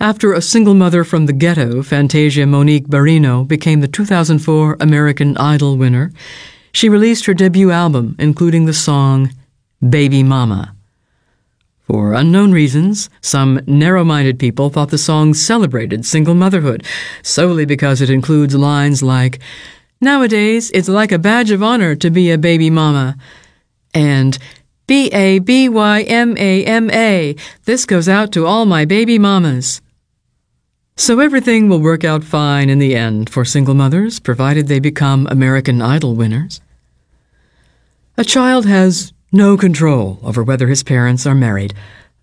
After 0.02 0.32
a 0.32 0.40
single 0.40 0.72
mother 0.72 1.04
from 1.04 1.26
the 1.26 1.34
ghetto, 1.34 1.82
Fantasia 1.82 2.46
Monique 2.46 2.88
Barrino 2.88 3.46
became 3.46 3.80
the 3.80 3.86
2004 3.86 4.78
American 4.80 5.36
Idol 5.36 5.76
winner. 5.76 6.10
She 6.72 6.88
released 6.88 7.26
her 7.26 7.34
debut 7.34 7.70
album, 7.70 8.16
including 8.18 8.64
the 8.64 8.72
song 8.72 9.30
Baby 9.86 10.22
Mama. 10.22 10.74
For 11.86 12.14
unknown 12.14 12.52
reasons, 12.52 13.10
some 13.20 13.60
narrow 13.66 14.02
minded 14.02 14.38
people 14.38 14.70
thought 14.70 14.88
the 14.88 14.96
song 14.96 15.34
celebrated 15.34 16.06
single 16.06 16.34
motherhood, 16.34 16.82
solely 17.22 17.66
because 17.66 18.00
it 18.00 18.08
includes 18.08 18.54
lines 18.54 19.02
like, 19.02 19.38
Nowadays, 20.00 20.70
it's 20.72 20.88
like 20.88 21.12
a 21.12 21.18
badge 21.18 21.50
of 21.50 21.62
honor 21.62 21.94
to 21.96 22.08
be 22.08 22.30
a 22.30 22.38
baby 22.38 22.70
mama, 22.70 23.18
and 23.92 24.38
B 24.86 25.08
A 25.12 25.40
B 25.40 25.68
Y 25.68 26.02
M 26.04 26.38
A 26.38 26.64
M 26.64 26.90
A. 26.90 27.36
This 27.66 27.84
goes 27.84 28.08
out 28.08 28.32
to 28.32 28.46
all 28.46 28.64
my 28.64 28.86
baby 28.86 29.18
mamas. 29.18 29.82
So 31.00 31.18
everything 31.18 31.70
will 31.70 31.80
work 31.80 32.04
out 32.04 32.24
fine 32.24 32.68
in 32.68 32.78
the 32.78 32.94
end 32.94 33.30
for 33.30 33.42
single 33.42 33.72
mothers, 33.72 34.20
provided 34.20 34.68
they 34.68 34.80
become 34.80 35.26
American 35.30 35.80
Idol 35.80 36.14
winners. 36.14 36.60
A 38.18 38.22
child 38.22 38.66
has 38.66 39.14
no 39.32 39.56
control 39.56 40.18
over 40.22 40.42
whether 40.42 40.68
his 40.68 40.82
parents 40.82 41.26
are 41.26 41.34
married, 41.34 41.72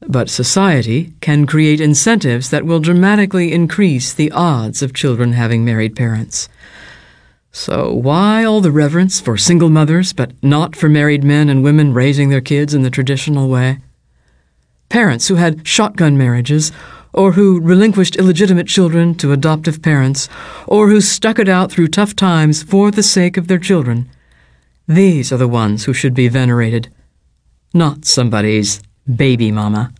but 0.07 0.29
society 0.29 1.11
can 1.21 1.47
create 1.47 1.81
incentives 1.81 2.51
that 2.51 2.67
will 2.67 2.79
dramatically 2.79 3.51
increase 3.51 4.13
the 4.13 4.31
odds 4.31 4.83
of 4.83 4.93
children 4.93 5.33
having 5.33 5.65
married 5.65 5.95
parents. 5.95 6.47
So, 7.51 7.91
why 7.91 8.43
all 8.43 8.61
the 8.61 8.69
reverence 8.69 9.19
for 9.19 9.37
single 9.37 9.71
mothers, 9.71 10.13
but 10.13 10.33
not 10.43 10.75
for 10.75 10.87
married 10.87 11.23
men 11.23 11.49
and 11.49 11.63
women 11.63 11.95
raising 11.95 12.29
their 12.29 12.41
kids 12.41 12.75
in 12.75 12.83
the 12.83 12.91
traditional 12.91 13.49
way? 13.49 13.79
Parents 14.89 15.29
who 15.29 15.35
had 15.35 15.67
shotgun 15.67 16.15
marriages 16.15 16.71
or 17.13 17.33
who 17.33 17.59
relinquished 17.59 18.15
illegitimate 18.15 18.67
children 18.67 19.15
to 19.15 19.31
adoptive 19.31 19.81
parents, 19.81 20.29
or 20.67 20.89
who 20.89 21.01
stuck 21.01 21.39
it 21.39 21.49
out 21.49 21.71
through 21.71 21.87
tough 21.87 22.15
times 22.15 22.63
for 22.63 22.91
the 22.91 23.03
sake 23.03 23.37
of 23.37 23.47
their 23.47 23.59
children. 23.59 24.09
These 24.87 25.31
are 25.31 25.37
the 25.37 25.47
ones 25.47 25.85
who 25.85 25.93
should 25.93 26.13
be 26.13 26.27
venerated, 26.27 26.89
not 27.73 28.05
somebody's 28.05 28.81
baby 29.15 29.51
mama. 29.51 29.93